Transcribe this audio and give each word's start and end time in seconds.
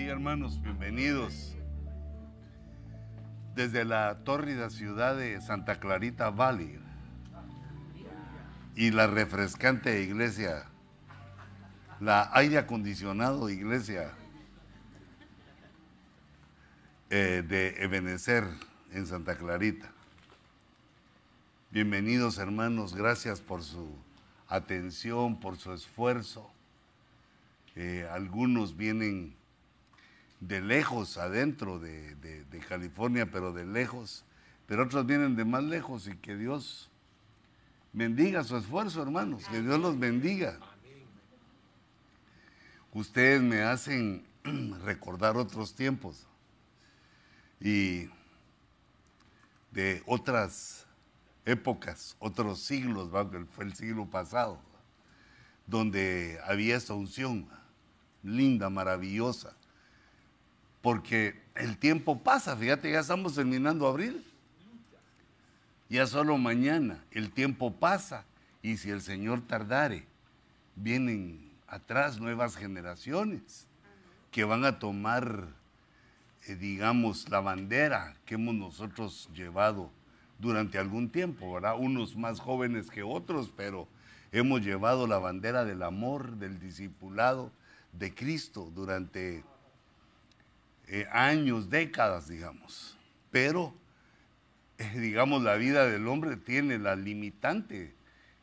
bendiga 0.00 0.14
hermanos, 0.14 0.62
bienvenidos. 0.62 1.54
Desde 3.54 3.84
la 3.84 4.24
tórrida 4.24 4.70
ciudad 4.70 5.14
de 5.14 5.38
Santa 5.42 5.78
Clarita 5.78 6.30
Valley 6.30 6.78
y 8.74 8.92
la 8.92 9.08
refrescante 9.08 10.02
iglesia, 10.02 10.64
la 12.00 12.30
aire 12.32 12.56
acondicionado 12.56 13.50
iglesia 13.50 14.12
eh, 17.10 17.44
de 17.46 17.84
Ebenecer 17.84 18.44
en 18.92 19.06
Santa 19.06 19.36
Clarita. 19.36 19.92
Bienvenidos 21.70 22.38
hermanos, 22.38 22.94
gracias 22.94 23.42
por 23.42 23.62
su 23.62 23.94
atención, 24.48 25.38
por 25.38 25.58
su 25.58 25.74
esfuerzo. 25.74 26.50
Eh, 27.76 28.08
algunos 28.10 28.78
vienen 28.78 29.38
de 30.40 30.60
lejos, 30.60 31.18
adentro 31.18 31.78
de, 31.78 32.16
California, 32.68 33.30
pero 33.30 33.52
de 33.52 33.66
lejos, 33.66 34.24
pero 34.66 34.84
otros 34.84 35.06
vienen 35.06 35.36
de 35.36 35.44
más 35.44 35.62
lejos 35.62 36.08
y 36.08 36.16
que 36.16 36.36
Dios 36.36 36.90
bendiga 37.92 38.44
su 38.44 38.56
esfuerzo, 38.56 39.02
hermanos, 39.02 39.44
que 39.48 39.60
Dios 39.60 39.78
los 39.78 39.98
bendiga. 39.98 40.58
Ustedes 42.92 43.42
me 43.42 43.62
hacen 43.62 44.24
recordar 44.84 45.36
otros 45.36 45.74
tiempos 45.74 46.26
y 47.60 48.08
de 49.70 50.02
otras 50.06 50.86
épocas, 51.44 52.16
otros 52.18 52.60
siglos, 52.60 53.10
fue 53.52 53.64
el 53.64 53.74
siglo 53.74 54.06
pasado, 54.06 54.58
donde 55.66 56.38
había 56.44 56.76
esta 56.76 56.94
unción 56.94 57.48
linda, 58.22 58.70
maravillosa, 58.70 59.54
porque 60.82 61.40
el 61.54 61.76
tiempo 61.76 62.22
pasa, 62.22 62.56
fíjate, 62.56 62.90
ya 62.90 63.00
estamos 63.00 63.34
terminando 63.34 63.86
abril, 63.86 64.24
ya 65.88 66.06
solo 66.06 66.38
mañana, 66.38 67.04
el 67.10 67.30
tiempo 67.30 67.72
pasa, 67.72 68.24
y 68.62 68.76
si 68.76 68.90
el 68.90 69.00
Señor 69.00 69.40
tardare, 69.46 70.06
vienen 70.76 71.50
atrás 71.66 72.18
nuevas 72.18 72.56
generaciones 72.56 73.66
que 74.30 74.44
van 74.44 74.64
a 74.64 74.78
tomar, 74.78 75.48
eh, 76.46 76.54
digamos, 76.54 77.28
la 77.28 77.40
bandera 77.40 78.16
que 78.24 78.34
hemos 78.34 78.54
nosotros 78.54 79.28
llevado 79.34 79.90
durante 80.38 80.78
algún 80.78 81.10
tiempo, 81.10 81.52
¿verdad? 81.52 81.74
Unos 81.78 82.16
más 82.16 82.40
jóvenes 82.40 82.90
que 82.90 83.02
otros, 83.02 83.52
pero 83.54 83.88
hemos 84.32 84.62
llevado 84.62 85.06
la 85.06 85.18
bandera 85.18 85.64
del 85.64 85.82
amor, 85.82 86.36
del 86.36 86.58
discipulado 86.60 87.50
de 87.92 88.14
Cristo 88.14 88.70
durante 88.74 89.44
eh, 90.92 91.06
años, 91.12 91.70
décadas, 91.70 92.26
digamos. 92.26 92.96
Pero, 93.30 93.72
eh, 94.76 94.98
digamos, 94.98 95.40
la 95.44 95.54
vida 95.54 95.86
del 95.86 96.08
hombre 96.08 96.36
tiene 96.36 96.80
la 96.80 96.96
limitante 96.96 97.94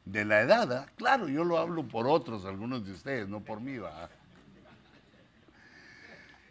de 0.05 0.23
la 0.23 0.39
edad. 0.39 0.71
¿ah? 0.71 0.87
Claro, 0.95 1.27
yo 1.27 1.43
lo 1.43 1.57
hablo 1.57 1.83
por 1.89 2.07
otros, 2.07 2.45
algunos 2.45 2.85
de 2.85 2.93
ustedes, 2.93 3.27
no 3.27 3.41
por 3.41 3.59
mí, 3.59 3.77
va. 3.77 4.09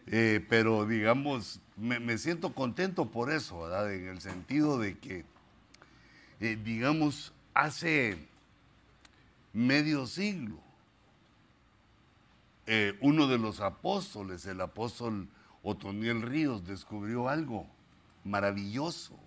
Eh, 0.09 0.45
pero 0.51 0.85
digamos, 0.85 1.61
me, 1.79 2.19
siento 2.19 2.53
contento 2.53 3.07
por 3.07 3.33
eso, 3.33 3.63
¿verdad? 3.63 3.91
En 3.95 4.09
el 4.09 4.21
sentido 4.21 4.79
de 4.79 4.99
que 4.99 5.25
digamos, 6.39 7.33
hace 7.55 8.19
medio 9.55 10.07
siglo, 10.07 10.59
uno 13.01 13.27
de 13.27 13.39
los 13.39 13.61
apóstoles, 13.61 14.45
el 14.45 14.61
apóstol 14.61 15.27
Otoniel 15.69 16.23
Ríos, 16.23 16.65
descubrió 16.65 17.29
algo 17.29 17.67
maravilloso. 18.23 19.19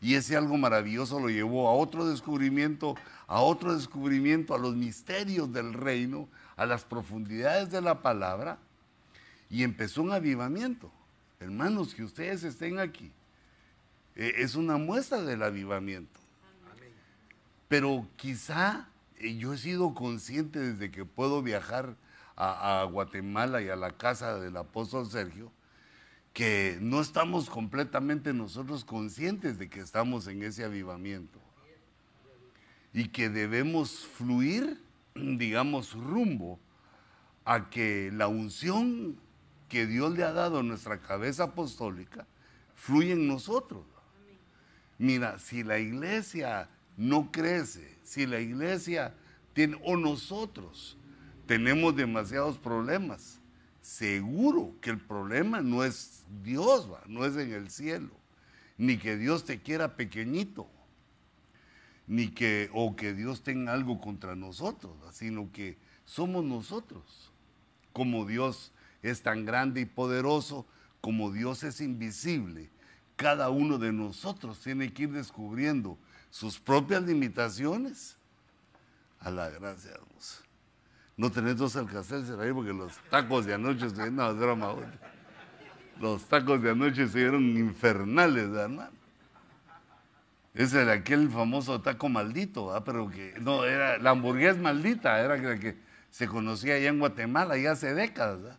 Y 0.00 0.14
ese 0.14 0.36
algo 0.36 0.56
maravilloso 0.56 1.18
lo 1.18 1.28
llevó 1.28 1.68
a 1.68 1.72
otro 1.72 2.06
descubrimiento, 2.06 2.94
a 3.26 3.40
otro 3.40 3.74
descubrimiento, 3.74 4.54
a 4.54 4.58
los 4.58 4.76
misterios 4.76 5.52
del 5.52 5.72
reino, 5.72 6.28
a 6.56 6.66
las 6.66 6.84
profundidades 6.84 7.70
de 7.70 7.80
la 7.80 8.00
palabra, 8.00 8.58
y 9.50 9.64
empezó 9.64 10.02
un 10.02 10.12
avivamiento. 10.12 10.90
Hermanos, 11.40 11.94
que 11.94 12.04
ustedes 12.04 12.44
estén 12.44 12.78
aquí, 12.78 13.10
eh, 14.14 14.34
es 14.36 14.54
una 14.54 14.76
muestra 14.76 15.20
del 15.22 15.42
avivamiento. 15.42 16.20
Pero 17.66 18.06
quizá 18.16 18.88
eh, 19.16 19.36
yo 19.36 19.52
he 19.52 19.58
sido 19.58 19.94
consciente 19.94 20.60
desde 20.60 20.92
que 20.92 21.04
puedo 21.04 21.42
viajar 21.42 21.96
a, 22.36 22.86
Guatemala 22.90 23.60
y 23.62 23.68
a 23.68 23.76
la 23.76 23.90
casa 23.90 24.38
del 24.38 24.56
apóstol 24.56 25.06
Sergio, 25.10 25.50
que 26.32 26.78
no 26.80 27.00
estamos 27.00 27.50
completamente 27.50 28.32
nosotros 28.32 28.84
conscientes 28.84 29.58
de 29.58 29.68
que 29.68 29.80
estamos 29.80 30.26
en 30.26 30.42
ese 30.42 30.64
avivamiento 30.64 31.38
y 32.94 33.08
que 33.08 33.28
debemos 33.28 34.06
fluir, 34.06 34.82
digamos, 35.14 35.92
rumbo 35.92 36.58
a 37.44 37.68
que 37.68 38.10
la 38.12 38.28
unción 38.28 39.16
que 39.68 39.86
Dios 39.86 40.12
le 40.16 40.24
ha 40.24 40.32
dado 40.32 40.60
a 40.60 40.62
nuestra 40.62 41.00
cabeza 41.00 41.44
apostólica 41.44 42.26
fluya 42.74 43.12
en 43.12 43.26
nosotros. 43.26 43.84
Mira, 44.98 45.38
si 45.38 45.64
la 45.64 45.78
iglesia 45.78 46.68
no 46.96 47.32
crece, 47.32 47.98
si 48.04 48.26
la 48.26 48.40
iglesia 48.40 49.14
tiene, 49.52 49.78
o 49.84 49.96
nosotros 49.96 50.96
tenemos 51.46 51.96
demasiados 51.96 52.58
problemas, 52.58 53.40
seguro 53.82 54.76
que 54.80 54.90
el 54.90 54.98
problema 54.98 55.60
no 55.60 55.84
es 55.84 56.24
Dios, 56.42 56.88
no 57.06 57.26
es 57.26 57.36
en 57.36 57.52
el 57.52 57.68
cielo, 57.68 58.10
ni 58.78 58.96
que 58.96 59.16
Dios 59.16 59.44
te 59.44 59.60
quiera 59.60 59.96
pequeñito, 59.96 60.68
ni 62.06 62.28
que, 62.28 62.70
o 62.72 62.96
que 62.96 63.12
Dios 63.12 63.42
tenga 63.42 63.72
algo 63.72 64.00
contra 64.00 64.34
nosotros, 64.36 64.94
sino 65.12 65.50
que 65.52 65.76
somos 66.04 66.44
nosotros. 66.44 67.30
Como 67.92 68.24
Dios 68.24 68.72
es 69.02 69.22
tan 69.22 69.44
grande 69.44 69.82
y 69.82 69.84
poderoso, 69.84 70.64
como 71.00 71.32
Dios 71.32 71.64
es 71.64 71.80
invisible, 71.80 72.70
cada 73.16 73.50
uno 73.50 73.78
de 73.78 73.92
nosotros 73.92 74.60
tiene 74.60 74.92
que 74.92 75.04
ir 75.04 75.12
descubriendo 75.12 75.98
sus 76.30 76.58
propias 76.58 77.02
limitaciones 77.02 78.16
a 79.20 79.30
la 79.30 79.50
gracia 79.50 79.92
de. 79.92 80.11
No 81.16 81.30
tenés 81.30 81.56
dos 81.56 81.76
alcacelser 81.76 82.40
ahí 82.40 82.52
porque 82.52 82.72
los 82.72 82.96
tacos 83.10 83.44
de 83.46 83.54
anoche 83.54 83.86
no, 84.10 84.30
es 84.30 84.88
Los 86.00 86.24
tacos 86.24 86.62
de 86.62 86.70
anoche 86.70 87.04
estuvieron 87.04 87.42
infernales, 87.56 88.48
hermano. 88.50 88.90
Ese 90.54 90.82
era 90.82 90.92
aquel 90.92 91.30
famoso 91.30 91.80
taco 91.80 92.08
maldito, 92.08 92.82
pero 92.84 93.08
que, 93.08 93.34
no, 93.40 93.64
era 93.64 93.98
la 93.98 94.10
hamburguesa 94.10 94.60
maldita, 94.60 95.18
era 95.18 95.36
la 95.36 95.58
que 95.58 95.78
se 96.10 96.26
conocía 96.26 96.74
allá 96.74 96.88
en 96.88 96.98
Guatemala 96.98 97.56
ya 97.56 97.72
hace 97.72 97.94
décadas, 97.94 98.58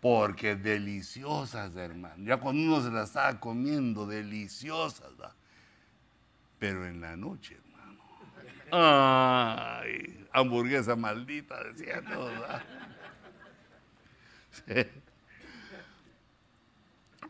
porque 0.00 0.56
deliciosas, 0.56 1.76
hermano. 1.76 2.24
Ya 2.24 2.38
cuando 2.38 2.62
uno 2.62 2.82
se 2.82 2.90
la 2.90 3.02
estaba 3.02 3.38
comiendo, 3.38 4.06
deliciosas, 4.06 5.14
¿verdad? 5.18 5.34
pero 6.60 6.86
en 6.86 7.00
la 7.00 7.16
noche, 7.16 7.56
hermano. 7.56 7.98
Ay, 8.70 10.19
hamburguesa 10.32 10.96
maldita, 10.96 11.62
decía 11.64 12.02
todo. 12.02 12.30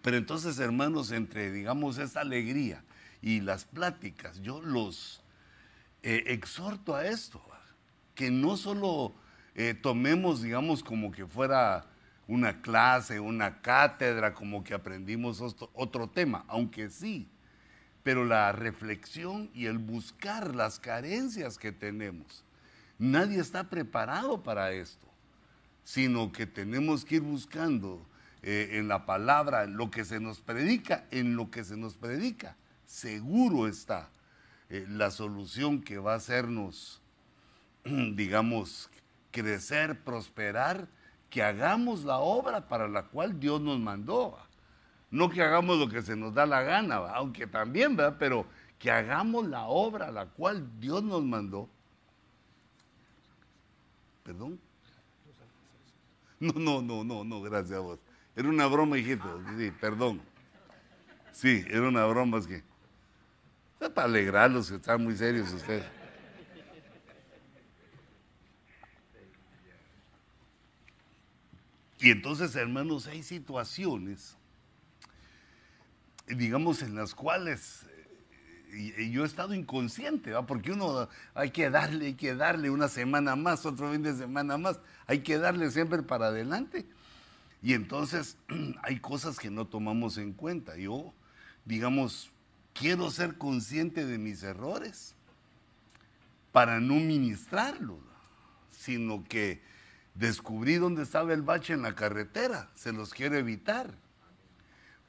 Pero 0.03 0.17
entonces, 0.17 0.59
hermanos, 0.59 1.13
entre, 1.13 1.51
digamos, 1.51 1.99
esta 1.99 2.21
alegría 2.21 2.83
y 3.21 3.41
las 3.41 3.65
pláticas, 3.65 4.41
yo 4.41 4.63
los 4.63 5.23
eh, 6.03 6.25
exhorto 6.29 6.95
a 6.95 7.07
esto, 7.07 7.43
que 8.15 8.31
no 8.31 8.57
solo 8.57 9.15
eh, 9.55 9.75
tomemos, 9.75 10.43
digamos, 10.43 10.83
como 10.83 11.11
que 11.13 11.27
fuera 11.27 11.87
una 12.27 12.63
clase, 12.63 13.21
una 13.21 13.61
cátedra, 13.61 14.33
como 14.33 14.65
que 14.65 14.73
aprendimos 14.73 15.43
otro 15.75 16.09
tema, 16.09 16.45
aunque 16.49 16.89
sí, 16.89 17.29
pero 18.03 18.25
la 18.25 18.53
reflexión 18.53 19.51
y 19.53 19.67
el 19.67 19.79
buscar 19.79 20.55
las 20.55 20.79
carencias 20.79 21.59
que 21.59 21.73
tenemos. 21.73 22.45
Nadie 23.01 23.41
está 23.41 23.65
preparado 23.65 24.43
para 24.43 24.73
esto, 24.73 25.07
sino 25.85 26.33
que 26.33 26.47
tenemos 26.47 27.03
que 27.03 27.15
ir 27.15 27.23
buscando 27.23 28.07
eh, 28.43 28.73
en 28.73 28.89
la 28.89 29.07
palabra 29.07 29.65
lo 29.65 29.91
que 29.91 30.05
se 30.05 30.21
nos 30.21 30.41
predica, 30.43 31.07
en 31.11 31.35
lo 31.35 31.51
que 31.51 31.65
se 31.65 31.79
nos 31.79 31.95
predica. 31.95 32.57
Seguro 32.85 33.67
está 33.67 34.11
eh, 34.69 34.85
la 34.87 35.11
solución 35.11 35.81
que 35.81 35.97
va 35.97 36.13
a 36.13 36.17
hacernos, 36.17 37.01
digamos, 37.85 38.91
crecer, 39.31 39.99
prosperar, 40.01 40.87
que 41.31 41.43
hagamos 41.43 42.05
la 42.05 42.19
obra 42.19 42.69
para 42.69 42.87
la 42.87 43.05
cual 43.05 43.41
Dios 43.41 43.63
nos 43.63 43.81
mandó. 43.81 44.37
No 45.11 45.31
que 45.31 45.41
hagamos 45.41 45.79
lo 45.79 45.89
que 45.89 46.03
se 46.03 46.17
nos 46.17 46.35
da 46.35 46.45
la 46.45 46.61
gana, 46.61 46.97
aunque 47.15 47.47
también, 47.47 47.97
¿verdad? 47.97 48.17
Pero 48.19 48.45
que 48.79 48.91
hagamos 48.91 49.47
la 49.47 49.63
obra 49.69 50.09
a 50.09 50.13
la 50.13 50.27
cual 50.27 50.79
Dios 50.79 51.03
nos 51.03 51.25
mandó. 51.25 51.71
¿Perdón? 54.23 54.61
No, 56.39 56.55
no, 56.55 56.81
no, 56.81 57.05
no, 57.05 57.25
no, 57.25 57.43
gracias 57.43 57.79
a 57.79 57.81
vos. 57.81 57.99
Era 58.35 58.49
una 58.49 58.67
broma, 58.67 58.97
hijito. 58.97 59.43
Sí, 59.59 59.71
perdón. 59.79 60.23
Sí, 61.33 61.65
era 61.69 61.89
una 61.89 62.07
broma, 62.07 62.39
es 62.39 62.47
que. 62.47 62.63
Es 63.81 63.89
para 63.91 64.07
alegrarlos, 64.07 64.71
que 64.71 64.77
están 64.77 65.03
muy 65.03 65.17
serios 65.17 65.53
ustedes. 65.53 65.85
Y 71.99 72.11
entonces, 72.11 72.57
hermanos, 72.57 73.07
hay 73.07 73.23
situaciones, 73.23 74.39
digamos, 76.27 76.81
en 76.81 76.95
las 76.95 77.15
cuales 77.15 77.90
y, 78.73 79.11
yo 79.11 79.23
he 79.23 79.27
estado 79.27 79.55
inconsciente, 79.55 80.33
porque 80.47 80.73
uno 80.73 81.09
hay 81.35 81.51
que 81.51 81.71
darle, 81.71 82.07
hay 82.07 82.15
que 82.15 82.35
darle 82.35 82.71
una 82.71 82.89
semana 82.89 83.37
más, 83.37 83.67
otro 83.67 83.91
fin 83.93 84.03
de 84.03 84.15
semana 84.15 84.59
más, 84.59 84.81
hay 85.07 85.21
que 85.21 85.39
darle 85.39 85.71
siempre 85.71 86.03
para 86.03 86.27
adelante. 86.27 86.87
Y 87.63 87.75
entonces 87.75 88.37
hay 88.83 89.01
cosas 89.01 89.39
que 89.39 89.51
no 89.51 89.67
tomamos 89.67 90.19
en 90.19 90.33
cuenta. 90.33 90.77
Yo, 90.77 91.13
digamos, 91.65 92.31
quiero 92.73 93.11
ser 93.11 93.37
consciente 93.37 94.07
de 94.07 94.19
mis 94.19 94.43
errores 94.43 95.15
para 96.53 96.81
no 96.81 96.95
ministrarlos, 96.95 97.99
sino 98.71 99.25
que 99.25 99.63
descubrí 100.15 100.77
dónde 100.77 101.03
estaba 101.03 101.33
el 101.33 101.43
bache 101.43 101.75
en 101.75 101.83
la 101.83 101.95
carretera, 101.95 102.71
se 102.75 102.93
los 102.93 103.15
quiero 103.15 103.37
evitar 103.37 103.95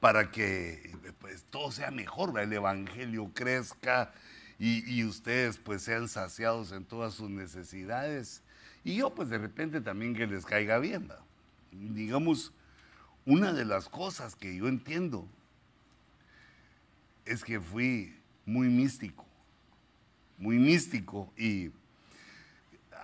para 0.02 0.32
que 0.32 0.96
pues, 1.20 1.44
todo 1.44 1.70
sea 1.70 1.92
mejor, 1.92 2.36
el 2.40 2.52
Evangelio 2.52 3.30
crezca 3.32 4.12
y, 4.58 5.04
ustedes 5.04 5.58
pues 5.58 5.82
sean 5.82 6.08
saciados 6.08 6.72
en 6.72 6.84
todas 6.84 7.14
sus 7.14 7.30
necesidades. 7.30 8.42
Y 8.82 8.96
yo 8.96 9.14
pues 9.14 9.28
de 9.28 9.38
repente 9.38 9.80
también 9.80 10.16
que 10.16 10.26
les 10.26 10.44
caiga 10.44 10.80
bien. 10.80 11.08
Digamos, 11.70 12.52
una 13.26 13.52
de 13.52 13.64
las 13.64 13.88
cosas 13.88 14.34
que 14.34 14.56
yo 14.56 14.66
entiendo 14.66 15.28
es 17.24 17.44
que 17.44 17.60
fui 17.60 18.16
muy 18.44 18.66
místico, 18.66 19.24
muy 20.36 20.58
místico 20.58 21.32
y 21.36 21.70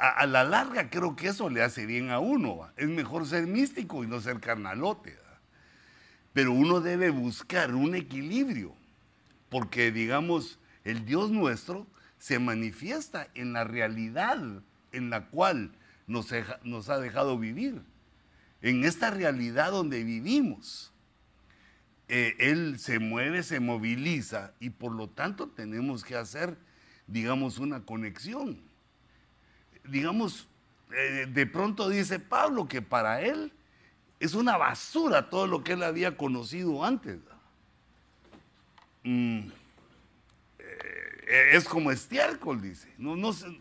a, 0.00 0.26
la 0.26 0.42
larga 0.42 0.90
creo 0.90 1.14
que 1.14 1.28
eso 1.28 1.48
le 1.48 1.62
hace 1.62 1.86
bien 1.86 2.10
a 2.10 2.18
uno. 2.18 2.68
Es 2.76 2.88
mejor 2.88 3.24
ser 3.24 3.46
místico 3.46 4.02
y 4.02 4.08
no 4.08 4.20
ser 4.20 4.40
carnalote. 4.40 5.16
Pero 6.38 6.52
uno 6.52 6.80
debe 6.80 7.10
buscar 7.10 7.74
un 7.74 7.96
equilibrio, 7.96 8.72
porque 9.48 9.90
digamos, 9.90 10.60
el 10.84 11.04
Dios 11.04 11.32
nuestro 11.32 11.84
se 12.16 12.38
manifiesta 12.38 13.26
en 13.34 13.52
la 13.52 13.64
realidad 13.64 14.38
en 14.92 15.10
la 15.10 15.26
cual 15.26 15.72
nos, 16.06 16.30
ha 16.30 16.98
dejado 17.00 17.40
vivir, 17.40 17.82
en 18.62 18.84
esta 18.84 19.10
realidad 19.10 19.72
donde 19.72 20.04
vivimos. 20.04 20.92
Eh, 22.06 22.36
él 22.38 22.78
se 22.78 23.00
mueve, 23.00 23.42
se 23.42 23.58
moviliza 23.58 24.52
y 24.60 24.70
por 24.70 24.92
lo 24.92 25.08
tanto 25.08 25.48
tenemos 25.48 26.04
que 26.04 26.14
hacer, 26.14 26.56
digamos, 27.08 27.58
una 27.58 27.84
conexión. 27.84 28.60
Digamos, 29.88 30.46
eh, 30.96 31.26
de 31.28 31.46
pronto 31.46 31.88
dice 31.88 32.20
Pablo 32.20 32.68
que 32.68 32.80
para 32.80 33.22
él 33.22 33.52
es 34.20 34.34
una 34.34 34.56
basura 34.56 35.30
todo 35.30 35.46
lo 35.46 35.62
que 35.62 35.72
él 35.72 35.82
había 35.82 36.16
conocido 36.16 36.84
antes. 36.84 37.18
Mm, 39.04 39.48
eh, 40.58 41.50
es 41.52 41.64
como 41.64 41.90
estiércol, 41.90 42.60
dice, 42.60 42.92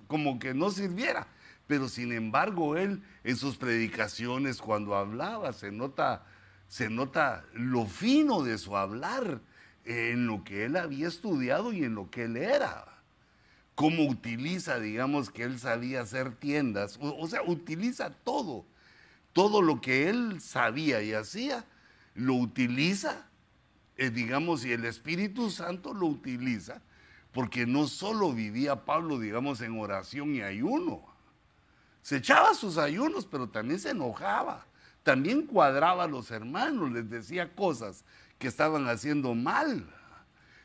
como 0.08 0.40
que 0.40 0.54
no 0.54 0.72
sirviera. 0.72 1.28
Pero 1.68 1.90
sin 1.90 2.14
embargo, 2.14 2.78
él 2.78 3.04
en 3.24 3.36
sus 3.36 3.58
predicaciones, 3.58 4.62
cuando 4.62 4.96
hablaba, 4.96 5.54
se 5.54 5.72
nota, 5.72 6.26
se 6.68 6.90
nota 6.90 7.46
lo 7.54 7.86
fino 7.86 8.42
de 8.42 8.58
su 8.58 8.76
hablar 8.78 9.42
en 9.84 10.28
lo 10.28 10.44
que 10.44 10.66
él 10.66 10.78
había 10.78 11.08
estudiado 11.08 11.74
y 11.74 11.84
en 11.84 11.94
lo 11.94 12.10
que 12.10 12.24
él 12.24 12.38
era. 12.38 12.86
Cómo 13.76 14.06
utiliza, 14.08 14.80
digamos, 14.80 15.30
que 15.30 15.44
él 15.44 15.60
sabía 15.60 16.02
hacer 16.02 16.34
tiendas, 16.36 16.98
o 17.00 17.28
sea, 17.28 17.44
utiliza 17.44 18.10
todo 18.10 18.66
todo 19.38 19.62
lo 19.62 19.80
que 19.82 20.10
él 20.10 20.42
sabía 20.42 21.04
y 21.04 21.14
hacía, 21.14 21.64
lo 22.16 22.34
utiliza, 22.34 23.30
eh, 23.96 24.10
digamos, 24.10 24.66
y 24.66 24.72
el 24.72 24.84
Espíritu 24.84 25.52
Santo 25.52 25.94
lo 25.94 26.08
utiliza, 26.08 26.82
porque 27.34 27.68
no 27.68 27.86
solo 27.86 28.34
vivía 28.34 28.84
Pablo, 28.84 29.20
digamos, 29.20 29.62
en 29.62 29.80
oración 29.80 30.34
y 30.34 30.42
ayuno, 30.42 31.06
se 32.02 32.16
echaba 32.16 32.56
sus 32.56 32.80
ayunos, 32.80 33.28
pero 33.28 33.48
también 33.48 33.80
se 33.80 33.92
enojaba, 33.92 34.66
también 35.04 35.46
cuadraba 35.46 36.06
a 36.06 36.08
los 36.08 36.32
hermanos, 36.32 36.92
les 36.92 37.08
decía 37.08 37.54
cosas 37.54 38.06
que 38.40 38.48
estaban 38.48 38.88
haciendo 38.88 39.36
mal, 39.36 39.88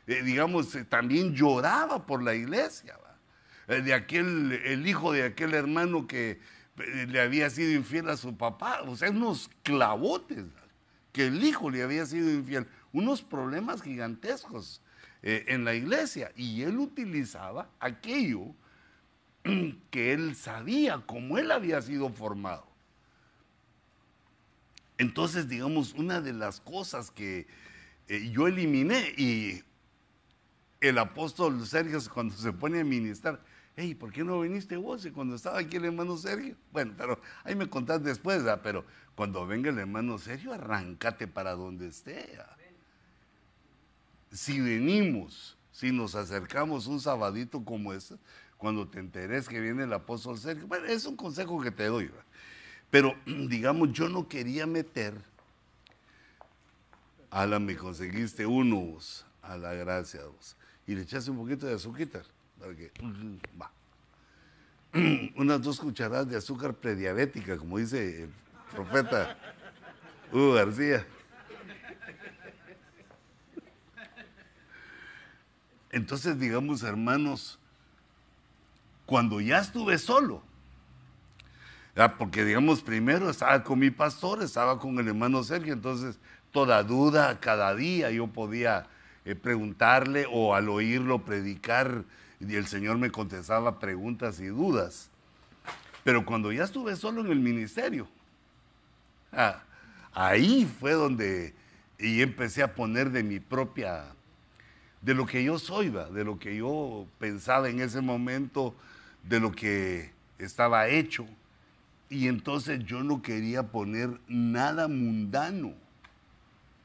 eh, 0.07 0.23
digamos, 0.23 0.73
eh, 0.73 0.83
también 0.83 1.35
lloraba 1.35 2.07
por 2.07 2.23
la 2.23 2.33
iglesia, 2.33 2.97
de 3.67 3.93
aquel, 3.93 4.51
el 4.65 4.87
hijo 4.87 5.13
de 5.13 5.23
aquel 5.23 5.53
hermano 5.53 6.05
que 6.05 6.41
le 6.75 7.21
había 7.21 7.49
sido 7.49 7.71
infiel 7.71 8.09
a 8.09 8.17
su 8.17 8.35
papá, 8.35 8.81
o 8.81 8.95
sea, 8.95 9.09
unos 9.09 9.49
clavotes, 9.61 10.45
que 11.11 11.27
el 11.27 11.43
hijo 11.43 11.69
le 11.69 11.83
había 11.83 12.05
sido 12.05 12.31
infiel, 12.31 12.67
unos 12.91 13.21
problemas 13.21 13.81
gigantescos 13.81 14.81
eh, 15.21 15.45
en 15.47 15.63
la 15.63 15.75
iglesia. 15.75 16.31
Y 16.35 16.63
él 16.63 16.79
utilizaba 16.79 17.69
aquello 17.79 18.55
que 19.91 20.13
él 20.13 20.35
sabía, 20.35 20.99
como 21.05 21.37
él 21.37 21.51
había 21.51 21.81
sido 21.81 22.09
formado. 22.09 22.67
Entonces, 24.97 25.47
digamos, 25.47 25.93
una 25.93 26.21
de 26.21 26.33
las 26.33 26.59
cosas 26.59 27.11
que 27.11 27.47
eh, 28.07 28.29
yo 28.31 28.47
eliminé 28.47 29.13
y 29.17 29.63
el 30.81 30.97
apóstol 30.97 31.65
Sergio 31.65 31.99
cuando 32.13 32.35
se 32.35 32.51
pone 32.51 32.81
a 32.81 32.83
ministrar, 32.83 33.39
hey, 33.75 33.95
¿por 33.95 34.11
qué 34.11 34.23
no 34.23 34.41
viniste 34.41 34.77
vos 34.77 35.07
cuando 35.13 35.35
estaba 35.35 35.59
aquí 35.59 35.77
el 35.77 35.85
hermano 35.85 36.17
Sergio? 36.17 36.55
Bueno, 36.71 36.93
pero 36.97 37.19
ahí 37.43 37.55
me 37.55 37.69
contás 37.69 38.03
después, 38.03 38.43
¿verdad? 38.43 38.61
pero 38.63 38.85
cuando 39.15 39.45
venga 39.45 39.69
el 39.69 39.79
hermano 39.79 40.17
Sergio, 40.17 40.53
arráncate 40.53 41.27
para 41.27 41.53
donde 41.53 41.87
esté. 41.87 42.37
Si 44.31 44.59
venimos, 44.59 45.57
si 45.71 45.91
nos 45.91 46.15
acercamos 46.15 46.87
un 46.87 46.99
sabadito 46.99 47.63
como 47.63 47.93
este, 47.93 48.15
cuando 48.57 48.87
te 48.87 48.99
enteres 48.99 49.47
que 49.47 49.59
viene 49.59 49.83
el 49.83 49.93
apóstol 49.93 50.37
Sergio, 50.37 50.67
bueno, 50.67 50.85
es 50.85 51.05
un 51.05 51.15
consejo 51.15 51.61
que 51.61 51.71
te 51.71 51.85
doy, 51.85 52.05
¿verdad? 52.05 52.23
pero 52.93 53.15
digamos, 53.25 53.91
yo 53.91 54.07
no 54.07 54.27
quería 54.27 54.67
meter, 54.67 55.15
ala, 57.31 57.57
me 57.57 57.75
conseguiste 57.75 58.45
uno 58.45 58.75
vos, 58.75 59.25
a 59.41 59.57
la 59.57 59.73
gracia 59.73 60.23
vos, 60.25 60.55
y 60.85 60.93
le 60.93 61.01
echaste 61.01 61.31
un 61.31 61.37
poquito 61.37 61.65
de 61.65 61.73
azúcar 61.73 62.07
unas 65.35 65.61
dos 65.61 65.79
cucharadas 65.79 66.29
de 66.29 66.37
azúcar 66.37 66.73
prediabética, 66.73 67.57
como 67.57 67.77
dice 67.77 68.23
el 68.23 68.29
profeta 68.71 69.37
Hugo 70.31 70.53
García. 70.53 71.05
Entonces, 75.91 76.39
digamos, 76.39 76.81
hermanos, 76.83 77.59
cuando 79.05 79.39
ya 79.41 79.59
estuve 79.59 79.97
solo, 79.97 80.41
porque 82.17 82.43
digamos, 82.43 82.81
primero 82.81 83.29
estaba 83.29 83.63
con 83.63 83.77
mi 83.77 83.91
pastor, 83.91 84.41
estaba 84.41 84.79
con 84.79 84.97
el 84.97 85.07
hermano 85.07 85.43
Sergio, 85.43 85.73
entonces 85.73 86.17
toda 86.51 86.83
duda, 86.83 87.39
cada 87.39 87.75
día 87.75 88.09
yo 88.09 88.27
podía 88.27 88.87
eh, 89.25 89.35
preguntarle 89.35 90.25
o 90.31 90.55
al 90.55 90.69
oírlo 90.69 91.23
predicar, 91.23 92.03
y 92.47 92.55
el 92.55 92.67
Señor 92.67 92.97
me 92.97 93.11
contestaba 93.11 93.79
preguntas 93.79 94.39
y 94.39 94.47
dudas. 94.47 95.09
Pero 96.03 96.25
cuando 96.25 96.51
ya 96.51 96.63
estuve 96.63 96.95
solo 96.95 97.21
en 97.21 97.31
el 97.31 97.39
ministerio, 97.39 98.07
ah, 99.31 99.63
ahí 100.13 100.65
fue 100.79 100.93
donde 100.93 101.53
y 101.97 102.21
empecé 102.21 102.63
a 102.63 102.75
poner 102.75 103.11
de 103.11 103.23
mi 103.23 103.39
propia, 103.39 104.05
de 105.01 105.13
lo 105.13 105.25
que 105.25 105.43
yo 105.43 105.57
soy, 105.57 105.89
de 105.89 106.23
lo 106.23 106.37
que 106.37 106.57
yo 106.57 107.07
pensaba 107.19 107.69
en 107.69 107.79
ese 107.79 108.01
momento, 108.01 108.75
de 109.23 109.39
lo 109.39 109.51
que 109.51 110.11
estaba 110.37 110.87
hecho. 110.89 111.25
Y 112.09 112.27
entonces 112.27 112.83
yo 112.85 113.03
no 113.03 113.21
quería 113.21 113.63
poner 113.63 114.19
nada 114.27 114.87
mundano 114.87 115.73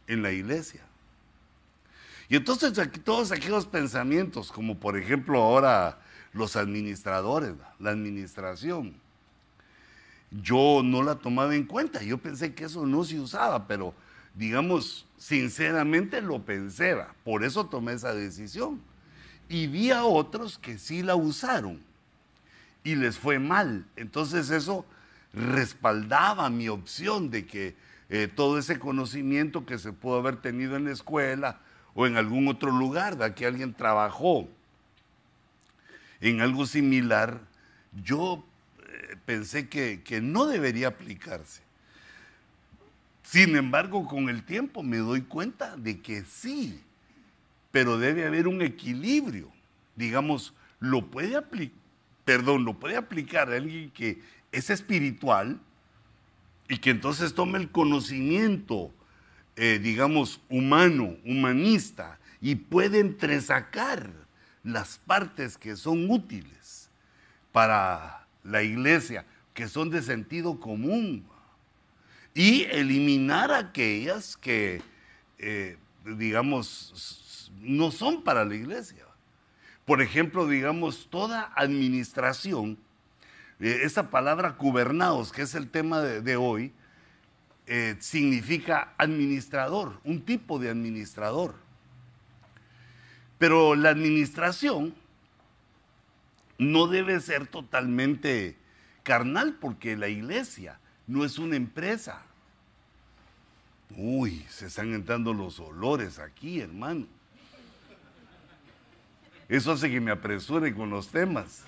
en 0.07 0.23
la 0.23 0.31
iglesia. 0.31 0.88
Y 2.29 2.37
entonces 2.37 2.73
todos 3.05 3.33
aquellos 3.33 3.67
pensamientos, 3.67 4.53
como 4.53 4.79
por 4.79 4.99
ejemplo 4.99 5.41
ahora 5.41 5.99
los 6.33 6.57
administradores, 6.57 7.55
la 7.79 7.91
administración, 7.91 8.95
yo 10.31 10.83
no 10.85 11.03
la 11.03 11.15
tomaba 11.17 11.55
en 11.55 11.65
cuenta. 11.65 12.03
Yo 12.03 12.19
pensé 12.19 12.55
que 12.55 12.65
eso 12.65 12.85
no 12.85 13.05
se 13.05 13.19
usaba, 13.19 13.67
pero 13.67 13.95
digamos, 14.35 15.07
sinceramente 15.17 16.21
lo 16.21 16.45
pensé, 16.45 16.97
por 17.25 17.45
eso 17.45 17.67
tomé 17.67 17.95
esa 17.95 18.15
decisión. 18.15 18.81
Y 19.49 19.67
vi 19.67 19.91
a 19.91 20.05
otros 20.05 20.59
que 20.59 20.79
sí 20.79 21.03
la 21.03 21.17
usaron 21.17 21.81
y 22.85 22.95
les 22.95 23.19
fue 23.19 23.39
mal. 23.39 23.87
Entonces 23.97 24.51
eso 24.51 24.85
respaldaba 25.33 26.51
mi 26.51 26.69
opción 26.69 27.31
de 27.31 27.47
que 27.47 27.75
eh, 28.11 28.29
todo 28.29 28.59
ese 28.59 28.79
conocimiento 28.79 29.65
que 29.65 29.79
se 29.79 29.93
pudo 29.93 30.19
haber 30.19 30.37
tenido 30.37 30.77
en 30.77 30.85
la 30.85 30.93
escuela 30.93 31.61
o 32.01 32.07
en 32.07 32.17
algún 32.17 32.47
otro 32.47 32.71
lugar, 32.71 33.19
de 33.19 33.35
que 33.35 33.45
alguien 33.45 33.75
trabajó 33.75 34.49
en 36.21 36.41
algo 36.41 36.65
similar, 36.65 37.41
yo 38.05 38.45
eh, 38.87 39.17
pensé 39.27 39.69
que, 39.69 40.05
que 40.05 40.21
no 40.21 40.47
debería 40.47 40.87
aplicarse. 40.87 41.61
Sin 43.25 43.57
embargo, 43.57 44.07
con 44.07 44.29
el 44.29 44.45
tiempo 44.45 44.85
me 44.85 44.99
doy 44.99 45.23
cuenta 45.23 45.77
de 45.77 46.01
que 46.01 46.23
sí, 46.23 46.81
pero 47.73 47.99
debe 47.99 48.25
haber 48.25 48.47
un 48.47 48.63
equilibrio. 48.63 49.51
Digamos, 49.97 50.55
lo 50.79 51.05
puede 51.05 51.35
aplicar, 51.35 51.77
perdón, 52.25 52.65
lo 52.65 52.75
puede 52.75 52.97
aplicar 52.97 53.51
alguien 53.51 53.91
que 53.91 54.23
es 54.53 54.71
espiritual 54.71 55.59
y 56.69 56.79
que 56.79 56.91
entonces 56.91 57.35
tome 57.35 57.59
el 57.59 57.73
conocimiento, 57.73 58.93
eh, 59.59 59.81
digamos, 59.83 60.41
humano, 60.49 61.17
humanista, 61.25 62.19
y 62.41 62.55
puede 62.55 63.01
entresacar 63.01 64.09
las 64.63 64.99
partes 64.99 65.59
que 65.59 65.75
son 65.75 66.09
útiles 66.09 66.89
para 67.51 68.27
la 68.45 68.63
iglesia, 68.63 69.27
que 69.55 69.67
son 69.67 69.91
de 69.91 70.01
sentido 70.01 70.61
común, 70.61 71.27
y 72.35 72.63
eliminar 72.71 73.51
aquellas 73.51 74.37
que, 74.37 74.81
eh, 75.39 75.77
digamos, 76.05 77.51
no 77.61 77.91
son 77.91 78.23
para 78.23 78.45
la 78.45 78.55
iglesia. 78.55 79.05
Por 79.85 80.03
ejemplo, 80.03 80.47
digamos, 80.47 81.09
toda 81.11 81.53
administración, 81.57 82.79
eh, 83.59 83.81
esa 83.83 84.11
palabra 84.11 84.51
gobernados, 84.51 85.33
que 85.33 85.43
es 85.43 85.57
el 85.57 85.69
tema 85.69 86.01
de, 86.01 86.37
hoy, 86.37 86.73
eh, 87.69 87.97
significa 88.01 88.95
administrador, 88.97 90.01
un 90.05 90.23
tipo 90.23 90.59
de 90.59 90.71
administrador. 90.71 91.55
Pero 93.39 93.75
la 93.75 93.91
administración 93.91 94.95
no 96.57 96.87
debe 96.87 97.21
ser 97.21 97.47
totalmente 97.47 98.57
carnal 99.03 99.59
porque 99.61 99.97
la 99.97 100.09
iglesia 100.09 100.81
no 101.07 101.25
es 101.25 101.39
una 101.39 101.57
empresa. 101.57 102.23
Uy, 103.97 104.45
se 104.49 104.67
están 104.67 104.95
entrando 104.95 105.35
los 105.35 105.61
olores 105.61 106.19
aquí, 106.19 106.61
hermano. 106.61 107.07
Eso 109.49 109.73
hace 109.73 109.91
que 109.91 110.01
me 110.01 110.11
apresure 110.11 110.75
con 110.75 110.91
los 110.91 111.09
temas. 111.09 111.65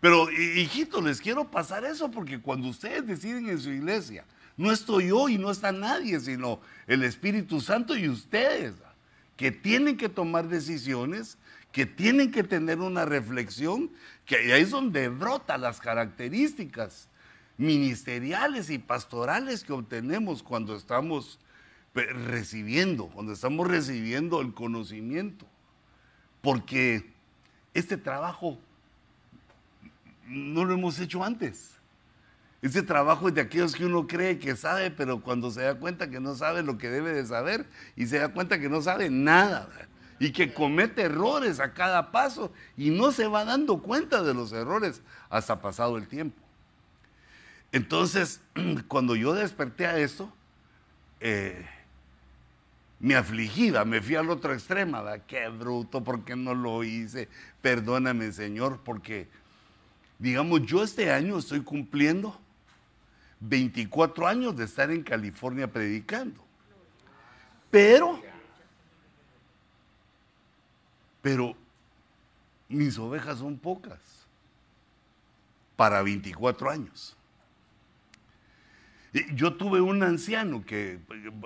Pero, 0.00 0.30
hijitos, 0.30 1.02
les 1.02 1.20
quiero 1.20 1.50
pasar 1.50 1.84
eso 1.84 2.10
porque 2.10 2.40
cuando 2.40 2.68
ustedes 2.68 3.06
deciden 3.06 3.48
en 3.48 3.58
su 3.58 3.70
iglesia, 3.70 4.24
no 4.56 4.72
estoy 4.72 5.08
yo 5.08 5.28
y 5.28 5.38
no 5.38 5.50
está 5.50 5.72
nadie, 5.72 6.18
sino 6.20 6.60
el 6.86 7.02
Espíritu 7.02 7.60
Santo 7.60 7.96
y 7.96 8.08
ustedes, 8.08 8.74
que 9.36 9.52
tienen 9.52 9.96
que 9.96 10.08
tomar 10.08 10.48
decisiones, 10.48 11.38
que 11.72 11.86
tienen 11.86 12.32
que 12.32 12.42
tener 12.42 12.80
una 12.80 13.04
reflexión, 13.04 13.90
que 14.24 14.52
ahí 14.52 14.62
es 14.62 14.70
donde 14.70 15.08
brotan 15.08 15.60
las 15.60 15.80
características 15.80 17.08
ministeriales 17.56 18.70
y 18.70 18.78
pastorales 18.78 19.64
que 19.64 19.72
obtenemos 19.72 20.42
cuando 20.42 20.76
estamos 20.76 21.38
recibiendo, 21.94 23.06
cuando 23.08 23.32
estamos 23.32 23.66
recibiendo 23.68 24.40
el 24.40 24.54
conocimiento. 24.54 25.46
Porque 26.40 27.12
este 27.74 27.96
trabajo 27.96 28.58
no 30.28 30.64
lo 30.64 30.74
hemos 30.74 30.98
hecho 30.98 31.24
antes. 31.24 31.72
Este 32.60 32.82
trabajo 32.82 33.28
es 33.28 33.34
de 33.34 33.40
aquellos 33.40 33.74
que 33.74 33.84
uno 33.84 34.06
cree 34.06 34.38
que 34.38 34.56
sabe, 34.56 34.90
pero 34.90 35.20
cuando 35.20 35.50
se 35.50 35.62
da 35.62 35.76
cuenta 35.76 36.10
que 36.10 36.20
no 36.20 36.34
sabe 36.34 36.62
lo 36.62 36.76
que 36.76 36.90
debe 36.90 37.12
de 37.12 37.24
saber 37.24 37.66
y 37.94 38.06
se 38.06 38.18
da 38.18 38.28
cuenta 38.28 38.58
que 38.58 38.68
no 38.68 38.82
sabe 38.82 39.10
nada 39.10 39.68
y 40.18 40.32
que 40.32 40.52
comete 40.52 41.02
errores 41.02 41.60
a 41.60 41.72
cada 41.72 42.10
paso 42.10 42.52
y 42.76 42.90
no 42.90 43.12
se 43.12 43.28
va 43.28 43.44
dando 43.44 43.80
cuenta 43.80 44.22
de 44.22 44.34
los 44.34 44.52
errores 44.52 45.02
hasta 45.30 45.60
pasado 45.60 45.96
el 45.96 46.08
tiempo. 46.08 46.42
Entonces, 47.70 48.40
cuando 48.88 49.14
yo 49.14 49.34
desperté 49.34 49.86
a 49.86 49.98
esto, 49.98 50.32
eh, 51.20 51.64
me 53.00 53.14
afligida, 53.14 53.84
me 53.84 54.00
fui 54.00 54.16
al 54.16 54.30
otro 54.30 54.52
extremo, 54.52 54.98
qué 55.26 55.48
bruto, 55.48 56.02
¿por 56.02 56.24
qué 56.24 56.34
no 56.34 56.54
lo 56.54 56.82
hice? 56.82 57.28
Perdóname, 57.62 58.32
Señor, 58.32 58.80
porque, 58.84 59.28
digamos, 60.18 60.62
yo 60.62 60.82
este 60.82 61.10
año 61.12 61.38
estoy 61.38 61.62
cumpliendo 61.62 62.38
24 63.40 64.26
años 64.26 64.56
de 64.56 64.64
estar 64.64 64.90
en 64.90 65.02
California 65.02 65.70
predicando. 65.70 66.44
Pero, 67.70 68.20
pero 71.22 71.54
mis 72.68 72.98
ovejas 72.98 73.38
son 73.38 73.58
pocas 73.58 73.98
para 75.76 76.02
24 76.02 76.70
años. 76.70 77.16
Yo 79.34 79.54
tuve 79.54 79.80
un 79.80 80.02
anciano 80.02 80.64
que 80.64 80.98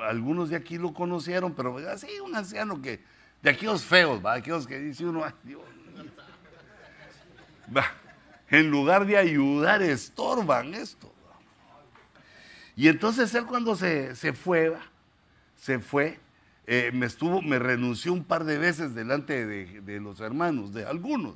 algunos 0.02 0.50
de 0.50 0.56
aquí 0.56 0.78
lo 0.78 0.92
conocieron, 0.92 1.54
pero 1.54 1.76
así 1.88 2.08
un 2.24 2.34
anciano 2.34 2.82
que, 2.82 3.00
de 3.40 3.50
aquellos 3.50 3.84
feos, 3.84 4.24
¿va? 4.24 4.34
aquellos 4.34 4.66
que 4.66 4.78
dice 4.78 5.06
uno, 5.06 5.24
ay 5.24 5.32
Dios. 5.44 5.62
En 8.52 8.70
lugar 8.70 9.04
de 9.06 9.16
ayudar, 9.16 9.82
estorban 9.82 10.74
esto. 10.74 11.12
Y 12.76 12.86
entonces 12.86 13.34
él 13.34 13.46
cuando 13.46 13.74
se, 13.74 14.14
fue, 14.32 14.72
se 15.56 15.80
fue, 15.80 16.20
eh, 16.68 16.92
me 16.94 17.06
estuvo, 17.06 17.42
me 17.42 17.58
renunció 17.58 18.12
un 18.12 18.22
par 18.22 18.44
de 18.44 18.58
veces 18.58 18.94
delante 18.94 19.44
de, 19.44 20.00
los 20.00 20.20
hermanos, 20.20 20.72
de 20.72 20.86
algunos. 20.86 21.34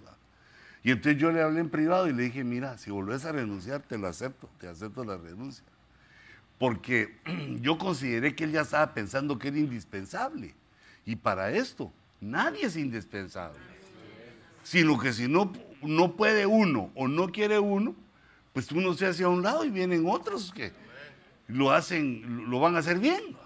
Y 0.85 0.93
entonces 0.93 1.21
yo 1.21 1.33
le 1.33 1.43
hablé 1.43 1.59
en 1.59 1.71
privado 1.71 2.07
y 2.09 2.13
le 2.13 2.23
dije, 2.23 2.45
mira, 2.45 2.79
si 2.79 2.93
volvés 2.93 3.25
a 3.25 3.33
renunciar, 3.33 3.83
te 3.83 3.99
lo 3.99 4.07
acepto, 4.07 4.49
te 4.61 4.69
acepto 4.69 5.05
la 5.05 5.17
renuncia 5.17 5.65
porque 6.59 7.17
yo 7.61 7.79
consideré 7.79 8.35
que 8.35 8.45
él 8.45 8.53
ya 8.53 8.63
estaba 8.63 8.95
pensando 8.95 9.39
que 9.39 9.49
era 9.49 9.59
indispensable. 9.59 10.55
Y 11.05 11.17
para 11.17 11.51
esto, 11.51 11.93
nadie 12.21 12.67
es 12.67 12.77
indispensable. 12.77 13.59
Sino 14.63 14.99
que 14.99 15.13
si 15.13 15.29
no, 15.29 15.53
no 15.87 16.13
puede 16.13 16.47
uno 16.47 16.91
o 16.95 17.09
no 17.09 17.29
quiere 17.29 17.59
uno, 17.59 17.95
pues 18.53 18.71
uno 18.73 18.95
se 18.95 19.07
hace 19.07 19.25
a 19.25 19.29
un 19.29 19.43
lado 19.43 19.65
y 19.65 19.71
vienen 19.71 20.05
otros 20.09 20.53
que 20.53 20.73
lo 21.49 21.73
hacen, 21.73 22.51
lo 22.51 22.61
van 22.61 22.77
a 22.77 22.81
hacer 22.81 22.99
bien. 22.99 23.37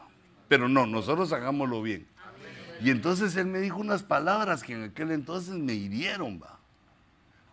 Pero 0.49 0.69
no, 0.69 0.87
nosotros 0.87 1.33
hagámoslo 1.33 1.83
bien. 1.83 2.07
Y 2.83 2.91
entonces 2.91 3.37
él 3.37 3.47
me 3.47 3.61
dijo 3.61 3.79
unas 3.79 4.03
palabras 4.03 4.63
que 4.63 4.73
en 4.73 4.85
aquel 4.85 5.11
entonces 5.11 5.55
me 5.55 5.75
hirieron, 5.75 6.41
va. 6.43 6.59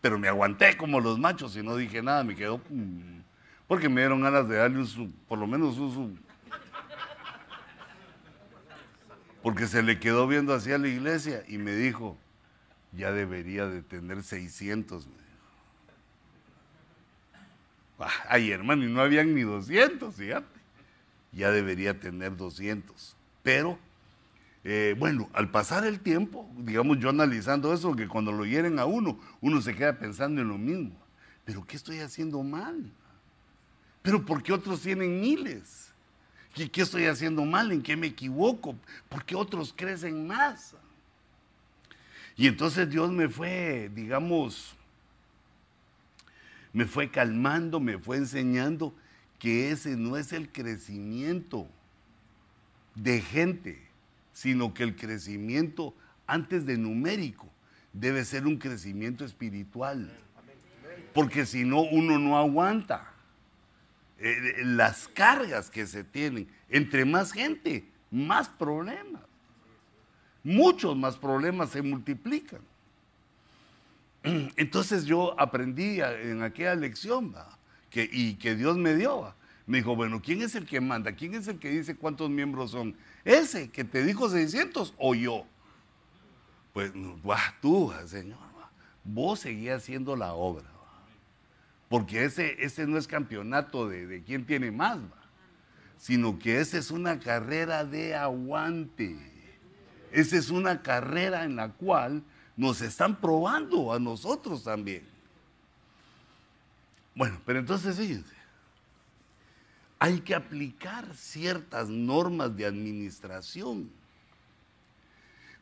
Pero 0.02 0.18
me 0.18 0.28
aguanté 0.28 0.78
como 0.78 1.00
los 1.00 1.20
machos 1.20 1.56
y 1.58 1.64
no 1.64 1.76
dije 1.76 2.02
nada, 2.02 2.24
me 2.24 2.36
quedó 2.36 2.62
porque 3.68 3.90
me 3.90 4.02
dieron 4.02 4.22
ganas 4.22 4.48
de 4.48 4.56
darle 4.56 4.80
un, 4.80 5.12
por 5.28 5.38
lo 5.38 5.46
menos 5.46 5.78
un, 5.78 6.20
porque 9.44 9.68
se 9.68 9.84
le 9.84 10.00
quedó 10.00 10.28
viendo 10.28 10.54
hacia 10.54 10.78
la 10.78 10.88
iglesia 10.88 11.44
y 11.48 11.58
me 11.58 11.74
dijo, 11.74 12.18
ya 12.94 13.12
debería 13.12 13.68
de 13.68 13.82
tener 13.82 14.24
600. 14.24 15.08
Me 15.08 15.28
Ay, 18.30 18.52
hermano, 18.52 18.86
y 18.86 18.92
no 18.92 19.02
habían 19.02 19.34
ni 19.34 19.42
200, 19.42 20.16
fíjate. 20.16 20.46
Ya 21.32 21.52
debería 21.52 22.00
tener 22.00 22.36
200. 22.36 23.16
Pero, 23.44 23.80
eh, 24.64 24.96
bueno, 24.98 25.30
al 25.34 25.50
pasar 25.50 25.86
el 25.86 26.00
tiempo, 26.00 26.50
digamos 26.58 27.00
yo 27.00 27.10
analizando 27.10 27.74
eso, 27.74 27.96
que 27.96 28.08
cuando 28.08 28.32
lo 28.32 28.46
hieren 28.46 28.80
a 28.80 28.86
uno, 28.86 29.20
uno 29.42 29.62
se 29.62 29.76
queda 29.76 29.98
pensando 29.98 30.42
en 30.42 30.50
lo 30.50 30.58
mismo. 30.58 30.92
Pero 31.44 31.66
¿qué 31.66 31.76
estoy 31.76 32.00
haciendo 32.00 32.44
mal? 32.44 32.92
Pero 34.02 34.24
¿por 34.26 34.44
qué 34.44 34.54
otros 34.54 34.82
tienen 34.82 35.20
miles? 35.20 35.92
¿Qué, 36.54 36.70
¿Qué, 36.70 36.82
estoy 36.82 37.06
haciendo 37.06 37.46
mal? 37.46 37.72
¿En 37.72 37.82
qué 37.82 37.96
me 37.96 38.08
equivoco? 38.08 38.76
¿Por 39.10 39.24
qué 39.26 39.36
otros 39.36 39.74
crecen 39.76 40.28
más? 40.28 40.76
Y 42.38 42.46
entonces 42.48 42.88
Dios 42.90 43.12
me 43.12 43.28
fue, 43.28 43.92
digamos, 43.94 44.76
me 46.72 46.86
fue 46.86 47.10
calmando, 47.10 47.80
me 47.80 47.98
fue 47.98 48.18
enseñando 48.18 48.94
que 49.40 49.72
ese 49.72 49.98
no 49.98 50.18
es 50.18 50.32
el 50.32 50.52
crecimiento 50.52 51.68
de 52.94 53.22
gente, 53.22 53.82
sino 54.34 54.76
que 54.76 54.84
el 54.84 54.96
crecimiento 54.96 55.96
antes 56.28 56.68
de 56.68 56.78
numérico 56.78 57.50
debe 57.92 58.24
ser 58.24 58.46
un 58.46 58.58
crecimiento 58.58 59.26
espiritual. 59.26 60.16
Porque 61.14 61.48
si 61.48 61.64
no, 61.64 61.82
uno 61.82 62.20
no 62.20 62.38
aguanta. 62.38 63.12
Eh, 64.20 64.62
las 64.64 65.08
cargas 65.08 65.72
que 65.72 65.88
se 65.88 66.04
tienen. 66.04 66.48
Entre 66.70 67.06
más 67.06 67.32
gente, 67.32 67.90
más 68.12 68.50
problemas. 68.50 69.27
Muchos 70.44 70.96
más 70.96 71.18
problemas 71.18 71.70
se 71.70 71.82
multiplican. 71.82 72.62
Entonces 74.56 75.06
yo 75.06 75.40
aprendí 75.40 76.00
en 76.02 76.44
aquella 76.44 76.76
lección 76.76 77.34
que, 77.90 78.10
y 78.12 78.36
que 78.36 78.56
Dios 78.56 78.78
me 78.78 78.96
dio. 78.96 79.34
Me 79.66 79.80
dijo, 79.80 79.96
bueno, 79.96 80.22
¿quién 80.22 80.42
es 80.42 80.56
el 80.56 80.66
que 80.66 80.80
manda? 80.80 81.12
¿Quién 81.12 81.36
es 81.36 81.48
el 81.48 81.60
que 81.60 81.70
dice 81.70 81.96
cuántos 81.96 82.30
miembros 82.30 82.72
son? 82.72 82.96
¿Ese 83.26 83.70
que 83.70 83.84
te 83.84 84.04
dijo 84.04 84.30
600 84.30 84.94
o 84.98 85.14
yo? 85.14 85.46
Pues, 86.74 86.94
tú, 87.62 87.94
Señor, 88.06 88.38
vos 89.04 89.40
seguías 89.40 89.84
haciendo 89.84 90.16
la 90.16 90.34
obra. 90.34 90.66
Porque 91.90 92.24
ese, 92.26 92.64
ese 92.64 92.86
no 92.86 92.98
es 92.98 93.08
campeonato 93.08 93.88
de, 93.88 94.08
de 94.08 94.22
quién 94.22 94.46
tiene 94.46 94.72
más, 94.72 95.00
sino 95.98 96.38
que 96.38 96.60
esa 96.60 96.78
es 96.78 96.92
una 96.92 97.20
carrera 97.20 97.84
de 97.84 98.16
aguante. 98.16 99.37
Esa 100.12 100.38
es 100.38 100.50
una 100.50 100.82
carrera 100.82 101.44
en 101.44 101.56
la 101.56 101.70
cual 101.70 102.24
nos 102.56 102.82
están 102.82 103.16
probando 103.16 103.94
a 103.94 104.00
nosotros 104.00 104.64
también. 104.64 105.04
Bueno, 107.16 107.42
pero 107.46 107.60
entonces 107.60 107.98
fíjense, 107.98 108.36
hay 110.00 110.20
que 110.20 110.36
aplicar 110.36 111.06
ciertas 111.16 111.90
normas 111.90 112.56
de 112.56 112.66
administración 112.66 113.90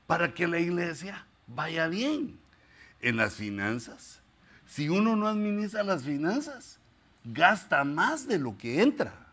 para 0.07 0.33
que 0.33 0.47
la 0.47 0.59
iglesia 0.59 1.25
vaya 1.47 1.87
bien 1.87 2.37
en 3.01 3.17
las 3.17 3.35
finanzas. 3.35 4.19
Si 4.67 4.89
uno 4.89 5.15
no 5.15 5.27
administra 5.27 5.83
las 5.83 6.03
finanzas, 6.03 6.79
gasta 7.23 7.83
más 7.83 8.27
de 8.27 8.39
lo 8.39 8.57
que 8.57 8.81
entra. 8.81 9.24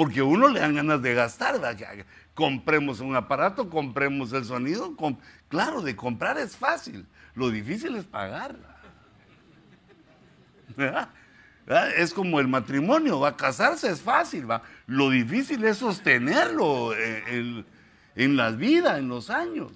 Porque 0.00 0.20
a 0.20 0.24
uno 0.24 0.48
le 0.48 0.60
dan 0.60 0.76
ganas 0.76 1.02
de 1.02 1.12
gastar. 1.12 1.60
Compremos 2.32 3.00
un 3.00 3.14
aparato, 3.14 3.68
compremos 3.68 4.32
el 4.32 4.46
sonido. 4.46 4.96
claro, 5.46 5.82
de 5.82 5.94
comprar 5.94 6.38
es 6.38 6.56
fácil. 6.56 7.04
Lo 7.34 7.50
difícil 7.50 7.94
es 7.96 8.06
pagarla. 8.06 8.78
Es 11.98 12.14
como 12.14 12.40
el 12.40 12.48
matrimonio, 12.48 13.20
va 13.20 13.28
a 13.28 13.36
casarse 13.36 13.90
es 13.90 14.00
fácil. 14.00 14.46
Lo 14.86 15.10
difícil 15.10 15.62
es 15.64 15.76
sostenerlo 15.76 16.96
en, 16.96 17.66
en 18.14 18.36
la 18.38 18.52
vida, 18.52 18.96
en 18.96 19.06
los 19.06 19.28
años. 19.28 19.70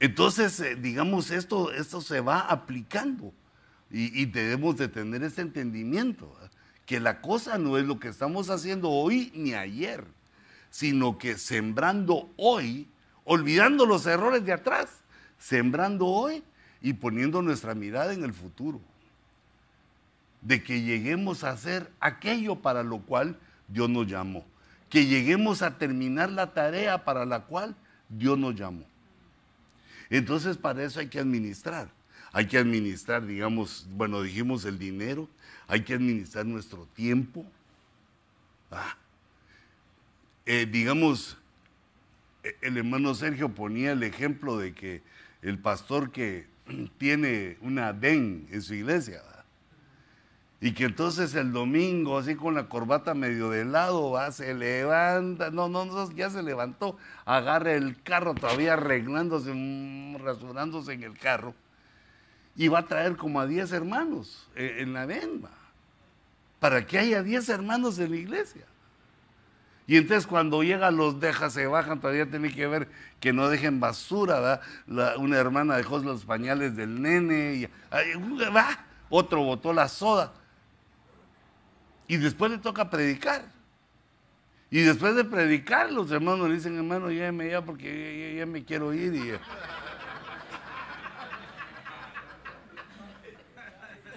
Entonces, 0.00 0.60
eh, 0.60 0.76
digamos, 0.76 1.30
esto, 1.30 1.72
esto 1.72 2.02
se 2.02 2.20
va 2.20 2.40
aplicando 2.40 3.32
y, 3.92 4.24
debemos 4.26 4.76
de 4.76 4.88
tener 4.88 5.22
ese 5.22 5.42
entendimiento, 5.42 6.36
que 6.86 7.00
la 7.00 7.20
cosa 7.20 7.58
no 7.58 7.78
es 7.78 7.84
lo 7.84 7.98
que 7.98 8.08
estamos 8.08 8.50
haciendo 8.50 8.90
hoy 8.90 9.32
ni 9.34 9.54
ayer, 9.54 10.04
sino 10.70 11.18
que 11.18 11.38
sembrando 11.38 12.30
hoy, 12.36 12.88
olvidando 13.24 13.86
los 13.86 14.06
errores 14.06 14.44
de 14.44 14.52
atrás, 14.52 14.88
sembrando 15.38 16.06
hoy 16.06 16.42
y 16.80 16.94
poniendo 16.94 17.42
nuestra 17.42 17.74
mirada 17.74 18.12
en 18.12 18.24
el 18.24 18.32
futuro, 18.32 18.80
de 20.40 20.62
que 20.62 20.82
lleguemos 20.82 21.44
a 21.44 21.50
hacer 21.50 21.90
aquello 22.00 22.56
para 22.56 22.82
lo 22.82 22.98
cual 22.98 23.38
Dios 23.68 23.88
nos 23.88 24.06
llamó 24.06 24.44
que 24.92 25.06
lleguemos 25.06 25.62
a 25.62 25.78
terminar 25.78 26.30
la 26.30 26.52
tarea 26.52 27.02
para 27.02 27.24
la 27.24 27.40
cual 27.46 27.74
Dios 28.10 28.36
nos 28.36 28.54
llamó. 28.54 28.84
Entonces 30.10 30.58
para 30.58 30.84
eso 30.84 31.00
hay 31.00 31.08
que 31.08 31.18
administrar. 31.18 31.88
Hay 32.30 32.46
que 32.46 32.58
administrar, 32.58 33.24
digamos, 33.24 33.86
bueno, 33.92 34.20
dijimos 34.20 34.66
el 34.66 34.78
dinero, 34.78 35.30
hay 35.68 35.82
que 35.82 35.94
administrar 35.94 36.46
nuestro 36.46 36.86
tiempo. 36.94 37.44
Ah. 38.70 38.96
Eh, 40.46 40.66
digamos, 40.70 41.36
e, 42.42 42.56
el 42.62 42.78
hermano 42.78 43.14
Sergio 43.14 43.48
ponía 43.48 43.92
el 43.92 44.02
ejemplo 44.02 44.58
de 44.58 44.74
que 44.74 45.02
el 45.42 45.58
pastor 45.58 46.10
que 46.10 46.46
tiene 46.98 47.58
una 47.60 47.92
DEN 47.92 48.48
en 48.50 48.62
su 48.62 48.74
iglesia, 48.74 49.22
y 50.62 50.74
que 50.74 50.84
entonces 50.84 51.34
el 51.34 51.52
domingo, 51.52 52.18
así 52.18 52.36
con 52.36 52.54
la 52.54 52.68
corbata 52.68 53.14
medio 53.14 53.50
de 53.50 53.64
lado, 53.64 54.12
va, 54.12 54.30
se 54.30 54.54
levanta, 54.54 55.50
no, 55.50 55.68
no, 55.68 55.84
no, 55.84 56.08
ya 56.12 56.30
se 56.30 56.40
levantó, 56.40 56.96
agarra 57.24 57.72
el 57.72 58.00
carro 58.04 58.34
todavía 58.34 58.74
arreglándose, 58.74 59.50
mm, 59.52 60.18
rasurándose 60.18 60.92
en 60.92 61.02
el 61.02 61.18
carro, 61.18 61.56
y 62.56 62.68
va 62.68 62.80
a 62.80 62.86
traer 62.86 63.16
como 63.16 63.40
a 63.40 63.46
10 63.46 63.72
hermanos 63.72 64.48
eh, 64.54 64.76
en 64.80 64.92
la 64.92 65.06
venda, 65.06 65.50
para 66.60 66.86
que 66.86 66.98
haya 66.98 67.22
10 67.22 67.48
hermanos 67.48 67.98
en 67.98 68.10
la 68.10 68.16
iglesia. 68.16 68.64
Y 69.86 69.96
entonces 69.96 70.26
cuando 70.26 70.62
llega 70.62 70.90
los 70.90 71.18
deja, 71.18 71.50
se 71.50 71.66
bajan, 71.66 72.00
todavía 72.00 72.30
tiene 72.30 72.54
que 72.54 72.66
ver 72.66 72.88
que 73.20 73.32
no 73.32 73.48
dejen 73.48 73.80
basura, 73.80 74.60
una 74.86 75.36
hermana 75.36 75.76
dejó 75.76 75.98
los 75.98 76.24
pañales 76.24 76.76
del 76.76 77.02
nene, 77.02 77.54
y, 77.54 77.68
va, 78.46 78.84
otro 79.08 79.42
botó 79.42 79.72
la 79.72 79.88
soda 79.88 80.32
y 82.12 82.18
después 82.18 82.50
le 82.50 82.58
toca 82.58 82.90
predicar. 82.90 83.42
Y 84.70 84.80
después 84.80 85.14
de 85.14 85.24
predicar, 85.24 85.90
los 85.90 86.10
hermanos 86.10 86.48
le 86.48 86.56
dicen, 86.56 86.76
hermano, 86.76 87.10
lléveme 87.10 87.50
ya 87.50 87.62
porque 87.62 88.36
ya, 88.38 88.44
me 88.44 88.64
quiero 88.64 88.92
ir. 88.92 89.14
Y, 89.14 89.32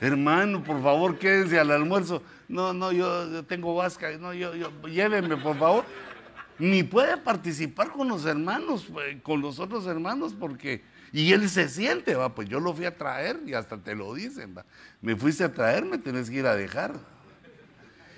hermano, 0.02 0.64
por 0.64 0.82
favor, 0.82 1.18
quédense 1.18 1.60
al 1.60 1.72
almuerzo. 1.72 2.22
No, 2.48 2.74
no, 2.74 2.92
yo, 2.92 3.44
tengo 3.46 3.76
vasca. 3.76 4.18
No, 4.18 4.34
yo, 4.34 4.56
yo, 4.56 4.72
llévenme, 4.88 5.38
por 5.38 5.58
favor. 5.58 5.86
Ni 6.58 6.84
puede 6.84 7.18
participar 7.18 7.92
con 7.92 8.08
los 8.08 8.26
hermanos, 8.26 8.88
eh, 9.06 9.20
con 9.22 9.42
los 9.42 9.60
otros 9.60 9.86
hermanos, 9.88 10.34
porque... 10.40 10.84
Y 11.12 11.32
él 11.32 11.50
se 11.50 11.70
siente, 11.70 12.16
va, 12.16 12.36
pues 12.36 12.50
yo 12.50 12.60
lo 12.60 12.74
fui 12.74 12.86
a 12.86 12.98
traer 12.98 13.40
y 13.46 13.54
hasta 13.54 13.78
te 13.78 13.96
lo 13.96 14.14
dicen, 14.14 14.56
va. 14.58 14.66
Me 15.02 15.16
fuiste 15.16 15.46
a 15.46 15.54
traer, 15.54 15.86
me 15.86 15.98
tenés 15.98 16.30
que 16.30 16.38
ir 16.38 16.46
a 16.46 16.56
dejar. 16.56 16.94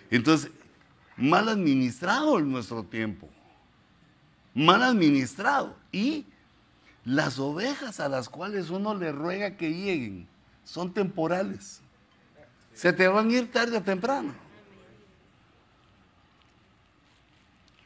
Entonces, 0.10 0.52
mal 1.16 1.48
administrado 1.48 2.40
en 2.40 2.52
nuestro 2.52 2.84
tiempo. 2.84 3.30
Mal 4.56 4.82
administrado. 4.82 5.76
Y 5.92 6.26
las 7.06 7.38
ovejas 7.38 8.00
a 8.00 8.10
las 8.10 8.30
cuales 8.30 8.72
uno 8.72 8.96
le 8.96 9.12
ruega 9.12 9.58
que 9.58 9.72
lleguen 9.72 10.28
son 10.68 10.94
temporales. 10.94 11.82
Se 12.74 12.92
te 12.92 13.08
van 13.08 13.30
a 13.30 13.34
ir 13.34 13.52
tarde 13.52 13.78
o 13.78 13.82
temprano. 13.82 14.34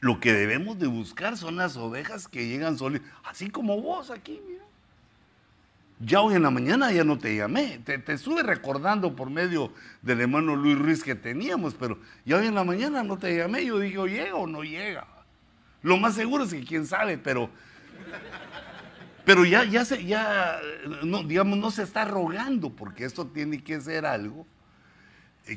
Lo 0.00 0.18
que 0.18 0.32
debemos 0.32 0.80
de 0.80 0.88
buscar 0.88 1.36
son 1.36 1.56
las 1.56 1.76
ovejas 1.76 2.26
que 2.26 2.48
llegan 2.48 2.76
solitas, 2.76 3.08
así 3.22 3.48
como 3.50 3.80
vos 3.80 4.10
aquí, 4.10 4.42
mira. 4.48 4.64
Ya 6.00 6.20
hoy 6.20 6.34
en 6.34 6.42
la 6.42 6.50
mañana 6.50 6.90
ya 6.90 7.04
no 7.04 7.16
te 7.16 7.36
llamé, 7.36 7.80
te, 7.84 8.02
estuve 8.12 8.42
recordando 8.42 9.14
por 9.14 9.30
medio 9.30 9.72
del 10.02 10.20
hermano 10.20 10.56
Luis 10.56 10.76
Ruiz 10.76 11.04
que 11.04 11.14
teníamos, 11.14 11.74
pero 11.74 12.00
ya 12.24 12.38
hoy 12.38 12.48
en 12.48 12.56
la 12.56 12.64
mañana 12.64 13.04
no 13.04 13.16
te 13.16 13.36
llamé, 13.36 13.64
yo 13.64 13.78
dije, 13.78 13.96
llega 14.08 14.34
o 14.34 14.48
no 14.48 14.64
llega. 14.64 15.06
Lo 15.82 15.96
más 15.98 16.16
seguro 16.16 16.42
es 16.42 16.50
que 16.52 16.64
quién 16.64 16.84
sabe, 16.84 17.16
pero, 17.16 17.48
pero 19.24 19.44
ya, 19.44 19.64
ya, 19.64 19.84
se, 19.84 20.04
ya 20.04 20.60
no, 21.04 21.22
digamos, 21.22 21.58
no 21.58 21.70
se 21.70 21.82
está 21.82 22.04
rogando, 22.04 22.70
porque 22.70 23.04
esto 23.04 23.26
tiene 23.26 23.62
que 23.62 23.80
ser 23.80 24.04
algo 24.06 24.46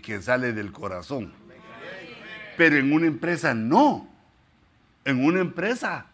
que 0.03 0.21
sale 0.21 0.53
del 0.53 0.71
corazón. 0.71 1.33
Pero 2.57 2.77
en 2.77 2.93
una 2.93 3.07
empresa 3.07 3.53
no. 3.53 4.07
En 5.03 5.23
una 5.23 5.39
empresa 5.39 6.07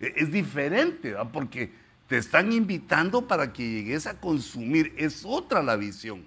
e, 0.00 0.12
es 0.16 0.30
diferente, 0.30 1.14
porque 1.32 1.72
te 2.08 2.16
están 2.16 2.52
invitando 2.52 3.26
para 3.26 3.52
que 3.52 3.62
llegues 3.62 4.06
a 4.06 4.18
consumir. 4.20 4.94
Es 4.96 5.22
otra 5.24 5.62
la 5.62 5.76
visión. 5.76 6.24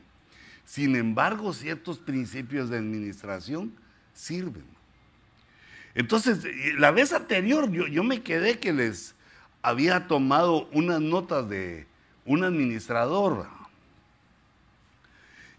Sin 0.66 0.96
embargo, 0.96 1.54
ciertos 1.54 1.98
principios 1.98 2.70
de 2.70 2.78
administración 2.78 3.74
sirven. 4.14 4.66
Entonces, 5.96 6.46
eh, 6.46 6.74
la 6.78 6.92
vez 6.92 7.12
anterior 7.14 7.70
yo, 7.72 7.88
yo 7.88 8.04
me 8.04 8.22
quedé 8.22 8.60
que 8.60 8.72
les 8.72 9.16
había 9.62 10.08
tomado 10.08 10.68
unas 10.72 11.02
notas 11.02 11.48
de 11.48 11.88
un 12.26 12.44
administrador 12.44 13.48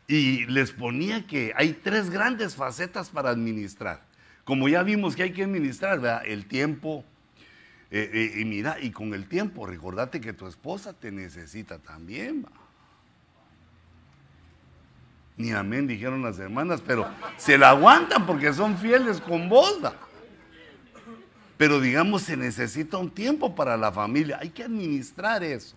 y 0.09 0.47
les 0.47 0.73
ponía 0.73 1.27
que 1.27 1.53
hay 1.57 1.73
tres 1.73 2.11
grandes 2.11 2.57
facetas 2.57 3.11
para 3.11 3.31
administrar. 3.31 4.03
Como 4.45 4.69
ya 4.69 4.83
vimos 4.83 5.17
que 5.17 5.23
hay 5.23 5.33
que 5.33 5.45
administrar, 5.45 6.01
¿verdad? 6.01 6.23
el 6.27 6.47
tiempo, 6.47 7.05
eh, 7.91 8.11
eh, 8.13 8.41
y 8.41 8.45
mira, 8.45 8.79
y 8.81 8.91
con 8.91 9.15
el 9.15 9.27
tiempo, 9.27 9.67
recordate 9.67 10.21
que 10.21 10.33
tu 10.33 10.47
esposa 10.47 10.93
te 10.93 11.13
necesita 11.13 11.79
también. 11.79 12.47
Ni 15.37 15.53
amén 15.53 15.87
dijeron 15.87 16.23
las 16.23 16.39
hermanas, 16.39 16.83
pero 16.87 17.09
se 17.37 17.57
la 17.57 17.71
aguantan 17.71 18.27
porque 18.27 18.53
son 18.53 18.77
fieles 18.77 19.21
con 19.21 19.49
vos. 19.49 19.81
Pero 21.63 21.81
digamos, 21.81 22.23
se 22.23 22.37
necesita 22.37 22.97
un 22.97 23.09
tiempo 23.09 23.55
para 23.55 23.77
la 23.77 23.93
familia. 23.93 24.37
Hay 24.41 24.51
que 24.51 24.65
administrar 24.65 25.45
eso. 25.45 25.77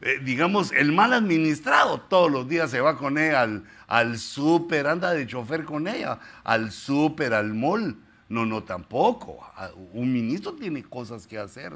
Eh, 0.00 0.18
digamos, 0.24 0.72
el 0.72 0.90
mal 0.90 1.12
administrado 1.12 2.00
todos 2.00 2.28
los 2.32 2.48
días 2.48 2.68
se 2.68 2.80
va 2.80 2.98
con 2.98 3.16
ella 3.16 3.42
al, 3.42 3.64
al 3.86 4.18
súper, 4.18 4.88
anda 4.88 5.12
de 5.12 5.24
chofer 5.24 5.64
con 5.64 5.86
ella, 5.86 6.18
al 6.42 6.72
súper, 6.72 7.32
al 7.32 7.54
mall 7.54 7.96
no, 8.28 8.44
no, 8.44 8.64
tampoco. 8.64 9.38
Ah, 9.54 9.70
un 9.92 10.12
ministro 10.12 10.54
tiene 10.54 10.82
cosas 10.82 11.28
que 11.28 11.38
hacer. 11.38 11.72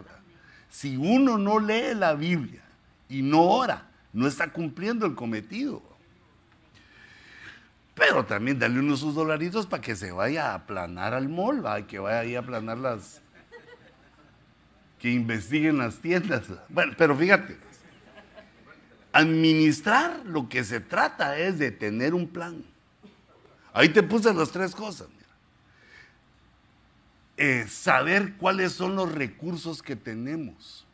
Si 0.68 0.96
uno 0.96 1.38
no 1.38 1.60
lee 1.60 1.94
la 1.94 2.14
Biblia 2.14 2.64
y 3.08 3.22
no 3.22 3.42
ora, 3.42 3.86
no 4.12 4.26
está 4.26 4.52
cumpliendo 4.52 5.06
el 5.06 5.14
cometido. 5.14 5.80
Pero 8.06 8.26
también 8.26 8.58
dale 8.58 8.80
unos 8.80 9.00
sus 9.00 9.14
dolaritos 9.14 9.66
para 9.66 9.80
que 9.80 9.96
se 9.96 10.12
vaya 10.12 10.50
a 10.50 10.54
aplanar 10.56 11.14
al 11.14 11.28
mall, 11.28 11.64
¿va? 11.64 11.86
que 11.86 11.98
vaya 11.98 12.20
ahí 12.20 12.36
a 12.36 12.40
aplanar 12.40 12.76
las. 12.76 13.22
que 14.98 15.10
investiguen 15.10 15.78
las 15.78 15.96
tiendas. 15.96 16.42
Bueno, 16.68 16.92
pero 16.98 17.16
fíjate, 17.16 17.56
administrar 19.12 20.20
lo 20.26 20.48
que 20.48 20.64
se 20.64 20.80
trata 20.80 21.38
es 21.38 21.58
de 21.58 21.70
tener 21.70 22.12
un 22.12 22.28
plan. 22.28 22.62
Ahí 23.72 23.88
te 23.88 24.02
puse 24.02 24.34
las 24.34 24.50
tres 24.50 24.74
cosas. 24.74 25.08
Eh, 27.36 27.66
saber 27.68 28.34
cuáles 28.34 28.72
son 28.72 28.96
los 28.96 29.10
recursos 29.10 29.82
que 29.82 29.96
tenemos. 29.96 30.86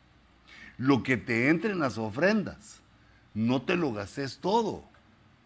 Lo 0.77 1.03
que 1.03 1.17
te 1.17 1.49
entre 1.49 1.71
en 1.71 1.79
las 1.79 1.97
ofrendas. 1.97 2.79
No 3.33 3.61
te 3.61 3.75
lo 3.75 3.91
gastes 3.91 4.39
todo. 4.39 4.90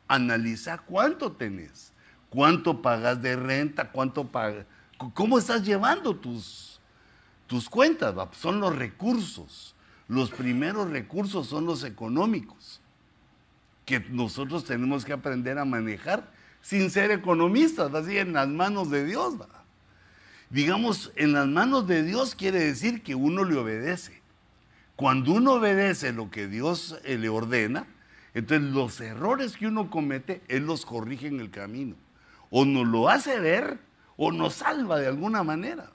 Analiza 0.07 0.77
cuánto 0.77 1.31
tenés. 1.31 1.93
Cuánto 2.29 2.81
pagas 2.81 3.21
de 3.21 3.35
renta, 3.35 3.91
cuánto 3.91 4.27
pagas. 4.27 4.65
¿Cómo 5.13 5.37
estás 5.37 5.63
llevando 5.63 6.15
tus, 6.15 6.79
tus 7.47 7.69
cuentas? 7.69 8.15
Son 8.33 8.59
los 8.59 8.75
recursos. 8.75 9.75
Los 10.07 10.29
primeros 10.29 10.89
recursos 10.89 11.47
son 11.47 11.65
los 11.65 11.83
económicos, 11.83 12.79
que 13.85 13.99
nosotros 14.11 14.63
tenemos 14.63 15.03
que 15.03 15.13
aprender 15.13 15.57
a 15.57 15.65
manejar 15.65 16.29
sin 16.61 16.89
ser 16.91 17.11
economistas, 17.11 17.93
así 17.93 18.17
en 18.17 18.33
las 18.33 18.47
manos 18.47 18.91
de 18.91 19.05
Dios. 19.05 19.35
Digamos, 20.49 21.11
en 21.15 21.33
las 21.33 21.47
manos 21.47 21.87
de 21.87 22.03
Dios 22.03 22.35
quiere 22.35 22.59
decir 22.59 23.01
que 23.01 23.15
uno 23.15 23.43
le 23.43 23.57
obedece. 23.57 24.21
Cuando 24.95 25.33
uno 25.33 25.53
obedece 25.53 26.13
lo 26.13 26.29
que 26.29 26.47
Dios 26.47 26.97
eh, 27.03 27.17
le 27.17 27.29
ordena, 27.29 27.87
entonces 28.35 28.69
los 28.69 28.99
errores 28.99 29.55
que 29.55 29.65
uno 29.65 29.89
comete, 29.89 30.41
Él 30.49 30.65
los 30.65 30.85
corrige 30.85 31.27
en 31.27 31.39
el 31.39 31.49
camino. 31.49 31.95
O 32.49 32.65
nos 32.65 32.85
lo 32.85 33.09
hace 33.09 33.39
ver 33.39 33.79
o 34.17 34.31
nos 34.31 34.55
salva 34.55 34.99
de 34.99 35.07
alguna 35.07 35.41
manera. 35.41 35.89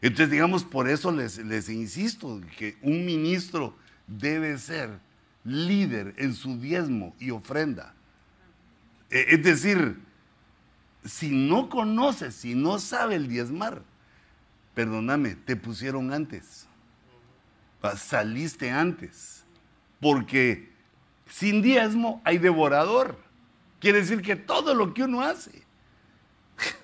Entonces, 0.00 0.30
digamos, 0.30 0.62
por 0.62 0.88
eso 0.88 1.10
les, 1.10 1.38
les 1.38 1.68
insisto 1.68 2.40
que 2.56 2.78
un 2.82 3.04
ministro 3.04 3.76
debe 4.06 4.56
ser 4.58 5.00
líder 5.42 6.14
en 6.18 6.34
su 6.34 6.60
diezmo 6.60 7.16
y 7.18 7.32
ofrenda. 7.32 7.92
Eh, 9.10 9.26
es 9.30 9.42
decir, 9.42 9.98
si 11.04 11.30
no 11.30 11.68
conoces, 11.68 12.36
si 12.36 12.54
no 12.54 12.78
sabe 12.78 13.16
el 13.16 13.26
diezmar, 13.26 13.82
perdóname, 14.74 15.34
te 15.34 15.56
pusieron 15.56 16.12
antes. 16.12 16.68
Saliste 17.96 18.70
antes. 18.70 19.44
Porque 20.00 20.75
sin 21.28 21.62
diezmo 21.62 22.20
hay 22.24 22.38
devorador. 22.38 23.16
Quiere 23.80 24.00
decir 24.00 24.22
que 24.22 24.36
todo 24.36 24.74
lo 24.74 24.94
que 24.94 25.04
uno 25.04 25.22
hace 25.22 25.66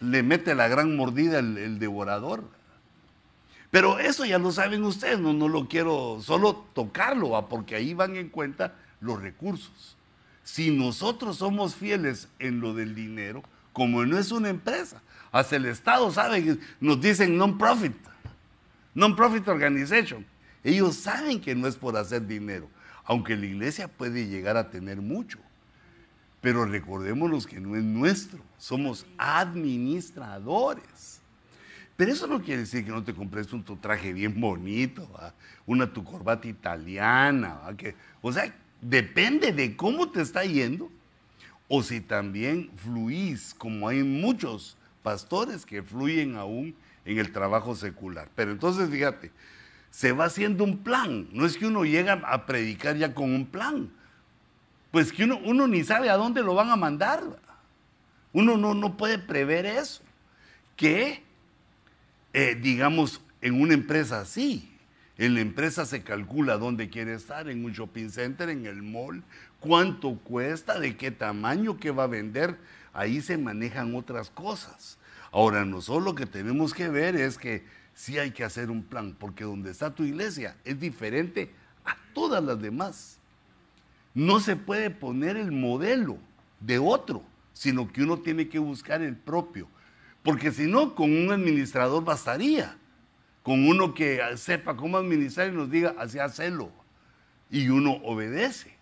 le 0.01 0.23
mete 0.23 0.55
la 0.55 0.69
gran 0.69 0.97
mordida 0.97 1.39
el, 1.39 1.79
devorador. 1.79 2.45
Pero 3.71 3.99
eso 3.99 4.25
ya 4.25 4.39
lo 4.39 4.53
saben 4.53 4.85
ustedes, 4.85 5.19
no, 5.19 5.33
no 5.33 5.49
lo 5.49 5.67
quiero 5.67 6.21
solo 6.21 6.67
tocarlo, 6.75 7.49
porque 7.49 7.75
ahí 7.75 7.95
van 7.95 8.17
en 8.17 8.29
cuenta 8.29 8.75
los 9.01 9.21
recursos. 9.23 9.97
Si 10.45 10.71
nosotros 10.71 11.39
somos 11.39 11.75
fieles 11.75 12.29
en 12.39 12.61
lo 12.61 12.75
del 12.75 12.95
dinero, 12.95 13.43
como 13.73 14.05
no 14.05 14.19
es 14.19 14.31
una 14.31 14.51
empresa, 14.51 15.01
hasta 15.31 15.57
el 15.57 15.67
Estado 15.67 16.11
sabe, 16.11 16.59
nos 16.81 17.01
dicen 17.01 17.39
non-profit, 17.39 17.97
non-profit 18.95 19.49
organization. 19.49 20.27
Ellos 20.63 20.97
saben 20.97 21.41
que 21.41 21.55
no 21.55 21.67
es 21.67 21.77
por 21.77 21.97
hacer 21.97 22.27
dinero, 22.27 22.69
aunque 23.05 23.37
la 23.37 23.47
iglesia 23.47 23.89
puede 23.89 24.27
llegar 24.27 24.57
a 24.57 24.71
tener 24.71 25.01
mucho. 25.01 25.39
Pero 26.41 26.65
recordémonos 26.65 27.47
que 27.47 27.61
no 27.61 27.77
es 27.77 27.85
nuestro, 27.85 28.41
somos 28.59 29.07
administradores. 29.17 31.21
Pero 31.97 32.13
eso 32.13 32.27
no 32.27 32.43
quiere 32.43 32.63
decir 32.63 32.85
que 32.85 32.91
no 32.91 33.05
te 33.05 33.15
compres 33.15 33.53
un 33.53 33.63
tu 33.63 33.77
traje 33.77 34.13
bien 34.13 34.41
bonito, 34.41 35.09
una 35.67 35.93
tu 35.93 36.03
corbata 36.03 36.49
italiana, 36.49 37.61
que, 37.77 37.95
o 38.21 38.33
sea, 38.33 38.53
depende 38.81 39.53
de 39.53 39.77
cómo 39.77 40.11
te 40.11 40.21
está 40.21 40.45
yendo 40.45 40.91
o 41.69 41.83
si 41.83 42.01
también 42.01 42.71
fluís, 42.77 43.55
como 43.55 43.89
hay 43.89 44.03
muchos 44.03 44.77
pastores 45.03 45.65
que 45.65 45.83
fluyen 45.83 46.37
aún 46.37 46.75
en 47.05 47.19
el 47.19 47.33
trabajo 47.33 47.75
secular. 47.75 48.29
Pero 48.35 48.51
entonces, 48.51 48.91
fíjate, 48.91 49.31
se 49.93 50.13
va 50.13 50.25
haciendo 50.25 50.65
un 50.65 50.79
plan, 50.79 51.29
no 51.33 51.45
es 51.45 51.59
que 51.59 51.67
uno 51.67 51.85
llega 51.85 52.15
a 52.15 52.47
predicar 52.47 52.97
ya 52.97 53.15
con 53.15 53.33
un 53.33 53.47
plan, 53.47 53.91
pues 54.91 55.13
que 55.13 55.25
uno, 55.25 55.39
uno 55.45 55.69
ni 55.69 55.85
sabe 55.85 56.09
a 56.09 56.17
dónde 56.17 56.43
lo 56.43 56.55
van 56.55 56.71
a 56.71 56.77
mandar, 56.77 57.23
uno 58.33 58.57
no, 58.57 58.73
no 58.73 58.97
puede 58.97 59.19
prever 59.19 59.67
eso, 59.67 60.03
que 60.77 61.23
eh, 62.33 62.59
digamos 62.61 63.21
en 63.43 63.61
una 63.61 63.75
empresa 63.75 64.21
así, 64.21 64.73
en 65.19 65.35
la 65.35 65.41
empresa 65.41 65.85
se 65.85 66.03
calcula 66.03 66.57
dónde 66.57 66.89
quiere 66.89 67.13
estar, 67.13 67.51
en 67.51 67.63
un 67.63 67.73
shopping 67.73 68.09
center, 68.09 68.49
en 68.49 68.65
el 68.65 68.83
mall, 68.83 69.23
cuánto 69.61 70.17
cuesta, 70.17 70.81
de 70.81 70.97
qué 70.97 71.11
tamaño, 71.11 71.79
qué 71.79 71.91
va 71.91 72.05
a 72.05 72.09
vender. 72.09 72.57
Ahí 72.95 73.21
se 73.21 73.37
manejan 73.37 73.95
otras 73.95 74.31
cosas. 74.31 74.99
Ahora, 75.31 75.67
nosotros 75.67 76.03
lo 76.03 76.15
que 76.15 76.27
tenemos 76.27 76.73
que 76.73 76.89
ver 76.89 77.15
es 77.15 77.37
que 77.37 77.63
sí 78.03 78.19
hay 78.19 78.33
que 78.33 78.43
hacer 78.43 78.69
un 78.69 78.83
plan, 78.83 79.15
porque 79.17 79.45
donde 79.45 79.71
está 79.71 79.95
tu 79.95 80.03
iglesia 80.03 80.57
es 80.65 80.81
diferente 80.81 81.53
a 81.85 81.97
todas 82.13 82.43
las 82.43 82.61
demás. 82.61 83.21
No 84.13 84.41
se 84.41 84.57
puede 84.57 84.91
poner 84.91 85.37
el 85.37 85.53
modelo 85.53 86.19
de 86.59 86.81
otro, 86.81 87.23
sino 87.53 87.93
que 87.93 88.03
uno 88.03 88.19
tiene 88.19 88.49
que 88.49 88.59
buscar 88.59 89.03
el 89.03 89.15
propio. 89.15 89.69
Porque 90.25 90.51
si 90.51 90.67
no, 90.67 90.97
con 90.97 91.17
un 91.17 91.31
administrador 91.31 92.05
bastaría. 92.05 92.77
Con 93.45 93.69
uno 93.69 93.95
que 93.95 94.21
sepa 94.37 94.77
cómo 94.77 94.97
administrar 94.97 95.53
y 95.53 95.57
nos 95.57 95.71
diga, 95.71 95.95
así 95.97 96.19
hacelo. 96.19 96.73
Y 97.53 97.69
uno 97.69 98.01
obedece. 98.03 98.77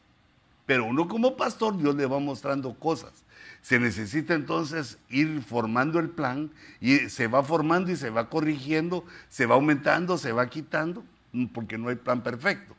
Pero 0.65 0.87
uno 0.87 1.07
como 1.09 1.37
pastor, 1.37 1.77
Dios 1.77 1.95
le 1.95 2.07
va 2.07 2.21
mostrando 2.21 2.73
cosas. 2.73 3.13
Se 3.63 3.79
necesita 3.79 4.35
entonces 4.35 4.99
ir 5.11 5.43
formando 5.43 5.99
el 5.99 6.09
plan 6.09 6.51
y 6.81 7.11
se 7.11 7.27
va 7.27 7.43
formando 7.43 7.91
y 7.91 7.97
se 7.97 8.11
va 8.11 8.31
corrigiendo, 8.31 9.05
se 9.29 9.47
va 9.47 9.55
aumentando, 9.55 10.17
se 10.17 10.33
va 10.33 10.49
quitando, 10.49 11.05
mm, 11.33 11.47
porque 11.47 11.77
no 11.77 11.89
hay 11.89 11.97
plan 11.97 12.23
perfecto. 12.23 12.75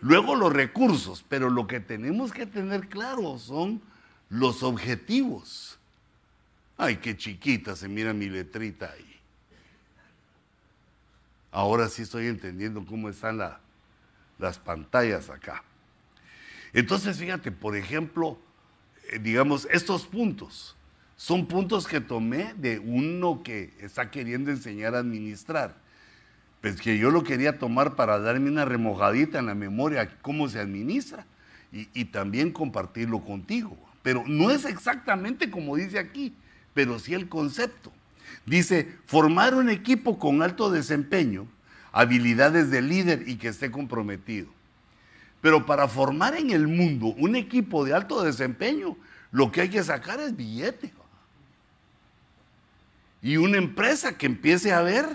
Luego 0.00 0.34
los 0.36 0.52
recursos, 0.52 1.24
pero 1.28 1.50
lo 1.50 1.66
que 1.66 1.80
tenemos 1.80 2.32
que 2.32 2.46
tener 2.46 2.88
claro 2.88 3.38
son 3.38 3.80
los 4.28 4.62
objetivos. 4.62 5.78
Ay, 6.76 6.96
qué 6.96 7.16
chiquita 7.16 7.74
se 7.74 7.88
mira 7.88 8.12
mi 8.12 8.28
letrita 8.28 8.92
ahí. 8.92 9.20
Ahora 11.50 11.88
sí 11.88 12.02
estoy 12.02 12.26
entendiendo 12.26 12.84
cómo 12.84 13.08
están 13.08 13.38
las 14.38 14.58
pantallas 14.58 15.30
acá. 15.30 15.64
Entonces, 16.72 17.18
fíjate, 17.18 17.50
por 17.50 17.74
ejemplo, 17.76 18.38
digamos, 19.20 19.66
estos 19.70 20.06
puntos 20.06 20.76
son 21.16 21.46
puntos 21.46 21.86
que 21.86 22.00
tomé 22.00 22.54
de 22.56 22.78
uno 22.78 23.42
que 23.42 23.74
está 23.80 24.10
queriendo 24.10 24.50
enseñar 24.50 24.94
a 24.94 25.00
administrar. 25.00 25.74
Pues 26.60 26.80
que 26.80 26.98
yo 26.98 27.10
lo 27.10 27.24
quería 27.24 27.58
tomar 27.58 27.96
para 27.96 28.18
darme 28.18 28.50
una 28.50 28.64
remojadita 28.64 29.38
en 29.38 29.46
la 29.46 29.54
memoria 29.54 30.10
cómo 30.22 30.48
se 30.48 30.60
administra 30.60 31.26
y, 31.72 31.88
y 31.94 32.06
también 32.06 32.52
compartirlo 32.52 33.20
contigo. 33.20 33.76
Pero 34.02 34.24
no 34.26 34.50
es 34.50 34.64
exactamente 34.64 35.50
como 35.50 35.76
dice 35.76 35.98
aquí, 35.98 36.34
pero 36.74 36.98
sí 36.98 37.14
el 37.14 37.28
concepto. 37.28 37.92
Dice, 38.46 38.88
formar 39.06 39.54
un 39.54 39.70
equipo 39.70 40.18
con 40.18 40.42
alto 40.42 40.70
desempeño, 40.70 41.46
habilidades 41.92 42.70
de 42.70 42.82
líder 42.82 43.28
y 43.28 43.36
que 43.36 43.48
esté 43.48 43.70
comprometido. 43.70 44.57
Pero 45.40 45.66
para 45.66 45.88
formar 45.88 46.34
en 46.34 46.50
el 46.50 46.66
mundo 46.66 47.06
un 47.18 47.36
equipo 47.36 47.84
de 47.84 47.94
alto 47.94 48.22
desempeño, 48.22 48.96
lo 49.30 49.52
que 49.52 49.62
hay 49.62 49.68
que 49.68 49.82
sacar 49.82 50.20
es 50.20 50.36
billete. 50.36 50.92
Y 53.22 53.36
una 53.36 53.58
empresa 53.58 54.16
que 54.16 54.26
empiece 54.26 54.72
a 54.72 54.80
ver, 54.82 55.06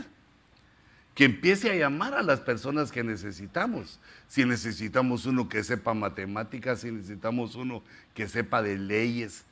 que 1.16 1.26
empiece 1.26 1.70
a 1.70 1.76
llamar 1.76 2.14
a 2.14 2.24
las 2.24 2.40
personas 2.40 2.92
que 2.92 3.04
necesitamos. 3.04 4.00
Si 4.28 4.46
necesitamos 4.46 5.26
uno 5.26 5.48
que 5.48 5.64
sepa 5.64 5.94
matemáticas, 5.94 6.82
si 6.82 6.92
necesitamos 6.92 7.56
uno 7.56 7.84
que 8.14 8.28
sepa 8.28 8.62
de 8.62 8.78
leyes. 8.78 9.44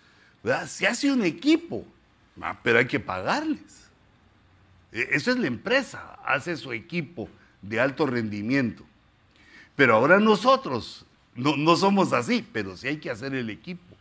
Se 0.68 0.88
hace 0.88 1.12
un 1.12 1.24
equipo, 1.24 1.86
pero 2.64 2.80
hay 2.80 2.88
que 2.88 3.00
pagarles. 3.00 3.90
E, 4.92 5.10
eso 5.12 5.32
es 5.32 5.38
la 5.38 5.48
empresa, 5.48 6.18
hace 6.26 6.58
su 6.58 6.72
equipo 6.74 7.30
de 7.62 7.80
alto 7.80 8.06
rendimiento. 8.06 8.86
Pero 9.82 9.96
ahora 9.96 10.20
nosotros 10.20 11.08
no, 11.34 11.76
somos 11.76 12.14
así, 12.14 12.48
pero 12.54 12.78
sí 12.78 12.88
hay 12.88 12.98
que 12.98 13.10
hacer 13.10 13.34
el 13.34 13.50
equipo. 13.50 13.98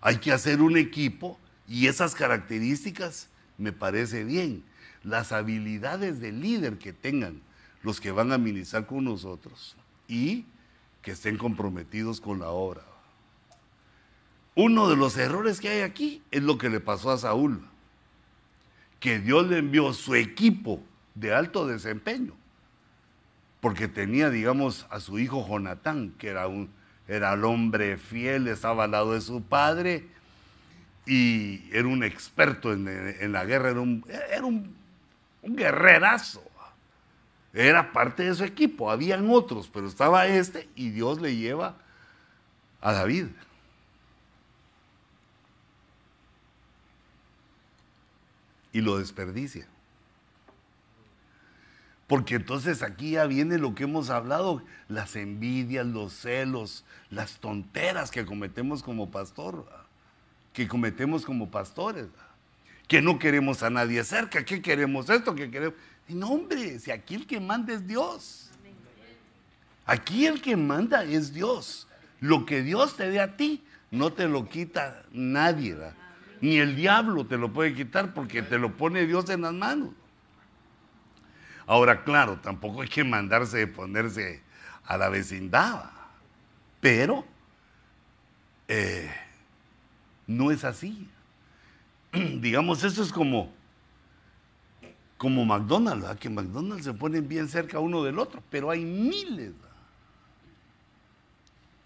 Hay 0.00 0.16
que 0.16 0.32
hacer 0.32 0.60
un 0.60 0.76
equipo 0.76 1.38
y 1.68 1.86
esas 1.86 2.16
características 2.16 3.28
me 3.58 3.70
parece 3.70 4.24
bien. 4.24 4.64
Las 5.04 5.30
habilidades 5.30 6.18
de 6.18 6.32
líder 6.32 6.78
que 6.78 6.92
tengan 6.92 7.40
los 7.84 8.00
que 8.00 8.10
van 8.10 8.32
a 8.32 8.38
ministrar 8.38 8.84
con 8.86 9.04
nosotros 9.04 9.76
y 10.08 10.46
que 11.00 11.12
estén 11.12 11.38
comprometidos 11.38 12.20
con 12.20 12.40
la 12.40 12.48
obra. 12.48 12.82
uno 14.56 14.88
de 14.88 14.96
los 14.96 15.16
errores 15.16 15.60
que 15.60 15.68
hay 15.68 15.82
aquí 15.82 16.22
es 16.32 16.42
lo 16.42 16.58
que 16.58 16.68
le 16.68 16.80
pasó 16.80 17.12
a 17.12 17.18
Saúl, 17.18 17.64
que 18.98 19.20
Dios 19.20 19.46
le 19.46 19.58
envió 19.58 19.92
su 19.92 20.16
equipo 20.16 20.82
de 21.14 21.32
alto 21.32 21.68
desempeño, 21.68 22.34
porque 23.62 23.86
tenía, 23.86 24.28
digamos, 24.28 24.88
a 24.90 24.98
su 24.98 25.20
hijo 25.20 25.46
Jonatán, 25.46 26.12
que 26.18 26.26
era, 26.26 26.48
un, 26.48 26.68
era 27.06 27.32
el 27.32 27.44
hombre 27.44 27.96
fiel, 27.96 28.48
estaba 28.48 28.84
al 28.84 28.90
lado 28.90 29.12
de 29.12 29.20
su 29.20 29.40
padre 29.40 30.08
y 31.06 31.70
era 31.70 31.86
un 31.86 32.02
experto 32.02 32.72
en, 32.72 33.32
la 33.32 33.44
guerra, 33.44 33.70
era, 33.70 33.80
un, 33.80 34.04
era 34.32 34.44
un, 34.44 34.74
un 35.42 35.54
guerrerazo. 35.54 36.42
Era 37.54 37.92
parte 37.92 38.24
de 38.24 38.34
su 38.34 38.42
equipo, 38.42 38.90
habían 38.90 39.30
otros, 39.30 39.70
pero 39.72 39.86
estaba 39.86 40.26
este 40.26 40.68
y 40.74 40.90
Dios 40.90 41.20
le 41.20 41.36
lleva 41.36 41.76
a 42.80 42.92
David. 42.92 43.26
Y 48.72 48.80
lo 48.80 48.98
desperdicia. 48.98 49.68
Porque 52.12 52.34
entonces 52.34 52.82
aquí 52.82 53.12
ya 53.12 53.24
viene 53.24 53.56
lo 53.56 53.74
que 53.74 53.84
hemos 53.84 54.10
hablado, 54.10 54.62
las 54.86 55.16
envidias, 55.16 55.86
los 55.86 56.12
celos, 56.12 56.84
las 57.08 57.38
tonteras 57.40 58.10
que 58.10 58.26
cometemos 58.26 58.82
como 58.82 59.10
pastor, 59.10 59.64
que 60.52 60.68
cometemos 60.68 61.24
como 61.24 61.50
pastores, 61.50 62.08
que 62.86 63.00
no 63.00 63.18
queremos 63.18 63.62
a 63.62 63.70
nadie 63.70 64.04
cerca, 64.04 64.44
que 64.44 64.60
queremos 64.60 65.08
esto, 65.08 65.34
que 65.34 65.50
queremos... 65.50 65.74
Y 66.06 66.12
no, 66.12 66.32
hombre, 66.32 66.78
si 66.80 66.90
aquí 66.90 67.14
el 67.14 67.26
que 67.26 67.40
manda 67.40 67.72
es 67.72 67.86
Dios. 67.86 68.50
Aquí 69.86 70.26
el 70.26 70.42
que 70.42 70.54
manda 70.54 71.04
es 71.04 71.32
Dios. 71.32 71.88
Lo 72.20 72.44
que 72.44 72.62
Dios 72.62 72.94
te 72.94 73.08
dé 73.08 73.20
a 73.20 73.38
ti, 73.38 73.64
no 73.90 74.12
te 74.12 74.28
lo 74.28 74.50
quita 74.50 75.02
nadie. 75.12 75.78
Ni 76.42 76.58
el 76.58 76.76
diablo 76.76 77.24
te 77.24 77.38
lo 77.38 77.54
puede 77.54 77.72
quitar 77.72 78.12
porque 78.12 78.42
te 78.42 78.58
lo 78.58 78.76
pone 78.76 79.06
Dios 79.06 79.30
en 79.30 79.40
las 79.40 79.54
manos. 79.54 79.94
Ahora, 81.66 82.04
claro, 82.04 82.38
tampoco 82.40 82.82
hay 82.82 82.88
que 82.88 83.04
mandarse 83.04 83.58
de 83.58 83.66
ponerse 83.66 84.42
a 84.84 84.96
la 84.96 85.08
vecindad. 85.08 85.90
Pero 86.80 87.24
eh, 88.68 89.10
no 90.26 90.50
es 90.50 90.64
así. 90.64 91.08
Digamos, 92.12 92.84
eso 92.84 93.02
es 93.02 93.12
como, 93.12 93.52
como 95.16 95.44
McDonald's, 95.44 96.18
que 96.18 96.28
McDonald's 96.28 96.84
se 96.84 96.94
ponen 96.94 97.28
bien 97.28 97.48
cerca 97.48 97.78
uno 97.78 98.02
del 98.02 98.18
otro, 98.18 98.42
pero 98.50 98.70
hay 98.70 98.84
miles. 98.84 99.52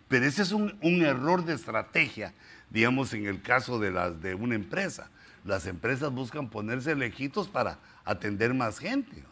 Pero 0.08 0.24
ese 0.24 0.42
es 0.42 0.52
un, 0.52 0.72
error 0.82 1.44
de 1.44 1.54
estrategia, 1.54 2.32
digamos, 2.70 3.12
en 3.12 3.26
el 3.26 3.42
caso 3.42 3.78
de, 3.78 3.90
las, 3.90 4.20
de 4.22 4.34
una 4.34 4.54
empresa. 4.54 5.10
Las 5.44 5.66
empresas 5.66 6.12
buscan 6.12 6.48
ponerse 6.48 6.94
lejitos 6.94 7.48
para 7.48 7.78
atender 8.04 8.54
más 8.54 8.78
gente. 8.78 9.24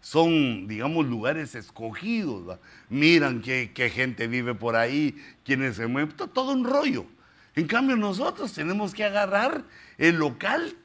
Son, 0.00 0.66
digamos, 0.68 1.06
lugares 1.06 1.54
escogidos. 1.54 2.58
Miran 2.88 3.42
qué, 3.42 3.92
gente 3.92 4.26
vive 4.26 4.54
por 4.54 4.76
ahí, 4.76 5.16
quiénes 5.44 5.76
se 5.76 5.86
mueven, 5.86 6.16
todo 6.16 6.52
un 6.52 6.64
rollo. 6.64 7.06
En 7.54 7.66
cambio, 7.66 7.96
nosotros 7.96 8.52
tenemos 8.52 8.94
que 8.94 9.04
agarrar 9.04 9.64
el 9.96 10.16
local 10.16 10.76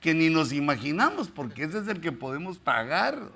que 0.00 0.14
ni 0.14 0.30
nos 0.30 0.52
imaginamos, 0.52 1.28
porque 1.28 1.64
ese 1.64 1.78
es 1.78 1.88
el 1.88 2.00
que 2.00 2.12
podemos 2.12 2.58
pagar. 2.58 3.30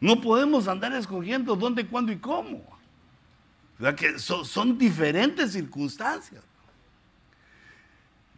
No 0.00 0.20
podemos 0.20 0.68
andar 0.68 0.92
escogiendo 0.92 1.56
dónde, 1.56 1.86
cuándo 1.86 2.12
y 2.12 2.16
cómo 2.18 2.76
que 3.96 4.18
son, 4.18 4.78
diferentes 4.78 5.52
circunstancias. 5.52 6.42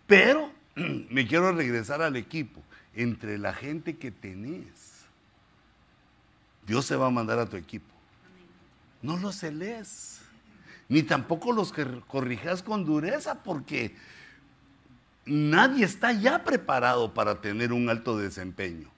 Pero 0.06 0.50
me 0.74 1.26
quiero 1.26 1.52
regresar 1.52 2.02
al 2.02 2.16
equipo. 2.16 2.62
Entre 2.94 3.38
la 3.38 3.52
gente 3.52 3.96
que 3.96 4.10
tenés, 4.10 4.87
Dios 6.68 6.84
se 6.84 6.96
va 6.96 7.06
a 7.06 7.10
mandar 7.10 7.38
a 7.38 7.48
tu 7.48 7.56
equipo. 7.56 7.92
No 9.00 9.16
los 9.16 9.36
celes, 9.36 10.20
ni 10.88 11.02
tampoco 11.02 11.52
los 11.52 11.72
que 11.72 11.86
corrijas 12.06 12.62
con 12.62 12.84
dureza, 12.84 13.42
porque 13.42 13.96
nadie 15.24 15.86
está 15.86 16.12
ya 16.12 16.44
preparado 16.44 17.14
para 17.14 17.40
tener 17.40 17.72
un 17.72 17.88
alto 17.88 18.18
desempeño, 18.18 18.88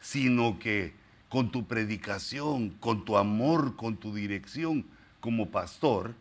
sino 0.00 0.60
que 0.60 0.94
con 1.28 1.50
tu 1.50 1.66
predicación, 1.66 2.70
con 2.70 3.04
tu 3.04 3.16
amor, 3.16 3.74
con 3.74 3.96
tu 3.96 4.14
dirección, 4.14 4.86
como 5.20 5.50
pastor, 5.50 6.14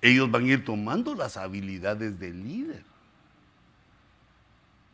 ellos 0.00 0.30
van 0.30 0.44
a 0.44 0.48
ir 0.48 0.64
tomando 0.64 1.16
las 1.16 1.36
habilidades 1.36 2.20
del 2.20 2.44
líder. 2.44 2.84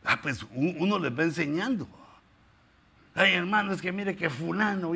Ah, 0.05 0.21
pues 0.23 0.47
uno 0.55 0.99
les 0.99 1.17
va 1.17 1.25
enseñando. 1.25 1.87
Ay, 3.15 3.33
hermano, 3.33 3.73
es 3.73 3.83
que 3.83 3.93
mire 3.93 4.17
que 4.17 4.31
fulano. 4.31 4.93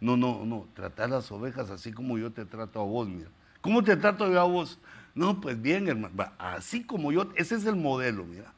No, 0.00 0.16
no, 0.16 0.44
no, 0.44 0.66
tratar 0.74 1.10
las 1.10 1.30
ovejas 1.30 1.70
así 1.70 1.92
como 1.92 2.18
yo 2.18 2.30
te 2.32 2.44
trato 2.44 2.80
a 2.80 2.84
vos, 2.84 3.08
mira. 3.08 3.28
¿Cómo 3.60 3.82
te 3.84 3.96
trato 3.96 4.30
yo 4.30 4.40
a 4.40 4.44
vos? 4.44 4.78
No, 5.14 5.40
pues 5.40 5.60
bien, 5.60 5.88
hermano. 5.88 6.14
Así 6.38 6.82
como 6.82 7.12
yo, 7.12 7.30
ese 7.36 7.54
es 7.54 7.64
el 7.66 7.76
modelo, 7.76 8.24
mira. 8.24 8.52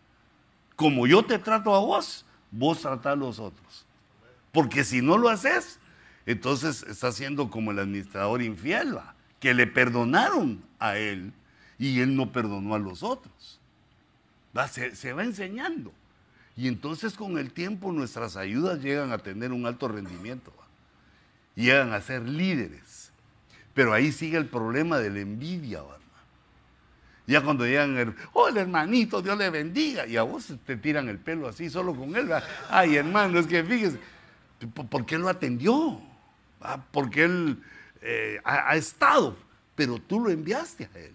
Como 0.77 1.07
yo 1.07 1.25
te 1.25 1.39
trato 1.39 1.75
a 1.75 1.81
vos, 1.81 2.25
vos 2.51 2.81
tratás 2.81 3.13
a 3.13 3.17
los 3.17 3.39
otros. 3.39 3.85
Porque 4.53 4.85
si 4.85 5.03
no 5.03 5.19
lo 5.19 5.29
haces, 5.29 5.79
entonces 6.27 6.85
estás 6.85 7.17
siendo 7.17 7.51
como 7.51 7.73
el 7.73 7.79
administrador 7.79 8.41
infiel, 8.43 8.97
¿va? 8.97 9.15
que 9.41 9.53
le 9.53 9.67
perdonaron 9.67 10.65
a 10.79 10.97
él 10.97 11.33
y 11.79 12.01
él 12.01 12.17
no 12.17 12.33
perdonó 12.33 12.75
a 12.75 12.79
los 12.79 13.03
otros. 13.03 13.61
Se, 14.95 15.13
va 15.13 15.25
enseñando. 15.25 15.93
Y 16.57 16.69
entonces 16.69 17.15
con 17.15 17.39
el 17.39 17.53
tiempo 17.53 17.93
nuestras 17.93 18.37
ayudas 18.37 18.81
llegan 18.81 19.13
a 19.13 19.19
tener 19.19 19.53
un 19.53 19.67
alto 19.67 19.89
rendimiento. 19.89 20.53
Llegan 21.55 21.93
a 21.93 22.01
ser 22.01 22.23
líderes. 22.23 23.11
Pero 23.75 23.93
ahí 23.93 24.13
sigue 24.13 24.37
el 24.37 24.47
problema 24.47 24.99
de 24.99 25.11
la 25.11 25.21
envidia. 25.21 25.83
Ya 27.27 27.41
cuando 27.41 27.65
llegan, 27.65 28.15
oh, 28.35 28.49
el 28.49 28.57
hermanito, 28.59 29.23
Dios 29.23 29.37
le 29.39 29.51
bendiga. 29.51 30.07
Y 30.07 30.17
a 30.17 30.23
vos 30.23 30.53
te 30.67 30.77
tiran 30.77 31.09
el 31.09 31.19
pelo 31.19 31.49
así 31.49 31.71
solo 31.71 31.95
con 31.95 32.15
él. 32.15 32.31
Ay, 32.69 32.97
hermano, 32.97 33.39
es 33.39 33.47
que 33.47 33.65
fíjese, 33.65 33.99
¿por 34.91 35.07
qué 35.07 35.19
lo 35.19 35.29
atendió? 35.29 36.01
Porque 36.93 37.25
él 37.25 37.63
eh, 38.07 38.39
ha, 38.45 38.77
estado, 38.77 39.35
pero 39.75 39.99
tú 39.99 40.21
lo 40.21 40.31
enviaste 40.31 40.91
a 40.95 40.99
Él. 40.99 41.15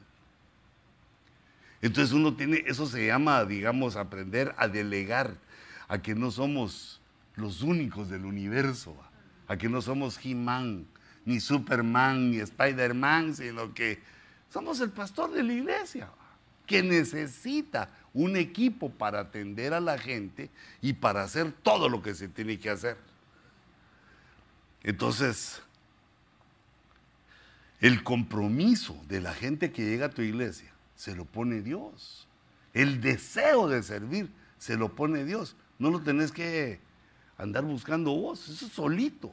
Entonces 1.82 2.14
uno 2.14 2.36
tiene, 2.36 2.64
eso 2.68 2.86
se 2.86 3.08
llama, 3.08 3.46
digamos, 3.46 3.96
aprender 3.96 4.54
a 4.58 4.68
delegar, 4.68 5.36
a 5.88 6.02
que 6.02 6.14
no 6.14 6.30
somos 6.30 7.02
los 7.36 7.62
únicos 7.62 8.10
del 8.10 8.26
universo, 8.26 8.96
a 9.48 9.58
que 9.58 9.70
no 9.70 9.82
somos 9.82 10.20
He-Man, 10.24 10.86
ni 11.26 11.40
Superman, 11.40 12.32
ni 12.32 12.40
Spider-Man, 12.40 13.36
sino 13.36 13.74
que 13.74 14.00
somos 14.50 14.80
el 14.82 14.90
pastor 14.90 15.32
de 15.32 15.44
la 15.44 15.54
iglesia, 15.54 16.10
que 16.66 16.84
necesita 16.84 17.90
un 18.14 18.36
equipo 18.36 18.90
para 18.90 19.22
atender 19.22 19.74
a 19.74 19.80
la 19.80 19.98
gente 19.98 20.50
y 20.82 20.94
para 20.94 21.24
hacer 21.24 21.52
todo 21.64 21.88
lo 21.88 22.02
que 22.02 22.14
se 22.14 22.28
tiene 22.28 22.60
que 22.60 22.70
hacer. 22.70 22.98
Entonces, 24.84 25.62
el 27.80 28.04
compromiso 28.04 29.02
de 29.08 29.22
la 29.22 29.34
gente 29.34 29.72
que 29.72 29.86
llega 29.86 30.08
a 30.08 30.10
tu 30.10 30.22
iglesia 30.22 30.72
se 31.00 31.16
lo 31.16 31.24
pone 31.24 31.62
Dios. 31.62 32.28
El 32.74 33.00
deseo 33.00 33.70
de 33.70 33.84
servir 33.84 34.30
se 34.58 34.76
lo 34.76 34.98
pone 34.98 35.24
Dios. 35.24 35.56
No 35.78 35.92
lo 35.92 36.02
tenés 36.02 36.34
que 36.34 36.82
andar 37.38 37.64
buscando 37.64 38.14
vos, 38.14 38.50
eso 38.50 38.66
es 38.66 38.74
solito. 38.74 39.32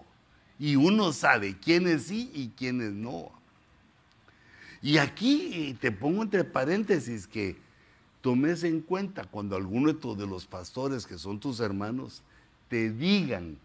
Y 0.61 0.77
uno 0.77 1.13
sabe 1.13 1.59
quiénes 1.59 2.05
sí 2.05 2.31
y 2.33 2.51
quiénes 2.51 2.93
no. 2.93 3.33
Y 4.81 4.99
aquí 4.99 5.77
te 5.81 5.91
pongo 5.91 6.23
entre 6.23 6.45
paréntesis 6.45 7.27
que 7.27 7.57
tomes 8.21 8.63
en 8.63 8.81
cuenta 8.81 9.25
cuando 9.25 9.57
alguno 9.57 9.93
de 9.93 10.27
los 10.29 10.47
pastores 10.47 11.05
que 11.05 11.19
son 11.19 11.41
tus 11.41 11.59
hermanos 11.59 12.23
te 12.69 12.93
digan 12.93 13.59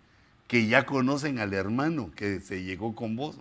que 0.48 0.66
ya 0.66 0.88
conocen 0.88 1.38
al 1.38 1.54
hermano 1.54 2.10
que 2.16 2.40
se 2.40 2.64
llegó 2.64 2.96
con 2.96 3.16
vos 3.16 3.38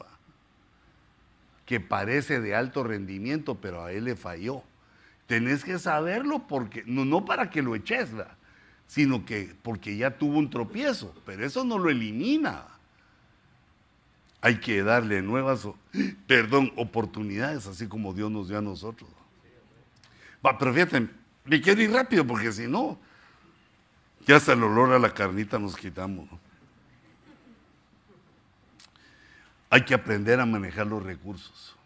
que 1.71 1.79
parece 1.79 2.41
de 2.41 2.57
alto 2.57 2.83
rendimiento, 2.83 3.61
pero 3.61 3.85
a 3.85 3.93
él 3.93 4.07
le 4.07 4.17
falló. 4.17 4.65
Tenés 5.29 5.63
que 5.63 5.79
saberlo 5.79 6.49
porque, 6.49 6.83
no, 6.85 7.05
no 7.05 7.25
para 7.25 7.49
que 7.49 7.63
lo 7.63 7.77
eches, 7.77 8.09
sino 8.89 9.25
que 9.25 9.55
porque 9.63 9.97
ya 9.97 10.19
tuvo 10.19 10.41
un 10.41 10.51
tropiezo, 10.51 11.15
pero 11.25 11.47
eso 11.47 11.63
no 11.63 11.79
lo 11.79 11.89
elimina. 11.89 12.67
Hay 14.41 14.59
que 14.59 14.83
darle 14.83 15.23
nuevas, 15.23 15.69
perdón, 16.27 16.73
oportunidades, 16.75 17.69
así 17.69 17.87
como 17.87 18.15
Dios 18.15 18.33
nos 18.33 18.49
dio 18.49 18.59
a 18.59 18.63
nosotros. 18.63 19.09
Va, 20.45 20.59
pero 20.59 20.75
fíjate, 20.75 21.09
me 21.45 21.61
quiero 21.61 21.83
ir 21.83 21.93
rápido 21.93 22.27
porque 22.27 22.51
si 22.51 22.67
no, 22.67 22.99
ya 24.27 24.35
hasta 24.35 24.55
el 24.55 24.65
olor 24.65 24.93
a 24.93 24.99
la 24.99 25.15
carnita 25.15 25.57
nos 25.61 25.77
quitamos. 25.77 26.29
Hay 29.71 29.85
que 29.85 29.95
aprender 29.95 30.41
a 30.41 30.47
manejar 30.47 30.89
los 30.89 31.03
recursos. 31.03 31.77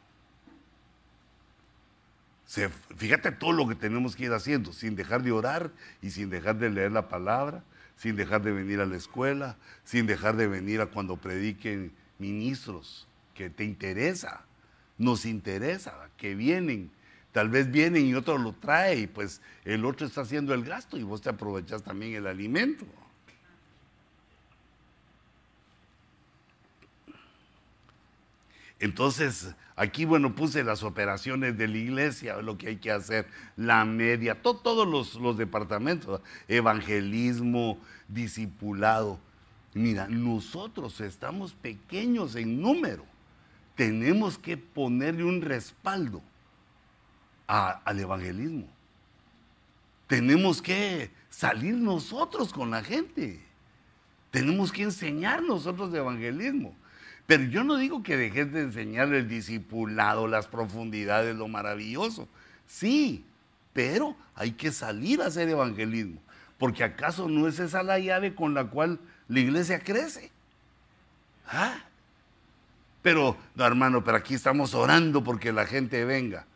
fíjate 2.97 3.31
todo 3.33 3.53
lo 3.53 3.69
que 3.69 3.75
tenemos 3.75 4.17
que 4.17 4.25
ir 4.25 4.33
haciendo, 4.33 4.73
sin 4.73 4.97
dejar 4.97 5.23
de 5.23 5.33
orar 5.33 5.71
y 6.01 6.11
sin 6.11 6.31
dejar 6.31 6.57
de 6.57 6.71
leer 6.71 6.93
la 6.93 7.09
palabra, 7.09 7.63
sin 7.97 8.17
dejar 8.17 8.43
de 8.43 8.53
venir 8.53 8.81
a 8.81 8.87
la 8.87 8.97
escuela, 8.97 9.57
sin 9.85 10.07
dejar 10.07 10.37
de 10.37 10.47
venir 10.47 10.81
a 10.81 10.87
cuando 10.87 11.17
prediquen 11.17 11.93
ministros, 12.19 13.07
que 13.35 13.51
te 13.51 13.65
interesa, 13.65 14.47
nos 14.97 15.27
interesa, 15.27 16.09
que 16.17 16.35
vienen. 16.35 16.91
Tal 17.33 17.51
vez 17.51 17.71
vienen 17.71 18.07
y 18.07 18.15
otro 18.15 18.39
lo 18.39 18.53
trae 18.53 19.01
y 19.01 19.07
pues 19.09 19.43
el 19.65 19.85
otro 19.85 20.07
está 20.07 20.23
haciendo 20.23 20.55
el 20.55 20.65
gasto 20.65 20.97
y 20.97 21.03
vos 21.03 21.21
te 21.21 21.29
aprovechas 21.29 21.83
también 21.83 22.15
el 22.15 22.27
alimento. 22.29 22.87
Entonces, 28.85 29.55
aquí, 29.77 30.05
bueno, 30.05 30.35
puse 30.35 30.63
las 30.63 30.83
operaciones 30.83 31.57
de 31.57 31.69
la 31.69 31.79
iglesia, 31.79 32.43
lo 32.43 32.59
que 32.59 32.69
hay 32.69 32.77
que 32.77 32.91
hacer, 32.91 33.27
la 33.57 33.83
media, 33.87 34.43
todos 34.43 34.87
los, 34.87 35.15
los 35.15 35.39
departamentos, 35.39 36.21
evangelismo, 36.49 37.79
discipulado. 38.09 39.19
Mira, 39.73 40.07
nosotros 40.07 41.01
estamos 41.01 41.55
pequeños 41.55 42.37
en 42.37 42.61
número. 42.61 43.07
Tenemos 43.75 44.37
que 44.37 44.59
ponerle 44.59 45.25
un 45.25 45.41
respaldo 45.41 46.21
al 47.47 47.99
evangelismo. 47.99 48.69
Tenemos 50.07 50.61
que 50.61 51.11
salir 51.31 51.75
nosotros 51.75 52.53
con 52.53 52.71
la 52.71 52.85
gente. 52.85 53.41
Tenemos 54.31 54.71
que 54.71 54.83
enseñar 54.83 55.43
nosotros 55.43 55.95
evangelismo. 55.95 56.77
Pero 57.27 57.45
yo 57.45 57.65
no 57.65 57.77
digo 57.77 58.03
que 58.03 58.17
dejes 58.17 58.53
de 58.53 58.63
enseñar 58.63 59.13
el 59.15 59.29
discipulado, 59.29 60.27
las 60.27 60.47
profundidades, 60.47 61.35
lo 61.37 61.49
maravilloso. 61.49 62.29
Sí, 62.67 63.25
pero 63.73 64.15
hay 64.35 64.53
que 64.53 64.71
salir 64.71 65.23
a 65.23 65.27
hacer 65.27 65.49
evangelismo. 65.49 66.21
Porque 66.59 66.85
acaso 66.85 67.29
no 67.29 67.49
es 67.49 67.59
esa 67.59 67.83
la 67.83 67.99
llave 67.99 68.35
con 68.35 68.55
la 68.55 68.65
cual 68.65 69.01
la 69.29 69.41
iglesia 69.41 69.81
crece. 69.81 70.31
¿Ah? 71.49 71.77
Pero, 73.03 73.37
no, 73.55 73.65
hermano, 73.65 74.05
pero 74.05 74.17
aquí 74.17 74.35
estamos 74.35 74.75
orando 74.75 75.25
porque 75.25 75.53
la 75.53 75.67
gente 75.67 76.05
venga. 76.05 76.47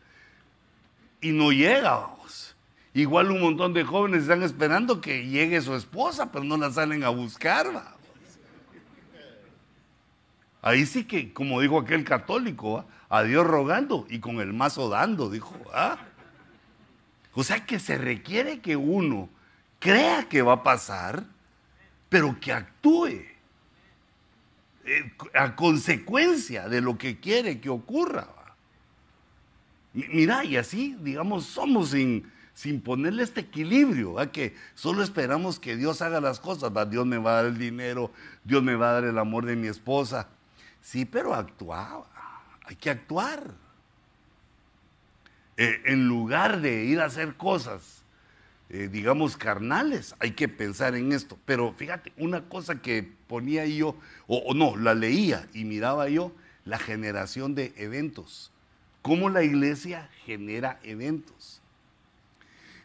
Y 1.21 1.31
no 1.31 1.51
llega, 1.51 1.95
vamos. 1.95 2.55
Igual 2.93 3.31
un 3.31 3.41
montón 3.41 3.73
de 3.73 3.83
jóvenes 3.83 4.23
están 4.23 4.41
esperando 4.43 5.01
que 5.01 5.27
llegue 5.27 5.61
su 5.61 5.75
esposa, 5.75 6.31
pero 6.31 6.43
no 6.43 6.57
la 6.57 6.71
salen 6.71 7.03
a 7.03 7.09
buscar, 7.09 7.67
vamos. 7.71 7.98
Ahí 10.61 10.85
sí 10.85 11.05
que, 11.05 11.33
como 11.33 11.61
dijo 11.61 11.79
aquel 11.79 12.03
católico, 12.03 12.85
a 13.09 13.23
Dios 13.23 13.45
rogando 13.45 14.05
y 14.09 14.19
con 14.19 14.39
el 14.39 14.53
mazo 14.53 14.89
dando, 14.89 15.29
dijo. 15.29 15.55
¿ah? 15.73 15.97
O 17.33 17.43
sea 17.43 17.65
que 17.65 17.79
se 17.79 17.97
requiere 17.97 18.59
que 18.59 18.75
uno 18.75 19.29
crea 19.79 20.27
que 20.27 20.41
va 20.41 20.53
a 20.53 20.63
pasar, 20.63 21.23
pero 22.09 22.37
que 22.39 22.51
actúe 22.51 23.07
eh, 24.85 25.13
a 25.33 25.55
consecuencia 25.55 26.67
de 26.67 26.81
lo 26.81 26.97
que 26.97 27.19
quiere 27.19 27.61
que 27.61 27.69
ocurra. 27.69 28.27
Mira, 29.93 30.43
y 30.43 30.57
así, 30.57 30.95
digamos, 31.01 31.45
somos 31.45 31.91
sin, 31.91 32.31
sin 32.53 32.81
ponerle 32.81 33.23
este 33.23 33.41
equilibrio, 33.41 34.15
que 34.31 34.55
solo 34.75 35.01
esperamos 35.01 35.59
que 35.59 35.77
Dios 35.77 36.01
haga 36.01 36.21
las 36.21 36.39
cosas, 36.39 36.71
Dios 36.89 37.05
me 37.05 37.17
va 37.17 37.31
a 37.31 37.35
dar 37.35 37.45
el 37.45 37.57
dinero, 37.57 38.11
Dios 38.43 38.61
me 38.61 38.75
va 38.75 38.91
a 38.91 38.93
dar 38.93 39.05
el 39.05 39.17
amor 39.17 39.45
de 39.45 39.55
mi 39.55 39.67
esposa, 39.67 40.27
Sí, 40.81 41.05
pero 41.05 41.33
actuaba. 41.33 42.07
Hay 42.65 42.75
que 42.75 42.89
actuar. 42.89 43.53
Eh, 45.57 45.81
en 45.85 46.07
lugar 46.07 46.61
de 46.61 46.85
ir 46.85 47.01
a 47.01 47.05
hacer 47.05 47.35
cosas, 47.35 48.03
eh, 48.69 48.87
digamos, 48.87 49.35
carnales, 49.35 50.15
hay 50.19 50.31
que 50.31 50.47
pensar 50.47 50.95
en 50.95 51.11
esto. 51.11 51.37
Pero 51.45 51.73
fíjate, 51.73 52.13
una 52.17 52.47
cosa 52.47 52.81
que 52.81 53.03
ponía 53.27 53.65
yo, 53.65 53.97
o, 54.27 54.53
no, 54.53 54.77
la 54.77 54.93
leía 54.93 55.49
y 55.53 55.65
miraba 55.65 56.07
yo, 56.07 56.31
la 56.65 56.77
generación 56.77 57.55
de 57.55 57.73
eventos. 57.77 58.51
Cómo 59.01 59.29
la 59.29 59.43
iglesia 59.43 60.09
genera 60.23 60.79
eventos. 60.83 61.61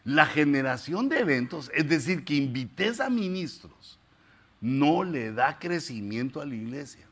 La 0.03 0.25
generación 0.25 1.07
de 1.07 1.19
eventos, 1.19 1.71
es 1.73 1.87
decir, 1.87 2.25
que 2.25 2.35
invites 2.35 2.99
a 2.99 3.09
ministros, 3.09 3.99
no 4.59 5.03
le 5.03 5.31
da 5.31 5.59
crecimiento 5.59 6.41
a 6.41 6.45
la 6.45 6.55
iglesia. 6.55 7.05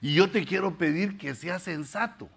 Y 0.00 0.14
yo 0.14 0.30
te 0.30 0.44
quiero 0.44 0.76
pedir 0.76 1.16
que 1.16 1.34
seas 1.34 1.62
sensato. 1.62 2.28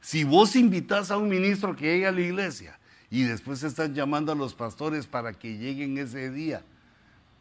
Si 0.00 0.24
vos 0.24 0.56
invitas 0.56 1.10
a 1.10 1.16
un 1.16 1.28
ministro 1.28 1.74
que 1.74 1.86
llegue 1.86 2.06
a 2.06 2.12
la 2.12 2.20
iglesia 2.20 2.78
y 3.10 3.22
después 3.22 3.62
están 3.62 3.94
llamando 3.94 4.32
a 4.32 4.34
los 4.34 4.54
pastores 4.54 5.06
para 5.06 5.32
que 5.32 5.58
lleguen 5.58 5.98
ese 5.98 6.30
día, 6.30 6.62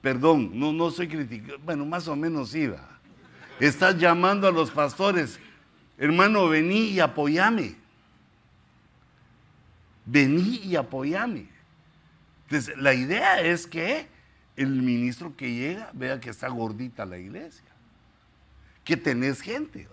perdón, 0.01 0.51
no, 0.53 0.73
no 0.73 0.91
soy 0.91 1.07
criticando, 1.07 1.59
bueno, 1.59 1.85
más 1.85 2.07
o 2.07 2.15
menos 2.15 2.53
iba. 2.55 2.89
Estás 3.59 3.97
llamando 3.97 4.47
a 4.47 4.51
los 4.51 4.71
pastores, 4.71 5.39
hermano, 5.97 6.47
vení 6.49 6.89
y 6.89 6.99
apoyame. 6.99 7.75
Vení 10.05 10.61
y 10.63 10.75
apoyame. 10.75 11.47
Entonces, 12.43 12.77
la 12.77 12.93
idea 12.93 13.41
es 13.41 13.65
que 13.65 14.07
el 14.55 14.69
ministro 14.69 15.35
que 15.35 15.53
llega 15.53 15.89
vea 15.93 16.19
que 16.19 16.29
está 16.29 16.47
gordita 16.49 17.05
la 17.05 17.17
iglesia 17.17 17.64
que 18.85 18.95
tenés 18.95 19.41
gente. 19.41 19.89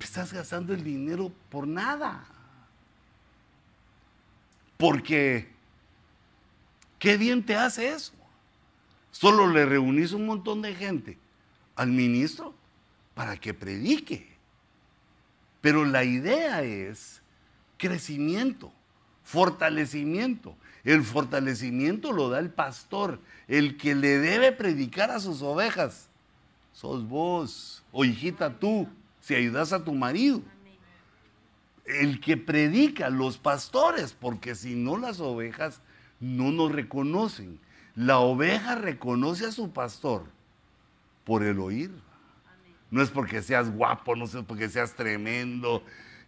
Estás 0.00 0.32
gastando 0.32 0.74
el 0.74 0.82
dinero 0.82 1.32
por 1.48 1.66
nada. 1.66 2.26
Porque, 4.76 5.48
¿qué 6.98 7.16
bien 7.16 7.46
te 7.46 7.54
hace 7.54 7.92
eso? 7.92 8.12
Solo 9.12 9.46
le 9.46 9.64
reunís 9.64 10.12
un 10.12 10.26
montón 10.26 10.60
de 10.60 10.74
gente 10.74 11.16
al 11.76 11.88
ministro 11.88 12.52
para 13.14 13.36
que 13.36 13.54
predique. 13.54 14.36
Pero 15.60 15.84
la 15.84 16.02
idea 16.02 16.62
es 16.62 17.22
crecimiento, 17.78 18.72
fortalecimiento. 19.22 20.56
El 20.82 21.04
fortalecimiento 21.04 22.10
lo 22.10 22.28
da 22.28 22.40
el 22.40 22.50
pastor, 22.50 23.20
el 23.46 23.76
que 23.76 23.94
le 23.94 24.18
debe 24.18 24.50
predicar 24.50 25.12
a 25.12 25.20
sus 25.20 25.42
ovejas 25.42 26.08
sos 26.72 27.06
vos, 27.08 27.84
o 27.92 28.04
hijita 28.04 28.58
tú, 28.58 28.88
si 29.20 29.34
ayudas 29.34 29.72
a 29.72 29.84
tu 29.84 29.92
marido. 29.92 30.42
El 31.84 32.20
que 32.20 32.36
predica, 32.36 33.10
los 33.10 33.38
pastores, 33.38 34.12
porque 34.12 34.54
si 34.54 34.74
no 34.74 34.96
las 34.96 35.20
ovejas 35.20 35.80
no 36.20 36.50
nos 36.52 36.72
reconocen. 36.72 37.58
La 37.94 38.18
oveja 38.18 38.76
reconoce 38.76 39.46
a 39.46 39.52
su 39.52 39.72
pastor 39.72 40.24
por 41.24 41.42
el 41.42 41.58
oír. 41.58 41.90
No 42.90 43.02
es 43.02 43.10
porque 43.10 43.42
seas 43.42 43.70
guapo, 43.70 44.16
no 44.16 44.24
es 44.24 44.36
porque 44.46 44.68
seas 44.68 44.94
tremendo, 44.94 45.82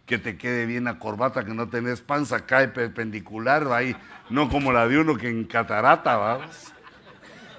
que 0.05 0.17
te 0.17 0.37
quede 0.37 0.65
bien 0.65 0.83
la 0.83 0.99
corbata, 0.99 1.45
que 1.45 1.53
no 1.53 1.69
tenés 1.69 2.01
panza, 2.01 2.45
cae 2.45 2.67
perpendicular, 2.67 3.67
ahí, 3.71 3.95
no 4.29 4.49
como 4.49 4.71
la 4.71 4.87
de 4.87 4.99
uno 4.99 5.15
que 5.15 5.29
en 5.29 5.45
catarata, 5.45 6.17
vamos. 6.17 6.74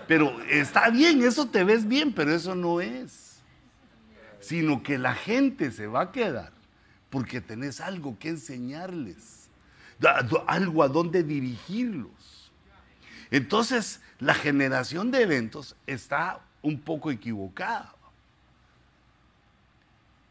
Pero 0.07 0.40
está 0.42 0.90
bien, 0.90 1.23
eso 1.23 1.47
te 1.47 1.64
ves 1.64 1.87
bien, 1.87 2.12
pero 2.12 2.33
eso 2.33 2.55
no 2.55 2.81
es. 2.81 3.40
Sino 4.40 4.83
que 4.83 4.99
la 4.99 5.14
gente 5.14 5.73
se 5.73 5.87
va 5.87 6.03
a 6.03 6.12
quedar 6.12 6.53
porque 7.11 7.40
tenés 7.40 7.81
algo 7.81 8.19
que 8.19 8.29
enseñarles, 8.29 9.49
algo 10.47 10.83
a 10.83 10.88
dónde 10.88 11.23
dirigirlos. 11.23 12.53
Entonces, 13.31 14.01
la 14.19 14.35
generación 14.35 15.11
de 15.11 15.23
eventos 15.23 15.77
está 15.87 16.40
un 16.62 16.81
poco 16.81 17.11
equivocada. 17.11 17.95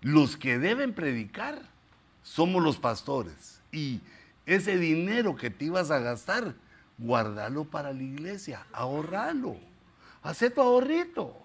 Los 0.01 0.38
que 0.38 0.59
deben 0.59 0.93
predicar 0.93 1.61
somos 2.23 2.63
los 2.63 2.78
pastores. 2.78 3.61
Y 3.71 4.01
ese 4.45 4.78
dinero 4.78 5.36
que 5.36 5.49
te 5.49 5.65
ibas 5.65 5.91
a 5.91 5.99
gastar, 5.99 6.53
guardalo 6.97 7.65
para 7.65 7.93
la 7.93 8.03
iglesia, 8.03 8.65
ahorralo, 8.71 9.57
hace 10.23 10.49
tu 10.49 10.61
ahorrito. 10.61 11.35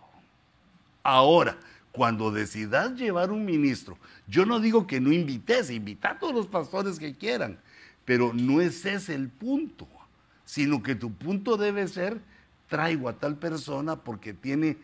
Ahora, 1.03 1.57
cuando 1.92 2.30
decidas 2.30 2.94
llevar 2.94 3.30
un 3.32 3.44
ministro, 3.44 3.98
yo 4.28 4.46
no 4.46 4.61
digo 4.61 4.86
que 4.86 5.01
no 5.01 5.12
invites, 5.12 5.70
invita 5.70 6.11
a 6.11 6.18
todos 6.18 6.34
los 6.34 6.46
pastores 6.46 6.98
que 6.98 7.14
quieran, 7.14 7.59
pero 8.05 8.32
no 8.32 8.61
es 8.61 8.84
ese 8.84 9.14
el 9.14 9.28
punto, 9.28 9.88
sino 10.44 10.82
que 10.82 10.94
tu 10.94 11.12
punto 11.12 11.57
debe 11.57 11.88
ser, 11.88 12.20
traigo 12.68 13.09
a 13.09 13.14
tal 13.14 13.36
persona 13.36 13.96
porque 13.96 14.32
tiene, 14.32 14.76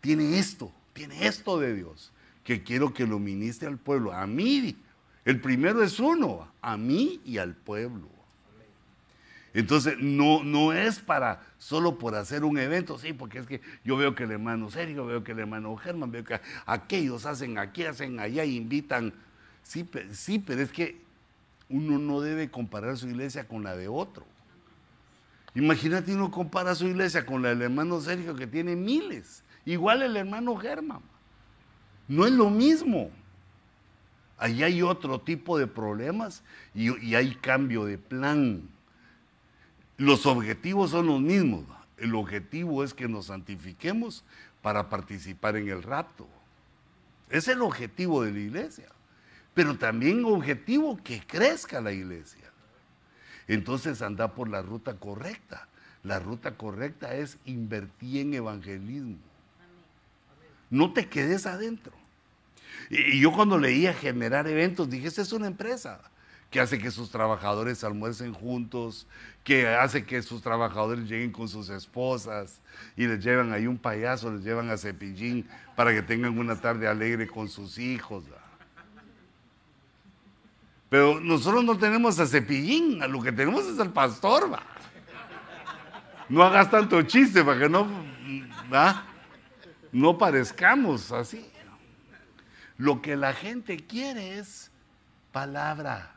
tiene 0.00 0.38
esto, 0.38 0.72
tiene 0.92 1.26
esto 1.26 1.60
de 1.60 1.74
Dios, 1.74 2.12
que 2.42 2.62
quiero 2.62 2.92
que 2.92 3.06
lo 3.06 3.18
ministre 3.18 3.68
al 3.68 3.78
pueblo, 3.78 4.12
a 4.12 4.26
mí. 4.26 4.76
El 5.24 5.40
primero 5.40 5.82
es 5.82 5.98
uno, 5.98 6.48
a 6.62 6.76
mí 6.76 7.20
y 7.24 7.38
al 7.38 7.54
pueblo. 7.54 8.15
Entonces, 9.56 9.96
no, 9.98 10.44
no 10.44 10.74
es 10.74 10.98
para 10.98 11.42
solo 11.56 11.96
por 11.96 12.14
hacer 12.14 12.44
un 12.44 12.58
evento, 12.58 12.98
sí, 12.98 13.14
porque 13.14 13.38
es 13.38 13.46
que 13.46 13.62
yo 13.84 13.96
veo 13.96 14.14
que 14.14 14.24
el 14.24 14.32
hermano 14.32 14.70
Sergio, 14.70 15.06
veo 15.06 15.24
que 15.24 15.32
el 15.32 15.38
hermano 15.38 15.74
Germán, 15.78 16.10
veo 16.10 16.24
que 16.24 16.38
aquellos 16.66 17.24
hacen 17.24 17.56
aquí, 17.56 17.84
hacen 17.84 18.20
allá, 18.20 18.44
invitan 18.44 19.14
Sí, 19.62 19.88
sí, 20.12 20.38
pero 20.38 20.60
es 20.60 20.70
que 20.70 21.00
uno 21.70 21.98
no 21.98 22.20
debe 22.20 22.50
comparar 22.50 22.98
su 22.98 23.08
iglesia 23.08 23.48
con 23.48 23.64
la 23.64 23.74
de 23.74 23.88
otro. 23.88 24.26
Imagínate 25.54 26.14
uno 26.14 26.30
compara 26.30 26.74
su 26.74 26.86
iglesia 26.86 27.24
con 27.24 27.40
la 27.40 27.48
del 27.48 27.62
hermano 27.62 27.98
Sergio 28.00 28.36
que 28.36 28.46
tiene 28.46 28.76
miles. 28.76 29.42
Igual 29.64 30.02
el 30.02 30.18
hermano 30.18 30.54
Germán. 30.56 31.00
No 32.06 32.26
es 32.26 32.32
lo 32.32 32.50
mismo. 32.50 33.10
Ahí 34.36 34.62
hay 34.62 34.82
otro 34.82 35.18
tipo 35.18 35.58
de 35.58 35.66
problemas 35.66 36.42
y 36.74 37.14
hay 37.14 37.34
cambio 37.36 37.86
de 37.86 37.96
plan. 37.96 38.75
Los 39.96 40.26
objetivos 40.26 40.90
son 40.90 41.06
los 41.06 41.20
mismos. 41.20 41.64
El 41.96 42.14
objetivo 42.14 42.84
es 42.84 42.92
que 42.92 43.08
nos 43.08 43.26
santifiquemos 43.26 44.24
para 44.60 44.88
participar 44.88 45.56
en 45.56 45.68
el 45.68 45.82
rapto. 45.82 46.28
Es 47.30 47.48
el 47.48 47.62
objetivo 47.62 48.22
de 48.22 48.32
la 48.32 48.38
iglesia. 48.38 48.88
Pero 49.54 49.78
también 49.78 50.24
objetivo 50.24 51.00
que 51.02 51.22
crezca 51.26 51.80
la 51.80 51.92
iglesia. 51.92 52.44
Entonces 53.48 54.02
anda 54.02 54.34
por 54.34 54.48
la 54.48 54.60
ruta 54.60 54.96
correcta. 54.96 55.66
La 56.02 56.18
ruta 56.18 56.56
correcta 56.56 57.14
es 57.14 57.38
invertir 57.46 58.20
en 58.20 58.34
evangelismo. 58.34 59.16
No 60.68 60.92
te 60.92 61.08
quedes 61.08 61.46
adentro. 61.46 61.92
Y 62.90 63.20
yo 63.20 63.32
cuando 63.32 63.58
leía 63.58 63.94
generar 63.94 64.46
eventos, 64.46 64.90
dije, 64.90 65.08
esta 65.08 65.22
es 65.22 65.32
una 65.32 65.46
empresa 65.46 66.00
que 66.50 66.60
hace 66.60 66.78
que 66.78 66.90
sus 66.90 67.10
trabajadores 67.10 67.82
almuercen 67.84 68.32
juntos, 68.32 69.06
que 69.44 69.68
hace 69.68 70.04
que 70.04 70.22
sus 70.22 70.42
trabajadores 70.42 71.08
lleguen 71.08 71.32
con 71.32 71.48
sus 71.48 71.68
esposas 71.68 72.60
y 72.96 73.06
les 73.06 73.22
llevan 73.22 73.52
ahí 73.52 73.66
un 73.66 73.78
payaso, 73.78 74.30
les 74.30 74.44
llevan 74.44 74.70
a 74.70 74.76
Cepillín 74.76 75.48
para 75.74 75.92
que 75.92 76.02
tengan 76.02 76.38
una 76.38 76.60
tarde 76.60 76.88
alegre 76.88 77.26
con 77.26 77.48
sus 77.48 77.78
hijos. 77.78 78.24
Pero 80.88 81.20
nosotros 81.20 81.64
no 81.64 81.76
tenemos 81.76 82.18
a 82.20 82.26
Cepillín, 82.26 83.00
lo 83.10 83.20
que 83.20 83.32
tenemos 83.32 83.66
es 83.66 83.78
al 83.78 83.92
pastor. 83.92 84.52
¿va? 84.52 84.62
No 86.28 86.42
hagas 86.42 86.70
tanto 86.70 87.02
chiste 87.02 87.44
para 87.44 87.60
que 87.60 87.68
no, 87.68 87.86
no 89.92 90.18
parezcamos 90.18 91.12
así. 91.12 91.48
Lo 92.78 93.00
que 93.00 93.16
la 93.16 93.32
gente 93.32 93.78
quiere 93.78 94.38
es 94.38 94.70
palabra. 95.32 96.15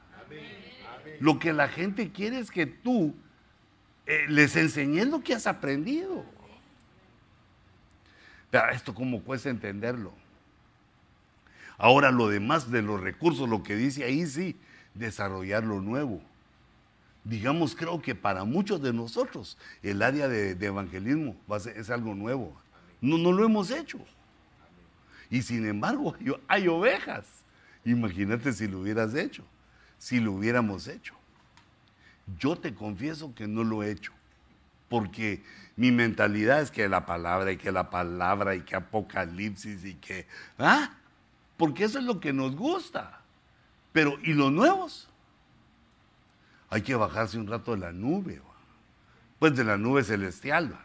Lo 1.19 1.38
que 1.38 1.53
la 1.53 1.67
gente 1.67 2.11
quiere 2.11 2.39
es 2.39 2.49
que 2.49 2.65
tú 2.65 3.13
eh, 4.05 4.25
les 4.30 4.55
enseñes 4.55 5.07
lo 5.07 5.21
que 5.21 5.34
has 5.34 5.47
aprendido. 5.47 6.25
Pero 8.49 8.69
esto 8.69 8.95
cómo 8.95 9.21
cuesta 9.21 9.49
entenderlo. 9.49 10.13
Ahora 11.77 12.11
lo 12.11 12.27
demás 12.27 12.71
de 12.71 12.82
los 12.82 12.99
recursos, 12.99 13.47
lo 13.47 13.63
que 13.63 13.75
dice 13.75 14.03
ahí 14.03 14.25
sí, 14.25 14.57
desarrollar 14.93 15.63
lo 15.63 15.82
nuevo. 15.82 16.21
Digamos, 17.23 17.75
creo 17.75 18.01
que 18.01 18.15
para 18.15 18.43
muchos 18.45 18.82
de 18.82 18.93
nosotros 18.93 19.57
el 19.84 20.01
área 20.01 20.27
de, 20.27 20.51
evangelismo 20.65 21.36
es 21.75 21.89
algo 21.89 22.15
nuevo. 22.15 22.59
No, 23.01 23.17
no 23.17 23.32
lo 23.32 23.45
hemos 23.45 23.71
hecho. 23.71 23.99
Y 25.30 25.41
sin 25.41 25.67
embargo, 25.67 26.15
hay 26.47 26.67
ovejas. 26.67 27.25
Imagínate 27.86 28.51
si 28.53 28.67
lo 28.67 28.80
hubieras 28.80 29.13
hecho 29.13 29.43
si 30.00 30.20
lo 30.20 30.32
hubiéramos 30.32 30.88
hecho. 30.88 31.14
Yo 32.39 32.56
te 32.56 32.74
confieso 32.74 33.36
que 33.36 33.47
no 33.47 33.64
lo 33.64 33.84
he 33.84 33.91
hecho, 33.91 34.14
porque 34.88 35.43
mi 35.76 35.91
mentalidad 35.91 36.62
es 36.62 36.72
que 36.72 36.89
la 36.89 37.06
palabra 37.06 37.52
y 37.52 37.58
que 37.58 37.72
la 37.72 37.89
palabra 37.89 38.56
y 38.56 38.62
que 38.62 38.76
apocalipsis 38.76 39.86
y 39.86 39.95
que... 39.95 40.26
¿Ah? 40.58 40.93
Porque 41.58 41.84
eso 41.84 42.00
es 42.00 42.06
lo 42.06 42.20
que 42.20 42.34
nos 42.34 42.56
gusta. 42.56 43.22
Pero, 43.91 44.18
¿y 44.24 44.34
los 44.34 44.52
nuevos? 44.52 45.10
Hay 46.70 46.82
que 46.82 46.95
bajarse 46.95 47.38
un 47.38 47.47
rato 47.47 47.72
de 47.72 47.80
la 47.80 47.91
nube, 47.91 48.41
pues 49.39 49.56
de 49.56 49.64
la 49.64 49.78
nube 49.78 50.04
celestial, 50.04 50.80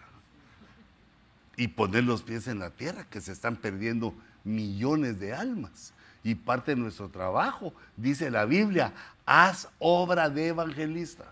y 1.57 1.69
poner 1.69 2.05
los 2.05 2.23
pies 2.23 2.49
en 2.49 2.59
la 2.59 2.71
tierra, 2.71 3.05
que 3.05 3.21
se 3.21 3.33
están 3.33 3.57
perdiendo 3.57 4.15
millones 4.45 5.21
de 5.21 5.35
almas 5.35 5.93
y 6.25 6.35
parte 6.35 6.75
de 6.75 6.81
nuestro 6.81 7.11
trabajo, 7.11 7.75
dice 7.97 8.31
la 8.31 8.47
Biblia, 8.47 8.93
haz 9.27 9.69
obra 9.79 10.31
de 10.31 10.49
evangelista. 10.49 11.27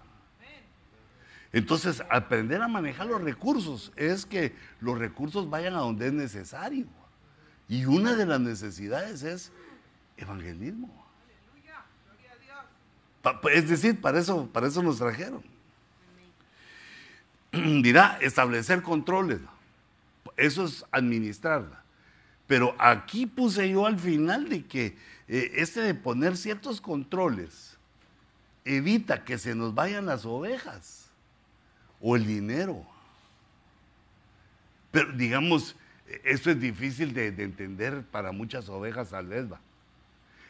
Entonces, 1.53 2.03
aprender 2.11 2.62
a 2.62 2.68
manejar 2.68 3.07
los 3.07 3.20
recursos 3.20 3.93
es 3.97 4.24
que 4.24 4.55
los 4.80 4.99
recursos 4.99 5.51
vayan 5.51 5.74
a 5.74 5.78
donde 5.78 6.07
es 6.07 6.12
necesario. 6.12 6.86
Y 7.68 7.86
una 7.86 8.14
de 8.14 8.26
las 8.26 8.40
necesidades 8.40 9.22
es 9.22 9.51
evangelismo. 10.16 11.03
Es 13.53 13.68
decir, 13.68 14.01
para 14.01 14.18
eso, 14.18 14.47
para 14.47 14.66
eso 14.66 14.82
nos 14.82 14.99
trajeron. 14.99 15.43
Dirá, 17.82 18.18
establecer 18.20 18.82
controles. 18.82 19.40
Eso 20.36 20.64
es 20.64 20.84
administrarla. 20.90 21.82
Pero 22.53 22.76
aquí 22.78 23.24
puse 23.24 23.70
yo 23.70 23.86
al 23.86 23.98
final 23.98 24.50
de 24.50 24.66
que 24.66 24.94
eh, 25.26 25.53
este 25.55 25.80
de 25.80 25.94
poner 25.94 26.36
ciertos 26.36 26.82
controles 26.82 27.78
evita 28.66 29.24
que 29.24 29.38
se 29.38 29.55
nos 29.55 29.74
vayan 29.74 30.05
las 30.05 30.26
ovejas 30.26 31.09
o 31.98 32.14
el 32.14 32.26
dinero. 32.26 32.84
Pero 34.90 35.12
digamos, 35.12 35.76
esto 36.24 36.50
es 36.50 36.61
difícil 36.61 37.14
de, 37.14 37.28
entender 37.28 38.03
para 38.03 38.32
muchas 38.32 38.68
ovejas 38.68 39.14
al 39.14 39.30
lesba. 39.30 39.59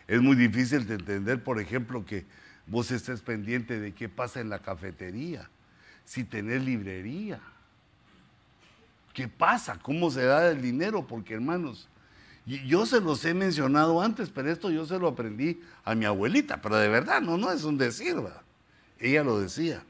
Es 0.09 0.20
muy 0.20 0.34
difícil 0.34 0.84
de 0.88 0.94
entender, 0.94 1.44
por 1.44 1.61
ejemplo, 1.61 2.05
que 2.05 2.26
vos 2.66 2.90
estés 2.90 3.20
pendiente 3.20 3.78
de 3.78 3.92
qué 3.92 4.09
pasa 4.09 4.40
en 4.40 4.48
la 4.48 4.59
cafetería, 4.59 5.48
si 6.05 6.24
tenés 6.24 6.64
librería. 6.64 7.38
¿Qué 9.14 9.28
pasa? 9.28 9.78
¿Cómo 9.78 10.11
se 10.11 10.24
da 10.24 10.50
el 10.50 10.61
dinero? 10.61 11.07
Porque 11.07 11.34
hermanos, 11.34 11.88
yo 12.47 12.86
se 12.86 13.01
los 13.01 13.24
he 13.24 13.34
mencionado 13.34 14.03
antes, 14.03 14.30
pero 14.30 14.51
esto 14.51 14.70
yo 14.70 14.84
se 14.84 14.99
lo 14.99 15.09
aprendí 15.09 15.61
a 15.84 15.95
mi 15.95 16.05
abuelita, 16.05 16.61
pero 16.61 16.76
de 16.76 16.88
verdad, 16.88 17.20
no, 17.20 17.36
no 17.36 17.53
es 17.53 17.64
un 17.64 17.78
decir, 17.78 18.16
ella 18.99 19.22
lo 19.22 19.40
decía. 19.40 19.82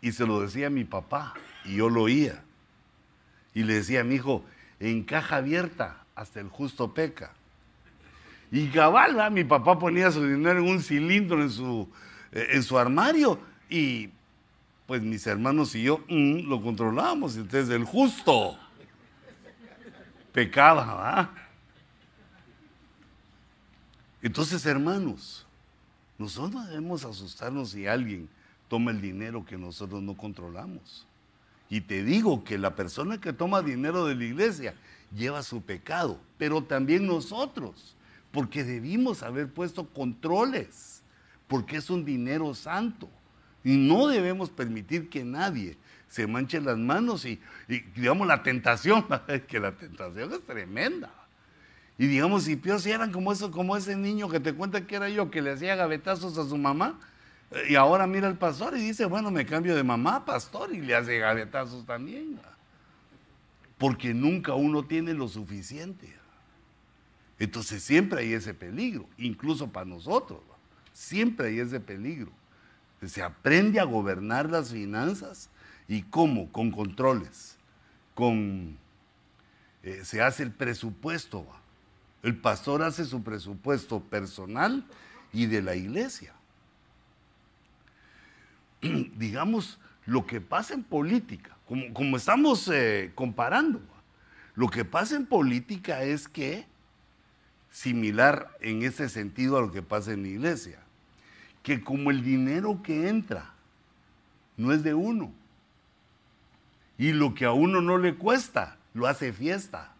Y 0.00 0.12
se 0.12 0.26
lo 0.26 0.40
decía 0.40 0.66
a 0.66 0.70
mi 0.70 0.84
papá, 0.84 1.34
y 1.64 1.76
yo 1.76 1.88
lo 1.88 2.02
oía. 2.02 2.42
Y 3.54 3.62
le 3.62 3.74
decía 3.74 4.00
a 4.00 4.04
mi 4.04 4.16
hijo, 4.16 4.44
en 4.80 5.04
caja 5.04 5.36
abierta, 5.36 6.04
hasta 6.14 6.40
el 6.40 6.48
justo 6.48 6.92
peca. 6.92 7.32
Y 8.50 8.68
cabal, 8.68 9.32
mi 9.32 9.44
papá 9.44 9.78
ponía 9.78 10.10
su 10.10 10.24
dinero 10.24 10.60
en 10.60 10.68
un 10.68 10.82
cilindro 10.82 11.42
en 11.42 11.50
su, 11.50 11.88
eh, 12.32 12.48
en 12.50 12.62
su 12.62 12.78
armario 12.78 13.40
y 13.68 14.10
pues 14.86 15.02
mis 15.02 15.26
hermanos 15.26 15.74
y 15.74 15.82
yo 15.82 15.98
mm, 16.08 16.48
lo 16.48 16.62
controlábamos. 16.62 17.36
Entonces 17.36 17.68
el 17.70 17.84
justo 17.84 18.58
pecaba, 20.32 20.94
¿va? 20.94 21.34
Entonces, 24.22 24.64
hermanos, 24.66 25.46
nosotros 26.18 26.66
debemos 26.68 27.04
asustarnos 27.04 27.70
si 27.70 27.86
alguien 27.86 28.28
toma 28.68 28.90
el 28.90 29.00
dinero 29.00 29.44
que 29.44 29.56
nosotros 29.56 30.02
no 30.02 30.16
controlamos. 30.16 31.06
Y 31.68 31.80
te 31.80 32.02
digo 32.02 32.44
que 32.44 32.58
la 32.58 32.74
persona 32.74 33.20
que 33.20 33.32
toma 33.32 33.62
dinero 33.62 34.04
de 34.06 34.14
la 34.14 34.24
iglesia 34.24 34.74
lleva 35.14 35.42
su 35.42 35.62
pecado, 35.62 36.18
pero 36.38 36.62
también 36.62 37.06
nosotros, 37.06 37.96
porque 38.32 38.64
debimos 38.64 39.22
haber 39.22 39.48
puesto 39.48 39.86
controles, 39.86 41.02
porque 41.48 41.76
es 41.76 41.90
un 41.90 42.04
dinero 42.04 42.54
santo. 42.54 43.08
Y 43.66 43.78
no 43.78 44.06
debemos 44.06 44.48
permitir 44.48 45.08
que 45.08 45.24
nadie 45.24 45.76
se 46.06 46.28
manche 46.28 46.60
las 46.60 46.78
manos 46.78 47.24
y, 47.24 47.40
digamos 47.96 48.28
la 48.28 48.44
tentación, 48.44 49.04
que 49.48 49.58
la 49.58 49.72
tentación 49.72 50.32
es 50.32 50.46
tremenda. 50.46 51.12
Y 51.98 52.06
digamos, 52.06 52.44
si 52.44 52.54
peor 52.54 52.78
eran 52.86 53.10
como, 53.10 53.32
eso, 53.32 53.50
como 53.50 53.76
ese 53.76 53.96
niño 53.96 54.28
que 54.28 54.38
te 54.38 54.54
cuenta 54.54 54.86
que 54.86 54.94
era 54.94 55.08
yo, 55.08 55.32
que 55.32 55.42
le 55.42 55.50
hacía 55.50 55.74
gavetazos 55.74 56.38
a 56.38 56.48
su 56.48 56.56
mamá, 56.56 57.00
eh, 57.50 57.70
y 57.70 57.74
ahora 57.74 58.06
mira 58.06 58.28
al 58.28 58.38
pastor 58.38 58.76
y 58.76 58.80
dice, 58.82 59.04
bueno, 59.04 59.32
me 59.32 59.44
cambio 59.44 59.74
de 59.74 59.82
mamá, 59.82 60.24
pastor, 60.24 60.72
y 60.72 60.80
le 60.80 60.94
hace 60.94 61.18
gavetazos 61.18 61.84
también. 61.86 62.38
Porque 63.78 64.14
nunca 64.14 64.54
uno 64.54 64.84
tiene 64.84 65.12
lo 65.12 65.26
suficiente. 65.26 66.14
Entonces 67.40 67.82
siempre 67.82 68.20
hay 68.20 68.32
ese 68.32 68.54
peligro, 68.54 69.08
incluso 69.18 69.66
para 69.66 69.86
nosotros. 69.86 70.38
Siempre 70.92 71.48
hay 71.48 71.58
ese 71.58 71.80
peligro. 71.80 72.30
Se 73.08 73.22
aprende 73.22 73.80
a 73.80 73.84
gobernar 73.84 74.50
las 74.50 74.70
finanzas 74.70 75.48
y 75.88 76.02
cómo, 76.02 76.50
con 76.50 76.70
controles, 76.70 77.56
con 78.14 78.78
eh, 79.82 80.04
se 80.04 80.20
hace 80.20 80.42
el 80.42 80.50
presupuesto. 80.50 81.46
El 82.22 82.36
pastor 82.36 82.82
hace 82.82 83.04
su 83.04 83.22
presupuesto 83.22 84.00
personal 84.00 84.84
y 85.32 85.46
de 85.46 85.62
la 85.62 85.76
iglesia. 85.76 86.34
Digamos, 88.80 89.78
lo 90.06 90.26
que 90.26 90.40
pasa 90.40 90.74
en 90.74 90.82
política, 90.82 91.56
como, 91.92 92.16
estamos 92.16 92.68
eh, 92.68 93.12
comparando, 93.14 93.80
lo 94.54 94.68
que 94.68 94.84
pasa 94.84 95.16
en 95.16 95.26
política 95.26 96.02
es 96.02 96.26
que 96.26 96.66
similar 97.70 98.56
en 98.60 98.82
ese 98.82 99.08
sentido 99.08 99.58
a 99.58 99.60
lo 99.60 99.70
que 99.70 99.82
pasa 99.82 100.12
en 100.12 100.22
la 100.22 100.28
iglesia. 100.28 100.80
Que 101.66 101.82
como 101.82 102.12
el 102.12 102.22
dinero 102.22 102.80
que 102.80 103.08
entra 103.08 103.50
no 104.56 104.70
es 104.70 104.84
de 104.84 104.94
uno, 104.94 105.32
y 106.96 107.12
lo 107.12 107.34
que 107.34 107.44
a 107.44 107.50
uno 107.50 107.80
no 107.80 107.98
le 107.98 108.14
cuesta, 108.14 108.76
lo 108.94 109.08
hace 109.08 109.32
fiesta. 109.32 109.92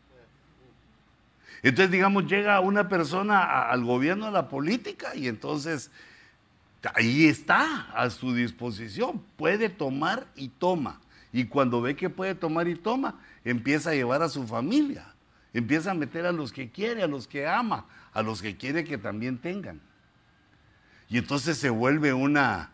Entonces, 1.65 1.91
digamos, 1.91 2.29
llega 2.29 2.61
una 2.61 2.89
persona 2.89 3.69
al 3.69 3.83
gobierno, 3.83 4.27
a 4.27 4.31
la 4.31 4.49
política, 4.49 5.17
y 5.17 5.27
entonces 5.27 5.91
ahí 6.95 7.27
está 7.27 7.91
a 7.91 8.11
su 8.11 8.33
disposición, 8.33 9.21
puede 9.37 9.69
tomar 9.69 10.25
y 10.37 10.51
toma. 10.51 11.01
Y 11.33 11.47
cuando 11.47 11.83
ve 11.83 11.97
que 11.97 12.11
puede 12.11 12.37
tomar 12.37 12.69
y 12.69 12.77
toma, 12.77 13.19
empieza 13.45 13.91
a 13.91 13.95
llevar 13.95 14.23
a 14.23 14.29
su 14.29 14.47
familia, 14.47 15.05
empieza 15.53 15.91
a 15.91 15.95
meter 15.95 16.27
a 16.27 16.33
los 16.33 16.53
que 16.53 16.71
quiere, 16.71 17.03
a 17.03 17.09
los 17.09 17.27
que 17.27 17.45
ama, 17.45 17.87
a 18.13 18.23
los 18.23 18.41
que 18.41 18.57
quiere 18.57 18.85
que 18.85 18.99
también 18.99 19.39
tengan. 19.39 19.81
Y 21.09 21.19
entonces 21.19 21.59
se 21.59 21.71
vuelve 21.71 22.13
una, 22.13 22.71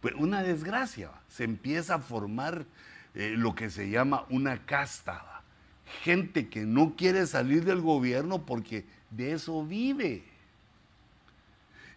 pues, 0.00 0.14
una 0.16 0.42
desgracia, 0.42 1.10
se 1.28 1.44
empieza 1.44 1.96
a 1.96 1.98
formar 1.98 2.66
eh, 3.14 3.34
lo 3.36 3.54
que 3.54 3.70
se 3.70 3.90
llama 3.90 4.24
una 4.30 4.64
casta. 4.64 5.42
Gente 6.02 6.48
que 6.48 6.64
no 6.64 6.94
quiere 6.96 7.26
salir 7.26 7.64
del 7.64 7.80
gobierno 7.80 8.44
porque 8.46 8.84
de 9.10 9.32
eso 9.32 9.64
vive. 9.64 10.24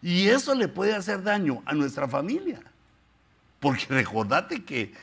Y 0.02 0.28
eso 0.28 0.54
le 0.54 0.68
puede 0.68 0.96
hacer 0.96 1.24
daño 1.24 1.62
a 1.66 1.74
nuestra 1.74 2.08
familia. 2.08 2.62
Porque 3.60 3.86
recordate 3.90 4.64
que, 4.64 4.94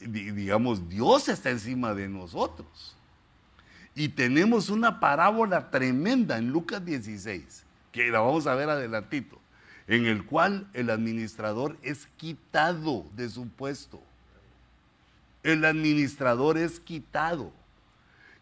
digamos, 0.00 0.88
Dios 0.88 1.28
está 1.28 1.50
encima 1.50 1.94
de 1.94 2.08
nosotros. 2.08 2.96
Y 3.94 4.08
tenemos 4.10 4.70
una 4.70 5.00
parábola 5.00 5.70
tremenda 5.70 6.38
en 6.38 6.50
Lucas 6.50 6.84
16, 6.84 7.64
que 7.90 8.10
la 8.10 8.20
vamos 8.20 8.46
a 8.46 8.54
ver 8.54 8.70
adelantito, 8.70 9.40
en 9.88 10.06
el 10.06 10.24
cual 10.24 10.68
el 10.74 10.90
administrador 10.90 11.76
es 11.82 12.06
quitado 12.16 13.04
de 13.16 13.28
su 13.28 13.48
puesto 13.48 14.00
el 15.42 15.64
administrador 15.64 16.58
es 16.58 16.80
quitado. 16.80 17.52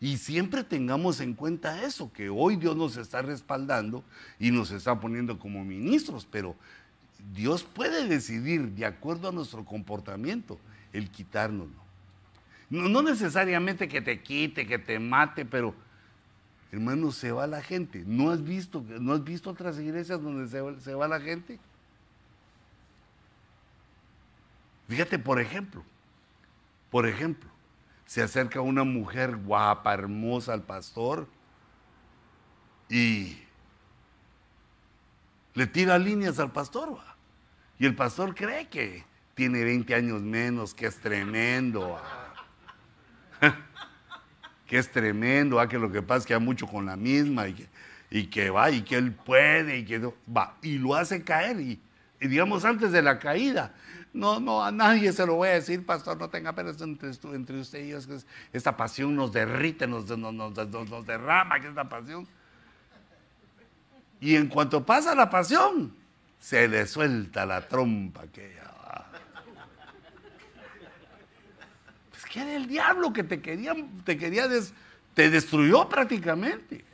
Y 0.00 0.18
siempre 0.18 0.62
tengamos 0.62 1.20
en 1.20 1.34
cuenta 1.34 1.82
eso, 1.84 2.12
que 2.12 2.28
hoy 2.28 2.56
Dios 2.56 2.76
nos 2.76 2.96
está 2.96 3.22
respaldando 3.22 4.04
y 4.38 4.50
nos 4.50 4.70
está 4.70 4.98
poniendo 5.00 5.38
como 5.38 5.64
ministros, 5.64 6.26
pero 6.30 6.54
Dios 7.32 7.62
puede 7.62 8.06
decidir 8.06 8.72
de 8.72 8.84
acuerdo 8.84 9.28
a 9.28 9.32
nuestro 9.32 9.64
comportamiento 9.64 10.58
el 10.92 11.10
quitárnoslo. 11.10 11.86
No, 12.68 12.88
no 12.88 13.02
necesariamente 13.02 13.88
que 13.88 14.02
te 14.02 14.20
quite, 14.20 14.66
que 14.66 14.78
te 14.78 14.98
mate, 14.98 15.44
pero 15.44 15.74
hermano, 16.72 17.12
se 17.12 17.32
va 17.32 17.46
la 17.46 17.62
gente. 17.62 18.02
¿No 18.06 18.30
has 18.30 18.42
visto, 18.42 18.84
no 19.00 19.12
has 19.12 19.24
visto 19.24 19.50
otras 19.50 19.78
iglesias 19.78 20.22
donde 20.22 20.48
se, 20.48 20.94
va 20.94 21.08
la 21.08 21.20
gente? 21.20 21.58
Fíjate, 24.88 25.18
por 25.18 25.40
ejemplo, 25.40 25.82
por 26.90 27.06
ejemplo, 27.06 27.50
se 28.04 28.22
acerca 28.22 28.60
una 28.60 28.84
mujer 28.84 29.36
guapa, 29.36 29.94
hermosa 29.94 30.52
al 30.52 30.62
pastor 30.62 31.26
y 32.88 33.36
le 35.54 35.66
tira 35.66 35.98
líneas 35.98 36.38
al 36.38 36.52
pastor. 36.52 36.98
Y 37.78 37.86
el 37.86 37.94
pastor 37.94 38.34
cree 38.34 38.68
que 38.68 39.04
tiene 39.34 39.64
20 39.64 39.94
años 39.94 40.22
menos, 40.22 40.72
que 40.72 40.86
es 40.86 40.96
tremendo. 40.98 42.00
Que 44.66 44.78
es 44.78 44.90
tremendo, 44.90 45.66
que 45.68 45.78
lo 45.78 45.90
que 45.90 46.02
pasa 46.02 46.18
es 46.18 46.26
que 46.26 46.34
hay 46.34 46.40
mucho 46.40 46.66
con 46.66 46.86
la 46.86 46.96
misma 46.96 47.48
y 47.48 47.54
que, 47.54 47.68
y 48.10 48.26
que 48.26 48.50
va 48.50 48.70
y 48.70 48.82
que 48.82 48.96
él 48.96 49.12
puede 49.12 49.78
y 49.78 49.84
que 49.84 50.00
va. 50.34 50.56
Y 50.62 50.78
lo 50.78 50.94
hace 50.94 51.22
caer 51.22 51.60
y 51.60 51.80
digamos 52.20 52.64
antes 52.64 52.92
de 52.92 53.02
la 53.02 53.18
caída 53.18 53.74
no, 54.16 54.40
no, 54.40 54.64
a 54.64 54.72
nadie 54.72 55.12
se 55.12 55.26
lo 55.26 55.34
voy 55.34 55.50
a 55.50 55.52
decir, 55.52 55.84
pastor, 55.84 56.16
no 56.16 56.30
tenga 56.30 56.54
pena 56.54 56.70
entre, 56.80 57.10
entre 57.34 57.60
usted 57.60 57.84
y 57.84 57.90
yo. 57.90 57.98
esta 58.52 58.76
pasión 58.76 59.14
nos 59.14 59.30
derrite, 59.30 59.86
nos, 59.86 60.08
nos, 60.08 61.06
derrama, 61.06 61.60
que 61.60 61.68
esta 61.68 61.86
pasión. 61.88 62.26
Y 64.18 64.34
en 64.34 64.48
cuanto 64.48 64.84
pasa 64.84 65.14
la 65.14 65.28
pasión, 65.28 65.94
se 66.40 66.66
le 66.66 66.86
suelta 66.86 67.44
la 67.44 67.68
trompa 67.68 68.26
que 68.28 68.56
Pues 68.56 68.75
era 72.42 72.54
el 72.54 72.66
diablo 72.66 73.12
que 73.12 73.24
te 73.24 73.40
quería, 73.40 73.74
te 74.04 74.16
quería, 74.16 74.48
te 75.14 75.30
destruyó 75.30 75.88
prácticamente. 75.88 76.84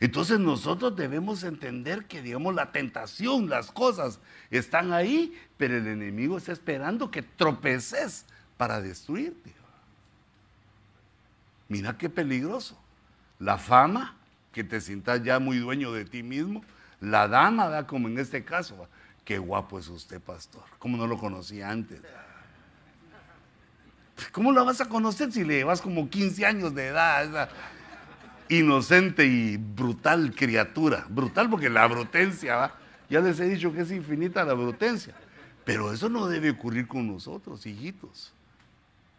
Entonces 0.00 0.38
nosotros 0.38 0.94
debemos 0.94 1.42
entender 1.42 2.04
que, 2.06 2.22
digamos, 2.22 2.54
la 2.54 2.70
tentación, 2.70 3.48
las 3.48 3.72
cosas 3.72 4.20
están 4.50 4.92
ahí, 4.92 5.36
pero 5.56 5.76
el 5.76 5.88
enemigo 5.88 6.38
está 6.38 6.52
esperando 6.52 7.10
que 7.10 7.22
tropeces 7.22 8.24
para 8.56 8.80
destruirte. 8.80 9.52
Mira 11.68 11.98
qué 11.98 12.08
peligroso. 12.08 12.78
La 13.40 13.58
fama, 13.58 14.16
que 14.52 14.64
te 14.64 14.80
sientas 14.80 15.22
ya 15.22 15.38
muy 15.38 15.58
dueño 15.58 15.92
de 15.92 16.04
ti 16.04 16.22
mismo. 16.22 16.64
La 17.00 17.28
dama, 17.28 17.68
da 17.68 17.86
como 17.86 18.08
en 18.08 18.18
este 18.18 18.44
caso, 18.44 18.88
qué 19.24 19.38
guapo 19.38 19.78
es 19.78 19.88
usted, 19.88 20.20
pastor. 20.20 20.62
¿Cómo 20.78 20.96
no 20.96 21.06
lo 21.06 21.18
conocía 21.18 21.70
antes? 21.70 22.00
¿Cómo 24.32 24.52
la 24.52 24.62
vas 24.62 24.80
a 24.80 24.88
conocer 24.88 25.32
si 25.32 25.44
le 25.44 25.58
llevas 25.58 25.80
como 25.80 26.08
15 26.08 26.46
años 26.46 26.74
de 26.74 26.88
edad? 26.88 27.48
inocente 28.48 29.26
y 29.26 29.56
brutal 29.56 30.34
criatura. 30.34 31.06
Brutal 31.08 31.50
porque 31.50 31.68
la 31.68 31.86
brutencia, 31.86 32.56
¿va? 32.56 32.74
ya 33.10 33.20
les 33.20 33.38
he 33.40 33.48
dicho 33.48 33.72
que 33.72 33.82
es 33.82 33.92
infinita 33.92 34.44
la 34.44 34.54
brutencia. 34.54 35.14
Pero 35.64 35.92
eso 35.92 36.08
no 36.08 36.26
debe 36.26 36.50
ocurrir 36.50 36.88
con 36.88 37.06
nosotros, 37.06 37.66
hijitos. 37.66 38.32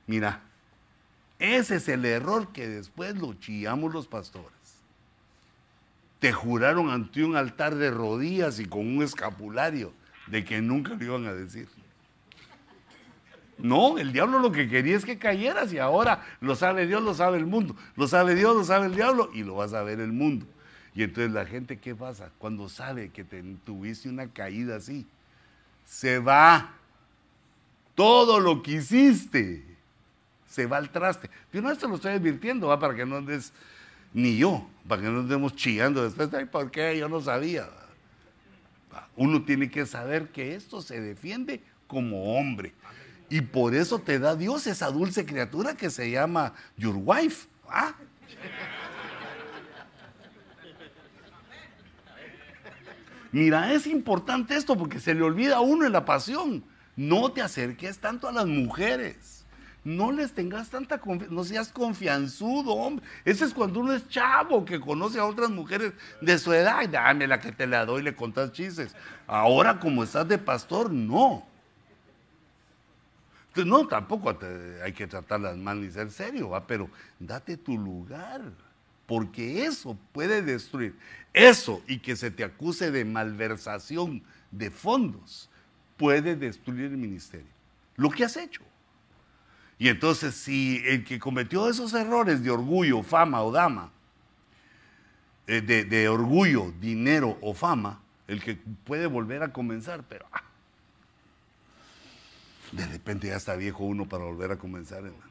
Mira, 0.07 0.41
ese 1.37 1.75
es 1.75 1.87
el 1.87 2.05
error 2.05 2.51
que 2.51 2.67
después 2.67 3.15
lo 3.15 3.33
chillamos 3.35 3.93
los 3.93 4.07
pastores. 4.07 4.49
Te 6.19 6.33
juraron 6.33 6.89
ante 6.89 7.23
un 7.23 7.35
altar 7.35 7.75
de 7.75 7.91
rodillas 7.91 8.59
y 8.59 8.65
con 8.65 8.81
un 8.81 9.03
escapulario 9.03 9.93
de 10.27 10.43
que 10.43 10.61
nunca 10.61 10.95
lo 10.95 11.03
iban 11.03 11.27
a 11.27 11.33
decir. 11.33 11.69
No, 13.59 13.97
el 13.97 14.13
diablo 14.13 14.39
lo 14.39 14.51
que 14.51 14.69
quería 14.69 14.95
es 14.95 15.03
que 15.03 15.17
cayeras 15.17 15.73
y 15.73 15.79
ahora 15.79 16.25
lo 16.39 16.55
sabe 16.55 16.87
Dios, 16.87 17.03
lo 17.03 17.13
sabe 17.13 17.37
el 17.37 17.45
mundo. 17.45 17.75
Lo 17.95 18.07
sabe 18.07 18.33
Dios, 18.33 18.55
lo 18.55 18.63
sabe 18.63 18.85
el 18.85 18.95
diablo 18.95 19.29
y 19.33 19.43
lo 19.43 19.55
va 19.55 19.65
a 19.65 19.69
saber 19.69 19.99
el 19.99 20.13
mundo. 20.13 20.45
Y 20.95 21.03
entonces 21.03 21.31
la 21.31 21.45
gente, 21.45 21.77
¿qué 21.77 21.93
pasa? 21.93 22.31
Cuando 22.37 22.69
sabe 22.69 23.09
que 23.09 23.25
tuviste 23.65 24.09
una 24.09 24.27
caída 24.27 24.77
así, 24.77 25.05
se 25.85 26.19
va. 26.19 26.73
Todo 27.95 28.39
lo 28.39 28.63
que 28.63 28.73
hiciste 28.73 29.63
se 30.47 30.65
va 30.65 30.77
al 30.77 30.89
traste. 30.89 31.29
Yo 31.51 31.61
no 31.61 31.69
esto 31.71 31.87
lo 31.87 31.95
estoy 31.95 32.13
advirtiendo, 32.13 32.67
¿va? 32.67 32.79
para 32.79 32.95
que 32.95 33.05
no 33.05 33.17
andes, 33.17 33.51
ni 34.13 34.37
yo, 34.37 34.67
para 34.87 35.01
que 35.01 35.09
no 35.09 35.19
andemos 35.19 35.55
chillando 35.55 36.03
después, 36.03 36.33
ay, 36.33 36.45
¿por 36.45 36.71
qué? 36.71 36.97
Yo 36.97 37.09
no 37.09 37.19
sabía. 37.19 37.67
Uno 39.15 39.43
tiene 39.43 39.69
que 39.69 39.85
saber 39.85 40.29
que 40.29 40.55
esto 40.55 40.81
se 40.81 41.01
defiende 41.01 41.61
como 41.87 42.37
hombre. 42.37 42.73
Y 43.29 43.41
por 43.41 43.75
eso 43.75 43.99
te 43.99 44.17
da 44.19 44.35
Dios 44.35 44.65
esa 44.67 44.89
dulce 44.89 45.25
criatura 45.25 45.75
que 45.75 45.89
se 45.89 46.09
llama 46.09 46.53
your 46.77 46.95
wife. 46.95 47.47
¿ah? 47.69 47.93
Mira, 53.31 53.71
es 53.73 53.85
importante 53.85 54.55
esto 54.55 54.75
porque 54.75 54.99
se 54.99 55.13
le 55.13 55.21
olvida 55.21 55.57
a 55.57 55.61
uno 55.61 55.85
en 55.85 55.91
la 55.91 56.05
pasión. 56.05 56.63
No 56.95 57.31
te 57.31 57.41
acerques 57.41 57.99
tanto 57.99 58.27
a 58.27 58.31
las 58.31 58.47
mujeres. 58.47 59.45
No 59.83 60.11
les 60.11 60.33
tengas 60.33 60.69
tanta 60.69 60.97
confianza, 60.97 61.33
no 61.33 61.43
seas 61.43 61.69
confianzudo, 61.69 62.73
hombre. 62.73 63.05
Ese 63.23 63.45
es 63.45 63.53
cuando 63.53 63.79
uno 63.79 63.93
es 63.93 64.07
chavo 64.09 64.65
que 64.65 64.79
conoce 64.79 65.19
a 65.19 65.25
otras 65.25 65.49
mujeres 65.49 65.93
de 66.21 66.37
su 66.37 66.51
edad. 66.51 66.87
Dame 66.89 67.27
la 67.27 67.39
que 67.39 67.51
te 67.51 67.65
la 67.65 67.85
doy 67.85 68.01
y 68.01 68.03
le 68.03 68.15
contas 68.15 68.51
chistes. 68.51 68.95
Ahora, 69.25 69.79
como 69.79 70.03
estás 70.03 70.27
de 70.27 70.37
pastor, 70.37 70.91
no. 70.91 71.48
No, 73.55 73.87
tampoco 73.87 74.37
hay 74.83 74.93
que 74.93 75.07
tratarlas 75.07 75.57
mal 75.57 75.81
ni 75.81 75.91
ser 75.91 76.11
serio, 76.11 76.49
¿va? 76.49 76.65
pero 76.65 76.89
date 77.19 77.57
tu 77.57 77.77
lugar, 77.77 78.41
porque 79.05 79.65
eso 79.65 79.97
puede 80.11 80.41
destruir. 80.41 80.95
Eso 81.33 81.81
y 81.87 81.99
que 81.99 82.15
se 82.15 82.31
te 82.31 82.43
acuse 82.43 82.91
de 82.91 83.05
malversación 83.05 84.23
de 84.51 84.71
fondos 84.71 85.49
puede 85.97 86.35
destruir 86.35 86.85
el 86.85 86.97
ministerio. 86.97 87.51
Lo 87.95 88.09
que 88.09 88.23
has 88.23 88.37
hecho. 88.37 88.61
Y 89.77 89.87
entonces, 89.87 90.35
si 90.35 90.81
el 90.85 91.03
que 91.03 91.19
cometió 91.19 91.69
esos 91.69 91.93
errores 91.93 92.43
de 92.43 92.51
orgullo, 92.51 93.01
fama 93.01 93.41
o 93.43 93.51
dama, 93.51 93.91
eh, 95.47 95.61
de, 95.61 96.09
orgullo, 96.09 96.71
dinero 96.79 97.37
o 97.41 97.53
fama, 97.53 98.01
el 98.27 98.43
que 98.43 98.55
puede 98.83 99.07
volver 99.07 99.41
a 99.41 99.51
comenzar, 99.51 100.03
pero 100.07 100.25
ah, 100.31 100.43
de 102.71 102.85
repente 102.85 103.27
ya 103.27 103.37
está 103.37 103.55
viejo 103.55 103.83
uno 103.83 104.07
para 104.07 104.25
volver 104.25 104.51
a 104.51 104.57
comenzar, 104.57 105.03
hermanos. 105.03 105.29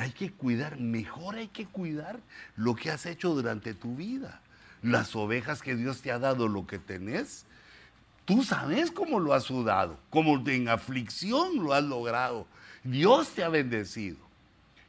hay 0.00 0.10
que 0.12 0.32
cuidar, 0.32 0.78
mejor 0.78 1.36
hay 1.36 1.48
que 1.48 1.66
cuidar 1.66 2.20
lo 2.56 2.74
que 2.74 2.90
has 2.90 3.06
hecho 3.06 3.34
durante 3.34 3.74
tu 3.74 3.96
vida. 3.96 4.40
Las 4.82 5.14
ovejas 5.14 5.62
que 5.62 5.76
Dios 5.76 6.02
te 6.02 6.10
ha 6.10 6.18
dado, 6.18 6.48
lo 6.48 6.66
que 6.66 6.78
tenés, 6.78 7.46
tú 8.24 8.42
sabes 8.42 8.90
cómo 8.90 9.20
lo 9.20 9.32
has 9.32 9.44
sudado, 9.44 9.98
cómo 10.10 10.42
en 10.48 10.68
aflicción 10.68 11.62
lo 11.62 11.72
has 11.72 11.84
logrado. 11.84 12.46
Dios 12.82 13.28
te 13.30 13.44
ha 13.44 13.48
bendecido. 13.48 14.18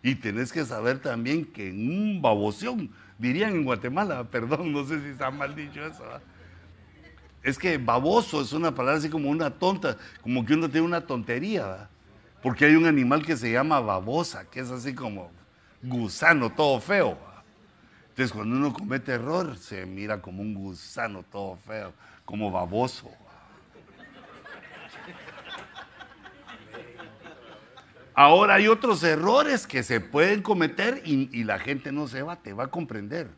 Y 0.02 0.16
tenés 0.16 0.52
que 0.52 0.66
saber 0.66 1.00
también 1.00 1.46
que 1.46 1.70
en 1.70 1.90
un 1.90 2.22
baboción, 2.22 2.90
dirían 3.18 3.56
en 3.56 3.64
Guatemala, 3.64 4.24
perdón, 4.32 4.74
no 4.74 4.86
sé 4.86 5.00
si 5.02 5.08
está 5.08 5.32
mal 5.32 5.56
dicho 5.56 5.86
eso. 5.86 6.04
Es 7.44 7.60
que 7.60 7.78
baboso 7.78 8.42
es 8.42 8.54
una 8.54 8.74
palabra 8.74 9.00
así 9.00 9.10
como 9.10 9.30
una 9.30 9.50
tonta, 9.52 9.98
como 10.22 10.46
que 10.46 10.54
uno 10.54 10.70
tiene 10.70 10.88
una 10.88 11.02
tontería. 11.02 11.90
Porque 12.42 12.66
hay 12.66 12.76
un 12.76 12.86
animal 12.86 13.26
que 13.26 13.38
se 13.38 13.52
llama 13.52 13.80
babosa, 13.80 14.46
que 14.50 14.62
es 14.62 14.72
así 14.72 14.96
como 14.96 15.30
gusano, 15.82 16.50
todo 16.50 16.80
feo. 16.80 17.18
Entonces 18.10 18.32
cuando 18.32 18.56
uno 18.56 18.74
comete 18.74 19.14
error, 19.14 19.58
se 19.58 19.86
mira 19.86 20.22
como 20.22 20.42
un 20.42 20.54
gusano 20.54 21.24
todo 21.24 21.58
feo, 21.66 21.94
como 22.26 22.52
baboso. 22.52 23.10
Ahora 28.14 28.56
hay 28.56 28.68
otros 28.68 29.04
errores 29.04 29.66
que 29.66 29.82
se 29.82 30.00
pueden 30.00 30.42
cometer 30.42 31.02
y, 31.04 31.44
la 31.44 31.58
gente 31.58 31.92
no 31.92 32.08
se 32.08 32.22
va, 32.22 32.36
te 32.36 32.54
va 32.54 32.66
a 32.66 32.68
comprender. 32.68 33.30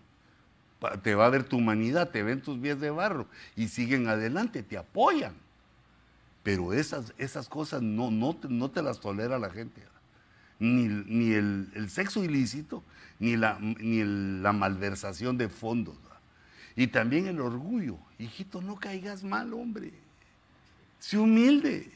Te 1.02 1.16
va 1.16 1.26
a 1.26 1.30
ver 1.30 1.44
tu 1.44 1.58
humanidad, 1.58 2.10
te 2.10 2.24
ven 2.24 2.42
tus 2.42 2.58
pies 2.60 2.80
de 2.80 2.90
barro 2.90 3.28
y 3.56 3.68
siguen 3.68 4.08
adelante, 4.08 4.64
te 4.64 4.78
apoyan. 4.78 5.34
Pero 6.44 6.74
esas, 6.74 7.14
esas 7.18 7.50
cosas 7.50 7.82
no, 7.82 8.12
no, 8.12 8.38
no 8.50 8.70
te 8.70 8.82
las 8.82 9.00
tolera 9.00 9.40
la 9.40 9.50
gente. 9.50 9.82
Ni, 10.60 11.34
el, 11.34 11.90
sexo 11.90 12.24
ilícito, 12.24 12.84
ni, 13.20 13.36
la, 13.36 13.58
ni 13.60 14.04
la 14.42 14.54
malversación 14.54 15.38
de 15.38 15.50
fondos. 15.50 15.96
Y 16.76 16.88
también 16.88 17.28
el 17.28 17.40
orgullo. 17.40 17.98
Hijito, 18.20 18.62
no 18.62 18.76
caigas 18.76 19.24
mal, 19.24 19.54
hombre. 19.54 19.94
Sé 21.00 21.18
humilde. 21.18 21.92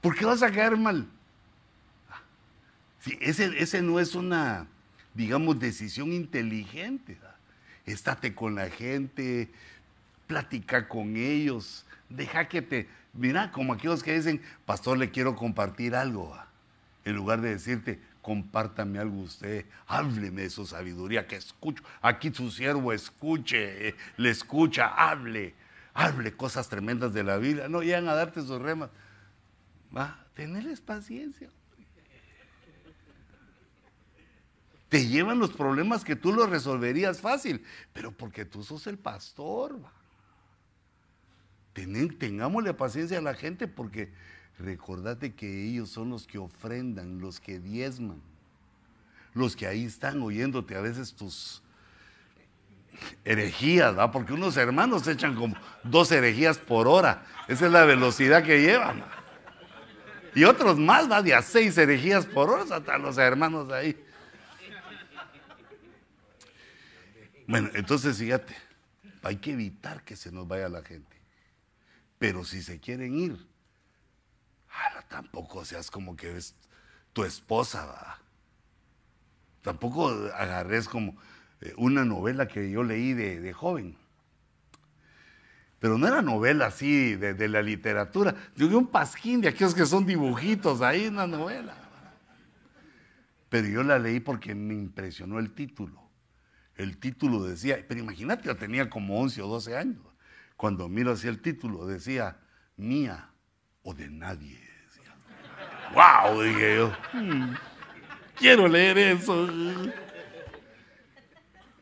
¿Por 0.00 0.14
qué 0.14 0.24
vas 0.24 0.42
a 0.42 0.50
caer 0.50 0.76
mal? 0.76 1.06
ese, 3.20 3.62
ese 3.62 3.80
no 3.80 3.98
es 3.98 4.14
una, 4.14 4.66
digamos, 5.14 5.58
decisión 5.58 6.12
inteligente. 6.12 7.18
Estate 7.92 8.34
con 8.34 8.54
la 8.54 8.70
gente, 8.70 9.50
platica 10.26 10.88
con 10.88 11.16
ellos, 11.16 11.84
deja 12.08 12.48
que 12.48 12.62
te, 12.62 12.88
Mira, 13.12 13.50
como 13.50 13.72
aquellos 13.72 14.02
que 14.02 14.14
dicen, 14.14 14.40
pastor, 14.66 14.98
le 14.98 15.10
quiero 15.10 15.34
compartir 15.34 15.94
algo. 15.94 16.36
En 17.04 17.16
lugar 17.16 17.40
de 17.40 17.50
decirte, 17.50 18.00
compártame 18.22 18.98
algo 18.98 19.20
usted, 19.20 19.64
hábleme 19.86 20.42
de 20.42 20.50
su 20.50 20.66
sabiduría, 20.66 21.26
que 21.26 21.36
escucho. 21.36 21.82
Aquí 22.02 22.32
su 22.32 22.50
siervo 22.50 22.92
escuche, 22.92 23.96
le 24.16 24.30
escucha, 24.30 24.86
hable, 24.86 25.54
hable 25.94 26.36
cosas 26.36 26.68
tremendas 26.68 27.12
de 27.12 27.24
la 27.24 27.38
vida. 27.38 27.68
No 27.68 27.82
llegan 27.82 28.08
a 28.08 28.14
darte 28.14 28.42
sus 28.42 28.60
remas. 28.60 28.90
Va, 29.96 30.24
tenerles 30.34 30.80
paciencia. 30.80 31.50
Te 34.90 35.06
llevan 35.06 35.38
los 35.38 35.52
problemas 35.52 36.04
que 36.04 36.16
tú 36.16 36.32
los 36.32 36.50
resolverías 36.50 37.20
fácil, 37.20 37.64
pero 37.94 38.12
porque 38.12 38.44
tú 38.44 38.62
sos 38.62 38.86
el 38.86 38.98
pastor. 38.98 39.80
Va 39.82 40.00
tengámosle 42.18 42.74
paciencia 42.74 43.18
a 43.18 43.22
la 43.22 43.34
gente 43.34 43.68
porque 43.68 44.12
recordate 44.58 45.34
que 45.34 45.68
ellos 45.68 45.88
son 45.88 46.10
los 46.10 46.26
que 46.26 46.38
ofrendan, 46.38 47.20
los 47.20 47.40
que 47.40 47.58
diezman, 47.58 48.20
los 49.34 49.56
que 49.56 49.66
ahí 49.66 49.84
están 49.84 50.20
oyéndote 50.22 50.76
a 50.76 50.80
veces 50.80 51.14
tus 51.14 51.62
herejías, 53.24 53.96
¿va? 53.96 54.10
porque 54.10 54.34
unos 54.34 54.56
hermanos 54.56 55.06
echan 55.06 55.34
como 55.34 55.56
dos 55.84 56.12
herejías 56.12 56.58
por 56.58 56.86
hora, 56.86 57.24
esa 57.48 57.66
es 57.66 57.72
la 57.72 57.84
velocidad 57.84 58.42
que 58.42 58.60
llevan. 58.60 59.02
Y 60.34 60.44
otros 60.44 60.78
más, 60.78 61.10
va 61.10 61.22
de 61.22 61.34
a 61.34 61.42
seis 61.42 61.76
herejías 61.78 62.26
por 62.26 62.50
hora, 62.50 62.76
hasta 62.76 62.98
los 62.98 63.18
hermanos 63.18 63.72
ahí. 63.72 63.96
Bueno, 67.50 67.68
entonces 67.74 68.16
fíjate, 68.16 68.54
hay 69.24 69.38
que 69.38 69.50
evitar 69.50 70.04
que 70.04 70.14
se 70.14 70.30
nos 70.30 70.46
vaya 70.46 70.68
la 70.68 70.84
gente. 70.84 71.16
Pero 72.16 72.44
si 72.44 72.62
se 72.62 72.78
quieren 72.78 73.18
ir, 73.18 73.44
tampoco 75.08 75.64
seas 75.64 75.90
como 75.90 76.14
que 76.14 76.36
es 76.36 76.54
tu 77.12 77.24
esposa, 77.24 77.86
¿va? 77.86 78.18
Tampoco 79.62 80.10
agarres 80.10 80.88
como 80.88 81.16
eh, 81.60 81.74
una 81.76 82.04
novela 82.04 82.46
que 82.46 82.70
yo 82.70 82.84
leí 82.84 83.14
de, 83.14 83.52
joven. 83.52 83.96
Pero 85.80 85.98
no 85.98 86.06
era 86.06 86.22
novela 86.22 86.66
así 86.66 87.16
de, 87.16 87.48
la 87.48 87.62
literatura. 87.62 88.32
Yo 88.54 88.68
vi 88.68 88.76
un 88.76 88.86
pasquín 88.86 89.40
de 89.40 89.48
aquellos 89.48 89.74
que 89.74 89.86
son 89.86 90.06
dibujitos 90.06 90.82
ahí 90.82 91.06
en 91.06 91.16
la 91.16 91.26
novela. 91.26 91.74
Pero 93.48 93.66
yo 93.66 93.82
la 93.82 93.98
leí 93.98 94.20
porque 94.20 94.54
me 94.54 94.74
impresionó 94.74 95.40
el 95.40 95.50
título. 95.50 95.99
El 96.80 96.96
título 96.96 97.42
decía, 97.42 97.84
pero 97.86 98.00
imagínate, 98.00 98.46
yo 98.46 98.56
tenía 98.56 98.88
como 98.88 99.20
11 99.20 99.42
o 99.42 99.48
12 99.48 99.76
años. 99.76 100.00
Cuando 100.56 100.88
miro 100.88 101.12
hacia 101.12 101.28
el 101.28 101.42
título 101.42 101.84
decía, 101.84 102.38
mía 102.78 103.28
o 103.82 103.92
de 103.92 104.08
nadie. 104.08 104.58
¡Wow! 105.92 106.40
Dije 106.40 106.76
yo, 106.76 106.96
quiero 108.34 108.66
leer 108.66 108.96
eso. 108.96 109.46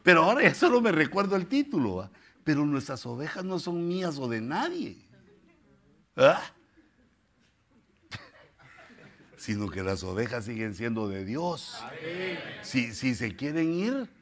Pero 0.03 0.25
ahora 0.25 0.43
ya 0.43 0.53
solo 0.53 0.81
me 0.81 0.91
recuerdo 0.91 1.37
el 1.37 1.47
título. 1.47 2.11
Pero 2.43 2.67
nuestras 2.67 3.07
ovejas 3.07 3.45
no 3.45 3.61
son 3.61 3.87
mías 3.87 4.19
o 4.19 4.27
de 4.27 4.41
nadie. 4.41 4.97
¿Ah? 6.17 6.43
Sino 9.37 9.71
que 9.71 9.85
las 9.85 10.03
ovejas 10.03 10.47
siguen 10.47 10.75
siendo 10.75 11.09
de 11.09 11.25
Dios. 11.25 11.81
Si, 12.63 12.93
si 12.93 13.15
se 13.15 13.37
quieren 13.37 13.73
ir, 13.73 14.18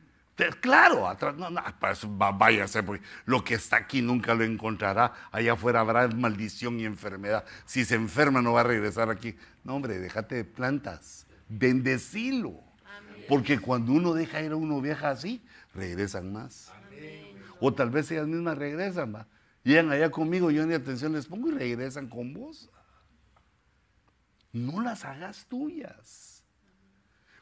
Claro, 0.61 1.09
atrás, 1.09 1.35
no, 1.37 1.49
no, 1.49 1.63
pues, 1.81 2.07
váyase, 2.07 2.83
porque 2.83 3.03
lo 3.25 3.43
que 3.43 3.55
está 3.55 3.77
aquí 3.77 4.03
nunca 4.03 4.35
lo 4.35 4.45
encontrará. 4.45 5.13
Allá 5.33 5.55
afuera 5.55 5.81
habrá 5.81 6.09
maldición 6.09 6.79
y 6.79 6.85
enfermedad. 6.85 7.45
Si 7.65 7.87
se 7.87 7.95
enferma 7.95 8.43
no 8.43 8.53
va 8.53 8.61
a 8.61 8.65
regresar 8.65 9.09
aquí. 9.09 9.35
No, 9.65 9.77
hombre, 9.77 9.99
déjate 9.99 10.35
de 10.35 10.45
plantas. 10.45 11.27
Bendecilo. 11.49 12.61
Porque 13.29 13.59
cuando 13.59 13.93
uno 13.93 14.13
deja 14.13 14.43
ir 14.43 14.53
a 14.53 14.57
una 14.57 14.79
vieja 14.81 15.09
así, 15.11 15.43
regresan 15.75 16.33
más. 16.33 16.71
O 17.59 17.73
tal 17.73 17.91
vez 17.91 18.11
ellas 18.11 18.27
mismas 18.27 18.59
regresan, 18.59 19.15
va. 19.15 19.27
Llegan 19.65 19.91
allá 19.91 20.11
conmigo, 20.11 20.51
yo 20.51 20.67
ni 20.67 20.75
atención 20.75 21.15
les 21.15 21.27
pongo 21.27 21.49
y 21.49 21.53
regresan 21.53 22.09
con 22.09 22.35
vos. 22.35 22.71
No 24.53 24.83
las 24.83 25.05
hagas 25.05 25.47
tuyas. 25.47 26.36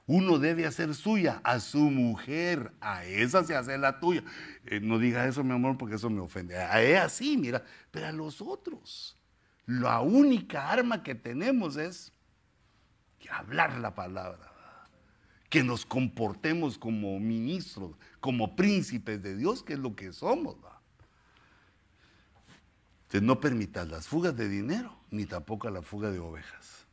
Uno 0.06 0.38
debe 0.38 0.66
hacer 0.66 0.94
suya 0.94 1.40
a 1.44 1.60
su 1.60 1.78
mujer, 1.78 2.72
a 2.80 3.04
esa 3.04 3.42
se 3.44 3.56
hace 3.56 3.78
la 3.78 4.00
tuya. 4.00 4.22
Eh, 4.66 4.80
no 4.80 4.98
diga 4.98 5.26
eso, 5.26 5.42
mi 5.42 5.52
amor, 5.52 5.78
porque 5.78 5.94
eso 5.94 6.10
me 6.10 6.20
ofende. 6.20 6.58
A 6.58 6.82
ella 6.82 7.08
sí, 7.08 7.38
mira, 7.38 7.64
pero 7.90 8.08
a 8.08 8.12
los 8.12 8.42
otros. 8.42 9.16
La 9.66 10.00
única 10.00 10.70
arma 10.70 11.02
que 11.02 11.14
tenemos 11.14 11.76
es 11.78 12.12
hablar 13.30 13.78
la 13.78 13.94
palabra, 13.94 14.52
que 15.48 15.62
nos 15.62 15.86
comportemos 15.86 16.76
como 16.76 17.18
ministros, 17.18 17.96
como 18.20 18.56
príncipes 18.56 19.22
de 19.22 19.36
Dios, 19.36 19.62
que 19.62 19.72
es 19.72 19.78
lo 19.78 19.96
que 19.96 20.12
somos. 20.12 20.56
Entonces 23.04 23.22
no 23.22 23.40
permitas 23.40 23.88
las 23.88 24.06
fugas 24.06 24.36
de 24.36 24.48
dinero, 24.48 24.98
ni 25.10 25.24
tampoco 25.24 25.70
la 25.70 25.82
fuga 25.82 26.10
de 26.10 26.18
ovejas. 26.18 26.83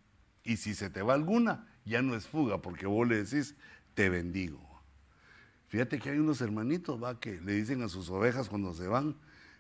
Y 0.43 0.57
si 0.57 0.73
se 0.73 0.89
te 0.89 1.01
va 1.01 1.13
alguna, 1.13 1.67
ya 1.85 2.01
no 2.01 2.15
es 2.15 2.27
fuga, 2.27 2.61
porque 2.61 2.87
vos 2.87 3.07
le 3.07 3.23
decís, 3.23 3.55
te 3.93 4.09
bendigo. 4.09 4.59
Fíjate 5.67 5.99
que 5.99 6.09
hay 6.09 6.17
unos 6.17 6.41
hermanitos, 6.41 7.01
va, 7.01 7.19
que 7.19 7.39
le 7.41 7.53
dicen 7.53 7.81
a 7.81 7.89
sus 7.89 8.09
ovejas 8.09 8.49
cuando 8.49 8.73
se 8.73 8.87
van, 8.87 9.15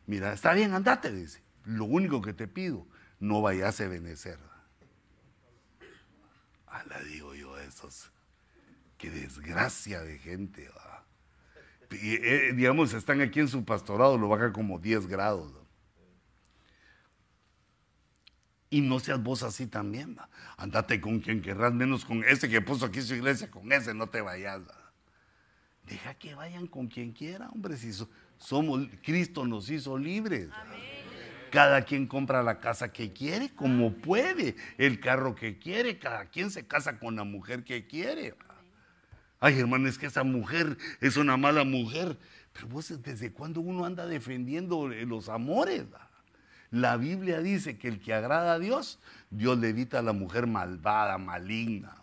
mira, 0.07 0.33
está 0.33 0.53
bien, 0.53 0.73
andate, 0.73 1.11
dice. 1.11 1.41
Lo 1.63 1.85
único 1.85 2.21
que 2.21 2.33
te 2.33 2.47
pido, 2.47 2.85
no 3.19 3.41
vayas 3.41 3.79
a 3.79 3.87
venecer. 3.87 4.37
Ah, 6.67 6.83
la 6.89 7.01
digo 7.03 7.35
yo, 7.35 7.57
esos. 7.59 8.11
Qué 8.97 9.09
desgracia 9.09 10.01
de 10.01 10.17
gente, 10.17 10.69
va. 10.69 11.05
Eh, 11.91 12.53
digamos, 12.55 12.93
están 12.93 13.21
aquí 13.21 13.39
en 13.39 13.47
su 13.47 13.65
pastorado, 13.65 14.17
lo 14.17 14.29
baja 14.29 14.51
como 14.53 14.79
10 14.79 15.07
grados. 15.07 15.60
Y 18.71 18.79
no 18.79 19.01
seas 19.01 19.21
vos 19.21 19.43
así 19.43 19.67
también, 19.67 20.15
va. 20.17 20.29
Andate 20.55 21.01
con 21.01 21.19
quien 21.19 21.41
querrás, 21.41 21.73
menos 21.73 22.05
con 22.05 22.23
ese 22.23 22.49
que 22.49 22.61
puso 22.61 22.85
aquí 22.85 23.01
su 23.01 23.13
iglesia, 23.13 23.51
con 23.51 23.69
ese 23.71 23.93
no 23.93 24.07
te 24.07 24.21
vayas. 24.21 24.61
Deja 25.85 26.13
que 26.13 26.35
vayan 26.35 26.67
con 26.67 26.87
quien 26.87 27.11
quiera, 27.11 27.49
hombre, 27.49 27.75
si 27.75 27.91
somos, 28.37 28.87
Cristo 29.03 29.45
nos 29.45 29.69
hizo 29.69 29.97
libres. 29.97 30.47
Cada 31.51 31.81
quien 31.81 32.07
compra 32.07 32.41
la 32.43 32.61
casa 32.61 32.93
que 32.93 33.11
quiere, 33.11 33.49
como 33.49 33.91
puede, 33.91 34.55
el 34.77 35.01
carro 35.01 35.35
que 35.35 35.59
quiere, 35.59 35.99
cada 35.99 36.27
quien 36.27 36.49
se 36.49 36.65
casa 36.65 36.97
con 36.97 37.17
la 37.17 37.25
mujer 37.25 37.65
que 37.65 37.87
quiere. 37.87 38.35
Ay, 39.41 39.59
hermano, 39.59 39.89
es 39.89 39.97
que 39.97 40.05
esa 40.05 40.23
mujer 40.23 40.77
es 41.01 41.17
una 41.17 41.35
mala 41.35 41.65
mujer. 41.65 42.17
Pero 42.53 42.67
vos, 42.67 43.01
¿desde 43.03 43.33
cuándo 43.33 43.59
uno 43.59 43.83
anda 43.83 44.05
defendiendo 44.05 44.87
los 44.87 45.27
amores? 45.27 45.83
La 46.71 46.95
Biblia 46.95 47.41
dice 47.41 47.77
que 47.77 47.89
el 47.89 47.99
que 47.99 48.13
agrada 48.13 48.53
a 48.53 48.59
Dios, 48.59 48.99
Dios 49.29 49.57
le 49.59 49.69
evita 49.69 49.99
a 49.99 50.01
la 50.01 50.13
mujer 50.13 50.47
malvada, 50.47 51.17
maligna. 51.17 51.95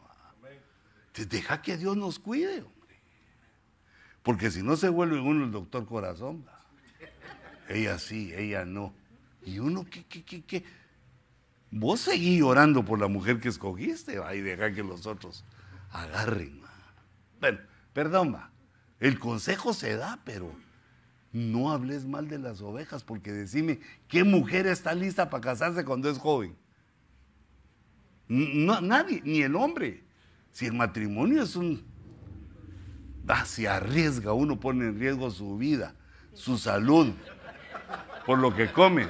Entonces, 1.07 1.29
deja 1.31 1.63
que 1.63 1.79
Dios 1.79 1.97
nos 1.97 2.19
cuide, 2.19 2.63
hombre. 2.63 3.01
Porque 4.23 4.51
si 4.51 4.63
no 4.63 4.77
se 4.77 4.91
vuelve 4.91 5.19
uno 5.19 5.45
el 5.45 5.51
doctor 5.51 5.87
corazón. 5.87 6.45
Ella 7.69 7.99
sí, 7.99 8.33
ella 8.35 8.65
no. 8.67 8.95
Y 9.45 9.59
uno, 9.59 9.87
¿qué, 9.91 10.05
qué, 10.05 10.23
qué, 10.23 10.43
qué? 10.43 10.65
Vos 11.71 12.01
seguís 12.01 12.43
orando 12.43 12.85
por 12.85 12.99
la 12.99 13.09
mujer 13.09 13.41
que 13.41 13.49
escogiste, 13.49 14.19
va, 14.19 14.35
y 14.35 14.41
deja 14.41 14.73
que 14.73 14.83
los 14.83 15.07
otros 15.07 15.45
agarren. 15.93 16.61
Bueno, 17.41 17.59
perdón, 17.93 18.35
va. 18.35 18.51
El 19.01 19.19
consejo 19.19 19.73
se 19.73 19.97
da, 19.97 20.19
pero 20.25 20.55
no 21.33 21.73
hables 21.73 22.07
mal 22.07 22.29
de 22.29 22.39
las 22.39 22.61
ovejas, 22.61 23.05
porque 23.05 23.33
decime, 23.33 23.81
¿qué 24.09 24.25
mujer 24.25 24.67
está 24.67 24.95
lista 24.95 25.31
para 25.31 25.43
casarse 25.43 25.85
cuando 25.85 26.09
es 26.11 26.19
joven? 26.19 26.57
No, 28.29 28.81
nadie, 28.81 29.23
ni 29.25 29.43
el 29.43 29.57
hombre. 29.57 30.05
Si 30.53 30.67
el 30.67 30.75
matrimonio 30.75 31.43
es 31.43 31.57
un... 31.57 31.83
Ah, 33.27 33.45
se 33.45 33.69
arriesga, 33.69 34.33
uno 34.33 34.59
pone 34.59 34.87
en 34.87 34.99
riesgo 34.99 35.31
su 35.31 35.59
vida, 35.59 35.95
su 36.33 36.57
salud, 36.57 37.13
por 38.25 38.39
lo 38.39 38.55
que 38.55 38.73
come. 38.73 39.07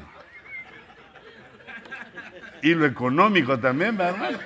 Y 2.62 2.74
lo 2.74 2.84
económico 2.84 3.58
también, 3.60 3.96
¿verdad? 3.96 4.40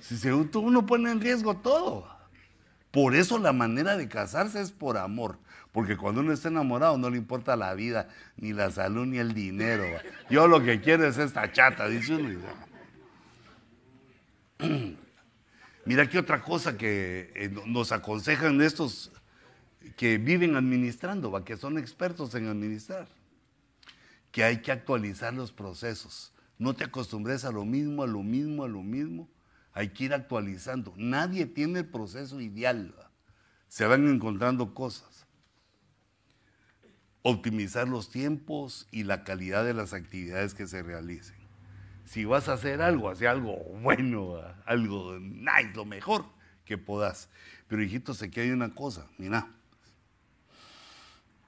Si 0.00 0.16
se, 0.16 0.32
uno 0.32 0.86
pone 0.86 1.10
en 1.10 1.20
riesgo 1.20 1.58
todo. 1.58 2.08
Por 2.90 3.14
eso 3.14 3.38
la 3.38 3.52
manera 3.52 3.98
de 3.98 4.08
casarse 4.08 4.60
es 4.60 4.72
por 4.72 4.96
amor. 4.96 5.38
Porque 5.72 5.96
cuando 5.96 6.20
uno 6.20 6.32
está 6.32 6.48
enamorado 6.48 6.96
no 6.98 7.10
le 7.10 7.18
importa 7.18 7.56
la 7.56 7.74
vida, 7.74 8.08
ni 8.36 8.52
la 8.52 8.70
salud, 8.70 9.06
ni 9.06 9.18
el 9.18 9.34
dinero. 9.34 9.84
Yo 10.30 10.48
lo 10.48 10.62
que 10.62 10.80
quiero 10.80 11.06
es 11.06 11.18
esta 11.18 11.52
chata, 11.52 11.88
dice 11.88 12.14
uno. 12.14 12.40
Mira 15.84 16.02
aquí 16.02 16.18
otra 16.18 16.42
cosa 16.42 16.76
que 16.76 17.32
eh, 17.34 17.50
nos 17.66 17.92
aconsejan 17.92 18.60
estos 18.60 19.10
que 19.96 20.18
viven 20.18 20.56
administrando, 20.56 21.44
que 21.44 21.56
son 21.56 21.78
expertos 21.78 22.34
en 22.34 22.46
administrar, 22.46 23.08
que 24.30 24.44
hay 24.44 24.60
que 24.60 24.72
actualizar 24.72 25.32
los 25.32 25.52
procesos. 25.52 26.32
No 26.58 26.74
te 26.74 26.84
acostumbres 26.84 27.44
a 27.44 27.52
lo 27.52 27.64
mismo, 27.64 28.02
a 28.02 28.06
lo 28.06 28.22
mismo, 28.22 28.64
a 28.64 28.68
lo 28.68 28.82
mismo. 28.82 29.28
Hay 29.72 29.90
que 29.90 30.04
ir 30.04 30.14
actualizando. 30.14 30.92
Nadie 30.96 31.46
tiene 31.46 31.80
el 31.80 31.86
proceso 31.86 32.40
ideal. 32.40 32.94
Se 33.68 33.86
van 33.86 34.08
encontrando 34.08 34.74
cosas. 34.74 35.07
Optimizar 37.30 37.86
los 37.86 38.08
tiempos 38.08 38.88
y 38.90 39.04
la 39.04 39.22
calidad 39.22 39.62
de 39.62 39.74
las 39.74 39.92
actividades 39.92 40.54
que 40.54 40.66
se 40.66 40.82
realicen. 40.82 41.36
Si 42.06 42.24
vas 42.24 42.48
a 42.48 42.54
hacer 42.54 42.80
algo, 42.80 43.10
haz 43.10 43.20
algo 43.20 43.54
bueno, 43.82 44.40
algo 44.64 45.18
nice, 45.18 45.72
lo 45.74 45.84
mejor 45.84 46.24
que 46.64 46.78
puedas. 46.78 47.28
Pero 47.66 47.82
hijito, 47.82 48.14
sé 48.14 48.30
que 48.30 48.40
hay 48.40 48.50
una 48.50 48.74
cosa, 48.74 49.06
mira, 49.18 49.46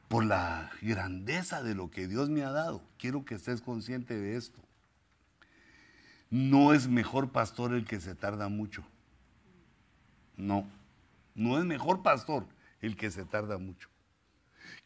por 0.08 0.22
la 0.22 0.70
grandeza 0.82 1.62
de 1.62 1.74
lo 1.74 1.90
que 1.90 2.06
Dios 2.06 2.28
me 2.28 2.42
ha 2.42 2.50
dado, 2.50 2.82
quiero 2.98 3.24
que 3.24 3.36
estés 3.36 3.62
consciente 3.62 4.18
de 4.18 4.36
esto. 4.36 4.60
No 6.28 6.74
es 6.74 6.88
mejor 6.88 7.32
pastor 7.32 7.72
el 7.72 7.86
que 7.86 8.00
se 8.00 8.14
tarda 8.14 8.48
mucho. 8.48 8.84
No, 10.36 10.68
no 11.34 11.58
es 11.58 11.64
mejor 11.64 12.02
pastor 12.02 12.46
el 12.82 12.98
que 12.98 13.10
se 13.10 13.24
tarda 13.24 13.56
mucho. 13.56 13.89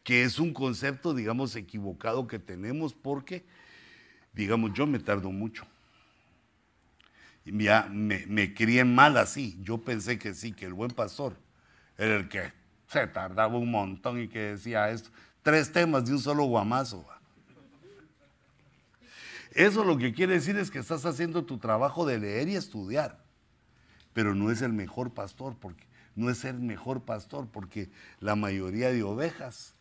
Que 0.05 0.23
es 0.23 0.39
un 0.39 0.53
concepto, 0.53 1.13
digamos, 1.13 1.53
equivocado 1.57 2.27
que 2.27 2.39
tenemos 2.39 2.93
porque, 2.93 3.43
digamos, 4.31 4.71
yo 4.73 4.87
me 4.87 4.99
tardo 4.99 5.31
mucho. 5.31 5.67
Ya 7.43 7.89
me, 7.91 8.25
me 8.27 8.53
crié 8.53 8.85
mal 8.85 9.17
así. 9.17 9.59
Yo 9.61 9.79
pensé 9.79 10.17
que 10.17 10.33
sí, 10.33 10.53
que 10.53 10.65
el 10.65 10.73
buen 10.73 10.91
pastor 10.91 11.35
era 11.97 12.15
el 12.15 12.29
que 12.29 12.53
se 12.87 13.07
tardaba 13.07 13.57
un 13.57 13.69
montón 13.69 14.21
y 14.21 14.29
que 14.29 14.39
decía 14.39 14.89
esto. 14.89 15.09
Tres 15.43 15.71
temas 15.71 16.05
de 16.05 16.13
un 16.13 16.19
solo 16.19 16.45
guamazo. 16.45 17.05
Eso 19.51 19.85
lo 19.85 19.97
que 19.97 20.13
quiere 20.13 20.33
decir 20.33 20.57
es 20.57 20.69
que 20.69 20.79
estás 20.79 21.05
haciendo 21.05 21.45
tu 21.45 21.57
trabajo 21.57 22.05
de 22.05 22.19
leer 22.19 22.49
y 22.49 22.57
estudiar, 22.57 23.23
pero 24.11 24.35
no 24.35 24.51
es 24.51 24.61
el 24.61 24.73
mejor 24.73 25.13
pastor, 25.13 25.55
porque 25.57 25.85
no 26.13 26.29
es 26.29 26.43
el 26.43 26.59
mejor 26.59 27.03
pastor, 27.03 27.47
porque 27.47 27.89
la 28.19 28.35
mayoría 28.35 28.91
de 28.91 29.03
ovejas 29.03 29.74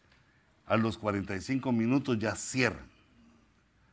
a 0.66 0.76
los 0.76 0.98
45 0.98 1.72
minutos 1.72 2.18
ya 2.18 2.34
cierran 2.34 2.86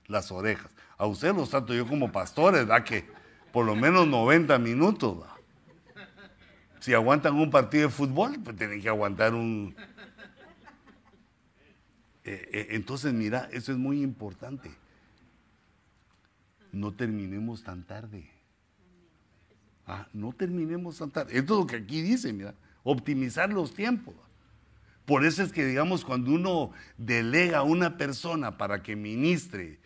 las 0.07 0.32
orejas. 0.32 0.72
A 0.97 1.05
usted 1.05 1.34
los 1.34 1.49
trato 1.49 1.74
yo 1.74 1.88
como 1.88 2.11
pastores, 2.11 2.67
¿verdad? 2.67 2.84
Que 2.84 3.05
por 3.51 3.65
lo 3.65 3.76
menos 3.76 4.07
90 4.07 4.57
minutos. 4.59 5.26
Si 6.80 6.93
aguantan 6.93 7.36
un 7.36 7.49
partido 7.51 7.88
de 7.88 7.93
fútbol, 7.93 8.39
pues 8.43 8.55
tienen 8.55 8.82
que 8.82 8.89
aguantar 8.89 9.34
un... 9.34 9.76
Eh, 12.24 12.49
eh, 12.51 12.67
entonces, 12.72 13.13
mira, 13.13 13.49
eso 13.51 13.72
es 13.72 13.78
muy 13.78 14.01
importante 14.01 14.72
no 16.72 16.93
terminemos 16.93 17.63
tan 17.63 17.84
tarde. 17.84 18.30
Ah, 19.86 20.07
no 20.13 20.32
terminemos 20.34 20.97
tan 20.97 21.11
tarde. 21.11 21.38
Esto 21.38 21.53
es 21.53 21.59
lo 21.59 21.67
que 21.67 21.76
aquí 21.78 22.01
dice, 22.01 22.32
mira, 22.32 22.53
optimizar 22.84 23.49
los 23.51 23.74
tiempos. 23.74 24.15
Por 25.12 25.26
eso 25.26 25.43
es 25.43 25.51
que, 25.51 25.66
digamos, 25.66 26.05
cuando 26.05 26.32
uno 26.32 26.72
delega 26.95 27.57
a 27.57 27.64
una 27.64 27.97
persona 27.97 28.57
para 28.57 28.82
que 28.82 28.95
ministre, 28.95 29.82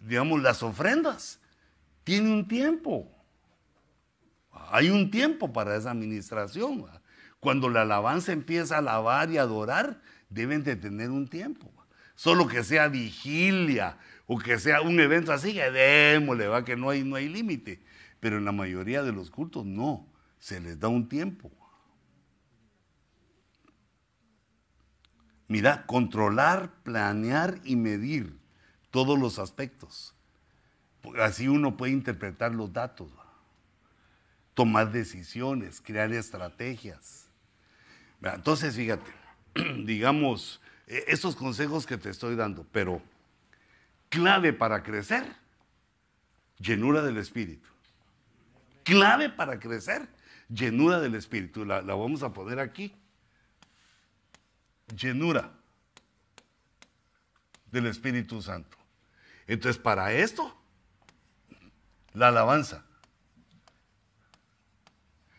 digamos, 0.00 0.40
las 0.40 0.62
ofrendas, 0.62 1.40
tiene 2.04 2.32
un 2.32 2.48
tiempo. 2.48 3.06
Hay 4.70 4.88
un 4.88 5.10
tiempo 5.10 5.52
para 5.52 5.76
esa 5.76 5.90
administración. 5.90 6.86
Cuando 7.38 7.68
la 7.68 7.82
alabanza 7.82 8.32
empieza 8.32 8.76
a 8.76 8.78
alabar 8.78 9.30
y 9.30 9.36
adorar, 9.36 10.00
deben 10.30 10.64
de 10.64 10.74
tener 10.74 11.10
un 11.10 11.28
tiempo. 11.28 11.70
Solo 12.14 12.48
que 12.48 12.64
sea 12.64 12.88
vigilia, 12.88 13.98
o 14.26 14.38
que 14.38 14.58
sea 14.58 14.80
un 14.80 14.98
evento 15.00 15.34
así, 15.34 15.52
que 15.52 15.70
démosle, 15.70 16.46
va, 16.46 16.64
que 16.64 16.76
no 16.76 16.88
hay, 16.88 17.04
no 17.04 17.16
hay 17.16 17.28
límite. 17.28 17.82
Pero 18.20 18.38
en 18.38 18.46
la 18.46 18.52
mayoría 18.52 19.02
de 19.02 19.12
los 19.12 19.30
cultos 19.30 19.66
no, 19.66 20.10
se 20.38 20.60
les 20.60 20.80
da 20.80 20.88
un 20.88 21.10
tiempo. 21.10 21.52
Mira, 25.48 25.84
controlar, 25.86 26.70
planear 26.82 27.60
y 27.64 27.76
medir 27.76 28.36
todos 28.90 29.18
los 29.18 29.38
aspectos. 29.38 30.14
Así 31.20 31.48
uno 31.48 31.76
puede 31.76 31.92
interpretar 31.92 32.54
los 32.54 32.72
datos, 32.72 33.10
tomar 34.54 34.92
decisiones, 34.92 35.80
crear 35.80 36.12
estrategias. 36.12 37.26
Entonces, 38.22 38.76
fíjate, 38.76 39.10
digamos, 39.84 40.60
e, 40.86 41.04
estos 41.08 41.34
consejos 41.34 41.86
que 41.86 41.98
te 41.98 42.10
estoy 42.10 42.36
dando, 42.36 42.64
pero 42.70 43.02
clave 44.08 44.52
para 44.52 44.82
crecer, 44.82 45.24
llenura 46.58 47.02
del 47.02 47.18
Espíritu. 47.18 47.68
Clave 48.84 49.28
para 49.30 49.58
crecer, 49.58 50.08
llenura 50.48 51.00
del 51.00 51.14
Espíritu. 51.14 51.64
La, 51.64 51.80
vamos 51.80 52.22
a 52.22 52.32
poner 52.32 52.60
aquí. 52.60 52.94
Llenura 54.96 55.52
del 57.70 57.86
Espíritu 57.86 58.42
Santo. 58.42 58.76
Entonces, 59.46 59.80
para 59.80 60.12
esto, 60.12 60.56
la 62.12 62.28
alabanza. 62.28 62.84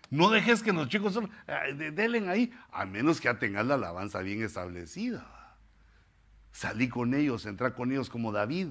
No 0.10 0.30
dejes 0.30 0.62
que 0.62 0.74
los 0.74 0.90
chicos 0.90 1.14
solo, 1.14 1.30
denle 1.76 2.30
ahí, 2.30 2.54
a 2.72 2.86
menos 2.86 3.20
que 3.20 3.26
ya 3.26 3.40
tengas 3.40 3.66
la 3.66 3.76
alabanza 3.76 4.20
bien 4.20 4.44
establecida. 4.44 5.58
Salí 6.52 6.88
con 6.88 7.16
ellos, 7.16 7.48
entré 7.48 7.74
con 7.74 7.92
ellos 7.92 8.10
como 8.10 8.32
David. 8.32 8.68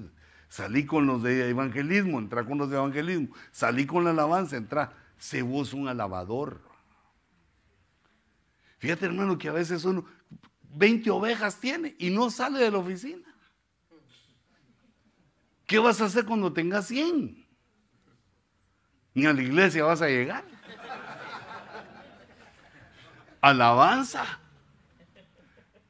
Salí 0.47 0.85
con 0.85 1.05
los 1.05 1.21
de 1.21 1.49
evangelismo, 1.49 2.19
entré 2.19 2.45
con 2.45 2.59
los 2.59 2.69
de 2.69 2.77
evangelismo. 2.77 3.35
Salí 3.51 3.85
con 3.85 4.05
la 4.05 4.11
alabanza, 4.11 4.55
entré. 4.55 4.87
Se 5.17 5.41
vos 5.41 5.73
un 5.73 5.87
alabador. 5.87 6.61
Fíjate, 8.77 9.05
hermano, 9.05 9.37
que 9.37 9.49
a 9.49 9.53
veces 9.53 9.83
uno 9.83 10.05
20 10.73 11.09
ovejas 11.11 11.59
tiene 11.59 11.95
y 11.99 12.09
no 12.09 12.29
sale 12.29 12.59
de 12.59 12.71
la 12.71 12.77
oficina. 12.77 13.27
¿Qué 15.65 15.79
vas 15.79 16.01
a 16.01 16.05
hacer 16.05 16.25
cuando 16.25 16.51
tengas 16.51 16.87
100? 16.87 17.45
Ni 19.13 19.25
a 19.25 19.33
la 19.33 19.41
iglesia 19.41 19.83
vas 19.83 20.01
a 20.01 20.07
llegar. 20.07 20.43
Alabanza, 23.41 24.39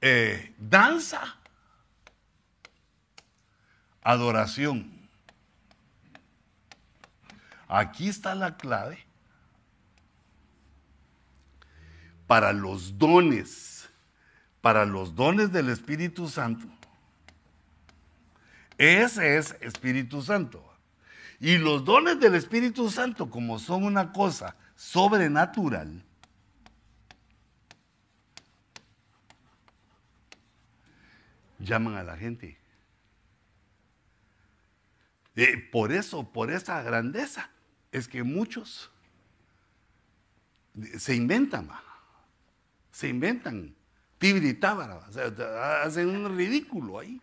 eh, 0.02 0.54
danza, 0.58 1.38
Adoración. 4.04 4.92
Aquí 7.70 8.10
está 8.10 8.36
la 8.36 8.58
clave 8.58 9.00
para 12.28 12.52
los 12.52 12.98
dones, 12.98 13.73
para 14.64 14.86
los 14.86 15.14
dones 15.14 15.52
del 15.52 15.68
Espíritu 15.68 16.30
Santo. 16.30 16.66
Ese 18.78 19.36
es 19.36 19.58
Espíritu 19.60 20.22
Santo. 20.22 20.64
Y 21.42 21.58
los 21.58 21.84
dones 21.84 22.18
del 22.22 22.36
Espíritu 22.36 22.90
Santo, 22.90 23.30
como 23.30 23.60
son 23.60 23.84
una 23.84 24.14
cosa 24.14 24.56
sobrenatural, 24.78 26.02
llaman 31.60 31.96
a 31.96 32.04
la 32.04 32.16
gente. 32.16 32.58
Eh, 35.36 35.58
por 35.74 35.92
eso, 35.92 36.32
por 36.32 36.50
esa 36.50 36.82
grandeza, 36.84 37.50
es 37.92 38.08
que 38.08 38.24
muchos 38.24 38.90
se 40.98 41.16
inventan, 41.16 41.70
se 42.94 43.10
inventan, 43.10 43.76
tibritábara, 44.24 45.06
hacen 45.84 46.08
un 46.08 46.38
ridículo 46.38 46.98
ahí. 46.98 47.20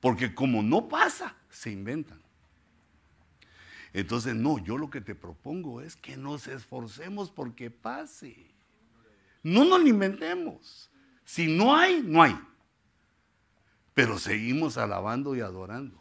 Porque 0.00 0.32
como 0.32 0.62
no 0.62 0.86
pasa, 0.88 1.34
se 1.50 1.72
inventan. 1.72 2.22
Entonces, 3.92 4.36
no, 4.36 4.62
yo 4.62 4.78
lo 4.78 4.88
que 4.90 5.00
te 5.00 5.16
propongo 5.16 5.80
es 5.80 5.96
que 5.96 6.16
nos 6.16 6.46
esforcemos 6.46 7.32
porque 7.32 7.68
pase. 7.68 8.54
No 9.42 9.64
nos 9.64 9.80
lo 9.80 9.88
inventemos. 9.88 10.88
Si 11.24 11.48
no 11.48 11.74
hay, 11.74 12.00
no 12.00 12.22
hay. 12.22 12.38
Pero 13.92 14.20
seguimos 14.20 14.78
alabando 14.78 15.34
y 15.34 15.40
adorando. 15.40 16.00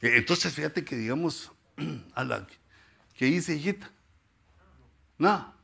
E, 0.00 0.16
entonces, 0.16 0.54
fíjate 0.54 0.82
que 0.82 0.96
digamos, 0.96 1.52
a 2.14 2.24
la 2.24 2.46
que 3.16 3.26
dice 3.26 3.54
hijita. 3.54 3.92
No. 5.18 5.54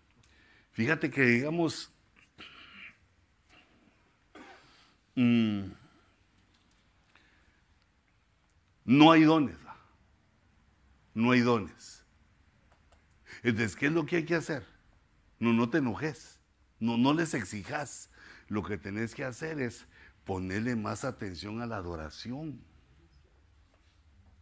Fíjate 0.72 1.10
que 1.10 1.22
digamos, 1.22 1.90
mm, 5.16 5.72
no 8.84 9.10
hay 9.10 9.24
dones. 9.24 9.56
No 11.12 11.30
hay 11.30 11.40
dones. 11.40 12.04
Entonces, 13.42 13.74
¿qué 13.74 13.86
es 13.86 13.92
lo 13.92 14.04
que 14.04 14.16
hay 14.16 14.24
que 14.24 14.34
hacer? 14.34 14.64
No, 15.38 15.52
no 15.52 15.70
te 15.70 15.78
enojes. 15.78 16.38
No, 16.78 16.98
no 16.98 17.14
les 17.14 17.32
exijas. 17.32 18.10
Lo 18.48 18.62
que 18.62 18.76
tenés 18.76 19.14
que 19.14 19.24
hacer 19.24 19.60
es 19.60 19.86
ponerle 20.24 20.76
más 20.76 21.04
atención 21.04 21.62
a 21.62 21.66
la 21.66 21.76
adoración. 21.76 22.60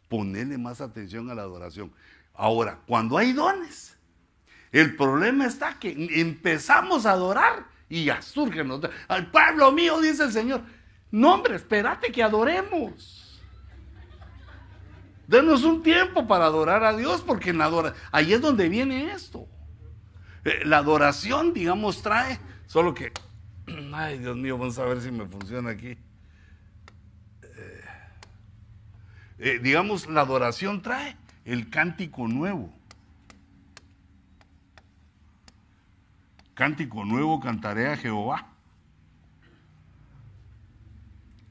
Ponerle 0.08 0.58
más 0.58 0.80
atención 0.80 1.30
a 1.30 1.34
la 1.34 1.42
adoración. 1.42 1.92
Ahora, 2.34 2.80
cuando 2.86 3.16
hay 3.16 3.32
dones, 3.32 3.96
el 4.72 4.96
problema 4.96 5.46
está 5.46 5.78
que 5.78 6.08
empezamos 6.20 7.06
a 7.06 7.12
adorar 7.12 7.66
y 7.94 8.06
ya 8.06 8.20
surgen 8.20 8.66
los 8.66 8.80
Al 9.06 9.30
pueblo 9.30 9.70
mío, 9.70 10.00
dice 10.00 10.24
el 10.24 10.32
Señor. 10.32 10.62
No, 11.12 11.34
hombre, 11.34 11.54
espérate 11.54 12.10
que 12.10 12.24
adoremos. 12.24 13.40
Denos 15.28 15.62
un 15.62 15.80
tiempo 15.80 16.26
para 16.26 16.46
adorar 16.46 16.82
a 16.82 16.96
Dios, 16.96 17.22
porque 17.22 17.50
en 17.50 17.58
la 17.58 17.94
ahí 18.10 18.32
es 18.32 18.40
donde 18.40 18.68
viene 18.68 19.12
esto. 19.12 19.46
Eh, 20.44 20.62
la 20.64 20.78
adoración, 20.78 21.54
digamos, 21.54 22.02
trae, 22.02 22.40
solo 22.66 22.94
que, 22.94 23.12
ay 23.94 24.18
Dios 24.18 24.36
mío, 24.36 24.58
vamos 24.58 24.76
a 24.80 24.84
ver 24.86 25.00
si 25.00 25.12
me 25.12 25.26
funciona 25.26 25.70
aquí. 25.70 25.96
Eh, 27.42 27.84
eh, 29.38 29.60
digamos, 29.62 30.08
la 30.08 30.22
adoración 30.22 30.82
trae 30.82 31.16
el 31.44 31.70
cántico 31.70 32.26
nuevo. 32.26 32.73
Cántico 36.54 37.04
nuevo 37.04 37.40
cantaré 37.40 37.88
a 37.88 37.96
Jehová. 37.96 38.46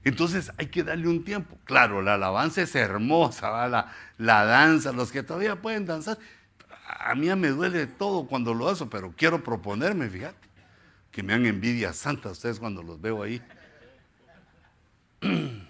Entonces 0.03 0.51
hay 0.57 0.67
que 0.67 0.83
darle 0.83 1.07
un 1.07 1.23
tiempo. 1.23 1.57
Claro, 1.63 2.01
la 2.01 2.15
alabanza 2.15 2.61
es 2.61 2.75
hermosa, 2.75 3.67
la, 3.67 3.91
la, 4.17 4.45
danza, 4.45 4.91
los 4.91 5.11
que 5.11 5.23
todavía 5.23 5.61
pueden 5.61 5.85
danzar. 5.85 6.17
A 6.87 7.15
mí 7.15 7.33
me 7.35 7.49
duele 7.49 7.87
todo 7.87 8.27
cuando 8.27 8.53
lo 8.53 8.67
hago, 8.67 8.89
pero 8.89 9.13
quiero 9.15 9.43
proponerme, 9.43 10.09
fíjate, 10.09 10.47
que 11.11 11.23
me 11.23 11.33
han 11.33 11.45
envidia 11.45 11.93
santa 11.93 12.29
ustedes 12.29 12.59
cuando 12.59 12.83
los 12.83 12.99
veo 12.99 13.23
ahí. 13.23 13.41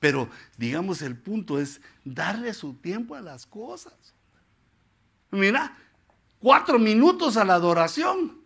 Pero 0.00 0.28
digamos, 0.56 1.02
el 1.02 1.16
punto 1.16 1.58
es 1.58 1.80
darle 2.04 2.54
su 2.54 2.74
tiempo 2.74 3.16
a 3.16 3.20
las 3.20 3.46
cosas. 3.46 4.14
Mira, 5.32 5.76
cuatro 6.38 6.78
minutos 6.78 7.36
a 7.36 7.44
la 7.44 7.54
adoración 7.54 8.37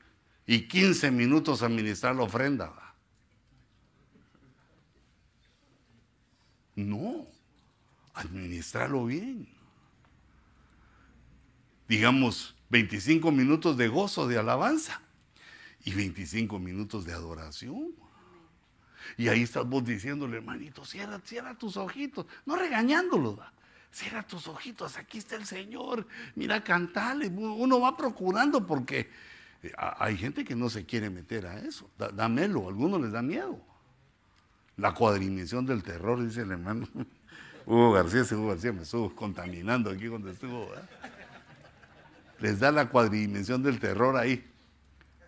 y 0.47 0.67
quince 0.69 1.11
minutos 1.11 1.63
a 1.63 1.69
ministrar 1.69 2.17
la 2.17 2.23
ofrenda. 2.23 2.73
No, 6.75 7.27
administrarlo 8.15 9.07
bien. 9.07 9.49
Digamos, 11.89 12.57
25 12.71 13.31
minutos 13.31 13.77
de 13.77 13.89
gozo, 13.89 14.27
de 14.27 14.39
alabanza 14.39 15.03
y 15.85 15.93
25 15.93 16.59
minutos 16.59 17.05
de 17.05 17.13
adoración. 17.13 17.93
Y 19.17 19.29
ahí 19.29 19.43
estás 19.43 19.67
vos 19.67 19.85
diciéndole, 19.85 20.39
hermanito, 20.39 20.85
cierra, 20.85 21.21
cierra 21.25 21.55
tus 21.55 21.77
ojitos, 21.77 22.25
no 22.47 22.57
regañándolo, 22.57 23.39
cierra 23.91 24.27
tus 24.27 24.47
ojitos, 24.47 24.97
aquí 24.97 25.19
está 25.19 25.37
el 25.37 25.45
Señor, 25.45 26.07
mira, 26.35 26.65
cantale, 26.65 27.29
uno 27.29 27.81
va 27.81 27.97
procurando 27.97 28.67
porque 28.67 29.11
hay 29.77 30.17
gente 30.17 30.45
que 30.45 30.57
no 30.57 30.69
se 30.69 30.85
quiere 30.85 31.09
meter 31.09 31.47
a 31.47 31.59
eso, 31.59 31.89
dámelo, 32.15 32.67
a 32.67 32.69
algunos 32.69 33.01
les 33.01 33.13
da 33.13 33.23
miedo. 33.23 33.61
La 34.77 34.93
cuadrimisión 34.93 35.67
del 35.67 35.83
terror, 35.83 36.23
dice 36.23 36.43
el 36.43 36.51
hermano. 36.51 36.89
Hugo 37.67 37.93
García, 37.93 38.23
Hugo 38.37 38.49
García 38.49 38.73
me 38.73 38.83
estuvo 38.83 39.15
contaminando 39.15 39.91
aquí 39.91 40.09
cuando 40.09 40.31
estuvo. 40.31 40.69
Les 42.41 42.59
da 42.59 42.73
la 42.73 42.89
cuadridimensión 42.89 43.63
del 43.63 43.79
terror 43.79 44.17
ahí. 44.17 44.49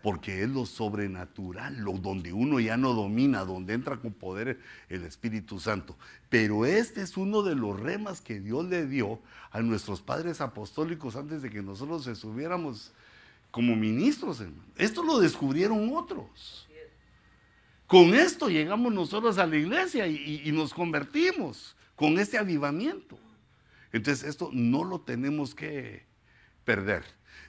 Porque 0.02 0.42
es 0.42 0.50
lo 0.50 0.66
sobrenatural, 0.66 1.78
lo 1.78 1.92
donde 1.92 2.32
uno 2.32 2.60
ya 2.60 2.76
no 2.76 2.92
domina, 2.92 3.44
donde 3.44 3.72
entra 3.72 3.96
con 3.96 4.12
poder 4.12 4.60
el 4.90 5.04
Espíritu 5.04 5.60
Santo. 5.60 5.96
Pero 6.28 6.66
este 6.66 7.00
es 7.00 7.16
uno 7.16 7.42
de 7.42 7.54
los 7.54 7.80
remas 7.80 8.20
que 8.20 8.38
Dios 8.38 8.66
le 8.66 8.86
dio 8.86 9.22
a 9.50 9.62
nuestros 9.62 10.02
padres 10.02 10.42
apostólicos 10.42 11.16
antes 11.16 11.40
de 11.40 11.48
que 11.48 11.62
nosotros 11.62 12.04
se 12.04 12.16
subiéramos 12.16 12.92
como 13.54 13.76
ministros, 13.76 14.40
hermano. 14.40 14.64
Esto 14.74 15.04
lo 15.04 15.20
descubrieron 15.20 15.94
otros. 15.94 16.68
Con 17.86 18.12
esto 18.12 18.48
llegamos 18.48 18.92
nosotros 18.92 19.38
a 19.38 19.46
la 19.46 19.56
iglesia 19.56 20.08
y, 20.08 20.50
nos 20.50 20.74
convertimos 20.74 21.76
con 21.94 22.18
este 22.18 22.36
avivamiento. 22.36 23.16
Entonces 23.92 24.28
esto 24.28 24.50
no 24.52 24.82
lo 24.82 25.02
tenemos 25.02 25.54
que 25.54 26.04
perder. 26.64 27.04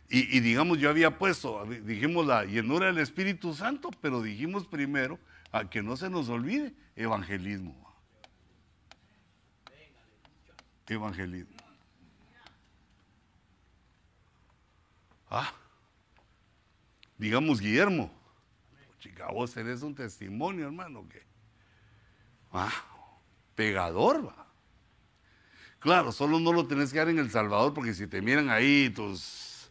Y, 0.07 0.41
digamos, 0.41 0.77
yo 0.77 0.91
había 0.91 1.17
puesto, 1.17 1.65
dijimos 1.65 2.27
la 2.27 2.45
llenura 2.45 2.85
del 2.85 2.99
Espíritu 2.99 3.55
Santo, 3.55 3.89
pero 3.99 4.21
dijimos 4.21 4.67
primero 4.67 5.17
a 5.51 5.67
que 5.67 5.81
no 5.81 5.97
se 5.97 6.11
nos 6.11 6.29
olvide 6.29 6.75
evangelismo. 6.95 7.75
Evangelismo. 10.87 11.57
Ah, 15.31 15.51
digamos 17.17 17.59
Guillermo, 17.59 18.11
Chica, 18.99 19.27
vos 19.31 19.55
eres 19.55 19.83
un 19.83 19.93
testimonio, 19.93 20.65
hermano, 20.65 21.07
que. 21.07 21.21
Ah, 22.51 22.71
pegador, 23.53 24.27
va. 24.27 24.47
Claro, 25.79 26.11
solo 26.11 26.39
no 26.39 26.51
lo 26.51 26.65
tenés 26.65 26.91
que 26.91 26.97
dar 26.97 27.09
en 27.09 27.19
El 27.19 27.29
Salvador 27.29 27.73
porque 27.73 27.93
si 27.93 28.07
te 28.07 28.19
miran 28.19 28.49
ahí 28.49 28.89
tus. 28.89 29.69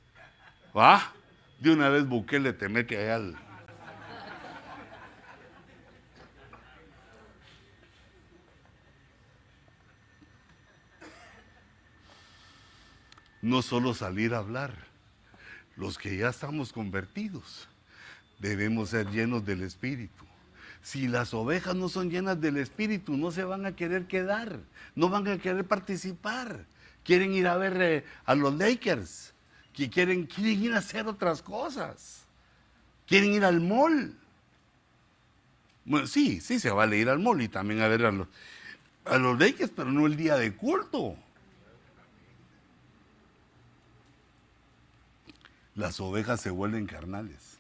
¿Va? 0.77 1.13
De 1.59 1.73
una 1.73 1.89
vez 1.89 2.07
Bukele 2.07 2.53
te 2.53 2.69
mete 2.69 2.97
allá 2.97 3.17
al. 3.17 3.39
No 13.43 13.61
solo 13.63 13.93
salir 13.95 14.33
a 14.33 14.39
hablar, 14.39 14.94
los 15.77 15.99
que 15.99 16.17
ya 16.17 16.29
estamos 16.29 16.73
convertidos 16.73 17.69
debemos 18.39 18.91
ser 18.91 19.11
llenos 19.11 19.45
del 19.45 19.63
Espíritu. 19.63 20.25
Si 20.83 21.09
las 21.09 21.33
ovejas 21.33 21.75
no 21.75 21.89
son 21.89 22.11
llenas 22.11 22.41
del 22.41 22.59
Espíritu, 22.59 23.17
no 23.17 23.31
se 23.31 23.45
van 23.45 23.65
a 23.65 23.75
querer 23.75 24.07
quedar, 24.07 24.61
no 24.95 25.09
van 25.09 25.27
a 25.29 25.39
querer 25.39 25.65
participar. 25.65 26.67
Quieren 27.05 27.33
ir 27.33 27.47
a 27.47 27.57
ver 27.57 27.81
eh, 27.81 28.05
a 28.27 28.35
los 28.35 28.55
Lakers, 28.55 29.33
que 29.73 29.89
quieren, 29.89 30.27
quieren 30.27 30.63
ir 30.63 30.75
a 30.75 30.79
hacer 30.79 31.07
otras 31.07 31.43
cosas. 31.43 32.25
Quieren 33.07 33.33
ir 33.33 33.45
al 33.45 33.61
mall. 33.61 34.15
Bueno, 35.87 36.07
sí, 36.07 36.41
sí 36.41 36.59
se 36.61 36.71
vale 36.71 36.99
ir 36.99 37.09
al 37.09 37.19
mall 37.19 37.43
y 37.43 37.49
también 37.49 37.81
a 37.81 37.89
ver 37.89 38.05
a 38.05 38.13
los... 38.13 38.29
a 39.07 39.19
los 39.19 39.39
leyes, 39.39 39.71
pero 39.75 39.91
no 39.91 40.07
el 40.07 40.17
día 40.17 40.37
de 40.37 40.55
culto. 40.55 41.17
Las 45.75 46.01
ovejas 46.01 46.41
se 46.41 46.51
vuelven 46.51 46.87
carnales. 46.87 47.59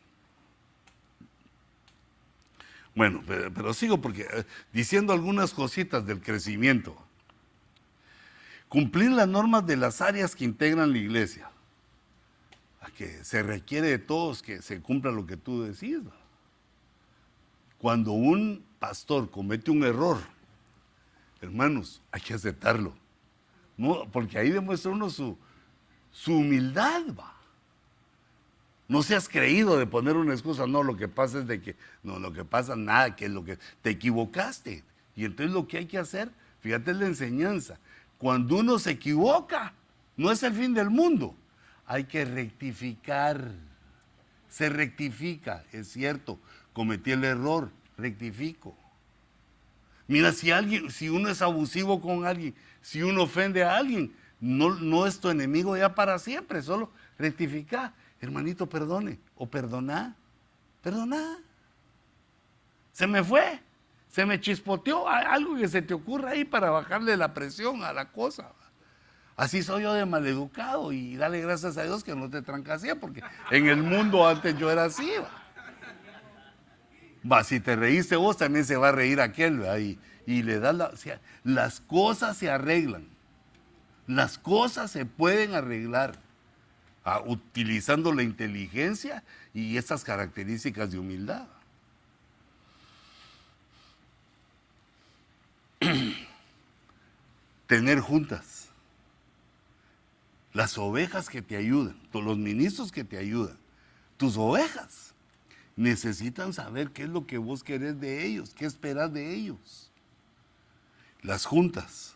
Bueno, 2.94 3.22
pero, 3.26 3.74
sigo 3.74 4.00
porque 4.00 4.22
eh, 4.22 4.44
diciendo 4.72 5.12
algunas 5.12 5.52
cositas 5.52 6.06
del 6.06 6.20
crecimiento. 6.20 6.96
Cumplir 8.68 9.10
las 9.10 9.28
normas 9.28 9.66
de 9.66 9.76
las 9.76 10.00
áreas 10.00 10.36
que 10.36 10.44
integran 10.44 10.92
la 10.92 10.98
iglesia. 10.98 11.50
A 12.80 12.90
que 12.90 13.24
se 13.24 13.42
requiere 13.42 13.88
de 13.88 13.98
todos 13.98 14.42
que 14.42 14.62
se 14.62 14.80
cumpla 14.80 15.10
lo 15.10 15.26
que 15.26 15.36
tú 15.36 15.62
decís. 15.62 15.98
Cuando 17.78 18.12
un 18.12 18.64
pastor 18.78 19.30
comete 19.30 19.70
un 19.70 19.82
error, 19.84 20.18
hermanos, 21.40 22.00
hay 22.12 22.20
que 22.20 22.34
aceptarlo. 22.34 22.94
No, 23.76 24.08
porque 24.10 24.38
ahí 24.38 24.50
demuestra 24.50 24.92
uno 24.92 25.10
su, 25.10 25.36
su 26.12 26.36
humildad, 26.36 27.02
va. 27.18 27.34
No 28.86 29.02
seas 29.02 29.28
creído 29.28 29.78
de 29.78 29.86
poner 29.86 30.16
una 30.16 30.34
excusa, 30.34 30.66
no, 30.66 30.82
lo 30.82 30.96
que 30.96 31.08
pasa 31.08 31.38
es 31.38 31.46
de 31.46 31.60
que, 31.60 31.74
no, 32.02 32.18
lo 32.18 32.32
que 32.32 32.44
pasa 32.44 32.76
nada, 32.76 33.16
que 33.16 33.26
es 33.26 33.30
lo 33.30 33.44
que 33.44 33.58
te 33.80 33.90
equivocaste. 33.90 34.82
Y 35.16 35.24
entonces 35.24 35.54
lo 35.54 35.66
que 35.66 35.78
hay 35.78 35.86
que 35.86 35.98
hacer, 35.98 36.30
fíjate 36.60 36.92
la 36.92 37.06
enseñanza, 37.06 37.78
cuando 38.18 38.56
uno 38.56 38.78
se 38.78 38.92
equivoca, 38.92 39.72
no 40.16 40.30
es 40.30 40.42
el 40.42 40.52
fin 40.52 40.74
del 40.74 40.90
mundo, 40.90 41.34
hay 41.86 42.04
que 42.04 42.24
rectificar. 42.24 43.52
Se 44.50 44.68
rectifica, 44.68 45.64
es 45.72 45.88
cierto, 45.88 46.38
cometí 46.72 47.12
el 47.12 47.24
error, 47.24 47.70
rectifico. 47.96 48.76
Mira, 50.06 50.32
si 50.32 50.50
alguien, 50.50 50.90
si 50.90 51.08
uno 51.08 51.30
es 51.30 51.40
abusivo 51.40 52.00
con 52.00 52.26
alguien, 52.26 52.54
si 52.82 53.02
uno 53.02 53.22
ofende 53.22 53.64
a 53.64 53.78
alguien, 53.78 54.14
no, 54.40 54.74
no 54.74 55.06
es 55.06 55.18
tu 55.18 55.30
enemigo 55.30 55.74
ya 55.76 55.94
para 55.94 56.18
siempre, 56.18 56.60
solo 56.60 56.90
rectificar 57.18 57.94
hermanito, 58.24 58.68
perdone 58.68 59.20
o 59.36 59.46
perdona, 59.46 60.16
perdona. 60.82 61.38
Se 62.92 63.06
me 63.06 63.22
fue, 63.22 63.60
se 64.08 64.24
me 64.24 64.40
chispoteó 64.40 65.08
algo 65.08 65.56
que 65.56 65.68
se 65.68 65.82
te 65.82 65.94
ocurra 65.94 66.30
ahí 66.30 66.44
para 66.44 66.70
bajarle 66.70 67.16
la 67.16 67.34
presión 67.34 67.82
a 67.82 67.92
la 67.92 68.12
cosa. 68.12 68.52
Así 69.36 69.62
soy 69.62 69.82
yo 69.82 69.92
de 69.92 70.06
maleducado 70.06 70.92
y 70.92 71.16
dale 71.16 71.40
gracias 71.40 71.76
a 71.76 71.82
Dios 71.82 72.04
que 72.04 72.14
no 72.14 72.30
te 72.30 72.40
trancasía, 72.40 72.94
porque 72.94 73.22
en 73.50 73.66
el 73.66 73.82
mundo 73.82 74.26
antes 74.26 74.56
yo 74.58 74.70
era 74.70 74.84
así. 74.84 75.10
Va, 77.30 77.42
si 77.42 77.58
te 77.58 77.74
reíste 77.74 78.16
vos, 78.16 78.36
también 78.36 78.64
se 78.64 78.76
va 78.76 78.90
a 78.90 78.92
reír 78.92 79.20
aquel. 79.20 79.64
Y, 79.80 79.98
y, 80.26 80.42
le 80.42 80.60
das 80.60 80.74
la. 80.74 80.92
las 81.42 81.80
cosas 81.80 82.36
se 82.36 82.50
arreglan. 82.50 83.08
Las 84.06 84.38
cosas 84.38 84.90
se 84.90 85.06
pueden 85.06 85.54
arreglar 85.54 86.23
utilizando 87.26 88.12
la 88.12 88.22
inteligencia 88.22 89.22
y 89.52 89.76
estas 89.76 90.04
características 90.04 90.90
de 90.90 90.98
humildad. 90.98 91.46
Tener 97.66 98.00
juntas 98.00 98.68
las 100.54 100.78
ovejas 100.78 101.28
que 101.28 101.42
te 101.42 101.56
ayudan, 101.56 101.96
los 102.12 102.38
ministros 102.38 102.92
que 102.92 103.04
te 103.04 103.18
ayudan, 103.18 103.58
tus 104.16 104.36
ovejas 104.36 105.12
necesitan 105.76 106.52
saber 106.52 106.90
qué 106.90 107.02
es 107.02 107.08
lo 107.08 107.26
que 107.26 107.38
vos 107.38 107.64
querés 107.64 108.00
de 108.00 108.24
ellos, 108.24 108.54
qué 108.54 108.64
esperas 108.64 109.12
de 109.12 109.34
ellos. 109.34 109.90
Las 111.22 111.44
juntas, 111.44 112.14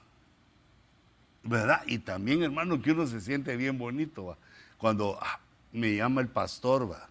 ¿verdad? 1.42 1.82
Y 1.86 1.98
también, 1.98 2.42
hermano, 2.42 2.80
que 2.80 2.92
uno 2.92 3.06
se 3.06 3.20
siente 3.20 3.56
bien 3.56 3.76
bonito. 3.76 4.26
¿va? 4.26 4.38
Cuando 4.78 5.18
ah, 5.20 5.40
me 5.72 5.96
llama 5.96 6.20
el 6.20 6.28
pastor, 6.28 6.90
va. 6.90 7.08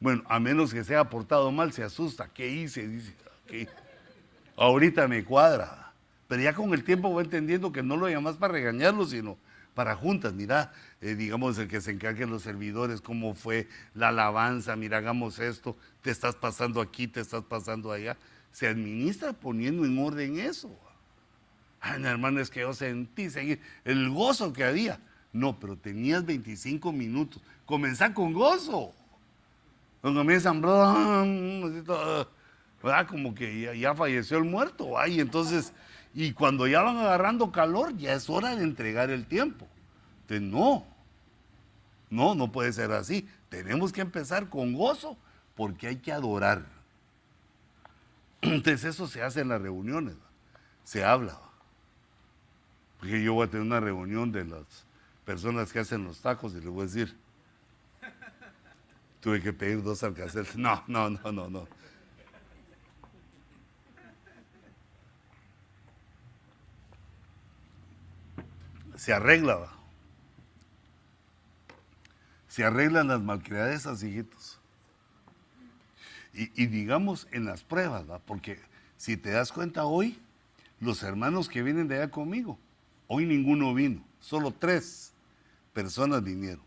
Bueno, 0.00 0.22
a 0.26 0.40
menos 0.40 0.72
que 0.72 0.82
se 0.82 0.94
haya 0.94 1.08
portado 1.08 1.52
mal, 1.52 1.72
se 1.72 1.84
asusta. 1.84 2.28
¿Qué 2.32 2.48
hice? 2.48 2.88
Dice, 2.88 3.14
ahorita 4.56 5.06
me 5.06 5.24
cuadra. 5.24 5.92
Pero 6.26 6.42
ya 6.42 6.54
con 6.54 6.72
el 6.72 6.82
tiempo 6.82 7.12
va 7.12 7.22
entendiendo 7.22 7.70
que 7.72 7.82
no 7.82 7.96
lo 7.96 8.08
llamas 8.08 8.36
para 8.36 8.54
regañarlo, 8.54 9.04
sino 9.04 9.36
para 9.74 9.94
juntas. 9.94 10.32
Mira, 10.32 10.72
eh, 11.00 11.14
digamos, 11.14 11.58
el 11.58 11.68
que 11.68 11.80
se 11.80 11.90
encargue 11.90 12.26
los 12.26 12.42
servidores, 12.42 13.00
cómo 13.00 13.34
fue 13.34 13.68
la 13.94 14.08
alabanza, 14.08 14.74
mira, 14.76 14.98
hagamos 14.98 15.38
esto, 15.38 15.76
te 16.00 16.10
estás 16.10 16.34
pasando 16.34 16.80
aquí, 16.80 17.06
te 17.06 17.20
estás 17.20 17.44
pasando 17.44 17.92
allá. 17.92 18.16
Se 18.50 18.66
administra 18.66 19.32
poniendo 19.32 19.84
en 19.84 19.98
orden 19.98 20.38
eso. 20.38 20.76
Ay, 21.80 22.02
hermano, 22.04 22.40
es 22.40 22.50
que 22.50 22.60
yo 22.60 22.74
sentí 22.74 23.30
seguir 23.30 23.60
el 23.84 24.10
gozo 24.10 24.52
que 24.52 24.64
había. 24.64 25.00
No, 25.32 25.58
pero 25.58 25.76
tenías 25.76 26.24
25 26.24 26.92
minutos. 26.92 27.42
Comenzá 27.64 28.12
con 28.12 28.32
gozo. 28.32 28.92
Cuando 30.00 30.20
comienzan, 30.20 30.60
¿verdad? 30.60 31.24
Como 33.08 33.34
que 33.34 33.78
ya, 33.78 33.94
falleció 33.94 34.38
el 34.38 34.44
muerto. 34.44 34.98
Ay, 34.98 35.20
entonces, 35.20 35.72
y 36.12 36.32
cuando 36.32 36.66
ya 36.66 36.82
van 36.82 36.98
agarrando 36.98 37.50
calor, 37.50 37.96
ya 37.96 38.12
es 38.12 38.28
hora 38.28 38.54
de 38.56 38.64
entregar 38.64 39.10
el 39.10 39.26
tiempo. 39.26 39.66
Entonces, 40.22 40.42
no. 40.42 40.84
No, 42.10 42.34
no 42.34 42.52
puede 42.52 42.72
ser 42.72 42.92
así. 42.92 43.26
Tenemos 43.48 43.92
que 43.92 44.02
empezar 44.02 44.50
con 44.50 44.74
gozo 44.74 45.16
porque 45.54 45.86
hay 45.86 45.96
que 45.96 46.12
adorar. 46.12 46.66
Entonces, 48.42 48.84
eso 48.84 49.06
se 49.06 49.22
hace 49.22 49.40
en 49.40 49.48
las 49.48 49.62
reuniones. 49.62 50.16
Se 50.84 51.04
habla. 51.04 51.38
Porque 52.98 53.22
yo 53.22 53.34
voy 53.34 53.46
a 53.46 53.50
tener 53.50 53.64
una 53.64 53.80
reunión 53.80 54.30
de 54.30 54.44
las 54.44 54.84
personas 55.24 55.72
que 55.72 55.78
hacen 55.78 56.04
los 56.04 56.20
tacos 56.20 56.54
y 56.54 56.60
le 56.60 56.68
voy 56.68 56.82
a 56.82 56.86
decir, 56.86 57.16
tuve 59.20 59.40
que 59.40 59.52
pedir 59.52 59.82
dos 59.82 60.02
alcaceres. 60.02 60.56
No, 60.56 60.82
no, 60.86 61.10
no, 61.10 61.32
no, 61.32 61.48
no. 61.48 61.68
Se 68.96 69.12
arregla, 69.12 69.68
Se 72.46 72.64
arreglan 72.64 73.08
las 73.08 73.20
malcriadezas, 73.20 74.02
hijitos. 74.02 74.60
Y, 76.34 76.62
y, 76.62 76.66
digamos 76.66 77.26
en 77.30 77.44
las 77.44 77.62
pruebas, 77.62 78.08
¿va? 78.08 78.18
porque 78.20 78.60
si 78.96 79.16
te 79.16 79.30
das 79.30 79.52
cuenta 79.52 79.84
hoy, 79.84 80.18
los 80.80 81.02
hermanos 81.02 81.48
que 81.48 81.62
vienen 81.62 81.88
de 81.88 81.96
allá 81.96 82.10
conmigo, 82.10 82.58
hoy 83.06 83.26
ninguno 83.26 83.74
vino, 83.74 84.02
solo 84.20 84.50
tres 84.50 85.11
personas 85.72 86.22
vinieron. 86.22 86.64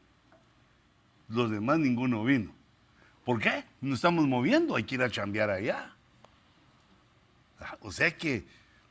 Los 1.29 1.49
demás 1.49 1.79
ninguno 1.79 2.23
vino. 2.23 2.51
¿Por 3.23 3.39
qué? 3.39 3.63
Nos 3.81 3.95
estamos 3.95 4.27
moviendo, 4.27 4.75
hay 4.75 4.83
que 4.83 4.95
ir 4.95 5.01
a 5.01 5.09
chambear 5.09 5.49
allá. 5.49 5.91
Ah, 7.59 7.77
o 7.81 7.91
sea 7.91 8.15
que, 8.15 8.45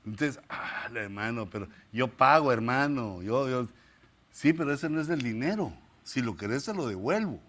entonces, 0.04 0.42
ah, 0.48 0.88
hermano, 0.92 1.48
pero 1.48 1.68
yo 1.92 2.08
pago, 2.08 2.52
hermano. 2.52 3.22
Yo, 3.22 3.48
yo, 3.48 3.68
sí, 4.32 4.52
pero 4.52 4.72
ese 4.72 4.88
no 4.88 5.00
es 5.00 5.08
el 5.08 5.22
dinero. 5.22 5.72
Si 6.02 6.20
lo 6.20 6.36
querés, 6.36 6.64
se 6.64 6.74
lo 6.74 6.88
devuelvo. 6.88 7.40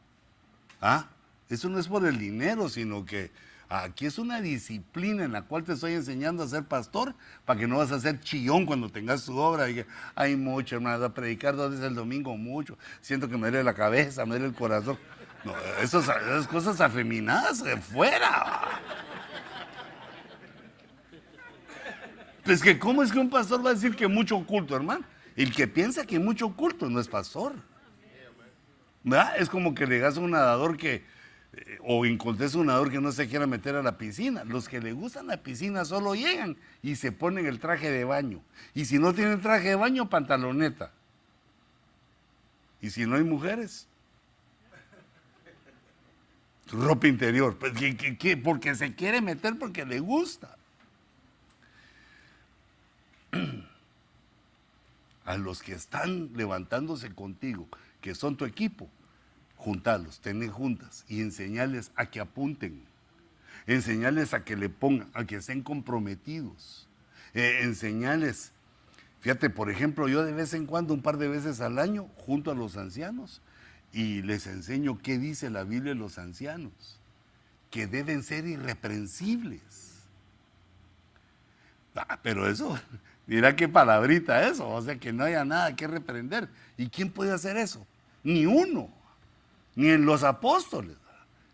¿Ah? 0.80 1.10
Eso 1.50 1.70
no 1.70 1.80
es 1.80 1.88
por 1.88 2.06
el 2.06 2.20
dinero, 2.20 2.70
sino 2.70 3.06
que 3.06 3.32
Aquí 3.68 4.06
es 4.06 4.20
una 4.20 4.42
disciplina 4.42 5.24
en 5.24 5.32
la 5.32 5.42
cual 5.42 5.64
te 5.64 5.74
estoy 5.74 5.94
enseñando 5.94 6.44
a 6.44 6.48
ser 6.48 6.66
pastor 6.66 7.16
para 7.46 7.60
que 7.60 7.68
no 7.68 7.78
vas 7.78 7.92
a 7.92 8.00
ser 8.00 8.20
chillón 8.20 8.66
cuando 8.66 8.90
tengas 8.90 9.26
tu 9.26 9.36
obra. 9.38 9.66
Hay 10.14 10.36
mucho, 10.36 10.76
hermano, 10.76 11.04
a 11.04 11.14
predicar 11.14 11.56
dos 11.56 11.72
veces 11.72 11.86
el 11.86 11.96
domingo, 11.96 12.38
mucho. 12.38 12.78
Siento 13.02 13.28
que 13.28 13.38
me 13.38 13.50
duele 13.50 13.64
la 13.64 13.74
cabeza, 13.74 14.24
me 14.26 14.32
duele 14.32 14.48
el 14.48 14.54
corazón. 14.54 15.00
No, 15.44 15.54
esas 15.82 16.48
cosas 16.48 16.80
afeminadas, 16.80 17.64
fuera. 17.82 18.82
Pues 22.44 22.62
que, 22.62 22.78
¿cómo 22.78 23.02
es 23.02 23.12
que 23.12 23.18
un 23.18 23.30
pastor 23.30 23.66
va 23.66 23.72
a 23.72 23.74
decir 23.74 23.96
que 23.96 24.08
mucho 24.08 24.46
culto, 24.46 24.76
hermano? 24.76 25.04
El 25.36 25.54
que 25.54 25.68
piensa 25.68 26.06
que 26.06 26.20
mucho 26.20 26.56
culto 26.56 26.88
no 26.90 27.00
es 27.00 27.08
pastor. 27.08 27.54
¿Verdad? 29.04 29.38
Es 29.38 29.50
como 29.50 29.74
que 29.74 29.88
le 29.88 29.96
digas 29.96 30.18
a 30.18 30.20
un 30.20 30.32
nadador 30.32 30.78
que, 30.78 31.04
o 31.82 32.06
encontrés 32.06 32.56
un 32.56 32.68
nadador 32.68 32.92
que 32.92 33.00
no 33.00 33.12
se 33.12 33.28
quiera 33.28 33.48
meter 33.48 33.76
a 33.76 33.84
la 33.84 33.98
piscina. 33.98 34.44
Los 34.44 34.68
que 34.68 34.82
le 34.82 34.94
gustan 34.94 35.28
la 35.28 35.38
piscina 35.38 35.86
solo 35.86 36.16
llegan 36.16 36.58
y 36.82 36.96
se 36.96 37.12
ponen 37.12 37.46
el 37.46 37.60
traje 37.60 37.92
de 37.92 38.04
baño. 38.04 38.42
Y 38.74 38.86
si 38.86 39.00
no 39.00 39.14
tienen 39.14 39.42
traje 39.42 39.70
de 39.70 39.76
baño, 39.76 40.10
pantaloneta. 40.10 40.92
Y 42.82 42.90
si 42.90 43.06
no 43.06 43.16
hay 43.16 43.24
mujeres, 43.24 43.88
ropa 46.72 47.08
interior. 47.08 47.58
Pues, 47.58 47.74
porque 48.44 48.76
se 48.76 48.94
quiere 48.96 49.22
meter 49.22 49.58
porque 49.58 49.86
le 49.86 50.00
gusta. 50.00 50.58
A 55.26 55.38
los 55.38 55.64
que 55.64 55.74
están 55.74 56.32
levantándose 56.36 57.12
contigo, 57.14 57.68
que 58.00 58.14
son 58.14 58.38
tu 58.38 58.46
equipo, 58.46 58.88
juntarlos, 59.56 60.20
tener 60.20 60.50
juntas 60.50 61.06
y 61.08 61.22
enseñarles 61.22 61.92
a 61.96 62.06
que 62.08 62.20
apunten, 62.20 62.84
enseñarles 63.68 64.34
a 64.34 64.44
que 64.44 64.56
le 64.56 64.70
pongan, 64.70 65.10
a 65.14 65.26
que 65.26 65.38
estén 65.38 65.62
comprometidos, 65.62 66.88
eh, 67.34 67.62
enseñarles. 67.64 68.52
Fíjate, 69.22 69.50
por 69.50 69.72
ejemplo, 69.72 70.08
yo 70.08 70.24
de 70.24 70.34
vez 70.34 70.54
en 70.54 70.66
cuando, 70.66 70.94
un 70.94 71.02
par 71.02 71.18
de 71.18 71.28
veces 71.28 71.62
al 71.62 71.80
año, 71.80 72.08
junto 72.18 72.52
a 72.52 72.56
los 72.56 72.78
ancianos, 72.78 73.42
y 73.92 74.22
les 74.22 74.46
enseño 74.46 75.00
qué 75.00 75.18
dice 75.18 75.50
la 75.50 75.64
Biblia 75.64 75.94
de 75.94 76.00
los 76.00 76.18
ancianos, 76.18 77.00
que 77.72 77.88
deben 77.88 78.24
ser 78.24 78.46
irreprensibles. 78.46 79.96
Ah, 81.96 82.20
pero 82.22 82.48
eso, 82.48 82.78
mira 83.28 83.56
qué 83.56 83.68
palabrita 83.68 84.48
eso, 84.48 84.70
o 84.70 84.82
sea 84.82 84.98
que 84.98 85.14
no 85.14 85.24
haya 85.24 85.46
nada 85.46 85.76
que 85.76 85.88
reprender. 85.88 86.50
¿Y 86.78 86.90
quién 86.90 87.10
puede 87.10 87.32
hacer 87.32 87.58
eso? 87.58 87.88
Ni 88.24 88.46
uno, 88.46 88.90
ni 89.76 89.90
en 89.90 90.06
los 90.06 90.24
apóstoles. 90.24 90.98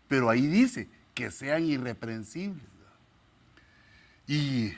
Pero 0.08 0.30
ahí 0.30 0.46
dice 0.46 0.88
que 1.14 1.30
sean 1.30 1.64
irreprensibles. 1.64 2.64
Y 4.26 4.72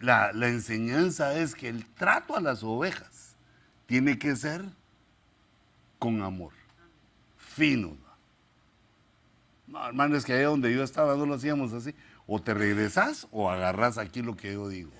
la, 0.00 0.30
enseñanza 0.30 1.34
es 1.38 1.54
que 1.54 1.68
el 1.68 1.84
trato 1.84 2.36
a 2.36 2.40
las 2.40 2.62
ovejas 2.62 3.34
tiene 3.86 4.18
que 4.18 4.36
ser 4.36 4.64
con 5.98 6.22
amor, 6.22 6.52
fino. 7.36 7.96
No, 9.66 9.86
hermano, 9.86 10.16
es 10.16 10.24
que 10.24 10.32
allá 10.32 10.48
donde 10.48 10.72
yo 10.72 10.82
estaba 10.82 11.16
no 11.16 11.26
lo 11.26 11.34
hacíamos 11.34 11.72
así. 11.72 11.94
O 12.26 12.40
te 12.40 12.54
regresas 12.54 13.26
o 13.30 13.50
agarras 13.50 13.98
aquí 13.98 14.22
lo 14.22 14.36
que 14.36 14.52
yo 14.52 14.68
digo. 14.68 14.90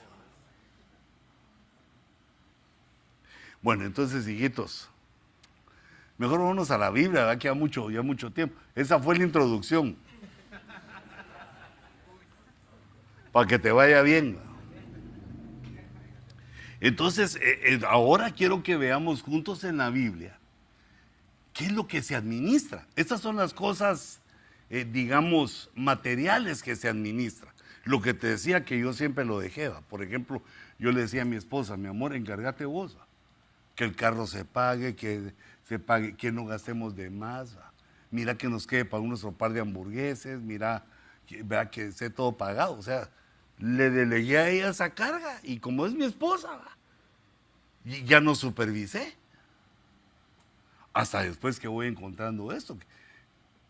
Bueno, 3.61 3.85
entonces, 3.85 4.27
hijitos, 4.27 4.89
mejor 6.19 6.41
vámonos 6.41 6.71
a 6.71 6.79
la 6.79 6.91
Biblia, 6.91 7.21
¿verdad? 7.21 7.39
que 7.39 7.49
ya 7.49 7.55
mucho, 7.55 7.91
ya 7.91 8.03
mucho 8.03 8.31
tiempo. 8.31 8.55
Esa 8.75 8.99
fue 8.99 9.17
la 9.17 9.25
introducción. 9.25 9.97
Para 13.33 13.47
que 13.47 13.59
te 13.59 13.73
vaya 13.73 14.03
bien. 14.03 14.39
Entonces, 16.81 17.37
eh, 17.37 17.75
eh, 17.75 17.81
ahora 17.89 18.31
quiero 18.33 18.63
que 18.63 18.77
veamos 18.77 19.23
juntos 19.23 19.65
en 19.65 19.79
la 19.79 19.91
Biblia 19.91 20.39
qué 21.59 21.67
es 21.67 21.73
lo 21.73 21.89
que 21.89 22.03
se 22.03 22.15
administra. 22.15 22.87
Estas 22.95 23.21
son 23.21 23.35
las 23.35 23.53
cosas, 23.53 24.21
eh, 24.71 24.87
digamos, 24.89 25.71
materiales 25.75 26.63
que 26.63 26.77
se 26.77 26.89
administra. 26.89 27.53
Lo 27.83 28.01
que 28.01 28.15
te 28.15 28.29
decía 28.29 28.65
que 28.65 28.79
yo 28.79 28.93
siempre 28.93 29.25
lo 29.25 29.41
dejé. 29.41 29.73
Por 29.91 30.05
ejemplo, 30.05 30.41
yo 30.79 30.93
le 30.93 31.01
decía 31.01 31.23
a 31.23 31.25
mi 31.25 31.35
esposa, 31.35 31.77
mi 31.77 31.89
amor, 31.89 32.15
encárgate 32.15 32.65
vos. 32.65 32.97
Que 33.75 33.83
el 33.83 33.97
carro 33.97 34.29
se 34.29 34.45
pague, 34.45 34.95
que 34.95 35.35
se 35.69 35.79
pague, 35.79 36.17
que 36.17 36.33
no 36.33 36.47
gastemos 36.47 36.97
de 36.97 37.11
más. 37.11 37.55
Mira 38.11 38.39
que 38.39 38.49
nos 38.49 38.67
quede 38.67 38.87
para 38.87 39.03
nuestro 39.03 39.33
par 39.33 39.53
de 39.53 39.61
hamburgueses, 39.61 40.41
mira, 40.41 40.87
vea 41.45 41.69
que 41.69 41.89
esté 41.89 42.09
todo 42.09 42.39
pagado. 42.39 42.73
O 42.73 42.83
sea, 42.83 43.11
le 43.59 43.91
delegué 43.91 44.39
a 44.39 44.49
ella 44.49 44.71
esa 44.71 44.89
carga 44.95 45.39
y 45.43 45.59
como 45.59 45.85
es 45.85 45.93
mi 45.93 46.07
esposa, 46.07 46.59
ya 47.85 48.19
no 48.21 48.35
supervisé. 48.35 49.15
Hasta 50.95 51.23
después 51.23 51.61
que 51.61 51.69
voy 51.69 51.87
encontrando 51.87 52.51
esto. 52.51 52.79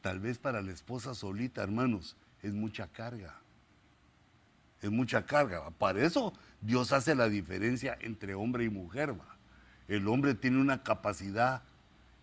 Tal 0.01 0.21
vez 0.21 0.39
para 0.39 0.63
la 0.63 0.71
esposa 0.71 1.17
solita, 1.17 1.65
hermanos, 1.65 2.17
es 2.45 2.53
mucha 2.53 2.87
carga. 2.87 3.35
Es 4.81 4.91
mucha 4.91 5.27
carga. 5.27 5.69
Para 5.71 6.05
eso 6.05 6.33
Dios 6.61 6.93
hace 6.93 7.17
la 7.17 7.29
diferencia 7.29 7.99
entre 8.01 8.37
hombre 8.37 8.63
y 8.63 8.71
mujer. 8.71 9.17
El 9.89 10.07
hombre 10.07 10.35
tiene 10.35 10.61
una 10.61 10.85
capacidad 10.85 11.63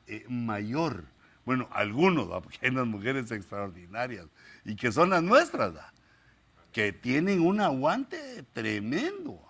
eh, 0.07 0.25
mayor. 0.29 1.05
Bueno, 1.45 1.67
algunos, 1.71 2.27
porque 2.43 2.59
hay 2.61 2.69
unas 2.69 2.87
mujeres 2.87 3.31
extraordinarias 3.31 4.27
y 4.63 4.75
que 4.75 4.91
son 4.91 5.11
las 5.11 5.23
nuestras 5.23 5.73
que 6.71 6.91
tienen 6.91 7.39
un 7.39 7.61
aguante 7.61 8.43
tremendo. 8.51 9.41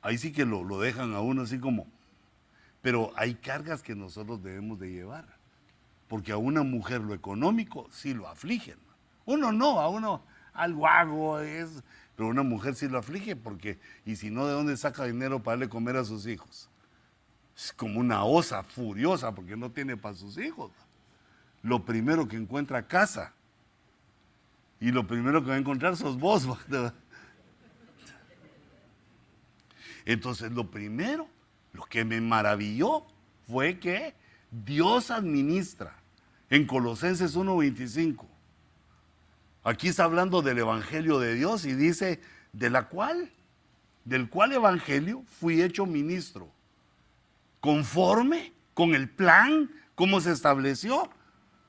Ahí 0.00 0.16
sí 0.16 0.32
que 0.32 0.46
lo, 0.46 0.64
lo 0.64 0.80
dejan 0.80 1.14
a 1.14 1.20
uno 1.20 1.42
así 1.42 1.58
como... 1.58 1.86
Pero 2.80 3.12
hay 3.14 3.34
cargas 3.34 3.82
que 3.82 3.94
nosotros 3.94 4.42
debemos 4.42 4.78
de 4.78 4.90
llevar. 4.90 5.26
Porque 6.08 6.32
a 6.32 6.38
una 6.38 6.62
mujer 6.62 7.02
lo 7.02 7.12
económico 7.12 7.86
sí 7.90 8.14
lo 8.14 8.26
afligen. 8.26 8.78
Uno 9.26 9.52
no, 9.52 9.80
a 9.80 9.90
uno 9.90 10.22
algo 10.54 10.86
hago 10.86 11.40
es... 11.40 11.82
Pero 12.16 12.30
una 12.30 12.42
mujer 12.42 12.74
sí 12.74 12.88
lo 12.88 12.96
aflige 12.96 13.36
porque... 13.36 13.78
Y 14.06 14.16
si 14.16 14.30
no, 14.30 14.46
¿de 14.46 14.54
dónde 14.54 14.78
saca 14.78 15.04
dinero 15.04 15.42
para 15.42 15.58
darle 15.58 15.68
comer 15.68 15.96
a 15.96 16.04
sus 16.06 16.26
hijos? 16.26 16.69
Es 17.62 17.74
como 17.74 18.00
una 18.00 18.24
osa 18.24 18.62
furiosa 18.62 19.34
porque 19.34 19.54
no 19.54 19.70
tiene 19.70 19.94
para 19.94 20.14
sus 20.14 20.38
hijos. 20.38 20.70
Lo 21.62 21.84
primero 21.84 22.26
que 22.26 22.36
encuentra 22.36 22.86
casa 22.86 23.34
y 24.80 24.90
lo 24.90 25.06
primero 25.06 25.42
que 25.42 25.50
va 25.50 25.56
a 25.56 25.58
encontrar 25.58 25.94
sos 25.94 26.18
vos. 26.18 26.48
Entonces, 30.06 30.50
lo 30.52 30.70
primero, 30.70 31.28
lo 31.74 31.84
que 31.84 32.02
me 32.02 32.18
maravilló 32.22 33.04
fue 33.46 33.78
que 33.78 34.14
Dios 34.50 35.10
administra 35.10 35.94
en 36.48 36.66
Colosenses 36.66 37.36
1:25. 37.36 38.26
Aquí 39.64 39.88
está 39.88 40.04
hablando 40.04 40.40
del 40.40 40.58
evangelio 40.58 41.18
de 41.18 41.34
Dios 41.34 41.66
y 41.66 41.74
dice, 41.74 42.22
de 42.54 42.70
la 42.70 42.88
cual, 42.88 43.30
del 44.06 44.30
cual 44.30 44.54
evangelio 44.54 45.22
fui 45.28 45.60
hecho 45.60 45.84
ministro, 45.84 46.50
conforme 47.60 48.52
con 48.74 48.94
el 48.94 49.08
plan, 49.08 49.70
como 49.94 50.20
se 50.20 50.32
estableció 50.32 51.10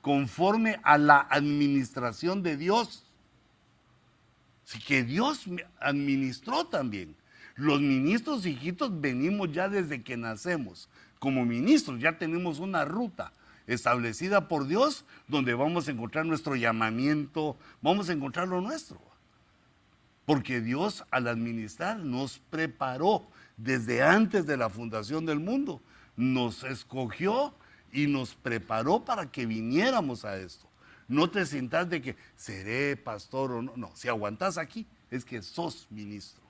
conforme 0.01 0.79
a 0.83 0.97
la 0.97 1.19
administración 1.29 2.43
de 2.43 2.57
Dios. 2.57 3.05
Así 4.65 4.79
que 4.79 5.03
Dios 5.03 5.45
administró 5.79 6.65
también. 6.65 7.15
Los 7.55 7.81
ministros 7.81 8.45
hijitos 8.45 8.99
venimos 8.99 9.51
ya 9.51 9.69
desde 9.69 10.01
que 10.01 10.17
nacemos. 10.17 10.89
Como 11.19 11.45
ministros 11.45 11.99
ya 11.99 12.17
tenemos 12.17 12.59
una 12.59 12.85
ruta 12.85 13.31
establecida 13.67 14.47
por 14.47 14.65
Dios 14.65 15.05
donde 15.27 15.53
vamos 15.53 15.87
a 15.87 15.91
encontrar 15.91 16.25
nuestro 16.25 16.55
llamamiento, 16.55 17.57
vamos 17.81 18.09
a 18.09 18.13
encontrar 18.13 18.47
lo 18.47 18.61
nuestro. 18.61 18.99
Porque 20.25 20.61
Dios 20.61 21.03
al 21.11 21.27
administrar 21.27 21.97
nos 21.99 22.39
preparó 22.39 23.27
desde 23.63 24.01
antes 24.01 24.45
de 24.45 24.57
la 24.57 24.69
fundación 24.69 25.25
del 25.25 25.39
mundo, 25.39 25.81
nos 26.15 26.63
escogió 26.63 27.53
y 27.91 28.07
nos 28.07 28.33
preparó 28.35 29.03
para 29.05 29.31
que 29.31 29.45
viniéramos 29.45 30.25
a 30.25 30.37
esto. 30.37 30.67
No 31.07 31.29
te 31.29 31.45
sientas 31.45 31.89
de 31.89 32.01
que 32.01 32.15
seré 32.35 32.95
pastor 32.95 33.51
o 33.51 33.61
no. 33.61 33.73
No, 33.75 33.91
si 33.95 34.07
aguantas 34.07 34.57
aquí, 34.57 34.87
es 35.09 35.25
que 35.25 35.41
sos 35.41 35.87
ministro. 35.89 36.41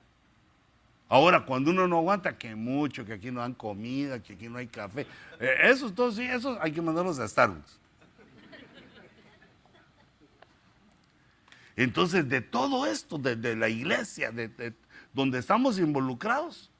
Ahora, 1.08 1.44
cuando 1.44 1.70
uno 1.70 1.86
no 1.86 1.98
aguanta, 1.98 2.38
que 2.38 2.54
mucho, 2.54 3.04
que 3.04 3.12
aquí 3.12 3.30
no 3.30 3.40
dan 3.40 3.52
comida, 3.52 4.22
que 4.22 4.32
aquí 4.32 4.48
no 4.48 4.56
hay 4.56 4.66
café, 4.66 5.06
eh, 5.38 5.56
eso, 5.64 5.92
todo 5.92 6.10
sí, 6.10 6.22
eso 6.22 6.56
hay 6.60 6.72
que 6.72 6.80
mandarlos 6.80 7.18
a 7.18 7.28
Starbucks. 7.28 7.78
Entonces, 11.76 12.28
de 12.28 12.40
todo 12.40 12.86
esto, 12.86 13.18
de, 13.18 13.56
la 13.56 13.68
iglesia, 13.68 14.30
de, 14.30 14.74
donde 15.12 15.38
estamos 15.38 15.78
involucrados, 15.78 16.71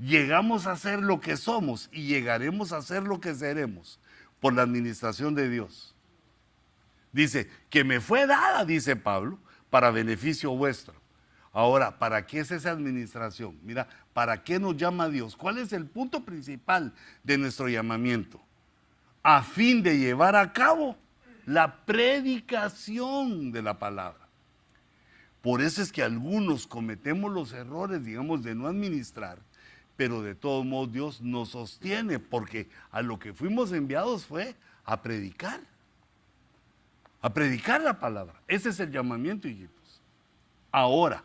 llegamos 0.00 0.66
a 0.66 0.76
ser 0.76 1.00
lo 1.00 1.20
que 1.20 1.36
somos 1.36 1.88
y 1.92 2.06
llegaremos 2.06 2.72
a 2.72 2.82
ser 2.82 3.02
lo 3.02 3.20
que 3.20 3.34
seremos 3.34 4.00
por 4.40 4.54
la 4.54 4.62
administración 4.62 5.34
de 5.34 5.48
Dios. 5.48 5.94
Dice, 7.12 7.50
que 7.68 7.84
me 7.84 8.00
fue 8.00 8.26
dada, 8.26 8.64
dice 8.64 8.96
Pablo, 8.96 9.38
para 9.68 9.90
beneficio 9.90 10.52
vuestro. 10.52 10.94
Ahora, 11.52 11.98
¿para 11.98 12.26
qué 12.26 12.40
es 12.40 12.50
esa 12.50 12.70
administración? 12.70 13.58
Mira, 13.62 13.88
¿para 14.12 14.42
qué 14.42 14.58
nos 14.58 14.76
llama 14.76 15.08
Dios? 15.08 15.36
¿Cuál 15.36 15.58
es 15.58 15.72
el 15.72 15.86
punto 15.86 16.24
principal 16.24 16.94
de 17.24 17.38
nuestro 17.38 17.68
llamamiento? 17.68 18.40
A 19.22 19.42
fin 19.42 19.82
de 19.82 19.98
llevar 19.98 20.36
a 20.36 20.52
cabo 20.52 20.96
la 21.44 21.84
predicación 21.84 23.50
de 23.50 23.62
la 23.62 23.78
palabra. 23.78 24.28
Por 25.42 25.60
eso 25.60 25.82
es 25.82 25.90
que 25.90 26.02
algunos 26.02 26.66
cometemos 26.66 27.32
los 27.32 27.52
errores, 27.52 28.04
digamos, 28.04 28.42
de 28.42 28.54
no 28.54 28.68
administrar 28.68 29.38
pero 30.00 30.22
de 30.22 30.34
todos 30.34 30.64
modos 30.64 30.90
Dios 30.90 31.20
nos 31.20 31.50
sostiene 31.50 32.18
porque 32.18 32.70
a 32.90 33.02
lo 33.02 33.18
que 33.18 33.34
fuimos 33.34 33.70
enviados 33.70 34.24
fue 34.24 34.56
a 34.86 35.02
predicar, 35.02 35.60
a 37.20 37.34
predicar 37.34 37.82
la 37.82 38.00
palabra. 38.00 38.40
Ese 38.48 38.70
es 38.70 38.80
el 38.80 38.90
llamamiento, 38.90 39.46
hijitos. 39.46 40.00
Ahora, 40.72 41.22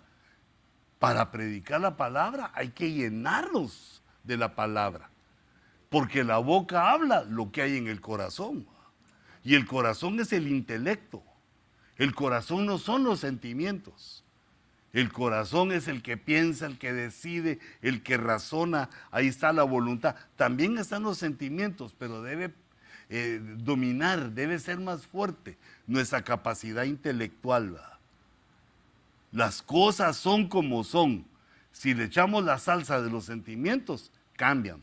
para 1.00 1.32
predicar 1.32 1.80
la 1.80 1.96
palabra 1.96 2.52
hay 2.54 2.72
que 2.72 2.92
llenarnos 2.92 4.04
de 4.26 4.36
la 4.36 4.56
palabra, 4.56 5.10
porque 5.88 6.26
la 6.26 6.40
boca 6.40 6.92
habla 6.92 7.24
lo 7.24 7.54
que 7.54 7.62
hay 7.62 7.78
en 7.78 7.88
el 7.88 8.02
corazón. 8.02 8.68
Y 9.42 9.56
el 9.56 9.66
corazón 9.66 10.20
es 10.20 10.34
el 10.34 10.50
intelecto. 10.50 11.24
El 11.96 12.14
corazón 12.14 12.66
no 12.66 12.78
son 12.78 13.06
los 13.06 13.22
sentimientos. 13.22 14.25
El 14.96 15.12
corazón 15.12 15.74
es 15.74 15.90
el 15.90 16.02
que 16.02 16.16
piensa, 16.16 16.66
el 16.68 16.78
que 16.78 16.94
decide, 16.94 17.60
el 17.82 18.02
que 18.02 18.16
razona. 18.16 18.90
Ahí 19.12 19.28
está 19.28 19.52
la 19.52 19.64
voluntad. 19.64 20.16
También 20.38 20.78
están 20.78 21.04
los 21.04 21.18
sentimientos, 21.18 21.94
pero 22.00 22.22
debe 22.22 22.54
eh, 23.10 23.42
dominar, 23.58 24.32
debe 24.32 24.58
ser 24.58 24.80
más 24.80 25.06
fuerte 25.06 25.58
nuestra 25.86 26.22
capacidad 26.22 26.86
intelectual. 26.86 27.78
Las 29.34 29.62
cosas 29.62 30.16
son 30.16 30.48
como 30.48 30.86
son. 30.86 31.26
Si 31.74 31.94
le 31.94 32.06
echamos 32.06 32.46
la 32.46 32.58
salsa 32.58 33.02
de 33.02 33.10
los 33.10 33.26
sentimientos, 33.26 34.14
cambian. 34.38 34.82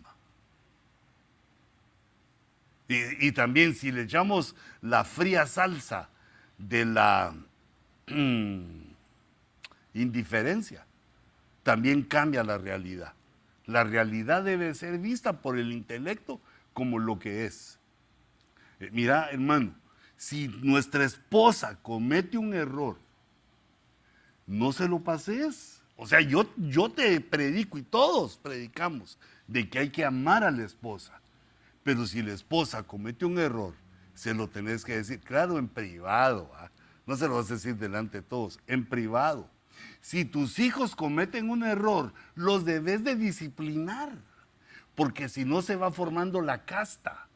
Y, 2.87 3.29
y 3.29 3.33
también 3.33 3.75
si 3.75 3.91
le 3.91 4.03
echamos 4.03 4.55
la 4.83 5.05
fría 5.05 5.47
salsa 5.47 6.11
de 6.59 6.85
la 6.85 7.35
indiferencia, 9.95 10.87
también 11.63 12.03
cambia 12.03 12.43
la 12.43 12.59
realidad. 12.59 13.15
La 13.67 13.85
realidad 13.85 14.43
debe 14.43 14.75
ser 14.75 14.99
vista 14.99 15.41
por 15.41 15.59
el 15.59 15.73
intelecto 15.73 16.41
como 16.73 16.99
lo 16.99 17.19
que 17.19 17.47
es. 17.47 17.79
Eh, 18.81 18.91
mira, 18.93 19.31
hermano, 19.31 19.75
si 20.17 20.49
nuestra 20.49 21.05
esposa 21.05 21.79
comete 21.83 22.39
un 22.39 22.55
error, 22.55 22.97
no 24.47 24.73
se 24.73 24.89
lo 24.89 25.01
pases. 25.01 25.83
O 25.97 26.07
sea, 26.07 26.21
yo, 26.21 26.53
yo 26.57 26.91
te 26.91 27.21
predico 27.21 27.79
y 27.79 27.83
todos 27.83 28.37
predicamos 28.37 29.19
de 29.47 29.69
que 29.69 29.79
hay 29.79 29.91
que 29.91 30.05
amar 30.05 30.43
a 30.45 30.51
la 30.51 30.65
esposa. 30.65 31.21
Pero 31.85 32.07
si 32.07 32.23
la 32.23 32.33
esposa 32.33 32.83
comete 32.83 33.25
un 33.25 33.39
error, 33.39 33.75
se 34.15 34.35
lo 34.35 34.49
tenés 34.49 34.85
que 34.85 34.97
decir, 34.97 35.21
claro, 35.21 35.59
en 35.59 35.69
privado. 35.69 36.51
No 37.07 37.17
se 37.17 37.27
lo 37.27 37.37
vas 37.37 37.51
a 37.51 37.55
decir 37.55 37.77
delante 37.77 38.19
de 38.19 38.23
todos, 38.23 38.61
en 38.67 38.85
privado. 38.85 39.49
Si 40.01 40.25
tus 40.25 40.59
hijos 40.59 40.97
cometen 40.97 41.51
un 41.51 41.63
error, 41.63 42.13
los 42.35 42.65
debes 42.65 43.05
de 43.05 43.17
disciplinar, 43.17 44.13
porque 44.95 45.29
si 45.29 45.45
no 45.45 45.63
se 45.63 45.77
va 45.77 45.91
formando 45.91 46.41
la 46.41 46.65
casta, 46.65 47.29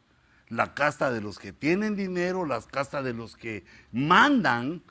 la 0.48 0.74
casta 0.74 1.10
de 1.10 1.20
los 1.20 1.38
que 1.38 1.52
tienen 1.52 1.96
dinero, 1.96 2.44
la 2.46 2.60
casta 2.62 3.02
de 3.02 3.12
los 3.12 3.36
que 3.36 3.64
mandan, 3.92 4.82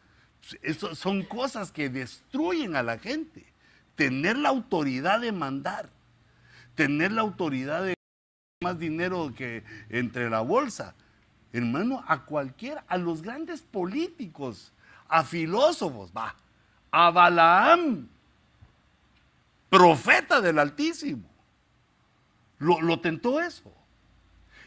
eso 0.61 0.95
son 0.95 1.23
cosas 1.23 1.71
que 1.71 1.89
destruyen 1.89 2.75
a 2.75 2.83
la 2.83 2.97
gente. 2.97 3.45
Tener 3.95 4.37
la 4.37 4.49
autoridad 4.49 5.21
de 5.21 5.31
mandar, 5.31 5.89
tener 6.75 7.11
la 7.11 7.21
autoridad 7.21 7.83
de 7.83 7.95
más 8.61 8.77
dinero 8.77 9.33
que 9.35 9.63
entre 9.89 10.29
la 10.29 10.41
bolsa, 10.41 10.95
hermano, 11.53 12.03
a 12.07 12.25
cualquiera, 12.25 12.83
a 12.87 12.97
los 12.97 13.21
grandes 13.21 13.61
políticos, 13.61 14.73
a 15.07 15.23
filósofos, 15.23 16.11
va, 16.15 16.35
a 16.95 17.11
Balaam, 17.11 18.07
profeta 19.69 20.39
del 20.39 20.59
Altísimo. 20.59 21.29
Lo, 22.57 23.01
tentó 23.01 23.41
eso. 23.41 23.69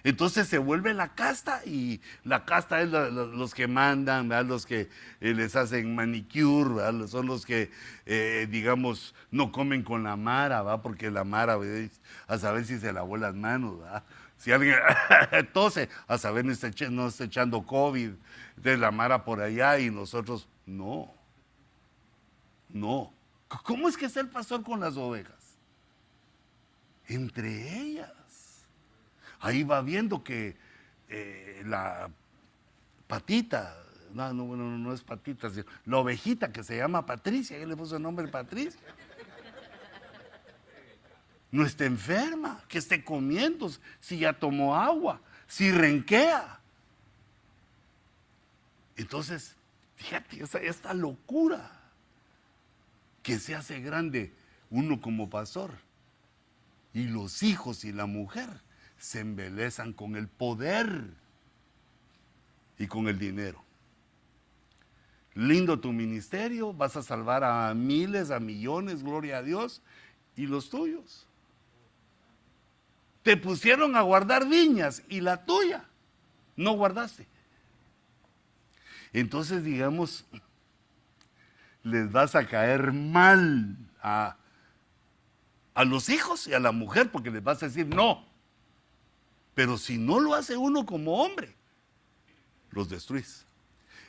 Entonces 0.05 0.47
se 0.47 0.59
vuelve 0.59 0.93
la 0.93 1.15
casta 1.15 1.63
y 1.65 2.03
la 2.25 2.45
casta 2.45 2.83
es 2.83 2.91
los 2.91 3.55
que 3.55 3.67
mandan, 3.67 4.29
los 4.47 4.67
que 4.67 4.91
eh, 5.23 5.33
les 5.33 5.57
hacen 5.57 5.95
manicure, 5.95 7.09
son 7.09 7.27
los 7.27 7.47
que, 7.47 7.71
eh, 8.05 8.47
digamos, 8.51 9.15
no 9.31 9.51
comen 9.51 9.83
con 9.83 10.05
la 10.05 10.17
mara, 10.17 10.61
¿va? 10.61 10.83
porque 10.83 11.11
la 11.11 11.25
mara, 11.25 11.57
a 12.27 12.39
saber 12.39 12.67
si 12.67 12.79
se 12.79 12.93
lavó 12.93 13.17
las 13.17 13.35
manos. 13.35 13.81
¿va? 13.81 14.05
Si 14.37 14.53
alguien 14.53 14.77
tose, 15.55 15.89
a 16.07 16.19
saber 16.19 16.45
no 16.45 16.53
está, 16.53 16.69
está 16.69 17.25
echando 17.25 17.63
COVID 17.63 18.11
de 18.57 18.77
la 18.77 18.91
mara 18.91 19.25
por 19.25 19.41
allá 19.41 19.79
y 19.79 19.91
nosotros 19.91 20.47
no. 20.67 21.18
No. 22.69 23.12
¿Cómo 23.65 23.89
es 23.89 23.97
que 23.97 24.07
es 24.07 24.16
el 24.16 24.28
pastor 24.28 24.62
con 24.62 24.81
las 24.81 24.97
ovejas? 24.97 25.57
Entre 27.07 27.81
ellas. 27.81 28.12
Ahí 29.40 29.62
va 29.62 29.81
viendo 29.82 30.23
que 30.23 30.57
eh, 31.09 31.62
la 31.65 32.11
patita, 33.07 33.77
no, 34.12 34.32
no, 34.35 34.57
no, 34.57 34.78
no 34.78 34.93
es 34.93 35.03
patita, 35.03 35.51
la 35.86 35.99
ovejita 35.99 36.53
que 36.53 36.62
se 36.62 36.77
llama 36.77 37.07
Patricia, 37.07 37.57
él 37.57 37.69
le 37.69 37.77
puso 37.77 37.97
el 37.97 38.03
nombre 38.03 38.28
Patricia 38.28 38.81
no 41.51 41.65
esté 41.65 41.86
enferma, 41.86 42.62
que 42.69 42.78
esté 42.78 43.03
comiendo, 43.03 43.70
si 44.01 44.19
ya 44.19 44.32
tomó 44.32 44.77
agua, 44.77 45.20
si 45.47 45.70
renquea. 45.73 46.61
Entonces, 48.97 49.57
fíjate, 49.97 50.45
esta, 50.66 50.93
locura 50.93 51.78
que 53.29 53.39
se 53.39 53.55
hace 53.55 53.81
grande 53.81 54.33
uno 54.71 55.03
como 55.03 55.29
pastor. 55.29 55.71
Y 56.95 57.09
los 57.09 57.43
hijos 57.43 57.85
y 57.85 57.93
la 57.93 58.07
mujer 58.07 58.49
se 58.97 59.21
embelezan 59.21 59.93
con 59.93 60.17
el 60.17 60.29
poder 60.29 61.11
y 62.79 62.87
con 62.87 63.07
el 63.07 63.19
dinero. 63.19 63.63
Lindo 65.35 65.79
tu 65.79 65.93
ministerio, 65.93 66.73
vas 66.73 66.97
a 66.97 67.03
salvar 67.03 67.45
a 67.45 67.75
miles, 67.75 68.31
a 68.31 68.41
millones, 68.41 69.03
gloria 69.03 69.37
a 69.37 69.43
Dios, 69.43 69.83
y 70.35 70.47
los 70.47 70.71
tuyos 70.71 71.27
te 73.23 73.37
pusieron 73.37 73.95
a 73.95 74.01
guardar 74.01 74.49
viñas 74.49 75.03
y 75.11 75.21
la 75.21 75.45
tuya 75.45 75.85
no 76.57 76.73
guardaste. 76.73 77.27
Entonces, 79.13 79.65
digamos, 79.65 80.25
les 81.83 82.11
vas 82.11 82.35
a 82.35 82.47
caer 82.47 82.93
mal 82.93 83.77
a, 84.03 84.37
a 85.75 85.85
los 85.85 86.09
hijos 86.09 86.47
y 86.47 86.55
a 86.55 86.61
la 86.61 86.73
mujer 86.73 87.11
porque 87.11 87.31
les 87.31 87.43
vas 87.43 87.63
a 87.63 87.67
decir 87.67 87.87
no. 87.87 88.27
Pero 89.55 89.77
si 89.77 89.99
no 89.99 90.21
lo 90.21 90.35
hace 90.35 90.57
uno 90.57 90.87
como 90.87 91.23
hombre, 91.23 91.55
los 92.71 92.89
destruís. 92.89 93.45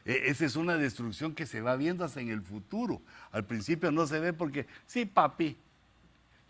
E, 0.06 0.30
esa 0.30 0.46
es 0.46 0.56
una 0.56 0.78
destrucción 0.78 1.34
que 1.34 1.46
se 1.46 1.62
va 1.62 1.76
viendo 1.76 2.06
hasta 2.06 2.22
en 2.22 2.30
el 2.30 2.42
futuro. 2.42 3.02
Al 3.32 3.46
principio 3.46 3.92
no 3.92 4.08
se 4.08 4.20
ve 4.20 4.34
porque, 4.34 4.68
sí, 4.86 5.06
papi, 5.06 5.58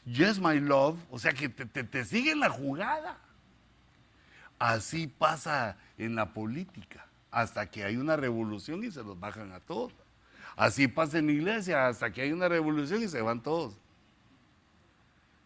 yes, 0.05 0.39
my 0.39 0.59
love, 0.59 0.97
o 1.09 1.19
sea 1.19 1.33
que 1.33 1.49
te, 1.49 1.65
te, 1.65 2.05
sigue 2.05 2.35
la 2.35 2.49
jugada. 2.49 3.17
Así 4.57 5.07
pasa 5.07 5.77
en 5.97 6.15
la 6.15 6.33
política, 6.33 7.05
hasta 7.31 7.69
que 7.69 7.83
hay 7.83 7.95
una 7.95 8.17
revolución 8.17 8.83
y 8.83 8.91
se 8.91 9.03
los 9.03 9.19
bajan 9.19 9.51
a 9.53 9.59
todos. 9.59 9.93
Así 10.59 10.89
pasa 10.89 11.19
en 11.19 11.27
la 11.27 11.31
iglesia, 11.31 11.87
hasta 11.87 12.11
que 12.11 12.21
hay 12.21 12.33
una 12.33 12.49
revolución 12.49 13.01
y 13.01 13.07
se 13.07 13.21
van 13.21 13.41
todos. 13.41 13.77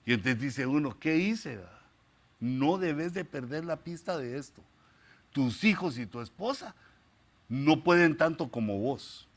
Y 0.07 0.13
entonces 0.13 0.41
dice 0.41 0.65
uno, 0.65 0.97
¿qué 0.99 1.17
hice? 1.17 1.59
No 2.39 2.79
debes 2.79 3.13
de 3.13 3.23
perder 3.23 3.63
la 3.63 3.75
pista 3.75 4.17
de 4.17 4.39
esto. 4.39 4.63
Tus 5.31 5.63
hijos 5.65 5.99
y 5.99 6.07
tu 6.07 6.19
esposa 6.19 6.73
no 7.47 7.83
pueden 7.83 8.17
tanto 8.17 8.49
como 8.49 8.79
vos. 8.79 9.27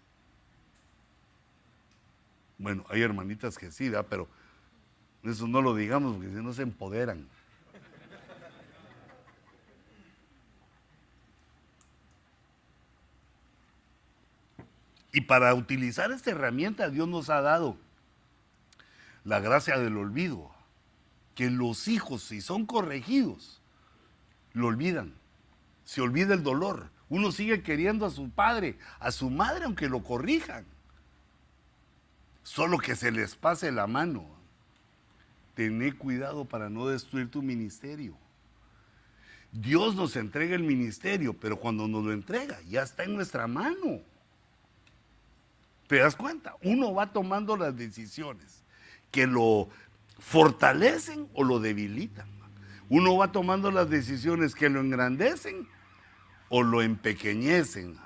Bueno, 2.56 2.86
hay 2.88 3.02
hermanitas 3.02 3.58
que 3.58 3.70
sí, 3.70 3.92
pero 4.08 4.26
eso 5.24 5.46
no 5.46 5.60
lo 5.60 5.74
digamos 5.74 6.14
porque 6.16 6.30
si 6.30 6.42
no 6.42 6.54
se 6.54 6.62
empoderan. 6.62 7.28
Y 15.16 15.22
para 15.22 15.54
utilizar 15.54 16.12
esta 16.12 16.32
herramienta 16.32 16.90
Dios 16.90 17.08
nos 17.08 17.30
ha 17.30 17.40
dado 17.40 17.78
la 19.24 19.40
gracia 19.40 19.78
del 19.78 19.96
olvido, 19.96 20.50
que 21.34 21.48
los 21.48 21.88
hijos 21.88 22.22
si 22.22 22.42
son 22.42 22.66
corregidos, 22.66 23.62
lo 24.52 24.66
olvidan, 24.66 25.14
se 25.86 26.02
olvida 26.02 26.34
el 26.34 26.42
dolor. 26.42 26.90
Uno 27.08 27.32
sigue 27.32 27.62
queriendo 27.62 28.04
a 28.04 28.10
su 28.10 28.28
padre, 28.28 28.78
a 29.00 29.10
su 29.10 29.30
madre, 29.30 29.64
aunque 29.64 29.88
lo 29.88 30.02
corrijan. 30.02 30.66
Solo 32.42 32.76
que 32.76 32.94
se 32.94 33.10
les 33.10 33.36
pase 33.36 33.72
la 33.72 33.86
mano 33.86 34.26
tené 35.54 35.94
cuidado 35.94 36.44
para 36.44 36.68
no 36.68 36.88
destruir 36.88 37.30
tu 37.30 37.40
ministerio. 37.40 38.18
Dios 39.50 39.94
nos 39.94 40.14
entrega 40.14 40.56
el 40.56 40.62
ministerio, 40.62 41.32
pero 41.32 41.58
cuando 41.58 41.88
nos 41.88 42.04
lo 42.04 42.12
entrega, 42.12 42.60
ya 42.68 42.82
está 42.82 43.04
en 43.04 43.14
nuestra 43.14 43.46
mano. 43.46 44.02
¿Te 45.86 45.96
das 45.96 46.16
cuenta? 46.16 46.56
Uno 46.62 46.94
va 46.94 47.12
tomando 47.12 47.56
las 47.56 47.76
decisiones 47.76 48.62
que 49.10 49.26
lo 49.26 49.68
fortalecen 50.18 51.28
o 51.34 51.44
lo 51.44 51.60
debilitan. 51.60 52.28
Uno 52.88 53.16
va 53.16 53.32
tomando 53.32 53.70
las 53.70 53.90
decisiones 53.90 54.54
que 54.54 54.68
lo 54.68 54.80
engrandecen 54.80 55.68
o 56.48 56.62
lo 56.62 56.82
empequeñecen. 56.82 57.98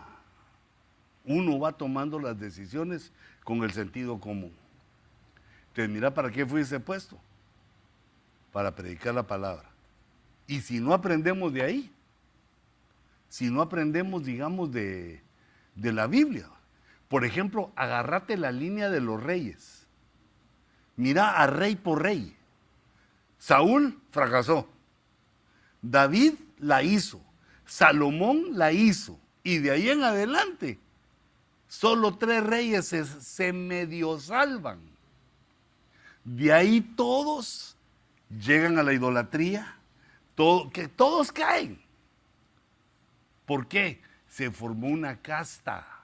Uno 1.24 1.58
va 1.58 1.72
tomando 1.72 2.18
las 2.18 2.38
decisiones 2.38 3.12
con 3.44 3.62
el 3.62 3.72
sentido 3.72 4.18
común. 4.18 4.52
Entonces, 5.68 5.90
mira, 5.90 6.12
¿para 6.12 6.30
qué 6.30 6.44
fuiste 6.46 6.80
puesto? 6.80 7.20
para 8.52 8.74
predicar 8.74 9.14
la 9.14 9.26
palabra. 9.26 9.68
Y 10.46 10.60
si 10.60 10.80
no 10.80 10.92
aprendemos 10.92 11.52
de 11.52 11.62
ahí, 11.62 11.92
si 13.28 13.50
no 13.50 13.62
aprendemos, 13.62 14.24
digamos, 14.24 14.72
de, 14.72 15.22
de 15.74 15.92
la 15.92 16.06
Biblia, 16.06 16.48
por 17.10 17.24
ejemplo, 17.24 17.72
agarrate 17.74 18.36
la 18.36 18.52
línea 18.52 18.88
de 18.88 19.00
los 19.00 19.20
reyes. 19.20 19.88
Mira 20.94 21.42
a 21.42 21.48
rey 21.48 21.74
por 21.74 22.02
rey. 22.02 22.36
Saúl 23.36 24.00
fracasó. 24.12 24.68
David 25.82 26.34
la 26.58 26.84
hizo. 26.84 27.20
Salomón 27.66 28.56
la 28.56 28.70
hizo. 28.70 29.18
Y 29.42 29.58
de 29.58 29.72
ahí 29.72 29.90
en 29.90 30.04
adelante 30.04 30.78
solo 31.66 32.16
tres 32.16 32.44
reyes 32.44 32.86
se, 32.86 33.52
medio 33.52 34.20
salvan. 34.20 34.78
De 36.22 36.52
ahí 36.52 36.80
todos 36.80 37.76
llegan 38.28 38.78
a 38.78 38.84
la 38.84 38.92
idolatría, 38.92 39.76
que 40.72 40.86
todos 40.86 41.32
caen. 41.32 41.82
¿Por 43.46 43.66
qué? 43.66 44.00
Se 44.28 44.50
formó 44.52 44.86
una 44.86 45.16
casta, 45.16 45.99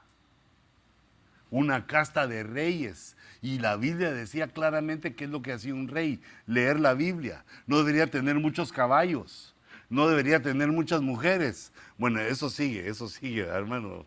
una 1.51 1.87
casta 1.87 2.27
de 2.27 2.43
reyes. 2.43 3.17
Y 3.43 3.59
la 3.59 3.77
Biblia 3.77 4.13
decía 4.13 4.49
claramente 4.49 5.15
qué 5.15 5.25
es 5.25 5.31
lo 5.31 5.43
que 5.43 5.53
hacía 5.53 5.75
un 5.75 5.89
rey, 5.89 6.21
leer 6.47 6.81
la 6.81 6.95
Biblia. 6.95 7.45
No 7.67 7.79
debería 7.79 8.11
tener 8.11 8.37
muchos 8.37 8.73
caballos, 8.73 9.55
no 9.89 10.09
debería 10.09 10.43
tener 10.43 10.73
muchas 10.73 11.01
mujeres. 11.01 11.73
Bueno, 11.99 12.21
eso 12.21 12.51
sigue, 12.51 12.89
eso 12.89 13.09
sigue, 13.09 13.43
hermano, 13.43 14.07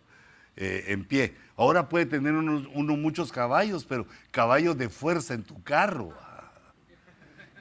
eh, 0.55 0.85
en 0.87 1.05
pie. 1.05 1.35
Ahora 1.55 1.87
puede 1.87 2.05
tener 2.05 2.33
uno, 2.33 2.97
muchos 2.97 3.31
caballos, 3.31 3.85
pero 3.85 4.07
caballos 4.31 4.77
de 4.77 4.89
fuerza 4.89 5.33
en 5.33 5.43
tu 5.43 5.61
carro. 5.63 6.13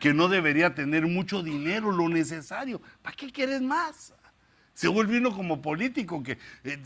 Que 0.01 0.15
no 0.15 0.29
debería 0.29 0.75
tener 0.75 1.07
mucho 1.07 1.43
dinero, 1.43 1.91
lo 1.91 2.09
necesario. 2.09 2.81
¿Para 3.03 3.17
qué 3.17 3.33
quieres 3.33 3.61
más? 3.61 4.15
Se 4.75 4.87
vuelve 4.87 5.19
uno 5.19 5.35
como 5.35 5.61
político 5.61 6.23
que, 6.23 6.39
eh, 6.63 6.79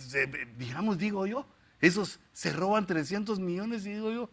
digamos, 0.56 0.97
digo 0.97 1.27
yo, 1.27 1.47
esos 1.82 2.20
se 2.32 2.52
roban 2.52 2.86
300 2.86 3.38
millones 3.40 3.84
y 3.84 3.90
digo 3.92 4.10
yo, 4.10 4.30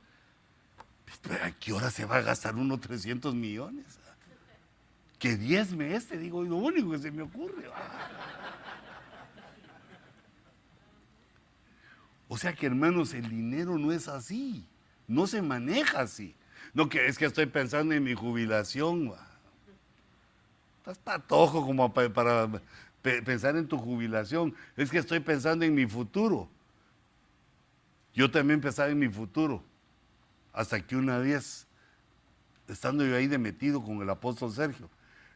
¿a 1.43 1.51
qué 1.51 1.73
hora 1.73 1.89
se 1.89 2.05
va 2.05 2.17
a 2.17 2.21
gastar 2.21 2.55
uno 2.55 2.79
300 2.79 3.35
millones? 3.35 3.85
Que 5.17 5.35
10 5.35 5.73
meses, 5.73 6.07
te 6.07 6.17
digo, 6.17 6.43
lo 6.43 6.55
único 6.55 6.91
que 6.91 6.99
se 6.99 7.11
me 7.11 7.23
ocurre. 7.23 7.69
O 12.29 12.37
sea 12.37 12.53
que 12.53 12.67
hermanos, 12.67 13.13
el 13.15 13.27
dinero 13.27 13.77
no 13.79 13.91
es 13.91 14.07
así, 14.07 14.65
no 15.07 15.25
se 15.25 15.41
maneja 15.41 16.01
así. 16.01 16.35
No 16.75 16.87
es 16.91 17.17
que 17.17 17.25
estoy 17.25 17.47
pensando 17.47 17.95
en 17.95 18.03
mi 18.03 18.13
jubilación. 18.13 19.11
Estás 20.77 20.99
patojo 20.99 21.65
como 21.65 21.91
para, 21.91 22.47
pensar 23.01 23.57
en 23.57 23.67
tu 23.67 23.79
jubilación. 23.79 24.55
Es 24.77 24.91
que 24.91 24.99
estoy 24.99 25.19
pensando 25.19 25.65
en 25.65 25.73
mi 25.73 25.87
futuro. 25.87 26.47
Yo 28.19 28.29
también 28.29 28.59
pensaba 28.59 28.89
en 28.89 28.99
mi 28.99 29.07
futuro. 29.09 29.63
Hasta 30.53 30.85
que 30.85 30.95
una 30.95 31.17
vez, 31.19 31.65
estando 32.67 33.05
yo 33.05 33.15
ahí 33.15 33.27
de 33.27 33.37
metido 33.37 33.83
con 33.83 34.01
el 34.01 34.09
apóstol 34.09 34.51
Sergio, 34.51 34.89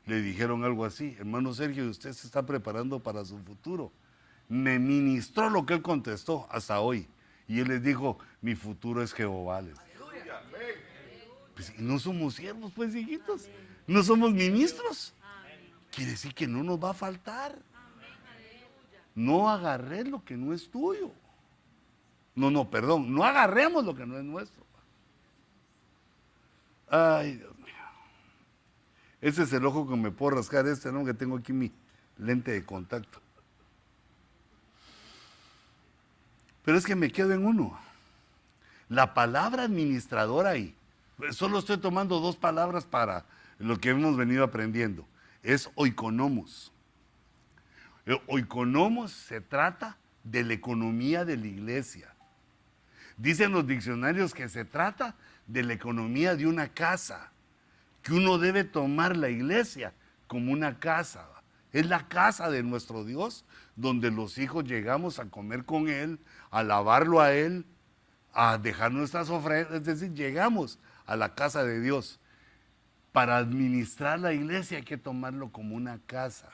le 0.05 0.22
dijeron 0.22 0.64
algo 0.64 0.84
así, 0.84 1.15
hermano 1.18 1.53
Sergio, 1.53 1.89
usted 1.89 2.11
se 2.11 2.27
está 2.27 2.45
preparando 2.45 2.99
para 2.99 3.23
su 3.23 3.39
futuro 3.39 3.91
me 4.53 4.77
ministró 4.77 5.49
lo 5.49 5.65
que 5.65 5.73
él 5.73 5.81
contestó 5.81 6.47
hasta 6.51 6.80
hoy. 6.80 7.07
Y 7.47 7.60
él 7.60 7.69
les 7.69 7.84
dijo, 7.84 8.19
mi 8.41 8.55
futuro 8.55 9.01
es 9.01 9.14
Jehová. 9.14 9.64
Pues, 11.55 11.80
no 11.80 11.99
somos 11.99 12.35
siervos, 12.35 12.72
pues, 12.76 12.95
hijitos. 12.95 13.49
No 13.88 14.03
somos 14.03 14.31
ministros. 14.31 15.14
Quiere 15.91 16.11
decir 16.11 16.34
que 16.34 16.47
no 16.47 16.64
nos 16.64 16.84
va 16.84 16.91
a 16.91 16.93
faltar. 16.93 17.57
No 19.15 19.49
agarré 19.49 20.03
lo 20.03 20.23
que 20.23 20.38
no 20.38 20.53
es 20.53 20.69
tuyo. 20.69 21.11
No, 22.35 22.49
no, 22.51 22.69
perdón. 22.69 23.14
No 23.14 23.23
agarremos 23.23 23.85
lo 23.85 23.95
que 23.95 24.05
no 24.05 24.18
es 24.18 24.23
nuestro. 24.23 24.64
Ay, 26.89 27.38
Dios 27.38 27.57
mío. 27.57 27.73
Ese 29.22 29.43
es 29.43 29.53
el 29.53 29.65
ojo 29.65 29.88
que 29.88 29.95
me 29.95 30.11
puedo 30.11 30.35
rascar 30.35 30.68
este, 30.68 30.91
¿no? 30.91 31.05
Que 31.05 31.14
tengo 31.14 31.38
aquí 31.38 31.53
mi 31.53 31.72
lente 32.18 32.51
de 32.51 32.64
contacto. 32.64 33.19
Pero 36.64 36.77
es 36.77 36.85
que 36.85 36.95
me 36.95 37.11
quedo 37.11 37.34
en 37.34 37.45
uno. 37.45 37.77
La 38.89 39.14
palabra 39.14 39.64
administradora 39.64 40.51
ahí, 40.51 40.76
solo 41.31 41.60
estoy 41.60 41.77
tomando 41.77 42.19
dos 42.19 42.35
palabras 42.35 42.85
para 42.85 43.26
lo 43.60 43.80
que 43.80 43.89
hemos 43.89 44.15
venido 44.15 44.43
aprendiendo. 44.43 45.05
Es 45.41 45.69
oikonomos. 45.76 46.72
Eh, 48.05 48.22
oikonomos 48.27 49.11
se 49.11 49.41
trata 49.41 49.97
de 50.23 50.43
la 50.43 50.53
economía 50.53 51.26
de 51.26 51.38
la 51.38 51.47
iglesia. 51.47 52.12
Dicen 53.18 53.52
los 53.52 53.68
diccionarios 53.68 54.34
que 54.34 54.49
se 54.49 54.65
trata 54.65 55.15
de 55.48 55.64
la 55.64 55.73
economía 55.73 56.35
de 56.35 56.48
una 56.48 56.69
casa, 56.69 57.31
que 58.02 58.14
uno 58.14 58.38
debe 58.38 58.64
tomar 58.64 59.15
la 59.15 59.30
iglesia 59.30 59.94
como 60.27 60.52
una 60.52 60.80
casa. 60.80 61.27
Es 61.72 61.88
la 61.88 62.07
casa 62.07 62.49
de 62.49 62.64
nuestro 62.64 63.03
Dios, 63.03 63.45
donde 63.76 64.11
los 64.11 64.38
hijos 64.38 64.65
llegamos 64.65 65.19
a 65.19 65.26
comer 65.26 65.65
con 65.65 65.90
Él, 65.90 66.19
a 66.52 66.60
alabarlo 66.60 67.22
a 67.22 67.34
Él, 67.34 67.65
a 68.34 68.57
dejar 68.57 68.91
nuestras 68.91 69.30
ofrendas. 69.30 69.73
Es 69.73 69.85
decir, 69.85 70.14
llegamos 70.14 70.80
a 71.06 71.15
la 71.15 71.34
casa 71.34 71.64
de 71.64 71.80
Dios. 71.81 72.19
Para 73.11 73.38
administrar 73.38 74.19
la 74.19 74.34
iglesia 74.34 74.77
hay 74.77 74.84
que 74.84 74.98
tomarlo 74.98 75.52
como 75.52 75.76
una 75.76 75.99
casa. 76.06 76.49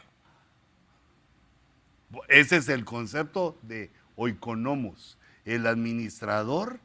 Ese 2.28 2.58
es 2.58 2.70
el 2.70 2.86
concepto 2.86 3.58
de 3.62 3.92
oikonomos, 4.16 5.18
el 5.50 5.66
administrador 5.68 6.80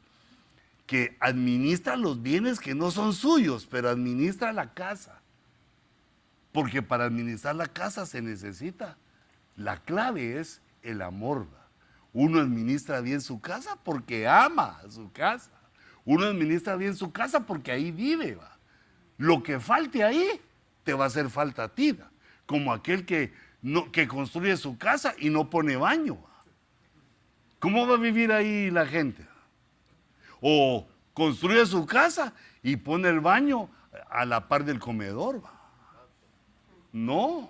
que 0.87 1.17
administra 1.19 1.95
los 1.95 2.21
bienes 2.21 2.59
que 2.59 2.75
no 2.75 2.91
son 2.91 3.13
suyos, 3.13 3.67
pero 3.69 3.89
administra 3.89 4.53
la 4.53 4.73
casa. 4.73 5.21
Porque 6.51 6.81
para 6.81 7.05
administrar 7.05 7.55
la 7.55 7.67
casa 7.67 8.05
se 8.05 8.21
necesita. 8.21 8.97
La 9.55 9.77
clave 9.77 10.39
es 10.39 10.61
el 10.83 11.01
amor. 11.01 11.47
Uno 12.13 12.39
administra 12.39 13.01
bien 13.01 13.21
su 13.21 13.41
casa 13.41 13.77
porque 13.83 14.27
ama 14.27 14.79
su 14.89 15.11
casa. 15.11 15.51
Uno 16.05 16.25
administra 16.25 16.75
bien 16.75 16.95
su 16.95 17.11
casa 17.11 17.41
porque 17.41 17.71
ahí 17.71 17.91
vive. 17.91 18.37
Lo 19.17 19.43
que 19.43 19.59
falte 19.59 20.03
ahí 20.03 20.39
te 20.83 20.93
va 20.93 21.05
a 21.05 21.07
hacer 21.07 21.29
falta 21.29 21.65
a 21.65 21.69
ti. 21.69 21.97
Como 22.45 22.71
aquel 22.71 23.05
que, 23.05 23.33
no, 23.61 23.91
que 23.91 24.07
construye 24.07 24.55
su 24.55 24.77
casa 24.77 25.13
y 25.17 25.29
no 25.29 25.49
pone 25.49 25.75
baño. 25.75 26.17
¿Cómo 27.65 27.87
va 27.87 27.95
a 27.95 27.97
vivir 27.97 28.31
ahí 28.31 28.69
la 28.69 28.85
gente? 28.85 29.25
O 30.39 30.87
construye 31.15 31.65
su 31.65 31.83
casa 31.87 32.31
y 32.61 32.75
pone 32.75 33.09
el 33.09 33.21
baño 33.21 33.71
a 34.07 34.23
la 34.23 34.47
par 34.47 34.65
del 34.65 34.77
comedor. 34.77 35.43
¿va? 35.43 35.51
No. 36.93 37.49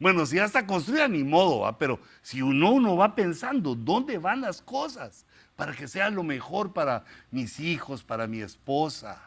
Bueno, 0.00 0.24
si 0.24 0.36
ya 0.36 0.46
está 0.46 0.66
construida, 0.66 1.06
ni 1.06 1.22
modo, 1.22 1.70
pero 1.78 2.00
si 2.22 2.40
uno, 2.40 2.70
uno 2.70 2.96
va 2.96 3.14
pensando 3.14 3.74
dónde 3.74 4.16
van 4.16 4.40
las 4.40 4.62
cosas 4.62 5.26
para 5.54 5.74
que 5.74 5.86
sea 5.86 6.08
lo 6.08 6.22
mejor 6.22 6.72
para 6.72 7.04
mis 7.30 7.60
hijos, 7.60 8.02
para 8.02 8.26
mi 8.26 8.40
esposa. 8.40 9.20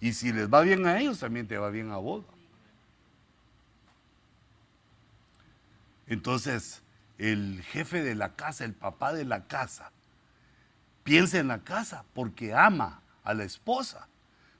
Y 0.00 0.12
si 0.12 0.34
les 0.34 0.52
va 0.52 0.60
bien 0.60 0.86
a 0.86 1.00
ellos, 1.00 1.20
también 1.20 1.48
te 1.48 1.56
va 1.56 1.70
bien 1.70 1.90
a 1.90 1.96
vos. 1.96 2.26
Entonces, 6.06 6.83
el 7.18 7.62
jefe 7.62 8.02
de 8.02 8.14
la 8.14 8.34
casa, 8.34 8.64
el 8.64 8.74
papá 8.74 9.12
de 9.12 9.24
la 9.24 9.46
casa, 9.46 9.92
piensa 11.02 11.38
en 11.38 11.48
la 11.48 11.64
casa 11.64 12.04
porque 12.14 12.54
ama 12.54 13.02
a 13.22 13.34
la 13.34 13.44
esposa. 13.44 14.08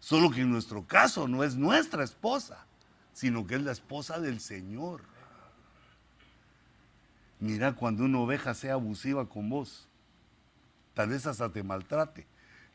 Solo 0.01 0.31
que 0.31 0.43
en 0.43 0.51
nuestro 0.51 0.87
caso 0.87 1.29
no 1.29 1.45
es 1.45 1.57
nuestra 1.57 2.05
esposa 2.05 2.67
sino 3.15 3.47
que 3.47 3.55
es 3.55 3.63
la 3.63 3.73
esposa 3.73 4.21
del 4.21 4.41
Señor. 4.41 5.03
Mira, 7.41 7.75
cuando 7.75 8.05
una 8.05 8.19
oveja 8.19 8.55
sea 8.55 8.75
abusiva 8.75 9.29
con 9.29 9.49
vos, 9.49 9.89
tal 10.95 11.11
vez 11.11 11.27
hasta 11.27 11.51
te 11.51 11.63
maltrate, 11.63 12.27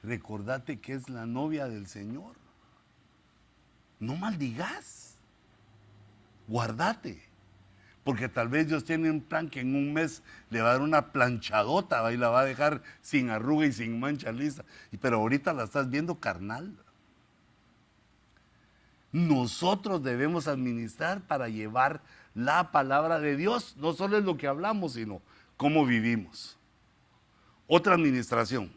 recordate 0.01 0.79
que 0.79 0.93
es 0.93 1.09
la 1.09 1.25
novia 1.25 1.67
del 1.67 1.87
Señor. 1.87 2.35
No 3.99 4.15
maldigas, 4.15 5.17
guardate, 6.47 7.21
porque 8.09 8.27
tal 8.27 8.49
vez 8.49 8.67
Dios 8.67 8.83
tiene 8.83 9.09
un 9.11 9.21
plan 9.21 9.49
que 9.49 9.61
en 9.61 9.75
un 9.75 9.93
mes 9.93 10.23
le 10.49 10.61
va 10.61 10.69
a 10.69 10.73
dar 10.73 10.81
una 10.81 11.11
planchadota 11.11 12.11
y 12.11 12.17
la 12.17 12.29
va 12.29 12.41
a 12.41 12.45
dejar 12.45 12.81
sin 13.01 13.29
arruga 13.29 13.67
y 13.67 13.71
sin 13.71 13.99
mancha 13.99 14.31
lisa, 14.31 14.65
pero 14.99 15.17
ahorita 15.17 15.53
la 15.53 15.63
estás 15.63 15.89
viendo 15.89 16.19
carnal 16.19 16.75
nosotros 19.11 20.03
debemos 20.03 20.47
administrar 20.47 21.21
para 21.21 21.49
llevar 21.49 22.01
la 22.35 22.71
palabra 22.71 23.19
de 23.19 23.35
Dios. 23.35 23.75
No 23.77 23.93
solo 23.93 24.17
es 24.17 24.23
lo 24.23 24.37
que 24.37 24.47
hablamos, 24.47 24.93
sino 24.93 25.21
cómo 25.57 25.85
vivimos. 25.85 26.57
Otra 27.67 27.95
administración. 27.95 28.71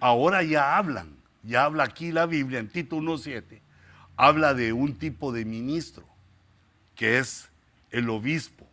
Ahora 0.00 0.42
ya 0.42 0.76
hablan, 0.76 1.14
ya 1.42 1.64
habla 1.64 1.84
aquí 1.84 2.10
la 2.10 2.26
Biblia 2.26 2.58
en 2.58 2.68
Tito 2.68 2.96
1.7, 2.96 3.60
habla 4.16 4.54
de 4.54 4.72
un 4.72 4.94
tipo 4.98 5.30
de 5.30 5.44
ministro, 5.44 6.09
que 7.00 7.16
es 7.16 7.48
el 7.92 8.10
obispo. 8.10 8.66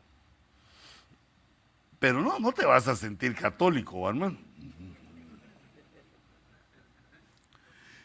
Pero 1.98 2.22
no, 2.22 2.40
no 2.40 2.52
te 2.52 2.66
vas 2.66 2.86
a 2.90 2.96
sentir 2.98 3.34
católico, 3.34 4.10
hermano. 4.10 4.38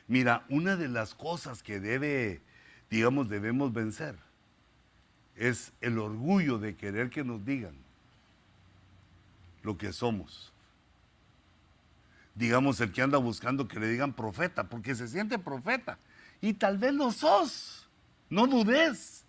Mira, 0.07 0.45
una 0.49 0.77
de 0.77 0.87
las 0.87 1.17
cosas 1.17 1.65
que 1.65 1.81
debe, 1.81 2.41
digamos, 2.89 3.29
debemos 3.29 3.73
vencer 3.73 4.15
es 5.35 5.73
el 5.81 5.99
orgullo 5.99 6.59
de 6.59 6.77
querer 6.77 7.11
que 7.11 7.25
nos 7.25 7.45
digan 7.45 7.75
lo 9.65 9.77
que 9.77 9.93
somos. 9.93 10.53
Digamos, 12.37 12.81
el 12.81 12.93
que 12.93 13.03
anda 13.03 13.19
buscando 13.19 13.67
que 13.67 13.81
le 13.81 13.89
digan 13.89 14.13
profeta, 14.13 14.69
porque 14.69 14.95
se 14.95 15.09
siente 15.09 15.37
profeta. 15.37 15.99
Y 16.41 16.53
tal 16.53 16.79
vez 16.79 16.95
lo 16.95 17.11
sos. 17.11 17.89
No 18.31 18.47
dudes. 18.47 19.22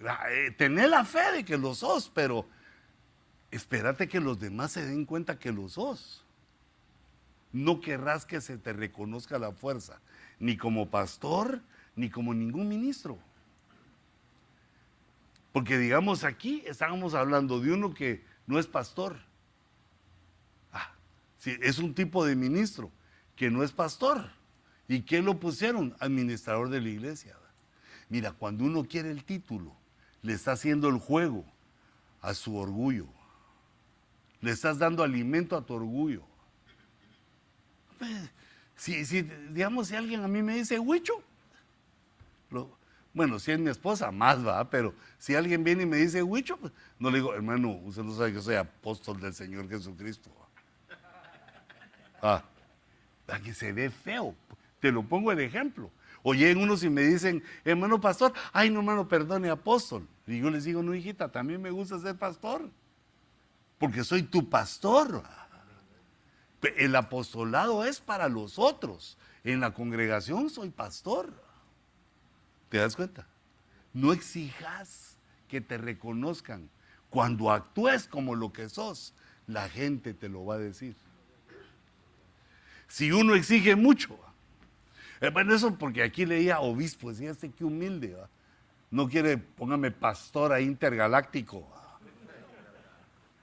Eh, 0.00 0.52
tené 0.56 0.86
la 0.86 1.04
fe 1.04 1.32
de 1.32 1.44
que 1.44 1.58
lo 1.58 1.74
sos, 1.74 2.10
pero 2.14 2.46
espérate 3.50 4.08
que 4.08 4.20
los 4.20 4.38
demás 4.38 4.72
se 4.72 4.86
den 4.86 5.04
cuenta 5.04 5.38
que 5.38 5.52
lo 5.52 5.68
sos. 5.68 6.24
No 7.52 7.80
querrás 7.80 8.24
que 8.24 8.40
se 8.40 8.58
te 8.58 8.72
reconozca 8.72 9.38
la 9.38 9.52
fuerza, 9.52 10.00
ni 10.38 10.56
como 10.56 10.90
pastor, 10.90 11.60
ni 11.96 12.10
como 12.10 12.32
ningún 12.32 12.68
ministro. 12.68 13.18
Porque 15.52 15.78
digamos 15.78 16.24
aquí 16.24 16.62
estábamos 16.66 17.14
hablando 17.14 17.58
de 17.58 17.72
uno 17.72 17.92
que 17.92 18.24
no 18.46 18.58
es 18.58 18.66
pastor. 18.66 19.16
Ah, 20.72 20.92
es 21.44 21.78
un 21.78 21.94
tipo 21.94 22.24
de 22.24 22.36
ministro 22.36 22.92
que 23.34 23.50
no 23.50 23.64
es 23.64 23.72
pastor. 23.72 24.30
¿Y 24.86 25.02
qué 25.02 25.22
lo 25.22 25.40
pusieron? 25.40 25.96
Administrador 25.98 26.68
de 26.68 26.80
la 26.80 26.88
iglesia. 26.88 27.36
Mira, 28.08 28.32
cuando 28.32 28.64
uno 28.64 28.84
quiere 28.84 29.10
el 29.10 29.24
título, 29.24 29.76
le 30.22 30.34
está 30.34 30.52
haciendo 30.52 30.88
el 30.88 30.98
juego 30.98 31.44
a 32.20 32.34
su 32.34 32.56
orgullo. 32.56 33.06
Le 34.40 34.50
estás 34.50 34.78
dando 34.78 35.02
alimento 35.02 35.56
a 35.56 35.64
tu 35.64 35.74
orgullo. 35.74 36.22
Si, 38.76 39.04
si, 39.04 39.22
digamos, 39.22 39.88
si 39.88 39.96
alguien 39.96 40.22
a 40.22 40.28
mí 40.28 40.42
me 40.42 40.54
dice, 40.54 40.78
Huicho, 40.78 41.22
bueno, 43.12 43.40
si 43.40 43.50
es 43.50 43.58
mi 43.58 43.70
esposa, 43.70 44.12
más 44.12 44.46
va, 44.46 44.70
pero 44.70 44.94
si 45.18 45.34
alguien 45.34 45.64
viene 45.64 45.82
y 45.82 45.86
me 45.86 45.96
dice, 45.96 46.22
Huicho, 46.22 46.56
pues, 46.56 46.72
no 46.98 47.10
le 47.10 47.18
digo, 47.18 47.34
hermano, 47.34 47.70
usted 47.84 48.04
no 48.04 48.14
sabe 48.14 48.32
que 48.32 48.40
soy 48.40 48.54
apóstol 48.54 49.20
del 49.20 49.34
Señor 49.34 49.68
Jesucristo. 49.68 50.30
Ah, 52.22 52.44
aquí 53.26 53.52
se 53.52 53.72
ve 53.72 53.90
feo. 53.90 54.34
Te 54.80 54.92
lo 54.92 55.02
pongo 55.02 55.32
el 55.32 55.40
ejemplo. 55.40 55.90
O 56.28 56.34
llegan 56.34 56.62
unos 56.62 56.82
y 56.82 56.90
me 56.90 57.00
dicen, 57.00 57.42
hermano 57.64 58.02
pastor, 58.02 58.34
ay 58.52 58.68
no 58.68 58.80
hermano, 58.80 59.08
perdone, 59.08 59.48
apóstol. 59.48 60.06
Y 60.26 60.40
yo 60.40 60.50
les 60.50 60.64
digo, 60.64 60.82
no 60.82 60.94
hijita, 60.94 61.32
también 61.32 61.62
me 61.62 61.70
gusta 61.70 61.98
ser 61.98 62.18
pastor. 62.18 62.68
Porque 63.78 64.04
soy 64.04 64.24
tu 64.24 64.50
pastor. 64.50 65.22
El 66.76 66.94
apostolado 66.96 67.82
es 67.82 68.00
para 68.00 68.28
los 68.28 68.58
otros. 68.58 69.16
En 69.42 69.60
la 69.60 69.72
congregación 69.72 70.50
soy 70.50 70.68
pastor. 70.68 71.32
¿Te 72.68 72.76
das 72.76 72.94
cuenta? 72.94 73.26
No 73.94 74.12
exijas 74.12 75.16
que 75.48 75.62
te 75.62 75.78
reconozcan. 75.78 76.68
Cuando 77.08 77.50
actúes 77.50 78.06
como 78.06 78.34
lo 78.34 78.52
que 78.52 78.68
sos, 78.68 79.14
la 79.46 79.66
gente 79.70 80.12
te 80.12 80.28
lo 80.28 80.44
va 80.44 80.56
a 80.56 80.58
decir. 80.58 80.94
Si 82.86 83.12
uno 83.12 83.34
exige 83.34 83.76
mucho, 83.76 84.18
bueno, 85.32 85.54
eso 85.54 85.76
porque 85.76 86.02
aquí 86.02 86.24
leía 86.24 86.60
obispo, 86.60 87.10
decía 87.10 87.30
este 87.30 87.50
que 87.50 87.64
humilde, 87.64 88.16
no 88.90 89.08
quiere, 89.08 89.38
póngame 89.38 89.90
pastor 89.90 90.58
intergaláctico, 90.60 91.66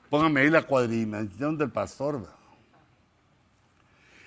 póngame 0.09 0.41
ahí 0.41 0.49
la 0.49 0.63
cuadridimensión 0.63 1.57
del 1.57 1.71
pastor. 1.71 2.29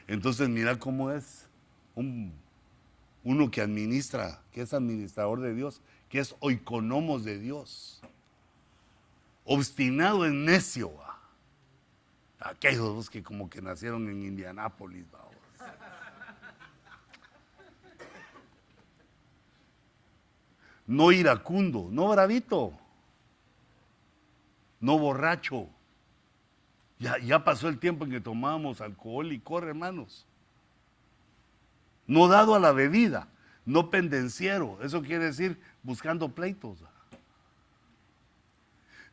Entonces 0.07 0.49
mira 0.49 0.79
cómo 0.79 1.11
es 1.11 1.49
uno 1.95 3.51
que 3.51 3.61
administra, 3.61 4.41
que 4.53 4.63
es 4.63 4.73
administrador 4.73 5.41
de 5.41 5.55
Dios, 5.55 5.83
que 6.09 6.19
es 6.21 6.35
oikonomos 6.41 7.25
de 7.25 7.39
Dios. 7.39 8.01
Obstinado 9.45 10.25
en 10.27 10.45
necio. 10.45 10.93
Aquellos 12.39 13.11
que 13.11 13.23
como 13.23 13.51
que 13.51 13.61
nacieron 13.61 14.09
en 14.09 14.23
Indianápolis. 14.23 15.05
No 20.89 21.13
iracundo, 21.13 21.87
no 21.93 22.09
bravito, 22.09 22.73
no 24.81 24.99
borracho. 24.99 25.69
Ya, 26.99 27.19
ya 27.19 27.45
pasó 27.45 27.69
el 27.69 27.79
tiempo 27.79 28.05
en 28.05 28.11
que 28.11 28.21
tomábamos 28.21 28.81
alcohol 28.81 29.31
y 29.31 29.39
corre, 29.39 29.69
hermanos 29.69 30.27
no 32.09 32.27
dado 32.27 32.57
a 32.57 32.59
la 32.59 32.73
bebida, 32.73 33.29
no 33.65 33.91
pendenciero, 33.91 34.79
eso 34.83 35.03
quiere 35.03 35.27
decir 35.27 35.61
buscando 35.85 36.35
pleitos. 36.35 36.83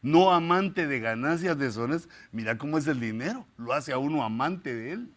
No 0.02 0.32
amante 0.32 0.88
de 0.88 1.00
ganancias 1.00 1.58
deshonestas. 1.58 2.14
Mira 2.32 2.58
cómo 2.58 2.78
es 2.78 2.88
el 2.88 3.00
dinero, 3.00 3.46
lo 3.58 3.74
hace 3.74 3.92
a 3.92 3.98
uno 3.98 4.24
amante 4.24 4.74
de 4.74 4.94
él. 4.94 5.10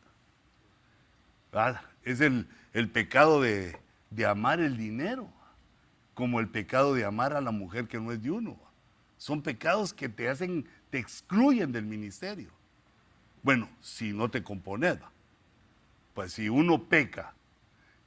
Ah, 1.53 1.83
es 2.03 2.21
el, 2.21 2.47
pecado 2.93 3.41
de, 3.41 3.79
de 4.11 4.27
amar 4.27 4.61
el 4.61 4.77
dinero, 4.77 5.29
como 6.19 6.41
el 6.41 6.49
pecado 6.49 6.95
de 6.95 7.05
amar 7.05 7.33
a 7.33 7.41
la 7.41 7.53
mujer 7.53 7.87
que 7.87 8.01
no 8.01 8.11
es 8.11 8.21
de 8.21 8.33
uno. 8.33 8.59
Son 9.19 9.41
pecados 9.41 9.95
que 9.95 10.09
te 10.09 10.29
hacen, 10.29 10.67
te 10.91 10.99
excluyen 10.99 11.71
del 11.71 11.85
ministerio. 11.85 12.51
Bueno, 13.45 13.69
si 13.81 14.13
no 14.13 14.29
te 14.29 14.43
compones, 14.43 14.99
pues 16.15 16.33
si 16.33 16.49
uno 16.49 16.83
peca 16.83 17.35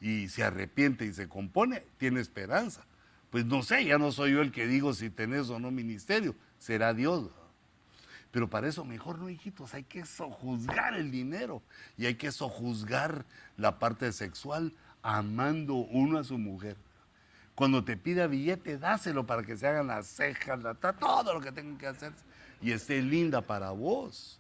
y 0.02 0.28
se 0.28 0.44
arrepiente 0.44 1.06
y 1.06 1.14
se 1.14 1.30
compone, 1.30 1.86
tiene 1.98 2.20
esperanza. 2.20 2.84
Pues 3.30 3.46
no 3.46 3.64
sé, 3.64 3.86
ya 3.86 3.98
no 3.98 4.12
soy 4.12 4.34
yo 4.34 4.42
el 4.42 4.52
que 4.52 4.68
digo 4.68 4.94
si 4.94 5.10
tenés 5.10 5.50
o 5.50 5.58
no 5.58 5.72
ministerio, 5.72 6.36
será 6.60 6.94
Dios. 6.94 7.32
Pero 8.32 8.50
para 8.50 8.68
eso 8.68 8.84
mejor 8.84 9.20
no, 9.20 9.30
hijitos, 9.30 9.74
hay 9.74 9.84
que 9.84 10.06
sojuzgar 10.06 10.96
el 10.96 11.12
dinero 11.12 11.64
y 11.98 12.08
hay 12.08 12.16
que 12.16 12.34
sojuzgar 12.34 13.24
la 13.56 13.80
parte 13.80 14.12
sexual 14.12 14.74
amando 15.02 15.76
uno 15.76 16.20
a 16.20 16.26
su 16.26 16.38
mujer. 16.38 16.76
Cuando 17.62 17.84
te 17.84 17.96
pida 17.96 18.26
billete, 18.26 18.80
dáselo 18.80 19.28
para 19.28 19.44
que 19.44 19.56
se 19.56 19.68
hagan 19.68 19.86
las 19.86 20.08
cejas, 20.08 20.60
todo 21.00 21.36
lo 21.36 21.40
que 21.40 21.52
tengan 21.52 21.78
que 21.78 21.86
hacer 21.86 22.12
y 22.60 22.72
esté 22.72 23.00
linda 23.04 23.40
para 23.40 23.70
vos. 23.70 24.40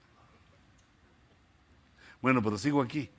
Bueno, 2.19 2.41
pero 2.41 2.57
sigo 2.57 2.81
aquí. 2.81 3.11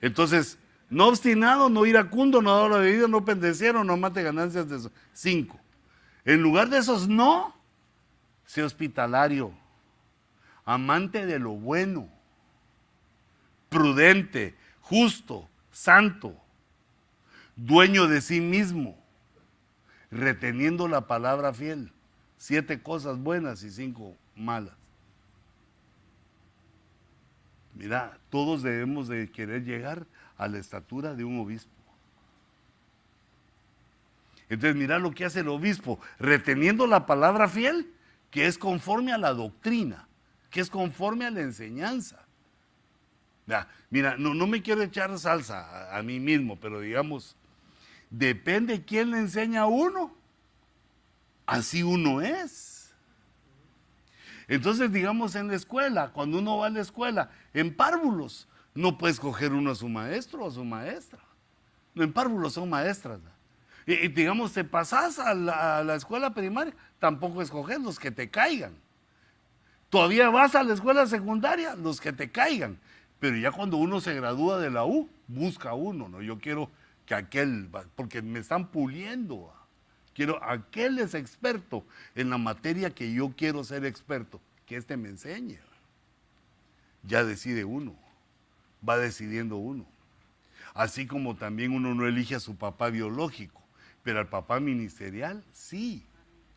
Entonces, 0.00 0.58
no 0.88 1.08
obstinado, 1.08 1.68
no 1.68 1.84
iracundo, 1.84 2.40
no 2.40 2.54
dado 2.54 2.70
la 2.70 2.78
bebida, 2.78 3.06
no 3.06 3.22
pendeciero, 3.22 3.84
no 3.84 3.98
mate 3.98 4.22
ganancias 4.22 4.66
de 4.70 4.76
eso. 4.76 4.90
Cinco. 5.12 5.60
En 6.24 6.40
lugar 6.40 6.70
de 6.70 6.78
esos 6.78 7.06
no, 7.06 7.54
sé 8.46 8.62
hospitalario, 8.62 9.52
amante 10.64 11.26
de 11.26 11.38
lo 11.38 11.50
bueno, 11.50 12.08
prudente, 13.68 14.56
justo, 14.80 15.50
santo, 15.70 16.34
dueño 17.56 18.06
de 18.06 18.20
sí 18.20 18.40
mismo, 18.40 18.96
reteniendo 20.10 20.86
la 20.86 21.06
palabra 21.06 21.52
fiel. 21.52 21.92
Siete 22.38 22.82
cosas 22.82 23.18
buenas 23.18 23.62
y 23.62 23.70
cinco 23.70 24.14
malas. 24.36 24.74
Mira, 27.74 28.18
todos 28.30 28.62
debemos 28.62 29.08
de 29.08 29.30
querer 29.30 29.64
llegar 29.64 30.06
a 30.36 30.48
la 30.48 30.58
estatura 30.58 31.14
de 31.14 31.24
un 31.24 31.40
obispo. 31.40 31.70
Entonces, 34.48 34.76
mira 34.76 34.98
lo 34.98 35.12
que 35.12 35.24
hace 35.24 35.40
el 35.40 35.48
obispo, 35.48 35.98
reteniendo 36.18 36.86
la 36.86 37.04
palabra 37.06 37.48
fiel, 37.48 37.92
que 38.30 38.46
es 38.46 38.58
conforme 38.58 39.12
a 39.12 39.18
la 39.18 39.32
doctrina, 39.32 40.06
que 40.50 40.60
es 40.60 40.70
conforme 40.70 41.24
a 41.26 41.30
la 41.30 41.40
enseñanza. 41.40 42.24
mira, 43.90 44.16
no, 44.18 44.34
no 44.34 44.46
me 44.46 44.62
quiero 44.62 44.82
echar 44.82 45.18
salsa 45.18 45.90
a, 45.90 45.98
a 45.98 46.02
mí 46.02 46.20
mismo, 46.20 46.56
pero 46.56 46.80
digamos, 46.80 47.36
depende 48.10 48.84
quién 48.84 49.10
le 49.10 49.18
enseña 49.18 49.62
a 49.62 49.66
uno, 49.66 50.14
así 51.46 51.82
uno 51.82 52.20
es. 52.20 52.94
Entonces, 54.48 54.92
digamos 54.92 55.34
en 55.34 55.48
la 55.48 55.54
escuela, 55.54 56.12
cuando 56.12 56.38
uno 56.38 56.58
va 56.58 56.66
a 56.66 56.70
la 56.70 56.80
escuela, 56.80 57.30
en 57.52 57.74
párvulos, 57.74 58.48
no 58.74 58.96
puede 58.98 59.12
escoger 59.12 59.52
uno 59.52 59.72
a 59.72 59.74
su 59.74 59.88
maestro 59.88 60.44
o 60.44 60.48
a 60.48 60.52
su 60.52 60.64
maestra. 60.64 61.18
En 61.94 62.12
párvulos 62.12 62.52
son 62.52 62.68
maestras. 62.68 63.18
Y, 63.86 64.08
digamos, 64.08 64.52
te 64.52 64.64
pasas 64.64 65.18
a 65.18 65.32
la, 65.34 65.94
escuela 65.94 66.34
primaria, 66.34 66.74
tampoco 66.98 67.40
escoges 67.40 67.80
los 67.80 67.98
que 67.98 68.10
te 68.10 68.28
caigan. 68.28 68.74
Todavía 69.88 70.28
vas 70.28 70.54
a 70.54 70.62
la 70.62 70.74
escuela 70.74 71.06
secundaria, 71.06 71.74
los 71.76 72.00
que 72.00 72.12
te 72.12 72.30
caigan. 72.30 72.78
Pero 73.20 73.36
ya 73.36 73.50
cuando 73.52 73.76
uno 73.76 74.00
se 74.00 74.14
gradúa 74.14 74.58
de 74.58 74.70
la 74.70 74.84
U, 74.84 75.08
busca 75.26 75.74
uno, 75.74 76.08
¿no? 76.08 76.20
Yo 76.20 76.38
quiero 76.38 76.68
que 77.06 77.14
aquel, 77.14 77.70
porque 77.94 78.20
me 78.20 78.40
están 78.40 78.68
puliendo. 78.68 79.52
Quiero, 80.12 80.42
aquel 80.42 80.98
es 80.98 81.14
experto 81.14 81.86
en 82.14 82.30
la 82.30 82.38
materia 82.38 82.90
que 82.90 83.12
yo 83.12 83.32
quiero 83.36 83.64
ser 83.64 83.84
experto, 83.84 84.40
que 84.66 84.76
éste 84.76 84.96
me 84.96 85.08
enseñe. 85.08 85.58
Ya 87.04 87.24
decide 87.24 87.64
uno, 87.64 87.94
va 88.86 88.98
decidiendo 88.98 89.56
uno. 89.56 89.86
Así 90.74 91.06
como 91.06 91.36
también 91.36 91.72
uno 91.72 91.94
no 91.94 92.06
elige 92.06 92.34
a 92.34 92.40
su 92.40 92.56
papá 92.56 92.90
biológico, 92.90 93.62
pero 94.02 94.18
al 94.18 94.28
papá 94.28 94.58
ministerial 94.60 95.44
sí, 95.52 96.04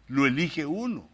lo 0.08 0.26
elige 0.26 0.66
uno. 0.66 1.08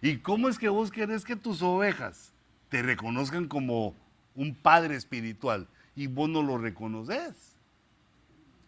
¿Y 0.00 0.18
cómo 0.18 0.48
es 0.48 0.58
que 0.58 0.68
vos 0.68 0.90
querés 0.90 1.24
que 1.24 1.36
tus 1.36 1.60
ovejas 1.62 2.32
te 2.68 2.82
reconozcan 2.82 3.48
como 3.48 3.94
un 4.34 4.54
padre 4.54 4.94
espiritual 4.94 5.68
y 5.96 6.06
vos 6.06 6.28
no 6.28 6.42
lo 6.42 6.58
reconoces? 6.58 7.57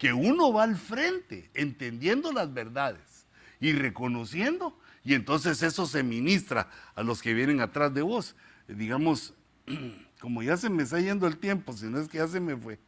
Que 0.01 0.13
uno 0.13 0.53
va 0.53 0.65
al 0.65 0.77
frente 0.77 1.51
entendiendo 1.55 2.33
las 2.33 2.53
verdades 2.53 3.29
y 3.61 3.73
reconociendo 3.73 4.77
y 5.05 5.15
entonces 5.15 5.63
eso 5.63 5.87
se 5.87 6.03
ministra 6.03 6.69
a 6.95 7.03
los 7.03 7.23
que 7.23 7.35
vienen 7.35 7.61
atrás 7.61 7.93
de 7.95 8.03
vos. 8.03 8.37
Digamos, 8.69 9.35
como 10.21 10.43
ya 10.43 10.57
se 10.57 10.69
me 10.69 10.83
está 10.83 11.01
yendo 11.01 11.27
el 11.27 11.39
tiempo, 11.39 11.73
si 11.73 11.87
no 11.87 11.99
es 11.99 12.09
que 12.09 12.19
ya 12.19 12.29
se 12.29 12.41
me 12.41 12.57
fue, 12.57 12.79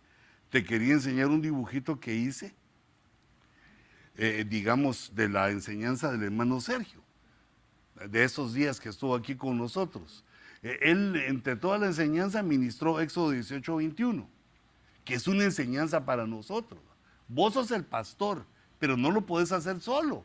te 0.50 0.62
quería 0.64 0.92
enseñar 0.92 1.28
un 1.28 1.40
dibujito 1.40 1.98
que 1.98 2.14
hice, 2.14 2.54
eh, 4.16 4.44
digamos, 4.46 5.12
de 5.14 5.28
la 5.28 5.50
enseñanza 5.50 6.12
del 6.12 6.24
hermano 6.24 6.60
Sergio, 6.60 7.00
de 8.08 8.24
esos 8.24 8.52
días 8.52 8.78
que 8.78 8.90
estuvo 8.90 9.14
aquí 9.14 9.34
con 9.34 9.56
nosotros. 9.56 10.24
Eh, 10.62 10.78
él, 10.82 11.16
entre 11.26 11.56
toda 11.56 11.78
la 11.78 11.86
enseñanza, 11.86 12.42
ministró 12.42 13.00
Éxodo 13.00 13.30
18, 13.30 13.76
21, 13.76 14.28
que 15.06 15.14
es 15.14 15.26
una 15.26 15.44
enseñanza 15.44 16.04
para 16.04 16.26
nosotros. 16.26 16.80
Vos 17.32 17.54
sos 17.54 17.70
el 17.70 17.84
pastor, 17.84 18.44
pero 18.78 18.96
no 18.96 19.10
lo 19.10 19.22
puedes 19.22 19.52
hacer 19.52 19.80
solo. 19.80 20.24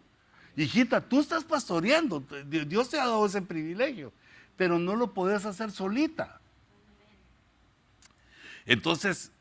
Hijita, 0.56 1.02
tú 1.02 1.20
estás 1.20 1.44
pastoreando, 1.44 2.24
Dios 2.48 2.90
te 2.90 3.00
ha 3.00 3.06
dado 3.06 3.26
ese 3.26 3.42
privilegio, 3.42 4.12
pero 4.56 4.80
no 4.80 4.96
lo 4.96 5.14
puedes 5.14 5.46
hacer 5.46 5.72
solita. 5.72 6.42
Entonces, 8.66 9.32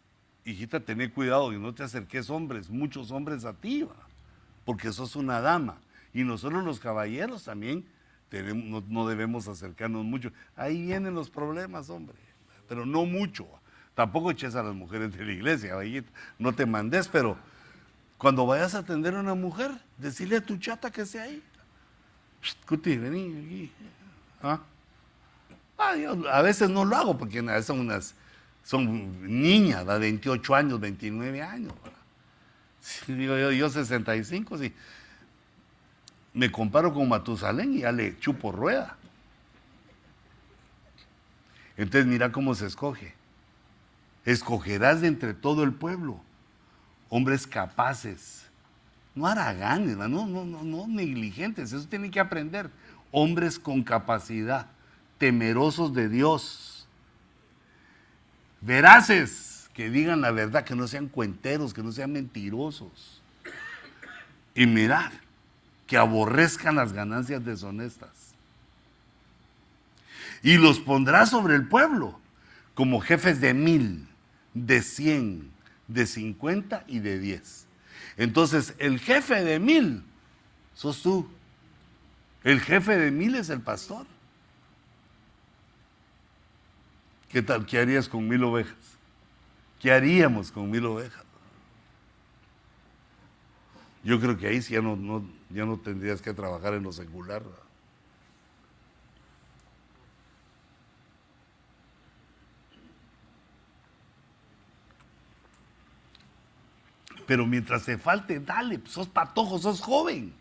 hijita, 0.44 0.78
ten 0.78 1.10
cuidado 1.10 1.52
y 1.52 1.58
no 1.58 1.74
te 1.74 1.82
acerques 1.82 2.30
hombres, 2.30 2.70
muchos 2.70 3.10
hombres 3.10 3.44
a 3.44 3.54
ti, 3.54 3.86
porque 4.64 4.92
sos 4.92 5.16
una 5.16 5.40
dama. 5.40 5.78
Y 6.12 6.22
nosotros 6.22 6.64
los 6.64 6.78
caballeros 6.78 7.44
también 7.44 7.84
no, 8.54 9.08
debemos 9.08 9.48
acercarnos 9.48 10.04
mucho. 10.04 10.32
Ahí 10.54 10.82
vienen 10.82 11.14
los 11.14 11.30
problemas, 11.30 11.90
hombre, 11.90 12.16
pero 12.68 12.86
no 12.86 13.06
mucho. 13.06 13.46
Tampoco 13.94 14.30
eches 14.30 14.54
a 14.54 14.62
las 14.62 14.74
mujeres 14.74 15.16
de 15.16 15.24
la 15.24 15.32
iglesia, 15.32 15.74
no 16.38 16.54
te 16.54 16.66
mandes, 16.66 17.08
pero 17.08 17.38
cuando 18.18 18.46
vayas 18.46 18.74
a 18.74 18.78
atender 18.78 19.14
a 19.14 19.20
una 19.20 19.34
mujer, 19.34 19.70
decirle 19.98 20.36
a 20.36 20.40
tu 20.40 20.56
chata 20.56 20.90
que 20.90 21.04
sea 21.04 21.24
ahí. 21.24 21.42
Cuti, 22.66 22.96
vení 22.96 23.44
aquí. 23.44 23.72
¿Ah? 24.42 24.60
Ah, 25.78 25.94
a 26.32 26.42
veces 26.42 26.70
no 26.70 26.84
lo 26.84 26.96
hago 26.96 27.18
porque 27.18 27.42
son 27.62 27.80
unas, 27.80 28.14
son 28.64 29.22
niñas, 29.26 29.86
de 29.86 29.98
28 29.98 30.54
años, 30.54 30.80
29 30.80 31.42
años. 31.42 31.72
digo 33.06 33.36
yo, 33.36 33.50
yo 33.52 33.68
65, 33.68 34.58
sí. 34.58 34.72
Me 36.32 36.50
comparo 36.50 36.92
con 36.92 37.08
Matusalén 37.08 37.74
y 37.74 37.80
ya 37.80 37.92
le 37.92 38.18
chupo 38.18 38.52
rueda. 38.52 38.96
Entonces 41.76 42.06
mira 42.06 42.32
cómo 42.32 42.54
se 42.54 42.66
escoge. 42.66 43.14
Escogerás 44.24 45.02
de 45.02 45.08
entre 45.08 45.34
todo 45.34 45.62
el 45.62 45.72
pueblo 45.72 46.20
hombres 47.08 47.46
capaces, 47.46 48.46
no 49.14 49.26
haraganes, 49.26 49.96
no, 49.96 50.08
no, 50.08 50.44
no, 50.44 50.86
negligentes, 50.86 51.72
eso 51.72 51.86
tienen 51.88 52.10
que 52.10 52.20
aprender. 52.20 52.70
Hombres 53.12 53.58
con 53.58 53.82
capacidad, 53.82 54.66
temerosos 55.18 55.94
de 55.94 56.08
Dios, 56.08 56.86
veraces, 58.60 59.70
que 59.72 59.90
digan 59.90 60.20
la 60.20 60.30
verdad, 60.30 60.64
que 60.64 60.74
no 60.74 60.86
sean 60.86 61.08
cuenteros, 61.08 61.72
que 61.72 61.82
no 61.82 61.92
sean 61.92 62.12
mentirosos. 62.12 63.22
Y 64.54 64.66
mirar, 64.66 65.12
que 65.86 65.96
aborrezcan 65.96 66.76
las 66.76 66.92
ganancias 66.92 67.44
deshonestas. 67.44 68.34
Y 70.42 70.56
los 70.56 70.80
pondrá 70.80 71.26
sobre 71.26 71.54
el 71.54 71.68
pueblo 71.68 72.18
como 72.74 73.00
jefes 73.00 73.40
de 73.40 73.54
mil, 73.54 74.06
de 74.54 74.82
cien, 74.82 75.50
de 75.88 76.06
50 76.06 76.84
y 76.86 76.98
de 77.00 77.18
10. 77.18 77.66
Entonces, 78.16 78.74
el 78.78 78.98
jefe 78.98 79.44
de 79.44 79.58
mil 79.58 80.02
sos 80.74 81.02
tú. 81.02 81.28
El 82.44 82.60
jefe 82.60 82.96
de 82.96 83.10
mil 83.10 83.34
es 83.34 83.50
el 83.50 83.60
pastor. 83.60 84.06
¿Qué 87.28 87.42
tal? 87.42 87.66
¿Qué 87.66 87.78
harías 87.78 88.08
con 88.08 88.26
mil 88.26 88.42
ovejas? 88.44 88.76
¿Qué 89.80 89.92
haríamos 89.92 90.50
con 90.52 90.70
mil 90.70 90.86
ovejas? 90.86 91.24
Yo 94.04 94.20
creo 94.20 94.38
que 94.38 94.46
ahí 94.46 94.62
sí 94.62 94.74
ya 94.74 94.80
no, 94.80 95.24
ya 95.50 95.64
no 95.64 95.78
tendrías 95.78 96.22
que 96.22 96.32
trabajar 96.32 96.74
en 96.74 96.84
lo 96.84 96.92
secular. 96.92 97.42
Pero 107.26 107.46
mientras 107.46 107.84
te 107.84 107.98
falte, 107.98 108.40
dale, 108.40 108.78
pues, 108.78 108.92
sos 108.92 109.08
patojo, 109.08 109.58
sos 109.58 109.80
joven. 109.80 110.32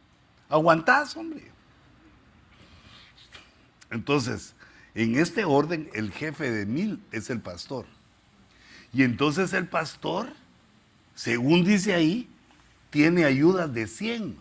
Aguantás, 0.49 1.17
hombre. 1.17 1.51
Entonces, 3.89 4.53
en 4.93 5.17
este 5.17 5.45
orden, 5.45 5.89
el 5.93 6.11
jefe 6.11 6.51
de 6.51 6.65
mil 6.65 7.03
es 7.11 7.29
el 7.29 7.41
pastor. 7.41 7.85
Y 8.93 9.03
entonces 9.03 9.51
el 9.53 9.67
pastor, 9.67 10.31
según 11.15 11.65
dice 11.65 11.93
ahí, 11.93 12.29
tiene 12.89 13.25
ayudas 13.25 13.73
de 13.73 13.87
cien 13.87 14.37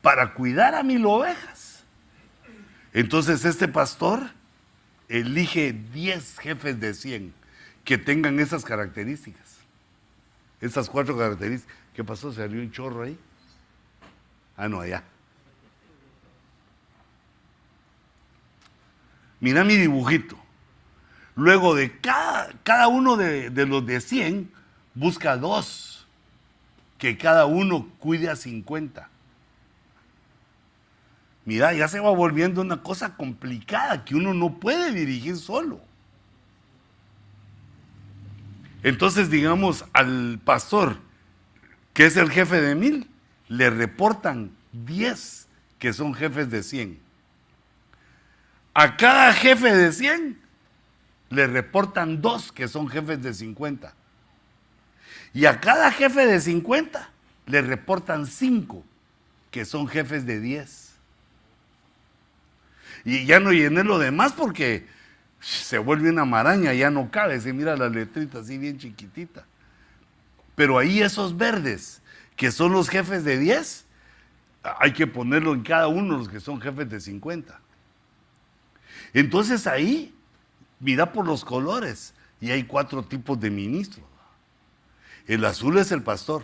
para 0.00 0.32
cuidar 0.32 0.74
a 0.74 0.82
mil 0.82 1.04
ovejas. 1.04 1.84
Entonces 2.94 3.44
este 3.44 3.68
pastor 3.68 4.30
elige 5.08 5.74
diez 5.92 6.38
jefes 6.38 6.80
de 6.80 6.94
cien 6.94 7.34
que 7.84 7.98
tengan 7.98 8.40
esas 8.40 8.64
características. 8.64 9.45
Estas 10.60 10.88
cuatro 10.88 11.16
características. 11.16 11.76
¿Qué 11.94 12.04
pasó? 12.04 12.32
¿Se 12.32 12.40
salió 12.40 12.60
un 12.60 12.70
chorro 12.70 13.02
ahí? 13.02 13.18
Ah, 14.56 14.68
no, 14.68 14.80
allá. 14.80 15.02
Mira 19.40 19.64
mi 19.64 19.76
dibujito. 19.76 20.36
Luego 21.34 21.74
de 21.74 22.00
cada, 22.00 22.50
cada 22.62 22.88
uno 22.88 23.16
de, 23.16 23.50
de, 23.50 23.66
los 23.66 23.84
de 23.84 24.00
100, 24.00 24.50
busca 24.94 25.36
dos. 25.36 26.06
Que 26.98 27.18
cada 27.18 27.44
uno 27.44 27.90
cuide 27.98 28.30
a 28.30 28.36
50. 28.36 29.10
Mira, 31.44 31.74
ya 31.74 31.86
se 31.88 32.00
va 32.00 32.10
volviendo 32.10 32.62
una 32.62 32.82
cosa 32.82 33.16
complicada 33.16 34.04
que 34.04 34.14
uno 34.16 34.32
no 34.32 34.58
puede 34.58 34.92
dirigir 34.92 35.36
solo. 35.36 35.80
Entonces, 38.86 39.30
digamos, 39.30 39.84
al 39.94 40.38
pastor, 40.44 40.96
que 41.92 42.06
es 42.06 42.16
el 42.16 42.30
jefe 42.30 42.60
de 42.60 42.76
mil, 42.76 43.10
le 43.48 43.68
reportan 43.68 44.52
diez 44.70 45.48
que 45.80 45.92
son 45.92 46.14
jefes 46.14 46.50
de 46.50 46.62
cien. 46.62 47.00
A 48.74 48.96
cada 48.96 49.32
jefe 49.32 49.74
de 49.74 49.90
cien 49.90 50.40
le 51.30 51.48
reportan 51.48 52.22
dos 52.22 52.52
que 52.52 52.68
son 52.68 52.86
jefes 52.86 53.20
de 53.20 53.34
cincuenta. 53.34 53.92
Y 55.34 55.46
a 55.46 55.58
cada 55.58 55.90
jefe 55.90 56.24
de 56.24 56.40
cincuenta 56.40 57.10
le 57.46 57.62
reportan 57.62 58.24
cinco 58.24 58.84
que 59.50 59.64
son 59.64 59.88
jefes 59.88 60.26
de 60.26 60.38
diez. 60.38 60.92
Y 63.04 63.26
ya 63.26 63.40
no 63.40 63.50
llené 63.50 63.82
lo 63.82 63.98
demás 63.98 64.32
porque 64.32 64.86
se 65.40 65.78
vuelve 65.78 66.10
una 66.10 66.24
maraña, 66.24 66.72
ya 66.72 66.90
no 66.90 67.10
cabe, 67.10 67.40
se 67.40 67.52
mira 67.52 67.76
la 67.76 67.88
letrita 67.88 68.40
así 68.40 68.58
bien 68.58 68.78
chiquitita. 68.78 69.46
Pero 70.54 70.78
ahí 70.78 71.02
esos 71.02 71.36
verdes, 71.36 72.02
que 72.36 72.50
son 72.50 72.72
los 72.72 72.88
jefes 72.88 73.24
de 73.24 73.38
10, 73.38 73.86
hay 74.80 74.92
que 74.92 75.06
ponerlo 75.06 75.54
en 75.54 75.62
cada 75.62 75.88
uno 75.88 76.18
los 76.18 76.28
que 76.28 76.40
son 76.40 76.60
jefes 76.60 76.88
de 76.88 77.00
50. 77.00 77.60
Entonces 79.12 79.66
ahí, 79.66 80.14
mira 80.80 81.12
por 81.12 81.26
los 81.26 81.44
colores, 81.44 82.14
y 82.40 82.50
hay 82.50 82.64
cuatro 82.64 83.02
tipos 83.02 83.38
de 83.40 83.50
ministros. 83.50 84.04
El 85.26 85.44
azul 85.44 85.78
es 85.78 85.90
el 85.92 86.02
pastor. 86.02 86.42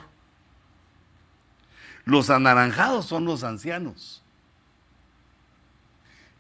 Los 2.04 2.30
anaranjados 2.30 3.06
son 3.06 3.24
los 3.24 3.44
ancianos 3.44 4.21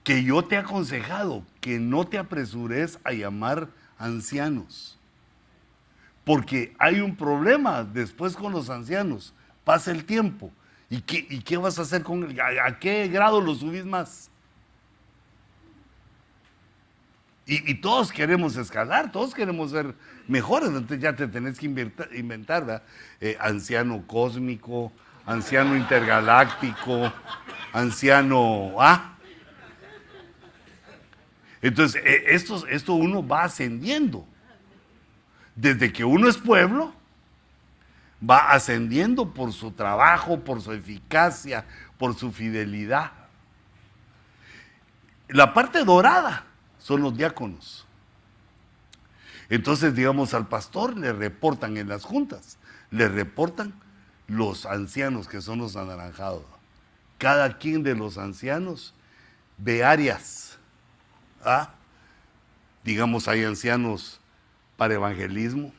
que 0.04 0.24
yo 0.24 0.42
te 0.44 0.56
he 0.56 0.58
aconsejado 0.58 1.44
que 1.60 1.78
no 1.78 2.04
te 2.04 2.18
apresures 2.18 2.98
a 3.04 3.12
llamar 3.12 3.68
ancianos. 3.98 4.98
Porque 6.24 6.74
hay 6.78 7.00
un 7.00 7.16
problema 7.16 7.84
después 7.84 8.36
con 8.36 8.52
los 8.52 8.70
ancianos. 8.70 9.34
Pasa 9.64 9.90
el 9.90 10.04
tiempo. 10.04 10.50
¿Y 10.90 11.00
qué, 11.00 11.26
y 11.30 11.40
qué 11.40 11.56
vas 11.56 11.78
a 11.78 11.82
hacer 11.82 12.02
con 12.02 12.24
él? 12.24 12.38
¿A, 12.40 12.78
qué 12.78 13.08
grado 13.08 13.40
lo 13.40 13.54
subís 13.54 13.84
más? 13.84 14.28
Y, 17.44 17.74
todos 17.74 18.12
queremos 18.12 18.56
escalar, 18.56 19.10
todos 19.10 19.34
queremos 19.34 19.72
ser 19.72 19.94
mejores. 20.28 20.68
Entonces 20.68 21.00
ya 21.00 21.14
te 21.14 21.26
tenés 21.26 21.58
que 21.58 21.66
inventar, 21.66 22.84
eh, 23.20 23.36
anciano 23.40 24.06
cósmico, 24.06 24.92
anciano 25.26 25.76
intergaláctico, 25.76 27.12
anciano... 27.72 28.72
¿ah? 28.78 29.11
Entonces, 31.62 32.02
eh, 32.04 32.24
esto, 32.28 32.66
esto 32.66 32.94
uno 32.94 33.26
va 33.26 33.44
ascendiendo. 33.44 34.26
Desde 35.54 35.92
que 35.92 36.04
uno 36.04 36.28
es 36.28 36.36
pueblo, 36.36 36.92
va 38.28 38.50
ascendiendo 38.50 39.32
por 39.32 39.52
su 39.52 39.70
trabajo, 39.70 40.40
por 40.40 40.60
su 40.60 40.72
eficacia, 40.72 41.64
por 41.98 42.16
su 42.16 42.32
fidelidad. 42.32 43.12
La 45.28 45.54
parte 45.54 45.84
dorada 45.84 46.44
son 46.78 47.00
los 47.02 47.16
diáconos. 47.16 47.86
Entonces, 49.48 49.94
digamos, 49.94 50.34
al 50.34 50.48
pastor 50.48 50.96
le 50.96 51.12
reportan 51.12 51.76
en 51.76 51.88
las 51.88 52.04
juntas, 52.04 52.58
le 52.90 53.08
reportan 53.08 53.74
los 54.26 54.66
ancianos 54.66 55.28
que 55.28 55.40
son 55.40 55.58
los 55.58 55.76
anaranjados. 55.76 56.44
Cada 57.18 57.58
quien 57.58 57.82
de 57.82 57.94
los 57.94 58.18
ancianos 58.18 58.94
ve 59.58 59.84
áreas. 59.84 60.51
¿Ah? 61.44 61.74
Digamos, 62.84 63.28
hay 63.28 63.44
ancianos 63.44 64.20
para 64.76 64.94
evangelismo. 64.94 65.72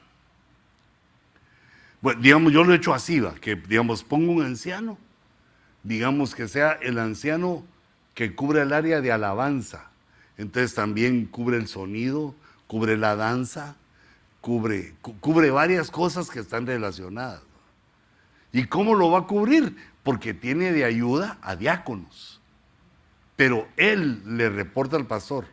Bueno, 2.01 2.21
digamos, 2.21 2.51
yo 2.51 2.63
lo 2.63 2.73
he 2.73 2.77
hecho 2.77 2.93
así, 2.93 3.19
¿va? 3.19 3.35
que 3.35 3.55
digamos, 3.55 4.03
pongo 4.03 4.33
un 4.33 4.43
anciano, 4.43 4.97
digamos 5.83 6.35
que 6.35 6.47
sea 6.47 6.73
el 6.81 6.99
anciano 6.99 7.63
que 8.13 8.35
cubre 8.35 8.61
el 8.61 8.73
área 8.73 9.01
de 9.01 9.11
alabanza. 9.11 9.89
Entonces 10.37 10.73
también 10.73 11.25
cubre 11.25 11.57
el 11.57 11.67
sonido, 11.67 12.35
cubre 12.67 12.97
la 12.97 13.15
danza, 13.15 13.75
cubre, 14.41 14.95
cubre 15.19 15.51
varias 15.51 15.91
cosas 15.91 16.29
que 16.29 16.39
están 16.39 16.65
relacionadas. 16.65 17.41
¿Y 18.51 18.65
cómo 18.65 18.95
lo 18.95 19.11
va 19.11 19.19
a 19.19 19.27
cubrir? 19.27 19.75
Porque 20.03 20.33
tiene 20.33 20.71
de 20.73 20.85
ayuda 20.85 21.37
a 21.41 21.55
diáconos. 21.55 22.32
Pero 23.43 23.67
él 23.75 24.21
le 24.37 24.47
reporta 24.47 24.95
al 24.95 25.05
pastor. 25.05 25.43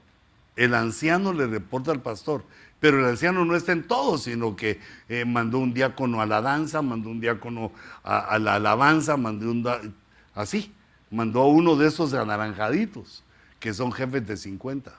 El 0.55 0.75
anciano 0.75 1.33
le 1.33 1.49
reporta 1.49 1.91
al 1.91 2.01
pastor. 2.01 2.45
Pero 2.79 3.01
el 3.01 3.05
anciano 3.05 3.45
no 3.45 3.57
está 3.57 3.73
en 3.73 3.83
todo, 3.83 4.17
sino 4.17 4.55
que 4.55 4.79
eh, 5.09 5.25
mandó 5.25 5.59
un 5.59 5.75
diácono 5.75 6.21
a 6.21 6.27
la 6.27 6.41
danza, 6.41 6.83
mandó 6.83 7.11
un 7.11 7.21
diácono 7.21 7.73
a, 8.05 8.39
la 8.39 8.55
alabanza, 8.55 9.17
mandó 9.17 9.51
un... 9.51 9.93
Así, 10.37 10.73
mandó 11.11 11.41
a 11.41 11.49
uno 11.49 11.75
de 11.75 11.89
esos 11.89 12.15
anaranjaditos, 12.15 13.25
que 13.59 13.75
son 13.75 13.91
jefes 13.91 14.25
de 14.25 14.37
50. 14.37 14.95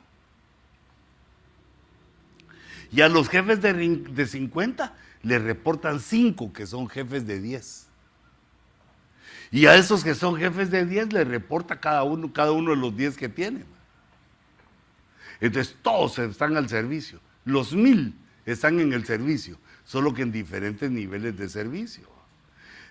Y 2.91 2.99
a 2.99 3.07
los 3.07 3.30
jefes 3.30 3.61
de, 3.61 3.72
de 3.72 4.27
50 4.27 4.93
le 5.23 5.39
reportan 5.39 6.01
5 6.01 6.51
que 6.51 6.68
son 6.68 6.89
jefes 6.89 7.26
de 7.26 7.39
10. 7.39 7.88
Y 9.52 9.65
a 9.65 9.76
esos 9.76 10.03
que 10.03 10.15
son 10.15 10.38
jefes 10.38 10.72
de 10.72 10.86
10 10.86 11.11
le 11.11 11.26
reporta 11.26 11.80
cada 11.80 12.03
uno, 12.03 12.32
cada 12.32 12.53
uno 12.53 12.72
de 12.72 12.78
los 12.78 12.95
10 12.95 13.18
que 13.18 13.28
tienen. 13.28 13.65
Entonces 15.41 15.76
todos 15.82 16.18
están 16.19 16.56
al 16.56 16.69
servicio. 16.69 17.19
Los 17.44 17.73
mil 17.73 18.15
están 18.45 18.80
en 18.80 18.94
el 18.94 19.06
servicio, 19.06 19.57
solo 19.84 20.14
que 20.14 20.22
en 20.22 20.32
diferentes 20.32 20.90
niveles 20.90 21.38
de 21.38 21.49
servicio. 21.49 22.07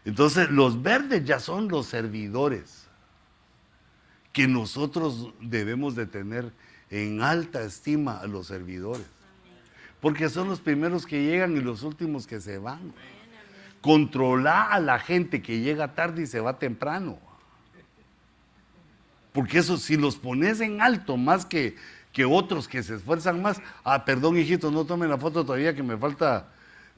Entonces 0.05 0.51
los 0.51 0.83
verdes 0.83 1.25
ya 1.25 1.41
son 1.41 1.69
los 1.69 1.87
servidores 1.87 2.87
que 4.33 4.47
nosotros 4.47 5.33
debemos 5.41 5.95
de 5.95 6.07
tener 6.07 6.53
en 6.91 7.23
alta 7.23 7.63
estima 7.63 8.19
a 8.19 8.27
los 8.27 8.49
servidores. 8.49 9.07
Porque 10.01 10.29
son 10.29 10.49
los 10.49 10.61
primeros 10.61 11.07
que 11.07 11.25
llegan 11.25 11.57
y 11.57 11.61
los 11.61 11.83
últimos 11.83 12.27
que 12.27 12.41
se 12.41 12.59
van. 12.59 12.93
Controla 13.81 14.65
a 14.65 14.79
la 14.81 14.99
gente 14.99 15.41
que 15.41 15.61
llega 15.61 15.95
tarde 15.95 16.23
y 16.23 16.27
se 16.27 16.41
va 16.41 16.59
temprano. 16.59 17.19
Porque 19.33 19.59
eso, 19.59 19.77
si 19.77 19.97
los 19.97 20.17
pones 20.17 20.61
en 20.61 20.83
alto 20.83 21.17
más 21.17 21.47
que, 21.47 21.77
que 22.13 22.25
otros 22.25 22.69
que 22.69 22.83
se 22.83 22.97
esfuerzan 22.97 23.41
más, 23.41 23.61
ah, 23.85 24.05
perdón, 24.05 24.37
hijito, 24.37 24.71
no 24.71 24.85
tomen 24.85 25.09
la 25.09 25.19
foto 25.19 25.45
todavía 25.45 25.75
que 25.75 25.83
me 25.83 25.97
falta, 25.97 26.49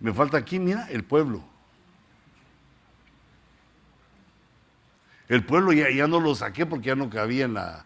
me 0.01 0.13
falta 0.13 0.39
aquí, 0.39 0.59
mira, 0.59 0.87
el 0.91 1.05
pueblo. 1.05 1.45
El 5.29 5.45
pueblo 5.45 5.73
ya, 5.73 5.91
ya 5.91 6.07
no 6.07 6.21
lo 6.21 6.35
saqué 6.35 6.67
porque 6.67 6.89
ya 6.89 6.97
no 6.97 7.09
cabía 7.11 7.45
en 7.45 7.55
la, 7.55 7.85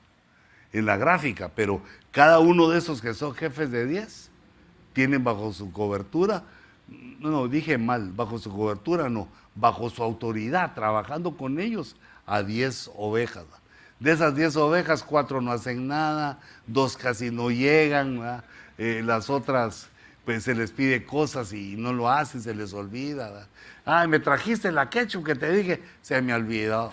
en 0.72 0.86
la 0.86 0.96
gráfica, 0.96 1.50
pero 1.54 1.82
cada 2.10 2.38
uno 2.38 2.68
de 2.68 2.78
esos 2.78 3.02
que 3.02 3.14
son 3.14 3.34
jefes 3.34 3.70
de 3.70 3.86
10 3.86 4.30
tienen 4.92 5.22
bajo 5.22 5.52
su 5.52 5.72
cobertura 5.72 6.44
no, 6.88 7.30
no, 7.30 7.48
dije 7.48 7.78
mal, 7.78 8.12
bajo 8.12 8.38
su 8.38 8.50
cobertura 8.50 9.08
no, 9.08 9.28
bajo 9.54 9.90
su 9.90 10.02
autoridad, 10.02 10.74
trabajando 10.74 11.36
con 11.36 11.58
ellos 11.58 11.96
a 12.26 12.42
10 12.42 12.92
ovejas. 12.96 13.44
De 13.98 14.12
esas 14.12 14.36
10 14.36 14.56
ovejas, 14.56 15.02
cuatro 15.02 15.40
no 15.40 15.52
hacen 15.52 15.88
nada, 15.88 16.38
dos 16.66 16.96
casi 16.96 17.30
no 17.30 17.50
llegan, 17.50 18.42
eh, 18.78 19.02
las 19.04 19.30
otras 19.30 19.88
pues 20.24 20.42
se 20.42 20.54
les 20.54 20.72
pide 20.72 21.04
cosas 21.04 21.52
y 21.52 21.76
no 21.76 21.92
lo 21.92 22.10
hacen, 22.10 22.42
se 22.42 22.52
les 22.54 22.72
olvida. 22.74 23.46
Ay, 23.84 24.08
me 24.08 24.18
trajiste 24.18 24.72
la 24.72 24.90
ketchup 24.90 25.24
que 25.24 25.34
te 25.36 25.50
dije, 25.52 25.80
se 26.02 26.20
me 26.20 26.34
olvidó. 26.34 26.92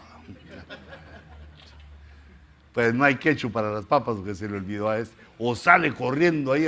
Pues 2.73 2.93
no 2.93 3.03
hay 3.03 3.15
ketchup 3.15 3.51
para 3.51 3.71
las 3.71 3.85
papas 3.85 4.17
porque 4.17 4.35
se 4.35 4.47
le 4.47 4.57
olvidó 4.57 4.87
a 4.89 4.99
este. 4.99 5.15
O 5.39 5.55
sale 5.55 5.93
corriendo 5.93 6.53
ahí 6.53 6.67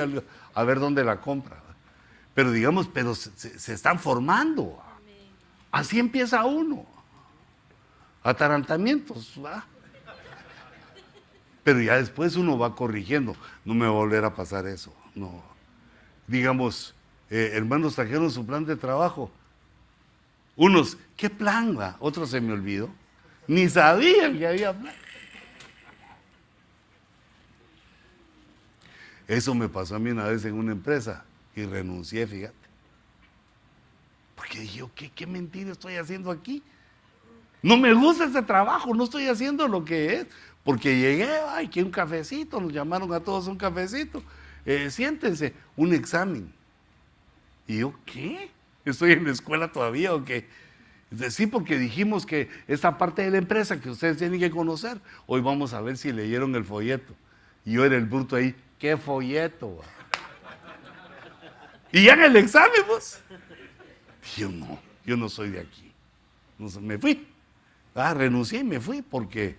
a 0.53 0.63
ver 0.63 0.79
dónde 0.79 1.03
la 1.03 1.21
compra. 1.21 1.64
Pero 2.35 2.51
digamos, 2.51 2.87
pero 2.87 3.15
se, 3.15 3.73
están 3.73 3.97
formando. 3.97 4.77
Así 5.71 5.97
empieza 5.97 6.43
uno. 6.45 6.85
Atarantamientos, 8.21 9.39
¿va? 9.43 9.65
Pero 11.63 11.81
ya 11.81 11.95
después 11.95 12.35
uno 12.35 12.57
va 12.57 12.75
corrigiendo. 12.75 13.35
No 13.63 13.73
me 13.73 13.85
va 13.85 13.91
a 13.91 13.95
volver 13.95 14.25
a 14.25 14.35
pasar 14.35 14.67
eso. 14.67 14.93
No. 15.15 15.41
Digamos, 16.27 16.93
eh, 17.29 17.51
hermanos 17.53 17.95
trajeron 17.95 18.29
su 18.29 18.45
plan 18.45 18.65
de 18.65 18.75
trabajo. 18.75 19.31
Unos, 20.57 20.97
¿qué 21.15 21.29
plan 21.29 21.79
va? 21.79 21.95
Otros 21.99 22.31
se 22.31 22.41
me 22.41 22.51
olvidó. 22.51 22.89
Ni 23.47 23.69
sabían 23.69 24.37
que 24.37 24.45
había 24.45 24.77
plan. 24.77 24.93
Eso 29.25 29.55
me 29.55 29.69
pasó 29.69 29.95
a 29.95 29.99
mí 29.99 30.09
una 30.09 30.25
vez 30.25 30.43
en 30.43 30.55
una 30.55 30.73
empresa 30.73 31.23
y 31.55 31.65
renuncié, 31.65 32.27
fíjate. 32.27 32.55
Porque 34.35 34.59
dije, 34.59 34.83
¿qué, 34.93 35.09
qué 35.09 35.25
mentira 35.25 35.71
estoy 35.71 35.95
haciendo 35.95 36.29
aquí? 36.29 36.61
No 37.61 37.77
me 37.77 37.93
gusta 37.93 38.25
ese 38.25 38.41
trabajo, 38.41 38.93
no 38.93 39.05
estoy 39.05 39.27
haciendo 39.27 39.67
lo 39.67 39.83
que 39.83 40.15
es. 40.15 40.27
Porque 40.63 40.99
llegué, 40.99 41.29
ay, 41.49 41.67
que 41.67 41.83
un 41.83 41.91
cafecito, 41.91 42.59
nos 42.59 42.73
llamaron 42.73 43.13
a 43.13 43.19
todos 43.19 43.47
un 43.47 43.57
cafecito. 43.57 44.23
Eh, 44.65 44.89
siéntense, 44.89 45.53
un 45.75 45.93
examen. 45.93 46.51
Y 47.67 47.79
yo, 47.79 47.93
¿qué? 48.05 48.49
¿Estoy 48.83 49.13
en 49.13 49.23
la 49.23 49.31
escuela 49.31 49.71
todavía 49.71 50.13
o 50.13 50.25
qué? 50.25 50.47
Sí, 51.29 51.47
porque 51.47 51.77
dijimos 51.77 52.25
que 52.25 52.49
esa 52.67 52.97
parte 52.97 53.21
de 53.21 53.31
la 53.31 53.37
empresa 53.37 53.79
que 53.79 53.89
ustedes 53.89 54.17
tienen 54.17 54.39
que 54.39 54.51
conocer, 54.51 54.99
hoy 55.27 55.41
vamos 55.41 55.73
a 55.73 55.81
ver 55.81 55.97
si 55.97 56.11
leyeron 56.11 56.55
el 56.55 56.65
folleto. 56.65 57.13
Y 57.63 57.73
yo 57.73 57.85
era 57.85 57.95
el 57.95 58.05
bruto 58.05 58.35
ahí, 58.35 58.55
¿qué 58.79 58.97
folleto? 58.97 59.81
Y 61.95 62.09
en 62.09 62.21
el 62.21 62.35
examen, 62.35 62.81
pues. 62.85 63.21
Yo 64.35 64.49
no, 64.49 64.77
yo 65.05 65.15
no 65.15 65.29
soy 65.29 65.51
de 65.51 65.61
aquí. 65.61 65.93
me 66.81 66.97
fui. 66.97 67.25
Ah, 67.95 68.13
renuncié 68.13 68.59
y 68.59 68.63
me 68.65 68.81
fui 68.81 69.01
porque 69.01 69.55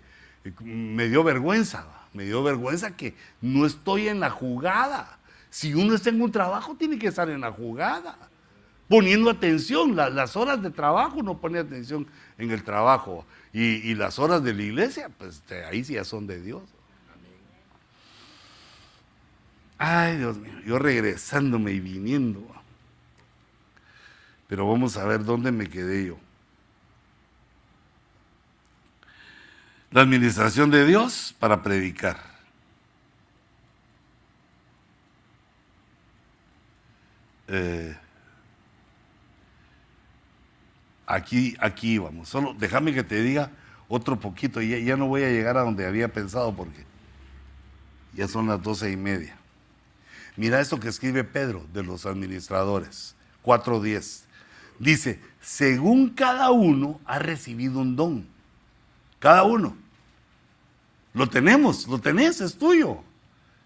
me 0.60 1.08
dio 1.08 1.24
vergüenza. 1.24 1.86
Me 2.12 2.24
dio 2.24 2.42
vergüenza 2.42 2.94
que 2.94 3.14
no 3.40 3.64
estoy 3.64 4.08
en 4.08 4.20
la 4.20 4.28
jugada. 4.28 5.18
Si 5.48 5.72
uno 5.72 5.94
está 5.94 6.10
en 6.10 6.20
un 6.20 6.30
trabajo, 6.30 6.76
tiene 6.78 6.98
que 6.98 7.06
estar 7.06 7.30
en 7.30 7.40
la 7.40 7.52
jugada. 7.52 8.18
Poniendo 8.86 9.30
atención. 9.30 9.96
las 9.96 10.36
horas 10.36 10.60
de 10.62 10.70
trabajo 10.70 11.22
no 11.22 11.38
pone 11.38 11.58
atención 11.58 12.06
en 12.36 12.50
el 12.50 12.62
trabajo. 12.62 13.24
Y, 13.54 13.94
las 13.94 14.18
horas 14.18 14.44
de 14.44 14.52
la 14.52 14.62
iglesia, 14.62 15.08
pues 15.16 15.42
ahí 15.70 15.82
sí 15.82 15.94
ya 15.94 16.04
son 16.04 16.26
de 16.26 16.42
Dios. 16.42 16.64
Ay, 19.78 20.16
Dios 20.19 20.39
mío, 20.39 20.59
yo 20.65 20.78
regresándome 20.78 21.73
y 21.73 21.81
viniendo. 21.81 22.47
Pero 24.48 24.69
vamos 24.69 24.97
a 24.97 25.05
ver 25.05 25.24
dónde 25.24 25.53
me 25.53 25.69
quedé 25.69 26.07
yo. 26.07 26.19
La 29.90 30.03
administración 30.03 30.70
de 30.70 30.86
Dios 30.86 31.35
para 31.39 31.62
predicar. 31.62 32.19
Eh, 37.48 37.97
aquí, 41.07 41.57
aquí 41.61 41.98
vamos. 41.98 42.28
Solo 42.28 42.55
déjame 42.59 42.93
que 42.93 43.05
te 43.05 43.23
diga 43.23 43.51
otro 43.89 44.19
poquito. 44.19 44.61
Ya, 44.61 44.78
ya 44.78 44.97
no 44.97 45.07
voy 45.07 45.23
a 45.23 45.31
llegar 45.31 45.57
a 45.57 45.62
donde 45.62 45.86
había 45.86 46.12
pensado 46.12 46.55
porque 46.55 46.85
ya 48.15 48.28
son 48.28 48.48
las 48.48 48.62
doce 48.62 48.90
y 48.90 48.97
media. 48.97 49.36
Mira 50.36 50.60
esto 50.60 50.78
que 50.78 50.88
escribe 50.88 51.24
Pedro 51.24 51.64
de 51.72 51.82
los 51.82 52.04
administradores, 52.04 53.14
4.10. 53.44 54.24
Dice, 54.78 55.20
según 55.40 56.10
cada 56.10 56.50
uno 56.50 57.00
ha 57.06 57.18
recibido 57.18 57.80
un 57.80 57.96
don. 57.96 58.26
Cada 59.18 59.44
uno. 59.44 59.76
Lo 61.14 61.26
tenemos, 61.28 61.88
lo 61.88 61.98
tenés, 61.98 62.42
es 62.42 62.58
tuyo. 62.58 63.02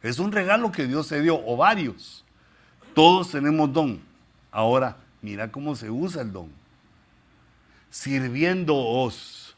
Es 0.02 0.18
un 0.20 0.30
regalo 0.30 0.70
que 0.70 0.86
Dios 0.86 1.09
se 1.09 1.20
dio, 1.20 1.44
o 1.44 1.56
varios. 1.56 2.24
Todos 2.94 3.30
tenemos 3.30 3.72
don. 3.72 4.01
Ahora, 4.52 4.97
mira 5.20 5.51
cómo 5.51 5.74
se 5.74 5.90
usa 5.90 6.22
el 6.22 6.32
don. 6.32 6.51
Sirviéndoos. 7.90 9.56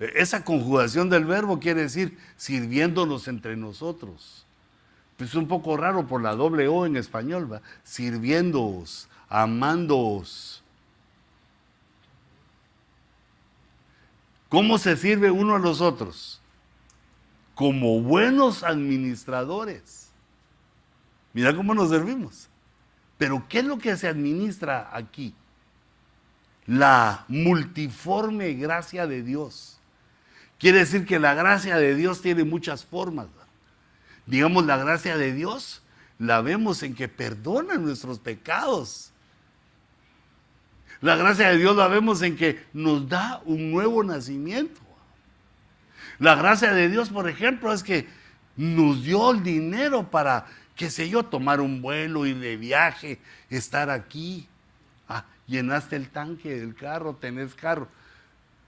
E, 0.00 0.12
esa 0.16 0.44
conjugación 0.44 1.08
del 1.08 1.24
verbo 1.24 1.60
quiere 1.60 1.82
decir 1.82 2.18
sirviéndonos 2.36 3.28
entre 3.28 3.56
nosotros. 3.56 4.41
Es 5.22 5.34
un 5.34 5.46
poco 5.46 5.76
raro 5.76 6.06
por 6.06 6.20
la 6.20 6.34
doble 6.34 6.68
O 6.68 6.84
en 6.84 6.96
español. 6.96 7.60
Sirviéndoos, 7.84 9.08
amándoos. 9.28 10.62
¿Cómo 14.48 14.78
se 14.78 14.96
sirve 14.96 15.30
uno 15.30 15.54
a 15.54 15.58
los 15.58 15.80
otros? 15.80 16.40
Como 17.54 18.02
buenos 18.02 18.62
administradores. 18.62 20.10
Mira 21.32 21.54
cómo 21.54 21.74
nos 21.74 21.90
servimos. 21.90 22.48
Pero 23.16 23.46
¿qué 23.48 23.60
es 23.60 23.64
lo 23.64 23.78
que 23.78 23.96
se 23.96 24.08
administra 24.08 24.90
aquí? 24.92 25.34
La 26.66 27.24
multiforme 27.28 28.54
gracia 28.54 29.06
de 29.06 29.22
Dios. 29.22 29.78
Quiere 30.58 30.78
decir 30.80 31.06
que 31.06 31.18
la 31.18 31.34
gracia 31.34 31.76
de 31.76 31.94
Dios 31.94 32.20
tiene 32.20 32.44
muchas 32.44 32.84
formas. 32.84 33.28
Digamos, 34.26 34.66
la 34.66 34.76
gracia 34.76 35.16
de 35.16 35.32
Dios 35.32 35.82
la 36.18 36.40
vemos 36.40 36.82
en 36.82 36.94
que 36.94 37.08
perdona 37.08 37.74
nuestros 37.74 38.18
pecados. 38.18 39.12
La 41.00 41.16
gracia 41.16 41.48
de 41.50 41.58
Dios 41.58 41.76
la 41.76 41.88
vemos 41.88 42.22
en 42.22 42.36
que 42.36 42.64
nos 42.72 43.08
da 43.08 43.42
un 43.44 43.72
nuevo 43.72 44.04
nacimiento. 44.04 44.80
La 46.20 46.36
gracia 46.36 46.72
de 46.72 46.88
Dios, 46.88 47.08
por 47.08 47.28
ejemplo, 47.28 47.72
es 47.72 47.82
que 47.82 48.06
nos 48.56 49.02
dio 49.02 49.32
el 49.32 49.42
dinero 49.42 50.08
para, 50.08 50.46
qué 50.76 50.90
sé 50.90 51.08
yo, 51.08 51.24
tomar 51.24 51.60
un 51.60 51.82
vuelo, 51.82 52.26
ir 52.26 52.38
de 52.38 52.56
viaje, 52.56 53.18
estar 53.50 53.90
aquí. 53.90 54.46
Ah, 55.08 55.24
llenaste 55.48 55.96
el 55.96 56.10
tanque 56.10 56.60
del 56.60 56.76
carro, 56.76 57.16
tenés 57.16 57.54
carro. 57.56 57.88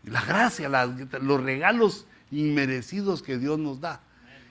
La 0.03 0.23
gracia, 0.23 0.69
los 0.69 1.41
regalos 1.41 2.07
inmerecidos 2.33 3.23
que 3.23 3.39
Dios 3.39 3.61
nos 3.61 3.81
da. 3.81 4.01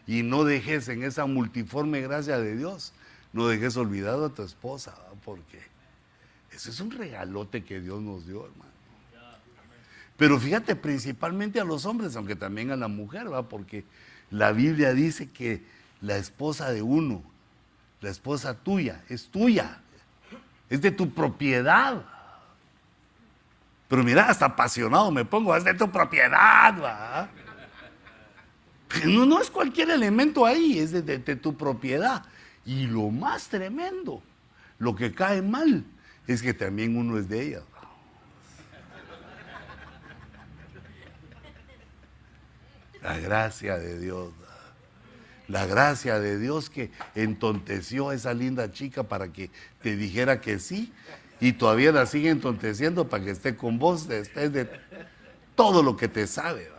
Y 0.06 0.24
no 0.24 0.44
dejes 0.44 0.90
en 0.90 1.04
esa 1.04 1.26
multiforme 1.26 2.02
gracia 2.02 2.38
de 2.38 2.58
Dios, 2.58 2.94
no 3.32 3.48
dejes 3.48 3.78
olvidado 3.78 4.26
a 4.26 4.30
tu 4.30 4.44
esposa, 4.44 4.96
porque 5.24 5.62
ese 6.52 6.70
es 6.70 6.80
un 6.80 6.92
regalote 6.92 7.64
que 7.64 7.80
Dios 7.80 8.02
nos 8.02 8.28
dio, 8.28 8.46
hermano. 8.46 8.74
Pero 10.18 10.40
fíjate, 10.40 10.76
principalmente 10.76 11.60
a 11.60 11.64
los 11.64 11.86
hombres, 11.86 12.16
aunque 12.16 12.36
también 12.36 12.72
a 12.72 12.76
la 12.76 12.88
mujer, 12.88 13.32
¿va? 13.32 13.50
porque 13.50 13.84
la 14.30 14.52
Biblia 14.52 14.94
dice 14.94 15.30
que 15.30 15.64
la 16.02 16.18
esposa 16.18 16.72
de 16.72 16.82
uno, 16.82 17.24
la 18.02 18.10
esposa 18.10 18.54
tuya, 18.54 19.04
es 19.10 19.28
tuya, 19.28 19.80
es 20.70 20.82
de 20.82 20.92
tu 20.92 21.12
propiedad. 21.12 22.06
Pero 23.88 24.04
mira, 24.04 24.30
hasta 24.30 24.46
apasionado 24.46 25.12
me 25.12 25.26
pongo, 25.26 25.56
es 25.56 25.64
de 25.64 25.74
tu 25.74 25.90
propiedad. 25.90 26.82
¿va? 26.82 27.30
No, 29.06 29.26
no 29.26 29.42
es 29.42 29.50
cualquier 29.50 29.90
elemento 29.90 30.46
ahí, 30.46 30.80
es 30.80 30.92
de, 30.92 31.20
tu 31.36 31.56
propiedad. 31.56 32.24
Y 32.66 32.88
lo 32.88 33.10
más 33.10 33.48
tremendo, 33.48 34.22
lo 34.80 34.96
que 34.96 35.14
cae 35.14 35.42
mal, 35.42 35.84
es 36.28 36.42
que 36.42 36.54
también 36.54 36.96
uno 36.96 37.18
es 37.18 37.28
de 37.28 37.48
ella. 37.48 37.62
La 43.02 43.18
gracia 43.18 43.78
de 43.78 44.00
Dios. 44.00 44.32
La 45.50 45.66
gracia 45.66 46.20
de 46.20 46.40
Dios 46.40 46.70
que 46.70 46.90
entonteció 47.16 48.10
a 48.10 48.16
esa 48.16 48.34
linda 48.34 48.72
chica 48.72 49.04
para 49.04 49.28
que 49.34 49.52
te 49.82 49.98
dijera 49.98 50.40
que 50.40 50.58
sí 50.58 50.94
y 51.42 51.52
todavía 51.52 51.92
la 51.92 52.06
sigue 52.06 52.30
entonteciendo 52.30 53.10
para 53.10 53.26
que 53.26 53.32
esté 53.32 53.58
con 53.58 53.78
vos, 53.78 54.10
estés 54.10 54.54
de 54.54 54.70
todo 55.56 55.84
lo 55.84 55.98
que 55.98 56.08
te 56.08 56.28
sabe. 56.28 56.73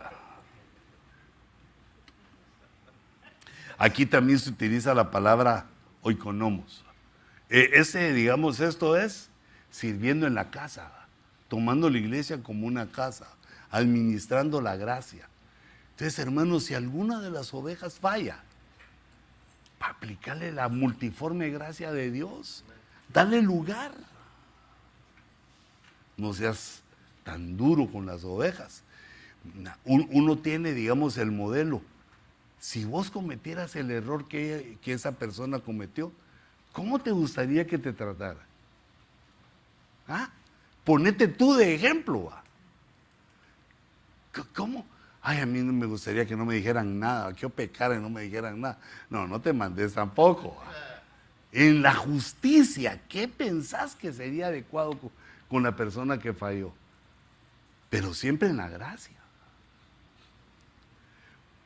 Aquí 3.77 4.05
también 4.05 4.39
se 4.39 4.49
utiliza 4.49 4.93
la 4.93 5.11
palabra 5.11 5.65
oikonomos. 6.01 6.83
E, 7.49 7.71
ese, 7.73 8.13
digamos, 8.13 8.59
esto 8.59 8.97
es 8.97 9.29
sirviendo 9.69 10.25
en 10.27 10.33
la 10.33 10.49
casa, 10.51 10.91
tomando 11.49 11.89
la 11.89 11.97
iglesia 11.97 12.41
como 12.41 12.67
una 12.67 12.87
casa, 12.91 13.27
administrando 13.71 14.61
la 14.61 14.77
gracia. 14.77 15.27
Entonces, 15.91 16.17
hermanos, 16.19 16.65
si 16.65 16.73
alguna 16.73 17.19
de 17.19 17.31
las 17.31 17.53
ovejas 17.53 17.99
falla, 17.99 18.39
para 19.77 19.93
aplicarle 19.93 20.51
la 20.51 20.69
multiforme 20.69 21.49
gracia 21.49 21.91
de 21.91 22.11
Dios, 22.11 22.63
dale 23.13 23.41
lugar. 23.41 23.91
No 26.17 26.33
seas 26.33 26.81
tan 27.23 27.57
duro 27.57 27.87
con 27.91 28.05
las 28.05 28.23
ovejas. 28.23 28.83
Uno 29.83 30.37
tiene, 30.37 30.73
digamos, 30.73 31.17
el 31.17 31.31
modelo 31.31 31.81
si 32.65 32.83
vos 32.83 33.11
cometieras 33.11 33.75
el 33.75 33.91
error 33.91 34.27
que, 34.27 34.79
esa 34.85 35.11
persona 35.11 35.59
cometió, 35.59 36.11
¿cómo 36.73 36.97
te 36.97 37.11
gustaría 37.11 37.67
que 37.67 37.77
te 37.77 37.93
tratara? 37.93 38.39
¿Ah? 40.07 40.31
Ponete 40.83 41.27
tú 41.27 41.53
de 41.53 41.75
ejemplo. 41.75 42.33
¿Cómo? 44.55 44.83
Ay, 45.21 45.41
a 45.41 45.45
mí 45.45 45.61
no 45.61 45.73
me 45.73 45.85
gustaría 45.85 46.25
que 46.25 46.35
no 46.35 46.43
me 46.43 46.55
dijeran 46.55 46.99
nada, 46.99 47.33
que 47.33 47.41
yo 47.41 47.51
pecara 47.51 47.97
y 47.97 47.99
no 47.99 48.09
me 48.09 48.23
dijeran 48.23 48.59
nada. 48.59 48.79
No, 49.11 49.27
no 49.27 49.39
te 49.39 49.53
mandes 49.53 49.93
tampoco. 49.93 50.59
En 51.51 51.83
la 51.83 51.93
justicia, 51.93 52.99
¿qué 53.07 53.27
pensás 53.27 53.95
que 53.95 54.11
sería 54.11 54.47
adecuado 54.47 54.97
con 55.49 55.61
la 55.61 55.75
persona 55.75 56.17
que 56.17 56.33
falló? 56.33 56.73
Pero 57.91 58.15
siempre 58.15 58.49
en 58.49 58.57
la 58.57 58.69
gracia. 58.69 59.24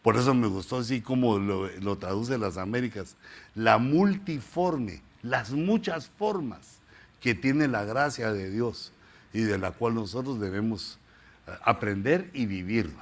Por 0.01 0.15
eso 0.15 0.33
me 0.33 0.47
gustó 0.47 0.77
así 0.77 1.01
como 1.01 1.37
lo, 1.39 1.97
traduce 1.97 2.37
las 2.37 2.57
Américas. 2.57 3.15
La 3.53 3.77
multiforme, 3.77 5.01
las 5.21 5.51
muchas 5.51 6.09
formas 6.17 6.79
que 7.19 7.35
tiene 7.35 7.67
la 7.67 7.83
gracia 7.83 8.31
de 8.31 8.49
Dios 8.49 8.93
y 9.33 9.41
de 9.41 9.57
la 9.57 9.71
cual 9.71 9.95
nosotros 9.95 10.39
debemos 10.39 10.97
eh, 11.47 11.51
aprender 11.63 12.29
y 12.33 12.45
vivir. 12.45 12.93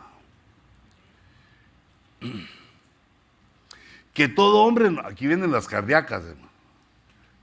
Que 4.14 4.28
todo 4.28 4.64
hombre, 4.64 4.90
aquí 5.06 5.28
vienen 5.28 5.52
las 5.52 5.68
cardíacas, 5.68 6.24
hermano. 6.24 6.50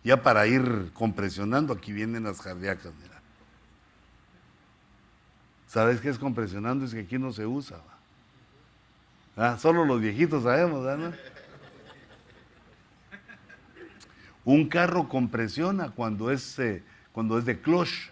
Ya 0.02 0.24
para 0.24 0.44
ir 0.48 0.90
compresionando, 0.92 1.72
aquí 1.72 1.92
vienen 1.92 2.24
las 2.24 2.40
cardíacas, 2.40 2.92
mira. 3.00 3.22
¿Sabes 5.68 6.00
qué 6.00 6.08
es 6.08 6.18
compresionando? 6.18 6.84
Es 6.84 6.92
que 6.92 7.02
aquí 7.02 7.16
no 7.16 7.32
se 7.32 7.46
usa. 7.46 7.80
Ah, 9.36 9.58
solo 9.58 9.84
los 9.84 10.00
viejitos 10.00 10.44
sabemos, 10.44 10.84
¿no? 10.96 11.12
Un 14.44 14.68
carro 14.68 15.08
compresiona 15.08 15.90
cuando 15.90 16.30
es, 16.30 16.56
eh, 16.58 16.84
cuando 17.12 17.38
es 17.38 17.44
de 17.44 17.60
clutch. 17.60 18.10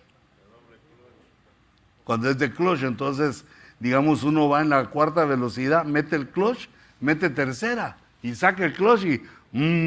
Cuando 2.05 2.28
es 2.28 2.39
de 2.39 2.53
clutch, 2.53 2.82
entonces, 2.82 3.44
digamos, 3.78 4.24
uno 4.24 4.49
va 4.49 4.62
en 4.62 4.70
la 4.70 4.86
cuarta 4.86 5.24
velocidad, 5.24 5.85
mete 5.85 6.16
el 6.16 6.28
clutch, 6.28 6.69
mete 7.01 7.31
tercera 7.31 7.99
y 8.23 8.35
saca 8.35 8.65
el 8.65 8.73
clutch 8.73 9.05
y 9.05 9.23
mmm, 9.53 9.82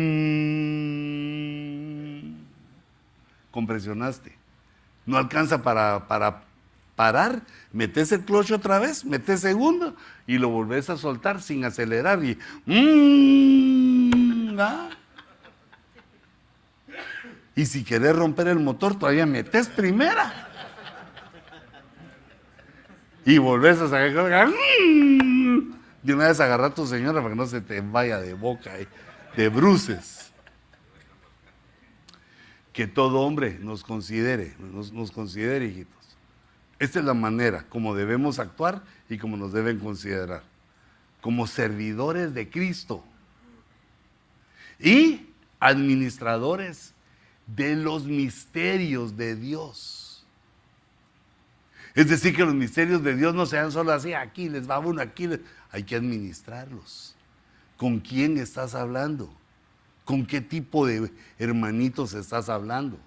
compresionaste. 3.51 4.37
No 5.05 5.17
alcanza 5.17 5.61
para 5.61 6.44
parar, 6.95 7.41
metes 7.71 8.11
el 8.11 8.21
clutch 8.21 8.51
otra 8.51 8.79
vez, 8.79 9.05
metes 9.05 9.41
segundo 9.41 9.95
y 10.25 10.37
lo 10.37 10.49
volvés 10.49 10.89
a 10.89 10.97
soltar 10.97 11.41
sin 11.41 11.65
acelerar 11.65 12.23
y 12.23 12.37
mm, 12.65 14.59
¿ah? 14.59 14.89
y 17.55 17.65
si 17.65 17.83
querés 17.83 18.15
romper 18.15 18.47
el 18.47 18.59
motor 18.59 18.97
todavía 18.97 19.25
metes 19.25 19.67
primera. 19.67 20.49
Y 23.25 23.39
volvés 23.39 23.79
a 23.79 23.89
sacar 23.89 24.49
mm, 24.49 25.73
de 26.03 26.13
una 26.13 26.27
vez 26.27 26.39
agarrar 26.39 26.71
a 26.71 26.75
tu 26.75 26.85
señora 26.85 27.21
para 27.21 27.33
que 27.33 27.37
no 27.37 27.47
se 27.47 27.61
te 27.61 27.81
vaya 27.81 28.19
de 28.19 28.33
boca 28.33 28.71
y 28.79 28.87
de 29.35 29.49
bruces. 29.49 30.31
Que 32.71 32.87
todo 32.87 33.21
hombre 33.21 33.57
nos 33.61 33.83
considere 33.83 34.53
nos, 34.59 34.91
nos 34.91 35.11
considere 35.11 35.65
hijitos 35.65 35.94
esta 36.79 36.99
es 36.99 37.05
la 37.05 37.13
manera 37.13 37.65
como 37.69 37.95
debemos 37.95 38.39
actuar 38.39 38.83
y 39.09 39.17
como 39.17 39.37
nos 39.37 39.53
deben 39.53 39.79
considerar. 39.79 40.43
Como 41.21 41.47
servidores 41.47 42.33
de 42.33 42.49
Cristo 42.49 43.03
y 44.79 45.29
administradores 45.59 46.93
de 47.47 47.75
los 47.75 48.05
misterios 48.05 49.15
de 49.17 49.35
Dios. 49.35 50.25
Es 51.93 52.09
decir, 52.09 52.35
que 52.35 52.43
los 52.43 52.53
misterios 52.53 53.03
de 53.03 53.15
Dios 53.15 53.33
no 53.33 53.45
sean 53.45 53.71
solo 53.71 53.93
así, 53.93 54.13
aquí 54.13 54.49
les 54.49 54.69
va 54.69 54.79
uno, 54.79 55.01
aquí 55.01 55.29
hay 55.71 55.83
que 55.83 55.95
administrarlos. 55.95 57.15
¿Con 57.77 57.99
quién 57.99 58.37
estás 58.37 58.75
hablando? 58.75 59.33
¿Con 60.03 60.25
qué 60.25 60.41
tipo 60.41 60.85
de 60.85 61.11
hermanitos 61.39 62.13
estás 62.13 62.49
hablando? 62.49 62.99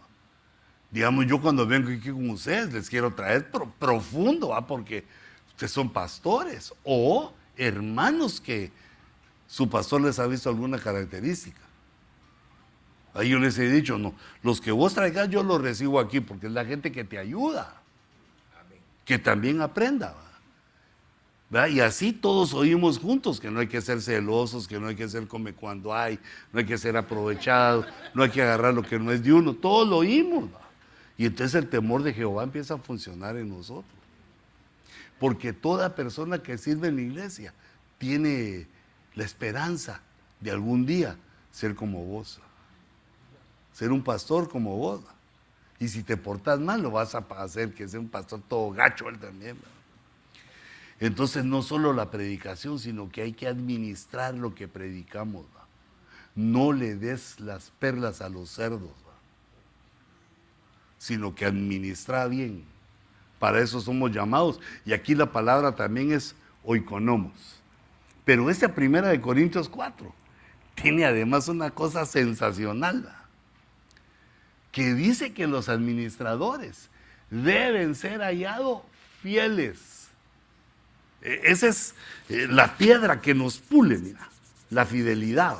Digamos, 0.91 1.27
yo 1.27 1.41
cuando 1.41 1.67
vengo 1.67 1.91
aquí 1.91 2.11
con 2.11 2.31
ustedes 2.31 2.73
les 2.73 2.89
quiero 2.89 3.13
traer 3.13 3.51
profundo, 3.79 4.49
¿va? 4.49 4.67
porque 4.67 5.05
ustedes 5.49 5.73
son 5.73 5.91
pastores 5.91 6.73
o 6.83 7.33
hermanos 7.57 8.41
que 8.41 8.71
su 9.47 9.69
pastor 9.69 10.01
les 10.01 10.19
ha 10.19 10.27
visto 10.27 10.49
alguna 10.49 10.79
característica. 10.79 11.61
Ahí 13.15 13.31
yo 13.31 13.39
les 13.39 13.59
he 13.59 13.69
dicho, 13.69 13.99
no, 13.99 14.15
los 14.43 14.61
que 14.61 14.71
vos 14.71 14.95
traigas 14.95 15.29
yo 15.29 15.43
los 15.43 15.61
recibo 15.61 15.99
aquí 15.99 16.21
porque 16.21 16.47
es 16.47 16.53
la 16.53 16.65
gente 16.65 16.93
que 16.93 17.05
te 17.05 17.19
ayuda, 17.19 17.83
que 19.05 19.19
también 19.19 19.61
aprenda. 19.61 20.15
Y 21.71 21.81
así 21.81 22.13
todos 22.13 22.53
oímos 22.53 22.99
juntos 22.99 23.41
que 23.41 23.51
no 23.51 23.61
hay 23.61 23.67
que 23.67 23.81
ser 23.81 24.03
celosos, 24.03 24.69
que 24.69 24.79
no 24.79 24.89
hay 24.89 24.95
que 24.95 25.09
ser 25.09 25.27
come 25.27 25.55
cuando 25.55 25.95
hay, 25.95 26.19
no 26.53 26.61
hay 26.61 26.67
que 26.67 26.77
ser 26.77 26.97
aprovechado, 26.97 27.87
no 28.15 28.23
hay 28.23 28.31
que 28.31 28.43
agarrar 28.43 28.75
lo 28.75 28.83
que 28.83 28.99
no 28.99 29.11
es 29.11 29.23
de 29.23 29.33
uno, 29.33 29.55
todos 29.55 29.89
lo 29.89 29.97
oímos. 29.99 30.51
Y 31.19 31.27
entonces 31.27 31.57
el 31.57 31.69
temor 31.69 32.05
de 32.05 32.15
Jehová 32.15 32.45
empieza 32.45 32.75
a 32.75 32.79
funcionar 32.79 33.37
en 33.37 33.51
nosotros. 33.51 33.93
Porque 35.19 35.53
toda 35.53 35.97
persona 35.97 36.43
que 36.43 36.57
sirve 36.57 36.89
en 36.89 36.97
la 36.97 37.03
iglesia 37.03 37.53
tiene 37.99 38.69
la 39.17 39.25
esperanza 39.25 40.01
de 40.41 40.53
algún 40.53 40.87
día 40.87 41.17
ser 41.51 41.75
como 41.75 42.05
vos. 42.05 42.41
Ser 43.73 43.91
un 43.91 44.05
pastor 44.05 44.49
como 44.49 44.77
vos. 44.77 45.01
Y 45.81 45.89
si 45.89 46.05
te 46.05 46.17
portas 46.17 46.61
mal, 46.61 46.83
lo 46.83 46.93
vas 46.93 47.17
a 47.17 47.19
hacer 47.19 47.75
que 47.75 47.89
sea 47.89 47.99
un 47.99 48.09
pastor 48.09 48.41
todo 48.49 48.71
gacho 48.71 49.09
él 49.09 49.19
también. 49.19 49.57
Entonces 51.01 51.45
no 51.45 51.63
solo 51.63 51.93
la 51.93 52.11
predicación, 52.11 52.79
sino 52.79 53.11
que 53.11 53.23
hay 53.23 53.33
que 53.33 53.49
administrar 53.49 54.35
lo 54.35 54.55
que 54.55 54.69
predicamos. 54.69 55.47
No 56.37 56.73
le 56.73 56.95
des 56.95 57.41
las 57.41 57.71
perlas 57.79 58.21
a 58.21 58.29
los 58.29 58.51
cerdos, 58.51 58.93
sino 60.99 61.35
que 61.35 61.45
administra 61.45 62.27
bien. 62.27 62.65
Para 63.39 63.61
eso 63.61 63.81
somos 63.81 64.11
llamados. 64.11 64.61
Y 64.85 64.93
aquí 64.93 65.15
la 65.15 65.33
palabra 65.33 65.75
también 65.75 66.13
es 66.13 66.35
oikonomos. 66.65 67.61
Pero 68.25 68.51
esta 68.51 68.75
primera 68.75 69.09
de 69.09 69.21
Corintios 69.21 69.69
4 69.69 70.13
tiene 70.75 71.05
además 71.05 71.49
una 71.49 71.71
cosa 71.71 72.05
sensacional, 72.05 73.15
que 74.71 74.95
dice 74.95 75.33
que 75.33 75.47
los 75.47 75.69
administradores 75.69 76.89
deben 77.31 77.95
ser 77.95 78.21
hallados 78.21 78.83
fieles. 79.23 80.09
E, 81.23 81.41
esa 81.45 81.69
es 81.69 81.95
eh, 82.29 82.47
la 82.49 82.77
piedra 82.77 83.21
que 83.21 83.35
nos 83.35 83.59
pule, 83.59 83.99
mira, 83.99 84.29
la 84.71 84.85
fidelidad, 84.85 85.59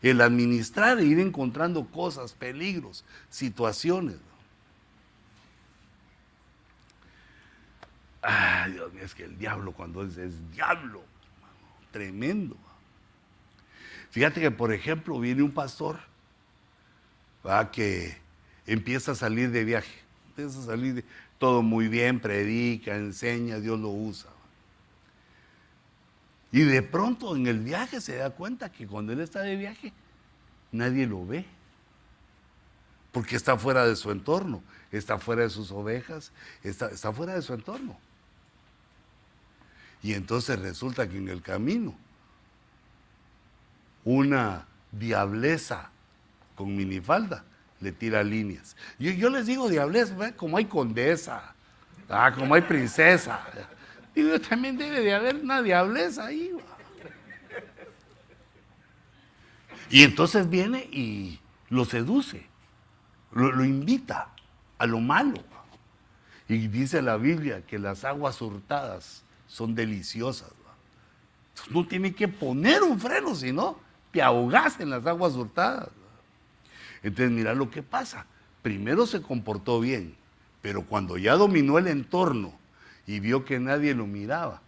el 0.00 0.20
administrar 0.20 0.98
e 0.98 1.04
ir 1.04 1.18
encontrando 1.18 1.86
cosas, 1.86 2.32
peligros, 2.32 3.04
situaciones. 3.28 4.16
Ay, 8.26 8.72
Dios 8.72 8.92
mío, 8.92 9.04
es 9.04 9.14
que 9.14 9.24
el 9.24 9.38
diablo 9.38 9.72
cuando 9.72 10.02
es, 10.02 10.16
es 10.16 10.50
diablo, 10.50 11.02
tremendo. 11.92 12.56
Fíjate 14.10 14.40
que, 14.40 14.50
por 14.50 14.72
ejemplo, 14.72 15.20
viene 15.20 15.42
un 15.42 15.52
pastor 15.52 15.98
que 17.70 18.16
empieza 18.66 19.12
a 19.12 19.14
salir 19.14 19.50
de 19.50 19.64
viaje, 19.64 20.00
empieza 20.28 20.58
a 20.60 20.62
salir 20.62 20.94
de, 20.94 21.04
todo 21.38 21.60
muy 21.60 21.88
bien, 21.88 22.18
predica, 22.18 22.96
enseña, 22.96 23.60
Dios 23.60 23.78
lo 23.78 23.90
usa. 23.90 24.30
Y 26.50 26.60
de 26.60 26.80
pronto 26.82 27.36
en 27.36 27.46
el 27.46 27.58
viaje 27.58 28.00
se 28.00 28.16
da 28.16 28.30
cuenta 28.30 28.72
que 28.72 28.86
cuando 28.86 29.12
él 29.12 29.20
está 29.20 29.42
de 29.42 29.56
viaje, 29.56 29.92
nadie 30.72 31.06
lo 31.06 31.26
ve. 31.26 31.44
Porque 33.12 33.36
está 33.36 33.58
fuera 33.58 33.86
de 33.86 33.96
su 33.96 34.10
entorno, 34.10 34.62
está 34.90 35.18
fuera 35.18 35.42
de 35.42 35.50
sus 35.50 35.70
ovejas, 35.70 36.32
está, 36.62 36.88
está 36.88 37.12
fuera 37.12 37.34
de 37.34 37.42
su 37.42 37.52
entorno. 37.52 37.98
Y 40.04 40.12
entonces 40.12 40.58
resulta 40.58 41.08
que 41.08 41.16
en 41.16 41.30
el 41.30 41.40
camino 41.40 41.96
una 44.04 44.66
diableza 44.92 45.90
con 46.54 46.76
minifalda 46.76 47.42
le 47.80 47.90
tira 47.90 48.22
líneas. 48.22 48.76
Yo, 48.98 49.12
yo 49.12 49.30
les 49.30 49.46
digo 49.46 49.70
diableza, 49.70 50.32
como 50.36 50.58
hay 50.58 50.66
condesa, 50.66 51.54
ah, 52.10 52.32
como 52.36 52.54
hay 52.54 52.60
princesa. 52.60 53.40
Digo, 54.14 54.38
también 54.42 54.76
debe 54.76 55.00
de 55.00 55.14
haber 55.14 55.36
una 55.36 55.62
diableza 55.62 56.26
ahí. 56.26 56.52
Y 59.88 60.02
entonces 60.02 60.50
viene 60.50 60.80
y 60.92 61.40
lo 61.70 61.86
seduce, 61.86 62.46
lo, 63.32 63.50
lo 63.52 63.64
invita 63.64 64.28
a 64.76 64.84
lo 64.84 65.00
malo. 65.00 65.42
Y 66.46 66.68
dice 66.68 67.00
la 67.00 67.16
Biblia 67.16 67.62
que 67.62 67.78
las 67.78 68.04
aguas 68.04 68.42
hurtadas 68.42 69.23
son 69.54 69.72
deliciosas. 69.76 70.50
No 71.70 71.86
tiene 71.86 72.12
que 72.12 72.26
poner 72.26 72.82
un 72.82 72.98
freno, 72.98 73.36
sino 73.36 73.78
te 74.10 74.20
ahogas 74.20 74.80
en 74.80 74.90
las 74.90 75.06
aguas 75.06 75.34
hurtadas. 75.34 75.90
Entonces, 77.04 77.30
mira 77.30 77.54
lo 77.54 77.70
que 77.70 77.80
pasa. 77.80 78.26
Primero 78.62 79.06
se 79.06 79.22
comportó 79.22 79.78
bien, 79.78 80.16
pero 80.60 80.84
cuando 80.84 81.18
ya 81.18 81.36
dominó 81.36 81.78
el 81.78 81.86
entorno 81.86 82.52
y 83.06 83.20
vio 83.20 83.44
que 83.44 83.60
nadie 83.60 83.94
lo 83.94 84.08
miraba, 84.08 84.60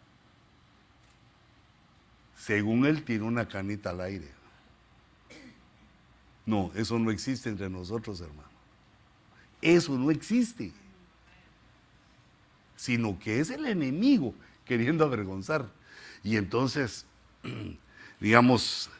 según 2.39 2.87
él 2.87 3.03
tiró 3.03 3.27
una 3.27 3.49
canita 3.49 3.91
al 3.91 4.03
aire. 4.03 4.31
No, 6.45 6.71
eso 6.77 6.97
no 7.01 7.11
existe 7.11 7.49
entre 7.49 7.69
nosotros, 7.69 8.21
hermano. 8.21 8.49
Eso 9.61 9.99
no 9.99 10.13
existe. 10.13 10.73
Sino 12.77 13.19
que 13.19 13.41
es 13.41 13.51
el 13.51 13.67
enemigo 13.67 14.33
queriendo 14.67 15.05
avergonzar. 15.05 15.67
Y 16.23 16.37
entonces, 16.37 17.07
digamos, 18.21 18.91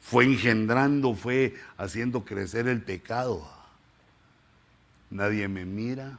fue 0.00 0.24
engendrando, 0.24 1.14
fue 1.14 1.54
haciendo 1.78 2.24
crecer 2.24 2.68
el 2.68 2.82
pecado. 2.82 3.48
Nadie 5.10 5.48
me 5.48 5.64
mira, 5.64 6.18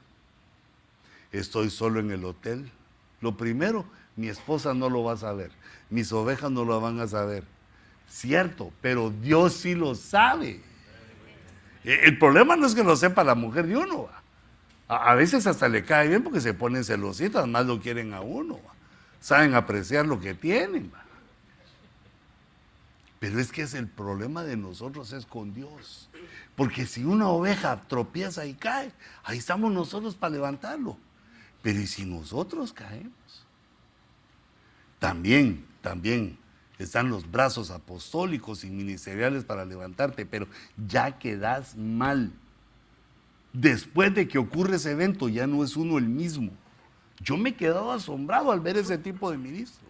estoy 1.32 1.70
solo 1.70 2.00
en 2.00 2.10
el 2.12 2.26
hotel. 2.26 2.72
Lo 3.22 3.38
primero, 3.38 3.86
mi 4.16 4.28
esposa 4.28 4.74
no 4.74 4.90
lo 4.90 5.04
va 5.04 5.14
a 5.14 5.18
saber, 5.18 5.52
mis 5.90 6.12
ovejas 6.12 6.50
no 6.50 6.66
lo 6.66 6.80
van 6.82 7.00
a 7.00 7.08
saber. 7.08 7.44
Cierto, 8.08 8.72
pero 8.82 9.10
Dios 9.10 9.54
sí 9.54 9.76
lo 9.76 9.94
sabe. 9.94 10.62
E, 11.84 12.06
el 12.06 12.18
problema 12.18 12.56
no 12.56 12.66
es 12.66 12.74
que 12.74 12.84
lo 12.84 12.96
sepa 12.96 13.24
la 13.24 13.36
mujer 13.36 13.68
de 13.68 13.78
uno. 13.78 14.08
A 14.88 15.16
veces 15.16 15.48
hasta 15.48 15.68
le 15.68 15.84
cae 15.84 16.08
bien 16.08 16.24
porque 16.24 16.40
se 16.40 16.54
ponen 16.54 16.84
celositas, 16.84 17.48
más 17.48 17.66
lo 17.66 17.82
quieren 17.82 18.14
a 18.14 18.22
uno 18.22 18.60
saben 19.26 19.56
apreciar 19.56 20.06
lo 20.06 20.20
que 20.20 20.36
tienen. 20.36 20.92
Pero 23.18 23.40
es 23.40 23.52
que 23.52 23.64
es 23.64 23.74
el 23.74 23.88
problema 23.88 24.44
de 24.44 24.56
nosotros 24.56 25.14
es 25.14 25.26
con 25.26 25.52
Dios. 25.52 26.10
Porque 26.56 26.86
si 26.86 27.04
una 27.04 27.30
oveja 27.30 27.82
tropieza 27.88 28.46
y 28.46 28.54
cae, 28.54 28.92
ahí 29.24 29.40
estamos 29.40 29.72
nosotros 29.72 30.14
para 30.14 30.36
levantarlo. 30.36 30.96
Pero 31.64 31.80
¿y 31.80 31.88
si 31.88 32.06
nosotros 32.06 32.72
caemos? 32.72 33.48
También, 35.00 35.66
también 35.82 36.38
están 36.78 37.10
los 37.10 37.32
brazos 37.32 37.72
apostólicos 37.72 38.64
y 38.64 38.70
ministeriales 38.70 39.44
para 39.44 39.66
levantarte, 39.66 40.28
pero 40.28 40.46
ya 40.86 41.18
quedas 41.18 41.76
mal. 41.76 42.32
Después 43.54 44.14
de 44.14 44.28
que 44.28 44.38
ocurre 44.38 44.76
ese 44.76 44.92
evento, 44.92 45.30
ya 45.30 45.48
no 45.48 45.64
es 45.64 45.76
uno 45.76 45.98
el 45.98 46.10
mismo. 46.10 46.52
Yo 47.20 47.38
me 47.38 47.50
he 47.50 47.56
quedado 47.56 47.92
asombrado 47.92 48.52
al 48.52 48.60
ver 48.60 48.78
ese 48.78 48.98
tipo 48.98 49.32
de 49.32 49.38
ministros. 49.38 49.90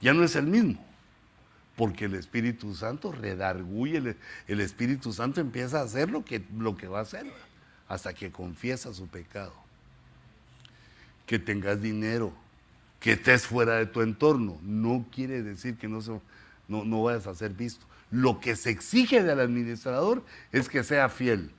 Ya 0.00 0.12
no 0.12 0.24
es 0.24 0.36
el 0.36 0.46
mismo, 0.46 0.84
porque 1.76 2.06
el 2.06 2.14
Espíritu 2.14 2.74
Santo 2.74 3.12
redarguye, 3.12 4.16
el, 4.46 4.60
Espíritu 4.60 5.12
Santo 5.12 5.40
empieza 5.40 5.80
a 5.80 5.84
hacer 5.84 6.10
lo 6.10 6.24
que, 6.24 6.38
va 6.88 6.98
a 6.98 7.02
hacer 7.02 7.26
hasta 7.88 8.12
que 8.12 8.30
confiesa 8.30 8.92
su 8.92 9.06
pecado. 9.06 9.54
Que 11.26 11.38
tengas 11.38 11.80
dinero, 11.80 12.32
que 13.00 13.12
estés 13.12 13.46
fuera 13.46 13.76
de 13.76 13.86
tu 13.86 14.02
entorno, 14.02 14.58
no 14.62 15.06
quiere 15.12 15.42
decir 15.42 15.76
que 15.76 15.88
no 15.88 17.02
vayas 17.02 17.26
a 17.26 17.34
ser 17.34 17.52
visto. 17.52 17.86
Lo 18.10 18.38
que 18.38 18.54
se 18.54 18.70
exige 18.70 19.22
del 19.22 19.40
administrador 19.40 20.22
es 20.52 20.68
que 20.68 20.84
sea 20.84 21.08
fiel 21.08 21.50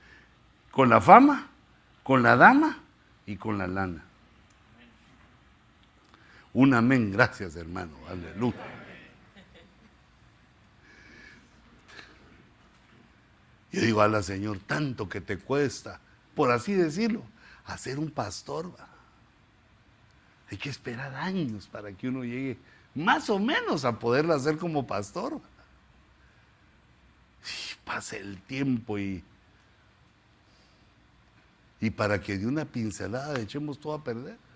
con 0.70 0.88
la 0.88 1.00
fama, 1.00 1.48
con 2.02 2.22
la 2.22 2.36
dama 2.36 2.78
y 3.26 3.36
con 3.36 3.58
la 3.58 3.66
lana. 3.66 4.07
Un 6.52 6.74
amén, 6.74 7.12
gracias 7.12 7.56
hermano, 7.56 7.92
aleluya. 8.08 8.56
Yo 13.70 13.82
digo, 13.82 14.00
a 14.00 14.08
la 14.08 14.22
Señor, 14.22 14.58
tanto 14.66 15.08
que 15.08 15.20
te 15.20 15.38
cuesta, 15.38 16.00
por 16.34 16.50
así 16.50 16.72
decirlo, 16.72 17.22
hacer 17.66 17.98
un 17.98 18.10
pastor. 18.10 18.72
Hay 20.50 20.56
que 20.56 20.70
esperar 20.70 21.14
años 21.14 21.66
para 21.66 21.92
que 21.92 22.08
uno 22.08 22.24
llegue 22.24 22.56
más 22.94 23.28
o 23.28 23.38
menos 23.38 23.84
a 23.84 23.98
poderlo 23.98 24.34
hacer 24.34 24.56
como 24.56 24.86
pastor. 24.86 25.40
pase 27.84 28.18
el 28.18 28.40
tiempo 28.42 28.98
y, 28.98 29.22
y 31.80 31.90
para 31.90 32.20
que 32.20 32.38
de 32.38 32.46
una 32.46 32.64
pincelada 32.64 33.38
echemos 33.38 33.78
todo 33.78 33.94
a 33.94 34.02
perder. 34.02 34.47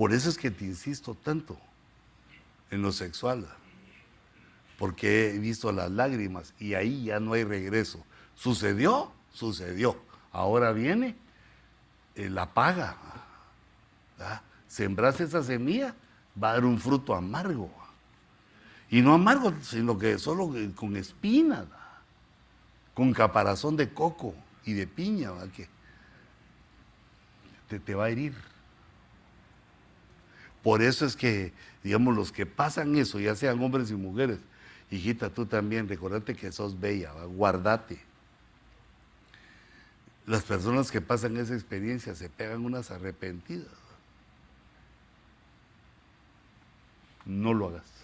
Por 0.00 0.14
eso 0.14 0.30
es 0.30 0.38
que 0.38 0.50
te 0.50 0.64
insisto 0.64 1.14
tanto 1.14 1.58
en 2.70 2.80
lo 2.80 2.90
sexual, 2.90 3.46
porque 4.78 5.34
he 5.34 5.38
visto 5.38 5.70
las 5.72 5.90
lágrimas 5.90 6.54
y 6.58 6.72
ahí 6.72 7.04
ya 7.04 7.20
no 7.20 7.34
hay 7.34 7.44
regreso. 7.44 8.02
Sucedió, 8.34 9.12
sucedió. 9.30 10.00
Ahora 10.32 10.72
viene 10.72 11.16
eh, 12.14 12.30
la 12.30 12.46
paga. 12.54 12.96
Sembraste 14.68 15.24
esa 15.24 15.42
semilla, 15.42 15.94
va 16.42 16.52
a 16.52 16.54
dar 16.54 16.64
un 16.64 16.78
fruto 16.78 17.14
amargo. 17.14 17.70
Y 18.88 19.02
no 19.02 19.12
amargo, 19.12 19.52
sino 19.60 19.98
que 19.98 20.18
solo 20.18 20.50
con 20.76 20.96
espinas, 20.96 21.66
con 22.94 23.12
caparazón 23.12 23.76
de 23.76 23.92
coco 23.92 24.34
y 24.64 24.72
de 24.72 24.86
piña, 24.86 25.32
que 25.54 25.68
te, 27.68 27.78
te 27.78 27.94
va 27.94 28.06
a 28.06 28.08
herir. 28.08 28.34
Por 30.62 30.82
eso 30.82 31.06
es 31.06 31.16
que, 31.16 31.52
digamos, 31.82 32.14
los 32.14 32.32
que 32.32 32.46
pasan 32.46 32.96
eso, 32.96 33.18
ya 33.18 33.34
sean 33.34 33.62
hombres 33.62 33.90
y 33.90 33.94
mujeres, 33.94 34.38
hijita, 34.90 35.30
tú 35.30 35.46
también, 35.46 35.88
recordate 35.88 36.34
que 36.34 36.52
sos 36.52 36.78
bella, 36.78 37.12
guardate. 37.24 38.00
Las 40.26 40.42
personas 40.42 40.90
que 40.90 41.00
pasan 41.00 41.36
esa 41.38 41.54
experiencia 41.54 42.14
se 42.14 42.28
pegan 42.28 42.64
unas 42.64 42.90
arrepentidas. 42.90 43.68
No 47.24 47.54
lo 47.54 47.68
hagas. 47.68 48.00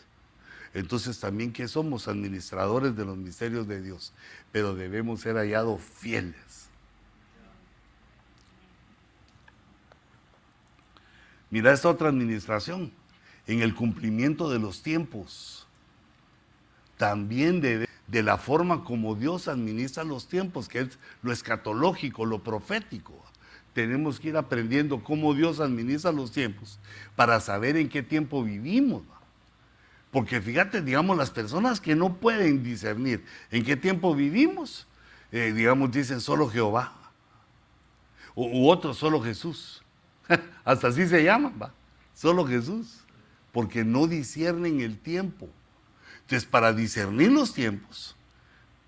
Entonces 0.74 1.18
también 1.20 1.52
que 1.52 1.68
somos 1.68 2.08
administradores 2.08 2.96
de 2.96 3.04
los 3.04 3.16
misterios 3.16 3.66
de 3.66 3.80
Dios, 3.80 4.12
pero 4.52 4.74
debemos 4.74 5.20
ser 5.20 5.36
hallados 5.36 5.80
fieles. 5.80 6.65
Mira 11.50 11.72
esta 11.72 11.88
otra 11.88 12.08
administración, 12.08 12.92
en 13.46 13.62
el 13.62 13.74
cumplimiento 13.74 14.50
de 14.50 14.58
los 14.58 14.82
tiempos. 14.82 15.66
También 16.96 17.60
debe, 17.60 17.88
de 18.06 18.22
la 18.22 18.38
forma 18.38 18.84
como 18.84 19.14
Dios 19.14 19.48
administra 19.48 20.04
los 20.04 20.26
tiempos, 20.28 20.68
que 20.68 20.80
es 20.80 20.98
lo 21.22 21.32
escatológico, 21.32 22.24
lo 22.24 22.42
profético. 22.42 23.14
Tenemos 23.72 24.18
que 24.18 24.28
ir 24.28 24.36
aprendiendo 24.36 25.04
cómo 25.04 25.34
Dios 25.34 25.60
administra 25.60 26.10
los 26.10 26.32
tiempos 26.32 26.78
para 27.14 27.40
saber 27.40 27.76
en 27.76 27.88
qué 27.88 28.02
tiempo 28.02 28.42
vivimos. 28.42 29.02
Porque 30.10 30.40
fíjate, 30.40 30.80
digamos, 30.80 31.18
las 31.18 31.30
personas 31.30 31.80
que 31.80 31.94
no 31.94 32.14
pueden 32.14 32.62
discernir 32.62 33.22
en 33.50 33.64
qué 33.64 33.76
tiempo 33.76 34.14
vivimos, 34.14 34.86
eh, 35.30 35.52
digamos, 35.54 35.90
dicen 35.90 36.22
solo 36.22 36.48
Jehová. 36.48 36.94
U, 38.34 38.68
otros 38.68 38.96
solo 38.96 39.20
Jesús. 39.20 39.82
Hasta 40.64 40.88
así 40.88 41.06
se 41.06 41.22
llaman, 41.22 41.54
va. 41.60 41.72
Solo 42.14 42.46
Jesús. 42.46 43.00
Porque 43.52 43.84
no 43.84 44.06
disciernen 44.06 44.80
el 44.80 44.98
tiempo. 44.98 45.48
Entonces, 46.22 46.44
para 46.44 46.72
discernir 46.72 47.32
los 47.32 47.54
tiempos, 47.54 48.16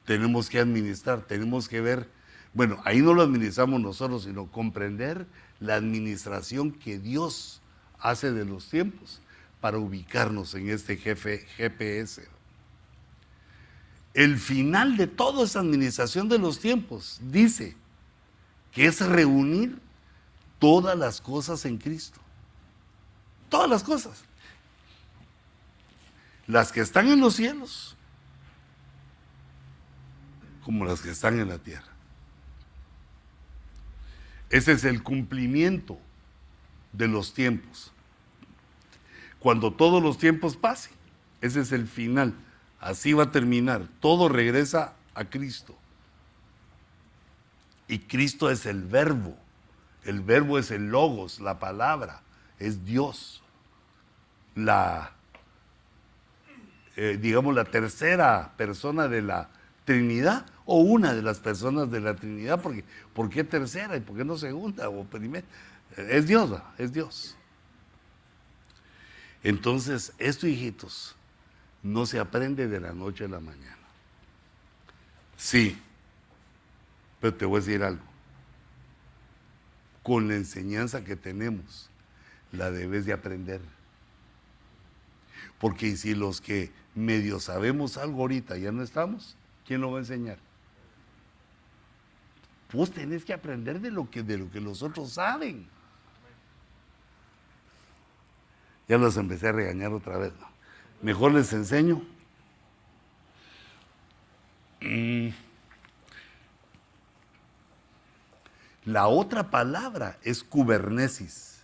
tenemos 0.05 0.51
que 0.51 0.59
administrar, 0.59 1.23
tenemos 1.23 1.69
que 1.69 1.81
ver, 1.81 2.09
bueno, 2.53 2.81
ahí 2.85 3.01
no 3.01 3.15
lo 3.15 3.23
administramos 3.23 3.81
nosotros, 3.81 4.25
sino 4.25 4.51
comprender 4.51 5.27
la 5.61 5.77
administración 5.77 6.73
que 6.73 6.99
Dios 6.99 7.61
hace 8.01 8.33
de 8.33 8.45
los 8.45 8.69
tiempos 8.69 9.21
para 9.61 9.79
ubicarnos 9.79 10.55
en 10.55 10.71
este 10.71 10.97
jefe, 10.97 11.47
GPS. 11.57 12.27
El 14.15 14.39
final 14.39 14.97
de 14.97 15.07
toda 15.07 15.45
esa 15.45 15.61
administración 15.61 16.29
de 16.29 16.39
los 16.39 16.59
tiempos 16.59 17.21
dice 17.23 17.77
que 18.73 18.87
es 18.87 19.01
reunir 19.01 19.79
todas 20.59 20.97
las 20.99 21.21
cosas 21.21 21.65
en 21.65 21.79
Cristo. 21.79 22.21
Todas 23.49 23.69
las 23.69 23.83
cosas 23.83 24.25
las 26.49 26.73
que 26.73 26.81
están 26.81 27.07
en 27.09 27.21
los 27.21 27.37
cielos 27.37 27.95
como 30.65 30.85
las 30.85 31.01
que 31.01 31.11
están 31.11 31.39
en 31.39 31.49
la 31.49 31.59
tierra. 31.59 31.87
Ese 34.51 34.73
es 34.73 34.85
el 34.85 35.03
cumplimiento 35.03 35.99
de 36.93 37.07
los 37.07 37.33
tiempos. 37.33 37.93
Cuando 39.39 39.73
todos 39.73 40.03
los 40.03 40.19
tiempos 40.19 40.57
pasen, 40.57 40.93
ese 41.41 41.61
es 41.61 41.73
el 41.73 41.87
final. 41.87 42.35
Así 42.81 43.13
va 43.13 43.25
a 43.25 43.31
terminar. 43.31 43.87
Todo 44.01 44.29
regresa 44.29 44.95
a 45.15 45.25
Cristo. 45.25 45.77
Y 47.89 48.01
Cristo 48.01 48.51
es 48.51 48.67
el 48.67 48.83
verbo. 48.83 49.39
El 50.05 50.21
verbo 50.21 50.59
es 50.59 50.71
el 50.71 50.89
logos, 50.89 51.41
la 51.41 51.59
palabra, 51.59 52.23
es 52.59 52.85
Dios. 52.85 53.43
La 54.55 55.13
eh, 57.01 57.17
digamos, 57.17 57.55
la 57.55 57.65
tercera 57.65 58.55
persona 58.57 59.07
de 59.07 59.23
la 59.23 59.49
Trinidad 59.85 60.45
o 60.67 60.81
una 60.81 61.15
de 61.15 61.23
las 61.23 61.39
personas 61.39 61.93
de 61.93 62.01
la 62.01 62.17
Trinidad, 62.17 62.61
porque 62.61 62.85
¿por 63.15 63.31
qué 63.31 63.45
tercera 63.45 63.97
y 63.97 64.01
por 64.01 64.17
qué 64.17 64.25
no 64.25 64.37
segunda 64.37 64.89
o 64.89 65.05
primera? 65.05 65.47
Es 65.97 66.27
Dios, 66.27 66.51
es 66.77 66.93
Dios. 66.93 67.37
Entonces, 69.45 70.13
esto, 70.19 70.49
hijitos, 70.49 71.15
no 71.85 72.05
se 72.05 72.19
aprende 72.19 72.67
de 72.67 72.81
la 72.81 72.93
noche 72.93 73.27
a 73.27 73.29
la 73.29 73.39
mañana. 73.39 73.79
Sí, 75.37 75.81
pero 77.21 77.33
te 77.33 77.47
voy 77.47 77.59
a 77.59 77.61
decir 77.61 77.85
algo. 77.85 78.08
Con 80.09 80.27
la 80.27 80.37
enseñanza 80.37 81.05
que 81.05 81.17
tenemos, 81.17 81.91
la 82.51 82.71
debes 82.71 83.05
de 83.05 83.13
aprender. 83.13 83.61
Porque 85.61 85.99
si 85.99 86.15
los 86.15 86.41
que 86.41 86.73
medio 86.95 87.41
sabemos 87.41 87.99
algo 87.99 88.23
ahorita, 88.23 88.57
ya 88.57 88.73
no 88.73 88.83
estamos, 88.83 89.37
¿quién 89.67 89.83
lo 89.83 89.91
va 89.91 89.99
a 89.99 90.01
enseñar? 90.01 90.39
Pues 92.69 92.91
tenés 92.91 93.23
que 93.23 93.35
aprender 93.35 93.83
de 93.83 93.91
lo 93.91 94.11
que, 94.11 94.23
de 94.23 94.39
lo 94.39 94.51
que 94.51 94.63
los 94.63 94.83
otros 94.83 95.13
saben. 95.13 95.67
Ya 98.89 98.97
los 98.97 99.15
empecé 99.19 99.49
a 99.49 99.53
regañar 99.53 99.93
otra 99.93 100.17
vez. 100.17 100.33
Mejor 101.03 101.33
les 101.33 101.53
enseño. 101.53 102.01
Mm. 104.81 105.48
La 108.89 109.07
otra 109.07 109.51
palabra 109.51 110.17
es 110.23 110.43
cubernesis. 110.43 111.59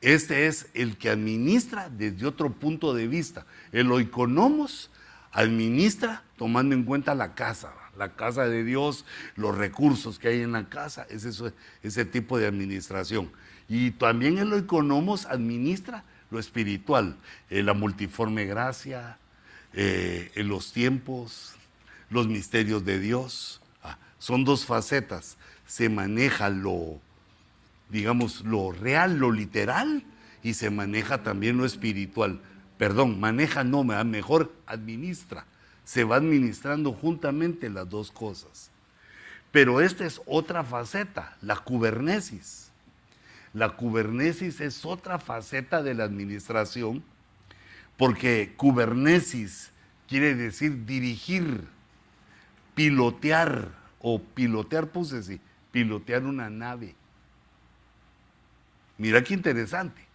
Este 0.00 0.48
es 0.48 0.66
el 0.74 0.96
que 0.96 1.08
administra 1.08 1.88
desde 1.88 2.26
otro 2.26 2.50
punto 2.50 2.94
de 2.94 3.06
vista. 3.06 3.46
El 3.70 3.92
oikonomos 3.92 4.90
administra 5.30 6.24
tomando 6.36 6.74
en 6.74 6.82
cuenta 6.82 7.14
la 7.14 7.36
casa, 7.36 7.72
la 7.96 8.16
casa 8.16 8.48
de 8.48 8.64
Dios, 8.64 9.04
los 9.36 9.56
recursos 9.56 10.18
que 10.18 10.26
hay 10.26 10.40
en 10.40 10.50
la 10.50 10.68
casa, 10.68 11.06
es 11.10 11.24
ese 11.84 12.04
tipo 12.04 12.38
de 12.38 12.48
administración. 12.48 13.30
Y 13.68 13.92
también 13.92 14.38
el 14.38 14.52
oikonomos 14.52 15.26
administra 15.26 16.02
lo 16.32 16.40
espiritual, 16.40 17.18
eh, 17.50 17.62
la 17.62 17.72
multiforme 17.72 18.46
gracia, 18.46 19.16
eh, 19.74 20.32
los 20.38 20.72
tiempos, 20.72 21.54
los 22.08 22.26
misterios 22.26 22.84
de 22.84 22.98
Dios. 22.98 23.60
Ah, 23.84 23.96
son 24.18 24.42
dos 24.42 24.64
facetas. 24.64 25.36
Se 25.70 25.88
maneja 25.88 26.50
lo 26.50 27.00
digamos, 27.90 28.42
lo 28.42 28.72
real, 28.72 29.18
lo 29.18 29.32
literal, 29.32 30.04
y 30.42 30.54
se 30.54 30.70
maneja 30.70 31.22
también 31.22 31.58
lo 31.58 31.64
espiritual. 31.64 32.40
Perdón, 32.78 33.20
maneja 33.20 33.62
no, 33.64 33.84
mejor 33.84 34.52
administra. 34.66 35.44
Se 35.84 36.04
va 36.04 36.16
administrando 36.16 36.92
juntamente 36.92 37.68
las 37.68 37.88
dos 37.88 38.10
cosas. 38.10 38.70
Pero 39.52 39.80
esta 39.80 40.06
es 40.06 40.20
otra 40.26 40.64
faceta, 40.64 41.36
la 41.42 41.56
cubernesis. 41.56 42.70
La 43.52 43.70
cubernesis 43.70 44.60
es 44.60 44.84
otra 44.84 45.18
faceta 45.18 45.82
de 45.82 45.94
la 45.94 46.04
administración, 46.04 47.02
porque 47.96 48.54
cubernesis 48.56 49.72
quiere 50.08 50.34
decir 50.34 50.86
dirigir, 50.86 51.64
pilotear, 52.74 53.80
o 54.02 54.22
pilotear, 54.22 54.86
puse 54.86 55.18
así, 55.18 55.40
pilotear 55.72 56.24
una 56.24 56.50
nave. 56.50 56.94
Mira 58.98 59.22
qué 59.22 59.34
interesante. 59.34 60.06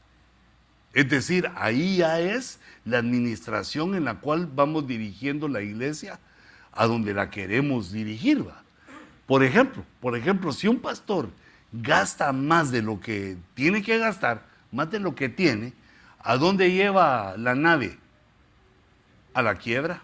Es 0.93 1.09
decir, 1.09 1.49
ahí 1.55 1.97
ya 1.97 2.19
es 2.19 2.59
la 2.85 2.99
administración 2.99 3.95
en 3.95 4.05
la 4.05 4.15
cual 4.15 4.47
vamos 4.47 4.87
dirigiendo 4.87 5.47
la 5.47 5.61
iglesia 5.61 6.19
a 6.71 6.87
donde 6.87 7.13
la 7.13 7.29
queremos 7.29 7.91
dirigir. 7.91 8.45
Por 9.25 9.43
ejemplo, 9.43 9.83
por 9.99 10.15
ejemplo, 10.15 10.51
si 10.53 10.67
un 10.67 10.79
pastor 10.79 11.29
gasta 11.73 12.31
más 12.31 12.71
de 12.71 12.81
lo 12.81 12.99
que 12.99 13.37
tiene 13.55 13.81
que 13.81 13.97
gastar, 13.97 14.45
más 14.71 14.89
de 14.91 14.99
lo 14.99 15.15
que 15.15 15.29
tiene, 15.29 15.73
¿a 16.19 16.37
dónde 16.37 16.71
lleva 16.71 17.35
la 17.37 17.55
nave? 17.55 17.97
A 19.33 19.41
la 19.41 19.55
quiebra. 19.55 20.01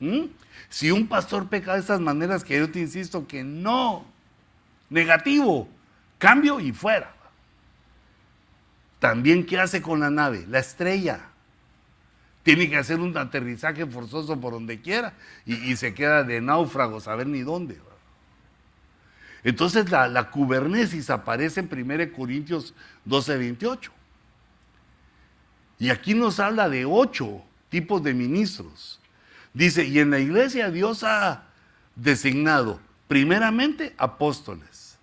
¿Mm? 0.00 0.26
Si 0.68 0.90
un 0.90 1.06
pastor 1.06 1.48
peca 1.48 1.74
de 1.74 1.80
estas 1.80 2.00
maneras, 2.00 2.44
que 2.44 2.58
yo 2.58 2.70
te 2.70 2.80
insisto 2.80 3.26
que 3.26 3.44
no, 3.44 4.04
negativo, 4.90 5.68
cambio 6.18 6.60
y 6.60 6.72
fuera. 6.72 7.14
También, 8.98 9.44
¿qué 9.44 9.58
hace 9.58 9.82
con 9.82 10.00
la 10.00 10.10
nave? 10.10 10.44
La 10.48 10.58
estrella. 10.58 11.20
Tiene 12.42 12.70
que 12.70 12.76
hacer 12.76 13.00
un 13.00 13.16
aterrizaje 13.16 13.86
forzoso 13.86 14.40
por 14.40 14.52
donde 14.52 14.80
quiera 14.80 15.14
y, 15.44 15.74
se 15.76 15.94
queda 15.94 16.22
de 16.22 16.40
náufrago, 16.40 17.00
saber 17.00 17.26
ni 17.26 17.40
dónde. 17.40 17.78
Entonces 19.42 19.90
la, 19.90 20.08
la 20.08 20.30
cubernesis 20.30 21.10
aparece 21.10 21.60
en 21.60 21.68
1 21.72 22.12
Corintios 22.12 22.74
12, 23.04 23.36
28. 23.36 23.92
Y 25.78 25.90
aquí 25.90 26.14
nos 26.14 26.40
habla 26.40 26.68
de 26.68 26.84
ocho 26.84 27.42
tipos 27.68 28.02
de 28.02 28.14
ministros. 28.14 29.00
Dice, 29.56 29.86
y 29.86 30.00
en 30.00 30.10
la 30.10 30.18
iglesia 30.18 30.70
Dios 30.70 31.02
ha 31.02 31.44
designado 31.94 32.78
primeramente 33.08 33.94
apóstoles, 33.96 34.98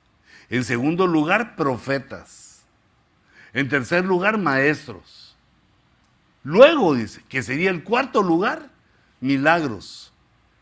en 0.47 0.63
segundo 0.63 1.07
lugar 1.07 1.55
profetas, 1.55 2.61
en 3.51 3.67
tercer 3.67 4.05
lugar 4.05 4.37
maestros. 4.37 5.35
Luego 6.43 6.93
dice, 6.93 7.23
que 7.29 7.41
sería 7.41 7.71
el 7.71 7.83
cuarto 7.83 8.21
lugar, 8.21 8.69
milagros. 9.21 10.13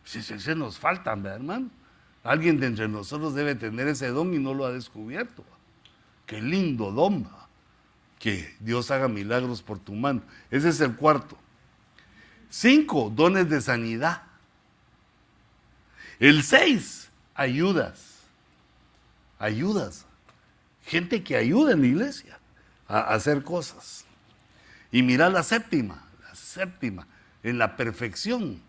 Si 0.06 0.22
se 0.22 0.56
nos 0.56 0.80
faltan, 0.80 1.26
hermano? 1.26 1.70
Alguien 2.24 2.62
de 2.62 2.68
entre 2.68 2.88
nosotros 2.88 3.36
debe 3.36 3.56
tener 3.56 3.90
ese 3.90 4.08
don 4.08 4.34
y 4.34 4.40
no 4.40 4.54
lo 4.54 4.66
ha 4.66 4.72
descubierto. 4.72 5.44
Qué 6.26 6.42
lindo 6.42 6.94
don, 6.94 7.28
que 8.20 8.56
Dios 8.62 8.90
haga 8.90 9.10
milagros 9.10 9.62
por 9.62 9.80
tu 9.80 9.92
mano. 9.96 10.22
Ese 10.50 10.70
es 10.70 10.80
el 10.80 10.96
cuarto. 10.96 11.41
Cinco, 12.52 13.10
dones 13.10 13.50
de 13.50 13.62
sanidad. 13.62 14.24
El 16.20 16.44
seis, 16.44 17.10
ayudas. 17.34 18.20
Ayudas. 19.40 20.06
Gente 20.86 21.24
que 21.24 21.38
ayuda 21.38 21.72
en 21.72 21.82
la 21.82 21.88
iglesia 21.88 22.38
a 22.90 23.14
hacer 23.14 23.44
cosas. 23.44 24.04
Y 24.92 25.02
mira 25.02 25.30
la 25.30 25.44
séptima, 25.44 26.04
la 26.28 26.36
séptima, 26.36 27.08
en 27.42 27.58
la 27.58 27.78
perfección. 27.78 28.62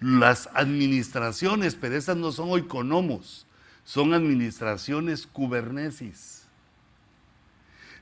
Las 0.00 0.48
administraciones, 0.52 1.76
pero 1.76 1.96
esas 1.96 2.16
no 2.16 2.32
son 2.32 2.58
economos, 2.58 3.46
son 3.84 4.12
administraciones 4.12 5.28
kubernesis. 5.28 6.46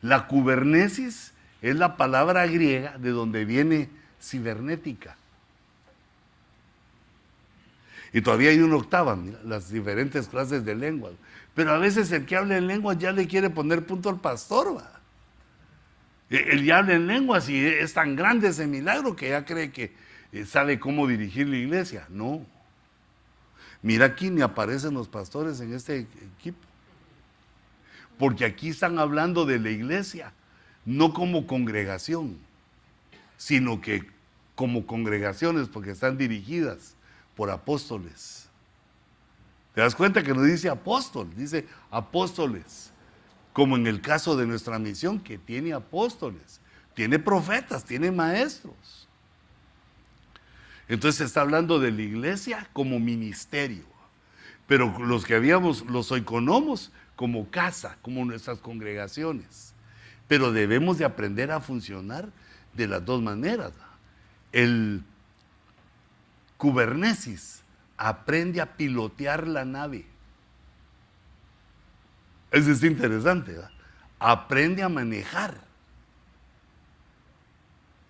La 0.00 0.26
kubernesis 0.26 1.34
es 1.60 1.76
la 1.76 1.98
palabra 1.98 2.46
griega 2.46 2.96
de 2.96 3.10
donde 3.10 3.44
viene 3.44 3.90
cibernética. 4.22 5.16
Y 8.12 8.20
todavía 8.20 8.50
hay 8.50 8.60
una 8.60 8.76
octava, 8.76 9.18
las 9.44 9.70
diferentes 9.70 10.28
clases 10.28 10.64
de 10.64 10.74
lengua. 10.74 11.10
Pero 11.54 11.72
a 11.72 11.78
veces 11.78 12.12
el 12.12 12.26
que 12.26 12.36
habla 12.36 12.58
en 12.58 12.66
lenguas 12.66 12.98
ya 12.98 13.12
le 13.12 13.26
quiere 13.26 13.50
poner 13.50 13.86
punto 13.86 14.10
al 14.10 14.20
pastor, 14.20 14.76
va. 14.76 15.00
Él 16.28 16.64
ya 16.64 16.78
habla 16.78 16.94
en 16.94 17.06
lenguas 17.06 17.48
y 17.48 17.64
es 17.64 17.92
tan 17.92 18.16
grande 18.16 18.48
ese 18.48 18.66
milagro 18.66 19.16
que 19.16 19.30
ya 19.30 19.44
cree 19.44 19.70
que 19.70 19.92
eh, 20.32 20.46
sabe 20.46 20.78
cómo 20.78 21.06
dirigir 21.06 21.48
la 21.48 21.56
iglesia. 21.56 22.06
No. 22.08 22.44
Mira 23.82 24.06
aquí 24.06 24.30
ni 24.30 24.40
aparecen 24.40 24.94
los 24.94 25.08
pastores 25.08 25.60
en 25.60 25.74
este 25.74 26.06
equipo 26.38 26.72
porque 28.22 28.44
aquí 28.44 28.68
están 28.68 29.00
hablando 29.00 29.44
de 29.46 29.58
la 29.58 29.70
iglesia, 29.70 30.32
no 30.84 31.12
como 31.12 31.46
congregación, 31.48 32.38
sino 33.42 33.80
que 33.80 34.08
como 34.54 34.86
congregaciones, 34.86 35.66
porque 35.66 35.90
están 35.90 36.16
dirigidas 36.16 36.94
por 37.34 37.50
apóstoles. 37.50 38.48
¿Te 39.74 39.80
das 39.80 39.96
cuenta 39.96 40.22
que 40.22 40.32
no 40.32 40.44
dice 40.44 40.68
apóstol? 40.68 41.28
Dice 41.34 41.66
apóstoles, 41.90 42.92
como 43.52 43.76
en 43.76 43.88
el 43.88 44.00
caso 44.00 44.36
de 44.36 44.46
nuestra 44.46 44.78
misión, 44.78 45.18
que 45.18 45.38
tiene 45.38 45.72
apóstoles, 45.72 46.60
tiene 46.94 47.18
profetas, 47.18 47.84
tiene 47.84 48.12
maestros. 48.12 49.08
Entonces 50.86 51.22
está 51.22 51.40
hablando 51.40 51.80
de 51.80 51.90
la 51.90 52.02
iglesia 52.02 52.68
como 52.72 53.00
ministerio. 53.00 53.86
Pero 54.68 54.96
los 55.00 55.24
que 55.24 55.34
habíamos, 55.34 55.84
los 55.86 56.12
oikonomos, 56.12 56.92
como 57.16 57.50
casa, 57.50 57.98
como 58.02 58.24
nuestras 58.24 58.60
congregaciones. 58.60 59.74
Pero 60.28 60.52
debemos 60.52 60.98
de 60.98 61.06
aprender 61.06 61.50
a 61.50 61.60
funcionar 61.60 62.30
de 62.74 62.86
las 62.86 63.04
dos 63.04 63.22
maneras. 63.22 63.72
El 64.52 65.02
Kubernetes 66.56 67.62
aprende 67.96 68.60
a 68.60 68.76
pilotear 68.76 69.46
la 69.46 69.64
nave. 69.64 70.06
Eso 72.50 72.70
es 72.70 72.82
interesante. 72.82 73.56
Aprende 74.18 74.82
a 74.82 74.88
manejar 74.88 75.54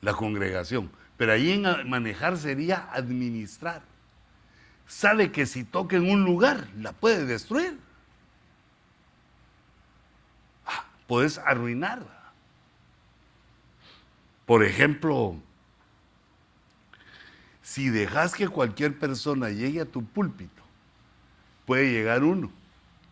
la 0.00 0.12
congregación. 0.12 0.90
Pero 1.16 1.32
ahí 1.32 1.52
en 1.52 1.88
manejar 1.88 2.36
sería 2.36 2.88
administrar. 2.92 3.82
Sabe 4.86 5.30
que 5.30 5.46
si 5.46 5.64
toca 5.64 5.96
en 5.96 6.10
un 6.10 6.24
lugar, 6.24 6.68
la 6.76 6.92
puede 6.92 7.24
destruir. 7.24 7.78
puedes 11.06 11.36
arruinarla. 11.36 12.21
Por 14.52 14.64
ejemplo, 14.64 15.34
si 17.62 17.88
dejas 17.88 18.34
que 18.34 18.48
cualquier 18.48 18.98
persona 18.98 19.48
llegue 19.48 19.80
a 19.80 19.86
tu 19.86 20.04
púlpito, 20.04 20.62
puede 21.64 21.90
llegar 21.90 22.22
uno 22.22 22.50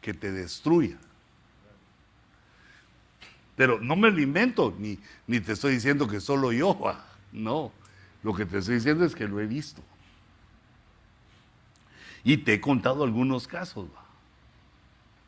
que 0.03 0.12
te 0.12 0.33
destruya. 0.33 0.99
Pero 3.57 3.81
no 3.81 3.97
me 3.97 4.11
lo 4.11 4.21
invento, 4.21 4.75
ni, 4.79 4.99
ni 5.27 5.41
te 5.41 5.53
estoy 5.53 5.73
diciendo 5.73 6.07
que 6.07 6.21
solo 6.21 6.53
yo, 6.53 6.79
no. 7.33 7.73
Lo 8.23 8.35
que 8.35 8.45
te 8.45 8.59
estoy 8.59 8.75
diciendo 8.75 9.07
es 9.07 9.15
que 9.15 9.27
lo 9.27 9.41
he 9.41 9.47
visto. 9.47 9.81
Y 12.23 12.37
te 12.37 12.53
he 12.53 12.61
contado 12.61 13.03
algunos 13.03 13.49
casos, 13.49 13.89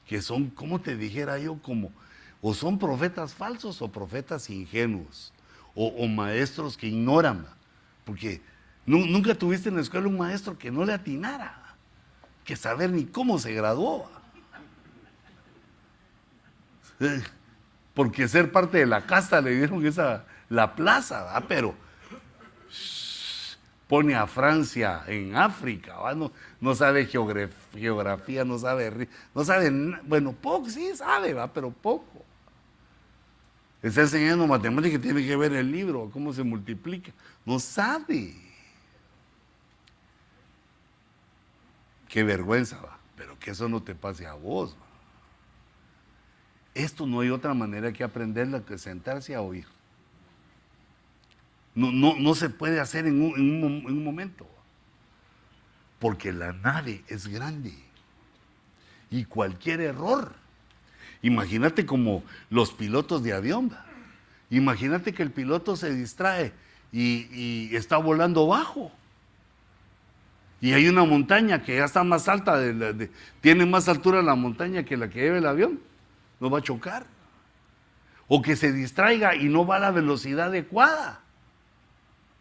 que 0.06 0.20
son, 0.20 0.50
como 0.50 0.78
te 0.78 0.94
dijera 0.94 1.38
yo, 1.38 1.56
como 1.62 1.90
o 2.42 2.52
son 2.52 2.78
profetas 2.78 3.32
falsos 3.32 3.80
o 3.80 3.90
profetas 3.90 4.50
ingenuos, 4.50 5.31
o, 5.74 6.06
maestros 6.06 6.76
que 6.76 6.88
ignoran, 6.88 7.46
porque 8.04 8.40
nunca 8.86 9.34
tuviste 9.34 9.68
en 9.68 9.76
la 9.76 9.82
escuela 9.82 10.08
un 10.08 10.18
maestro 10.18 10.58
que 10.58 10.70
no 10.70 10.84
le 10.84 10.92
atinara, 10.92 11.76
que 12.44 12.56
saber 12.56 12.90
ni 12.90 13.04
cómo 13.04 13.38
se 13.38 13.52
graduó. 13.54 14.10
Porque 17.94 18.28
ser 18.28 18.50
parte 18.52 18.78
de 18.78 18.86
la 18.86 19.04
casta 19.06 19.40
le 19.40 19.54
dieron 19.54 19.84
esa, 19.86 20.24
la 20.48 20.74
plaza, 20.74 21.42
pero 21.48 21.74
pone 23.92 24.14
a 24.14 24.26
Francia 24.26 25.02
en 25.06 25.36
África, 25.36 25.96
no, 26.14 26.32
no, 26.60 26.74
sabe 26.74 27.04
geografía, 27.04 28.42
no 28.42 28.58
sabe, 28.58 29.08
no 29.34 29.44
sabe, 29.44 29.70
bueno, 30.04 30.32
poco 30.32 30.70
sí 30.70 30.96
sabe, 30.96 31.34
¿va? 31.34 31.52
pero 31.52 31.70
poco. 31.70 32.11
Está 33.82 34.02
enseñando 34.02 34.46
matemáticas 34.46 35.00
que 35.00 35.02
tiene 35.02 35.26
que 35.26 35.36
ver 35.36 35.52
el 35.54 35.72
libro, 35.72 36.08
cómo 36.12 36.32
se 36.32 36.44
multiplica. 36.44 37.12
No 37.44 37.58
sabe. 37.58 38.34
Qué 42.08 42.22
vergüenza 42.22 42.80
va, 42.80 42.98
pero 43.16 43.36
que 43.40 43.50
eso 43.50 43.68
no 43.68 43.82
te 43.82 43.94
pase 43.96 44.26
a 44.26 44.34
vos. 44.34 44.76
Esto 46.74 47.06
no 47.06 47.20
hay 47.20 47.30
otra 47.30 47.54
manera 47.54 47.92
que 47.92 48.04
aprenderla 48.04 48.64
que 48.64 48.78
sentarse 48.78 49.34
a 49.34 49.40
oír. 49.40 49.66
No, 51.74 51.90
no, 51.90 52.14
no 52.16 52.34
se 52.34 52.50
puede 52.50 52.78
hacer 52.78 53.06
en 53.06 53.20
un 53.20 54.04
momento. 54.04 54.46
Porque 55.98 56.32
la 56.32 56.52
nave 56.52 57.02
es 57.08 57.26
grande. 57.26 57.74
Y 59.10 59.24
cualquier 59.24 59.80
error 59.80 60.41
Imagínate 61.22 61.86
como 61.86 62.24
los 62.50 62.72
pilotos 62.72 63.22
de 63.22 63.32
avión. 63.32 63.70
Imagínate 64.50 65.14
que 65.14 65.22
el 65.22 65.30
piloto 65.30 65.76
se 65.76 65.94
distrae 65.94 66.52
y, 66.92 67.74
está 67.74 67.96
volando 67.96 68.48
bajo. 68.48 68.92
Y 70.60 70.74
hay 70.74 70.88
una 70.88 71.04
montaña 71.04 71.62
que 71.62 71.76
ya 71.76 71.84
está 71.84 72.04
más 72.04 72.28
alta, 72.28 72.60
tiene 73.40 73.66
más 73.66 73.88
altura 73.88 74.22
la 74.22 74.34
montaña 74.34 74.84
que 74.84 74.96
la 74.96 75.08
que 75.08 75.20
lleva 75.20 75.38
el 75.38 75.46
avión. 75.46 75.80
No 76.38 76.50
va 76.50 76.58
a 76.58 76.62
chocar. 76.62 77.06
O 78.28 78.42
que 78.42 78.56
se 78.56 78.72
distraiga 78.72 79.34
y 79.34 79.44
no 79.44 79.66
va 79.66 79.76
a 79.76 79.80
la 79.80 79.90
velocidad 79.90 80.48
adecuada. 80.48 81.20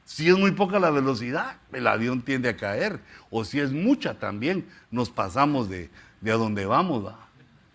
Si 0.05 0.27
es 0.27 0.37
muy 0.37 0.51
poca 0.51 0.79
la 0.79 0.89
velocidad, 0.89 1.57
el 1.71 1.87
avión 1.87 2.21
tiende 2.21 2.49
a 2.49 2.57
caer. 2.57 2.99
O 3.29 3.45
si 3.45 3.59
es 3.59 3.71
mucha 3.71 4.15
también, 4.19 4.67
nos 4.89 5.09
pasamos 5.09 5.69
de, 5.69 5.89
de 6.19 6.31
a 6.31 6.35
donde 6.35 6.65
vamos. 6.65 7.05
¿va? 7.05 7.30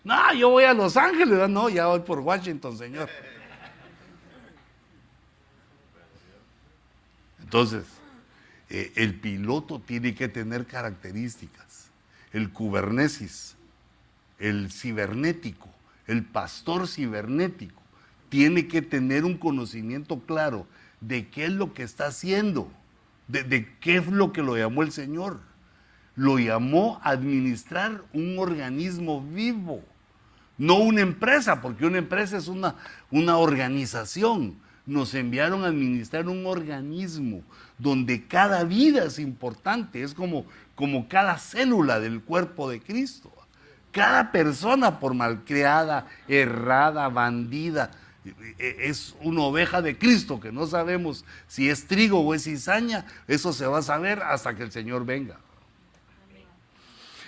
No, 0.07 0.33
yo 0.33 0.51
voy 0.51 0.63
a 0.63 0.73
Los 0.73 0.95
Ángeles. 0.95 1.49
No, 1.49 1.67
ya 1.67 1.87
voy 1.87 1.99
por 1.99 2.19
Washington, 2.19 2.77
Señor. 2.77 3.09
Entonces, 7.41 7.83
eh, 8.69 8.93
el 8.95 9.15
piloto 9.15 9.81
tiene 9.81 10.15
que 10.15 10.29
tener 10.29 10.65
características. 10.65 11.89
El 12.31 12.53
kubernesis, 12.53 13.57
el 14.39 14.71
cibernético, 14.71 15.67
el 16.07 16.23
pastor 16.23 16.87
cibernético, 16.87 17.81
tiene 18.29 18.69
que 18.69 18.81
tener 18.81 19.25
un 19.25 19.37
conocimiento 19.37 20.21
claro 20.21 20.67
de 21.01 21.27
qué 21.27 21.47
es 21.47 21.51
lo 21.51 21.73
que 21.73 21.83
está 21.83 22.07
haciendo, 22.07 22.71
de 23.27 23.75
qué 23.81 23.97
es 23.97 24.07
lo 24.07 24.31
que 24.31 24.41
lo 24.41 24.55
llamó 24.55 24.83
el 24.83 24.93
Señor. 24.93 25.41
Lo 26.15 26.39
llamó 26.39 27.01
administrar 27.03 28.05
un 28.13 28.39
organismo 28.39 29.21
vivo, 29.21 29.83
no 30.57 30.75
una 30.75 31.01
empresa, 31.01 31.61
porque 31.61 31.85
una 31.85 31.99
empresa 31.99 32.37
es 32.37 32.47
una, 32.47 32.75
una 33.11 33.37
organización. 33.37 34.55
Nos 34.85 35.13
enviaron 35.13 35.63
a 35.63 35.67
administrar 35.67 36.27
un 36.27 36.45
organismo 36.45 37.43
donde 37.77 38.25
cada 38.25 38.63
vida 38.63 39.05
es 39.05 39.19
importante, 39.19 40.01
es 40.01 40.13
como, 40.13 40.45
como 40.75 41.07
cada 41.07 41.37
célula 41.37 41.99
del 41.99 42.21
cuerpo 42.21 42.69
de 42.69 42.81
Cristo. 42.81 43.31
Cada 43.91 44.31
persona, 44.31 44.99
por 44.99 45.13
malcriada, 45.13 46.07
errada, 46.27 47.09
bandida, 47.09 47.91
es 48.57 49.15
una 49.21 49.41
oveja 49.41 49.81
de 49.81 49.97
Cristo 49.97 50.39
que 50.39 50.51
no 50.51 50.67
sabemos 50.67 51.25
si 51.47 51.69
es 51.69 51.87
trigo 51.87 52.19
o 52.19 52.33
es 52.33 52.43
cizaña, 52.43 53.05
eso 53.27 53.53
se 53.53 53.65
va 53.65 53.79
a 53.79 53.83
saber 53.83 54.21
hasta 54.21 54.55
que 54.55 54.63
el 54.63 54.71
Señor 54.71 55.05
venga. 55.05 55.37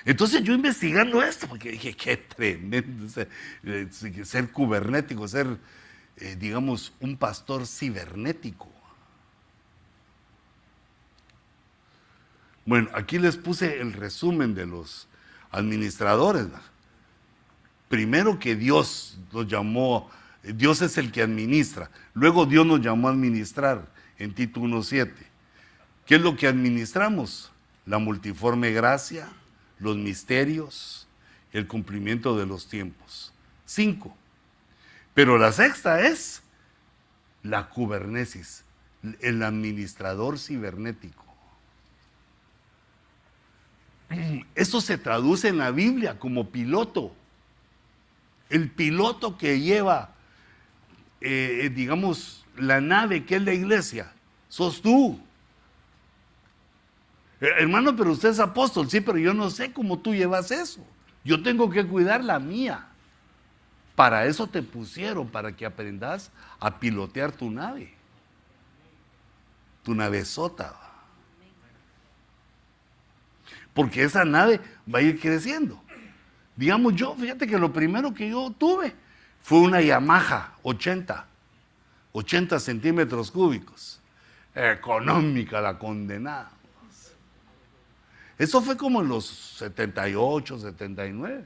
Entonces 0.10 0.41
yo 0.41 0.56
investigando 0.56 1.22
esto, 1.22 1.48
porque 1.48 1.69
dije, 1.69 1.94
qué 1.94 2.18
tremendo 2.18 3.06
eh, 3.64 3.88
ser 4.23 4.52
cubernético, 4.52 5.27
ser, 5.27 5.60
eh, 6.18 6.36
digamos, 6.36 6.94
un 6.99 7.15
pastor 7.15 7.68
cibernético. 7.68 8.68
Bueno, 12.65 12.90
aquí 12.95 13.19
les 13.19 13.38
puse 13.38 13.81
el 13.81 13.94
resumen 13.94 14.56
de 14.56 14.65
los 14.65 15.07
administradores. 15.52 16.48
Primero 17.88 18.40
que 18.40 18.56
Dios 18.56 19.19
nos 19.31 19.48
llamó, 19.48 20.10
Dios 20.41 20.81
es 20.81 20.98
el 20.98 21.11
que 21.11 21.22
administra. 21.22 21.91
Luego 22.15 22.48
Dios 22.48 22.65
nos 22.65 22.81
llamó 22.81 23.10
a 23.10 23.11
administrar 23.11 23.86
en 24.18 24.34
Tito 24.34 24.60
1.7. 24.60 25.11
¿Qué 26.07 26.15
es 26.15 26.22
lo 26.22 26.36
que 26.36 26.48
administramos? 26.48 27.52
La 27.86 27.99
multiforme 27.99 28.72
gracia, 28.72 29.30
los 29.80 29.97
misterios, 29.97 31.07
el 31.51 31.68
cumplimiento 31.68 32.38
de 32.38 32.45
los 32.45 32.68
tiempos. 32.68 33.34
Cinco. 33.65 34.15
Pero 35.14 35.38
la 35.38 35.51
sexta 35.51 36.01
es 36.07 36.41
la 37.43 37.69
cubernesis, 37.69 38.64
el 39.22 39.41
administrador 39.43 40.38
cibernético. 40.38 41.26
Eso 44.56 44.81
se 44.81 44.97
traduce 44.97 45.47
en 45.47 45.57
la 45.57 45.72
Biblia 45.72 46.19
como 46.19 46.49
piloto. 46.49 47.14
El 48.49 48.69
piloto 48.69 49.38
que 49.38 49.60
lleva, 49.60 50.14
eh, 51.22 51.72
digamos, 51.73 52.45
la 52.57 52.81
nave 52.81 53.26
que 53.26 53.35
es 53.35 53.43
la 53.43 53.53
iglesia, 53.53 54.11
sos 54.47 54.81
tú. 54.81 55.19
Eh, 57.41 57.48
hermano, 57.60 57.95
pero 57.95 58.11
usted 58.11 58.30
es 58.30 58.40
apóstol, 58.40 58.90
sí, 58.90 59.02
pero 59.02 59.18
yo 59.18 59.34
no 59.34 59.49
sé 59.49 59.72
cómo 59.72 59.99
tú 59.99 60.14
llevas 60.14 60.52
eso. 60.52 60.86
Yo 61.24 61.41
tengo 61.41 61.70
que 61.70 61.86
cuidar 61.86 62.24
la 62.24 62.40
mía. 62.40 62.88
Para 63.95 64.26
eso 64.26 64.48
te 64.48 64.61
pusieron, 64.64 65.28
para 65.28 65.56
que 65.56 65.66
aprendas 65.66 66.32
a 66.60 66.80
pilotear 66.80 67.32
tu 67.32 67.52
nave. 67.52 67.94
Tu 69.84 69.94
nave 69.94 70.24
sota. 70.26 70.76
Porque 73.74 74.03
esa 74.03 74.26
nave 74.26 74.60
va 74.94 74.99
a 74.99 75.02
ir 75.02 75.20
creciendo. 75.20 75.82
Digamos 76.56 76.95
yo, 76.95 77.16
fíjate 77.16 77.48
que 77.48 77.57
lo 77.57 77.72
primero 77.72 78.14
que 78.14 78.30
yo 78.30 78.53
tuve 78.57 78.94
fue 79.41 79.60
una 79.60 79.82
Yamaha 79.82 80.56
80, 80.64 81.26
80 82.11 82.60
centímetros 82.60 83.32
cúbicos. 83.32 84.02
Económica 84.53 85.61
la 85.61 85.78
condenada. 85.78 86.52
Eso 88.40 88.61
fue 88.61 88.78
como 88.78 89.02
en 89.02 89.10
los 89.10 89.26
78, 89.26 90.60
79. 90.60 91.44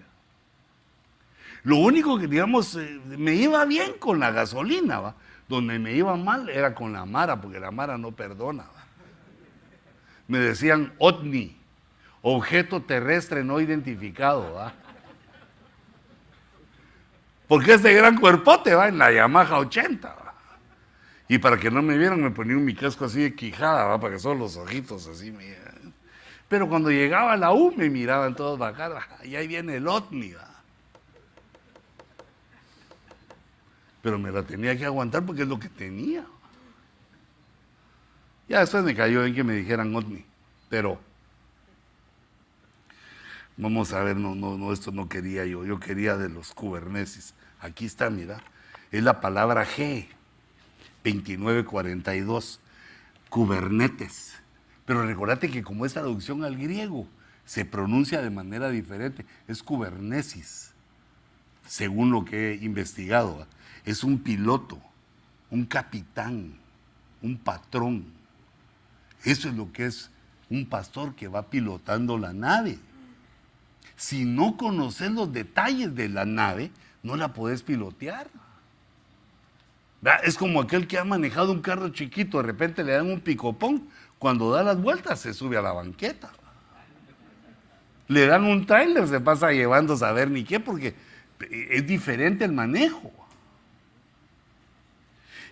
Lo 1.64 1.78
único 1.78 2.20
que, 2.20 2.28
digamos, 2.28 2.76
eh, 2.76 3.02
me 3.06 3.34
iba 3.34 3.66
bien 3.66 3.94
con 3.98 4.20
la 4.20 4.30
gasolina, 4.30 5.00
¿va? 5.00 5.16
Donde 5.50 5.80
me 5.80 5.94
iba 5.94 6.16
mal 6.16 6.50
era 6.50 6.76
con 6.76 6.94
la 6.94 7.04
Mara, 7.06 7.42
porque 7.42 7.60
la 7.60 7.72
Mara 7.72 7.98
no 7.98 8.12
perdona. 8.12 8.66
Me 10.28 10.38
decían 10.38 10.94
OTNI, 11.00 11.58
objeto 12.22 12.84
terrestre 12.84 13.44
no 13.44 13.60
identificado, 13.60 14.54
¿va? 14.54 14.74
Porque 17.48 17.74
este 17.74 17.92
gran 17.94 18.20
cuerpote 18.20 18.76
va 18.76 18.88
en 18.88 19.00
la 19.00 19.12
Yamaha 19.12 19.58
80. 19.58 20.08
¿va? 20.08 20.34
Y 21.28 21.40
para 21.40 21.58
que 21.58 21.72
no 21.72 21.82
me 21.82 21.98
vieran, 21.98 22.22
me 22.22 22.30
ponía 22.30 22.56
mi 22.56 22.76
casco 22.76 23.06
así 23.06 23.22
de 23.24 23.36
quijada, 23.36 23.86
¿va? 23.86 24.00
para 24.00 24.14
que 24.14 24.20
solo 24.20 24.42
los 24.42 24.58
ojitos 24.58 25.08
así 25.08 25.32
me 25.32 25.73
pero 26.50 26.70
cuando 26.70 26.92
llegaba 26.92 27.36
la 27.38 27.52
U 27.52 27.74
me 27.76 27.90
miraban 27.90 28.36
todos 28.36 28.60
bajar, 28.60 28.94
y 29.24 29.36
ahí 29.36 29.48
viene 29.48 29.78
el 29.78 29.88
OTNI. 29.88 30.36
Pero 34.02 34.20
me 34.20 34.32
la 34.32 34.44
tenía 34.44 34.78
que 34.78 34.86
aguantar 34.86 35.26
porque 35.26 35.44
es 35.44 35.48
lo 35.48 35.58
que 35.58 35.70
tenía. 35.70 36.26
Ya 38.50 38.60
después 38.60 38.84
me 38.84 38.94
cayó 38.94 39.26
en 39.26 39.34
que 39.34 39.44
me 39.44 39.54
dijeran 39.54 39.96
OTNI, 39.96 40.26
pero 40.70 41.00
vamos 43.58 43.94
a 43.94 44.04
ver, 44.04 44.18
no, 44.18 44.36
no, 44.36 44.58
no, 44.58 44.74
esto 44.74 44.92
no 44.92 45.08
quería 45.08 45.46
yo, 45.46 45.66
yo 45.66 45.80
quería 45.80 46.18
de 46.18 46.30
los 46.30 46.54
kubernetes. 46.54 47.34
Aquí 47.62 47.86
está, 47.86 48.10
mira, 48.10 48.42
es 48.92 49.04
la 49.04 49.22
palabra 49.22 49.66
G, 49.66 50.08
2942, 51.04 52.60
kubernetes. 53.30 54.43
Pero 54.86 55.06
recordate 55.06 55.50
que 55.50 55.64
como 55.64 55.86
es 55.86 55.94
traducción 55.94 56.44
al 56.44 56.58
griego, 56.58 57.08
se 57.46 57.66
pronuncia 57.66 58.22
de 58.22 58.30
manera 58.30 58.70
diferente. 58.70 59.26
Es 59.48 59.64
kubernesis, 59.64 60.72
según 61.68 62.12
lo 62.12 62.26
que 62.26 62.52
he 62.52 62.56
investigado. 62.64 63.48
Es 63.86 64.04
un 64.04 64.20
piloto, 64.20 64.80
un 65.50 65.66
capitán, 65.66 66.54
un 67.22 67.38
patrón. 67.38 68.06
Eso 69.24 69.50
es 69.50 69.56
lo 69.56 69.72
que 69.72 69.86
es 69.86 70.10
un 70.50 70.66
pastor 70.66 71.16
que 71.16 71.28
va 71.28 71.44
pilotando 71.44 72.18
la 72.18 72.34
nave. 72.34 72.78
Si 73.96 74.26
no 74.26 74.58
conoces 74.58 75.12
los 75.12 75.32
detalles 75.32 75.96
de 75.96 76.10
la 76.10 76.26
nave, 76.26 76.72
no 77.04 77.16
la 77.16 77.34
puedes 77.34 77.64
pilotear. 77.64 78.28
Es 80.24 80.38
como 80.38 80.60
aquel 80.60 80.88
que 80.88 80.98
ha 80.98 81.06
manejado 81.06 81.54
un 81.54 81.62
carro 81.62 81.90
chiquito, 81.90 82.38
de 82.38 82.44
repente 82.44 82.84
le 82.84 82.92
dan 82.92 83.10
un 83.10 83.22
picopón, 83.22 83.88
cuando 84.24 84.52
da 84.52 84.64
las 84.64 84.82
vueltas 84.82 85.20
se 85.20 85.34
sube 85.34 85.58
a 85.58 85.62
la 85.62 85.74
banqueta. 85.74 86.32
Le 88.08 88.26
dan 88.26 88.46
un 88.46 88.66
trailer, 88.66 89.06
se 89.06 89.20
pasa 89.20 89.52
llevando 89.52 89.96
a 89.96 89.98
saber 89.98 90.32
ni 90.32 90.46
qué, 90.46 90.62
porque 90.62 90.96
es 91.52 91.86
diferente 91.86 92.46
el 92.46 92.54
manejo. 92.54 93.12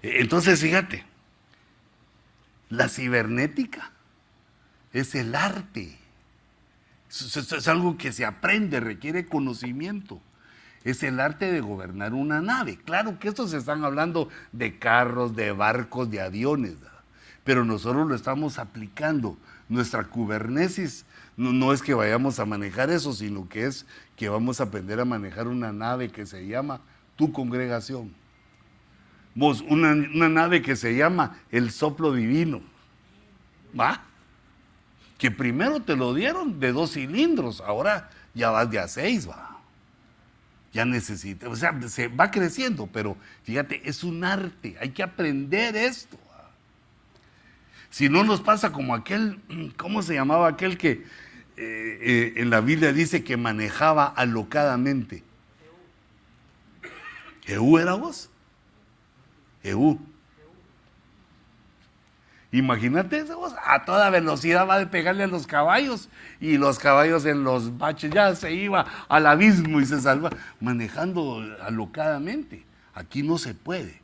Entonces, 0.02 0.62
fíjate, 0.62 1.04
la 2.70 2.88
cibernética 2.88 3.92
es 4.94 5.16
el 5.16 5.36
arte. 5.36 6.00
Es, 7.10 7.68
algo 7.68 7.98
que 7.98 8.14
se 8.14 8.24
aprende, 8.24 8.80
requiere 8.80 9.26
conocimiento. 9.26 10.22
Es 10.86 11.04
el 11.04 11.20
arte 11.20 11.52
de 11.52 11.60
gobernar 11.60 12.14
una 12.14 12.40
nave. 12.40 12.78
Claro 12.78 13.20
que 13.20 13.28
estos 13.28 13.52
están 13.52 13.84
hablando 13.84 14.30
de 14.54 14.80
carros, 14.80 15.36
de 15.36 15.52
barcos, 15.52 16.10
de 16.10 16.22
aviones 16.22 16.78
pero 17.44 17.66
nosotros 17.66 18.08
lo 18.08 18.16
estamos 18.16 18.60
aplicando. 18.60 19.38
Nuestra 19.70 20.04
kubernesis 20.04 21.06
no, 21.38 21.74
es 21.74 21.82
que 21.82 21.94
vayamos 21.94 22.40
a 22.40 22.46
manejar 22.46 22.90
eso, 22.90 23.14
sino 23.14 23.48
que 23.48 23.66
es 23.66 23.86
que 24.16 24.30
vamos 24.30 24.60
a 24.60 24.66
aprender 24.66 25.00
a 25.00 25.06
manejar 25.06 25.48
una 25.48 25.72
nave 25.72 26.10
que 26.10 26.26
se 26.26 26.46
llama 26.46 26.82
tu 27.16 27.32
congregación. 27.32 28.14
Vos, 29.34 29.62
una, 29.62 29.94
una 29.94 30.30
nave 30.30 30.62
que 30.62 30.76
se 30.76 30.96
llama 30.96 31.38
el 31.52 31.72
soplo 31.72 32.14
divino. 32.14 32.62
¿Va? 33.80 34.04
Que 35.18 35.32
primero 35.32 35.80
te 35.80 35.96
lo 35.96 36.14
dieron 36.14 36.60
de 36.60 36.74
dos 36.74 36.94
cilindros, 36.94 37.62
ahora 37.62 38.10
ya 38.34 38.50
vas 38.50 38.70
de 38.70 38.80
a 38.80 38.88
seis, 38.88 39.30
va. 39.30 39.58
Ya 40.74 40.86
necesita, 40.86 41.50
o 41.50 41.56
sea, 41.56 41.78
se 41.90 42.08
va 42.08 42.32
creciendo, 42.32 42.88
pero 42.88 43.18
fíjate, 43.44 43.82
es 43.90 44.04
un 44.04 44.24
arte, 44.24 44.78
hay 44.80 44.92
que 44.92 45.04
aprender 45.04 45.76
esto. 45.76 46.18
Si 47.92 48.08
no 48.08 48.24
nos 48.24 48.40
pasa 48.40 48.72
como 48.72 48.96
aquel, 48.96 49.40
¿cómo 49.78 50.02
se 50.02 50.14
llamaba 50.14 50.48
aquel 50.48 50.78
que 50.78 50.92
eh, 50.92 51.04
eh, 51.58 52.34
en 52.38 52.50
la 52.50 52.62
Biblia 52.62 52.94
dice 52.94 53.24
que 53.24 53.36
manejaba 53.36 54.08
alocadamente? 54.08 55.24
¿Eú 57.46 57.78
era 57.78 57.96
vos? 57.96 58.30
Eú. 59.62 60.00
Imagínate 62.54 63.18
eso, 63.18 63.56
a 63.66 63.84
toda 63.86 64.10
velocidad 64.10 64.68
va 64.68 64.80
a 64.80 64.90
pegarle 64.90 65.24
a 65.24 65.28
los 65.28 65.46
caballos 65.48 66.10
y 66.40 66.58
los 66.58 66.80
caballos 66.80 67.26
en 67.26 67.44
los 67.44 67.78
baches 67.78 68.12
ya 68.12 68.36
se 68.36 68.54
iba 68.54 68.86
al 69.08 69.26
abismo 69.26 69.80
y 69.80 69.86
se 69.86 70.02
salva, 70.02 70.32
manejando 70.60 71.42
alocadamente. 71.62 72.66
Aquí 72.94 73.24
no 73.24 73.38
se 73.38 73.54
puede. 73.54 74.02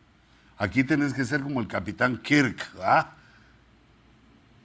Aquí 0.57 0.84
tenés 0.84 1.14
que 1.14 1.26
ser 1.26 1.41
como 1.41 1.59
el 1.61 1.68
capitán 1.68 2.18
Kirk, 2.18 2.69
¿ah? 2.81 3.16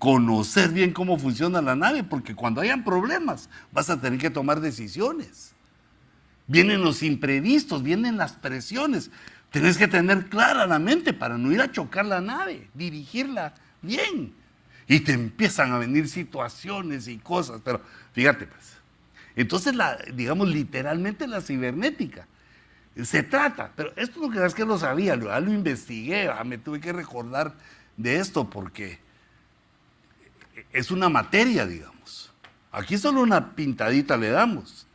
Conocer 0.02 0.70
bien 0.70 0.92
cómo 0.92 1.16
funciona 1.16 1.62
la 1.62 1.76
nave, 1.76 2.02
porque 2.02 2.34
cuando 2.34 2.60
hayan 2.60 2.82
problemas 2.82 3.48
vas 3.70 3.88
a 3.88 4.00
tener 4.00 4.18
que 4.18 4.30
tomar 4.30 4.60
decisiones. 4.60 5.54
Vienen 6.48 6.82
los 6.82 7.04
imprevistos, 7.04 7.84
vienen 7.84 8.16
las 8.16 8.32
presiones. 8.32 9.12
Tenés 9.52 9.78
que 9.78 9.86
tener 9.86 10.28
clara 10.28 10.66
la 10.66 10.80
mente 10.80 11.12
para 11.12 11.38
no 11.38 11.52
ir 11.52 11.60
a 11.60 11.70
chocar 11.70 12.04
la 12.04 12.20
nave, 12.20 12.68
dirigirla 12.74 13.54
bien. 13.80 14.34
Y 14.88 14.98
te 14.98 15.12
empiezan 15.12 15.70
a 15.70 15.78
venir 15.78 16.08
situaciones 16.08 17.06
y 17.06 17.18
cosas, 17.18 17.60
pero 17.64 17.80
fíjate 18.12 18.48
pues. 18.48 18.72
Entonces, 19.36 19.72
digamos 20.14 20.48
literalmente 20.48 21.28
la 21.28 21.40
cibernética. 21.40 22.26
Se 23.00 23.22
trata, 23.22 23.70
pero 23.76 23.92
esto 23.94 24.18
no 24.18 24.30
creas 24.30 24.52
que 24.52 24.64
lo 24.64 24.78
sabía, 24.78 25.14
lo, 25.14 25.38
lo 25.38 25.52
investigué, 25.52 26.28
me 26.44 26.58
tuve 26.58 26.80
que 26.80 26.92
recordar 26.92 27.54
de 27.96 28.16
esto 28.16 28.50
porque 28.50 28.98
es 30.72 30.90
una 30.90 31.08
materia, 31.08 31.66
digamos. 31.66 32.32
Aquí 32.70 32.96
solo 32.96 33.22
una 33.22 33.54
pintadita 33.54 34.16
le 34.16 34.30
damos. 34.30 34.86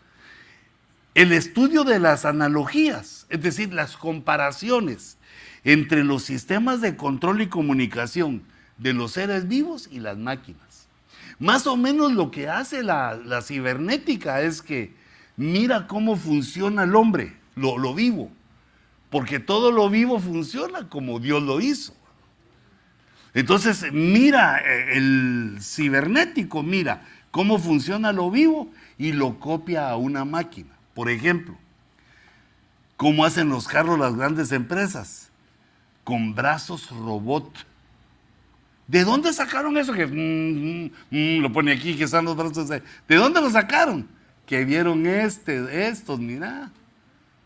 El 1.14 1.32
estudio 1.32 1.84
de 1.84 2.00
las 2.00 2.26
analogías, 2.26 3.26
es 3.30 3.42
decir, 3.42 3.74
las 3.74 3.98
comparaciones 3.98 5.18
entre 5.64 6.04
los 6.04 6.24
sistemas 6.24 6.80
de 6.82 6.96
control 6.96 7.42
y 7.42 7.48
comunicación 7.48 8.44
de 8.78 8.94
los 8.94 9.14
seres 9.14 9.48
vivos 9.48 9.90
y 9.92 10.00
las 10.00 10.18
máquinas. 10.18 10.88
Más 11.40 11.68
o 11.68 11.76
menos 11.76 12.14
lo 12.14 12.32
que 12.32 12.48
hace 12.48 12.84
la, 12.84 13.20
cibernética 13.44 14.42
es 14.42 14.62
que 14.62 14.94
mira 15.36 15.88
cómo 15.88 16.16
funciona 16.16 16.84
el 16.84 16.96
hombre, 16.96 17.36
lo, 17.56 17.78
lo 17.78 17.94
vivo, 17.94 18.32
porque 19.10 19.40
todo 19.40 19.72
lo 19.72 19.90
vivo 19.90 20.20
funciona 20.20 20.88
como 20.88 21.20
Dios 21.20 21.44
lo 21.44 21.60
hizo. 21.60 21.97
Entonces, 23.38 23.86
mira, 23.94 24.60
eh, 24.66 24.98
el 24.98 25.60
cibernético 25.62 26.64
mira 26.64 27.04
cómo 27.30 27.60
funciona 27.60 28.12
lo 28.12 28.32
vivo 28.32 28.72
y 28.98 29.12
lo 29.12 29.38
copia 29.40 29.92
a 29.92 29.96
una 29.96 30.26
máquina. 30.26 30.72
Por 30.96 31.08
ejemplo, 31.08 31.56
cómo 32.96 33.26
hacen 33.26 33.50
los 33.50 33.68
carros 33.68 34.00
las 34.00 34.16
grandes 34.16 34.52
empresas, 34.52 35.30
con 36.04 36.34
brazos 36.34 36.90
robot. 36.90 37.48
¿De 38.88 39.04
dónde 39.04 39.32
sacaron 39.32 39.78
eso? 39.78 39.94
Que 39.94 40.08
mm, 40.08 40.16
mm, 40.16 40.92
mm, 41.12 41.42
lo 41.44 41.54
pone 41.54 41.74
aquí, 41.74 41.96
que 41.96 42.06
están 42.06 42.26
los 42.26 42.36
brazos. 42.36 42.68
¿De 42.70 43.16
dónde 43.16 43.40
lo 43.40 43.52
sacaron? 43.52 44.08
Que 44.48 44.66
vieron 44.66 45.06
este, 45.06 45.88
estos, 45.88 46.20
mira. 46.20 46.72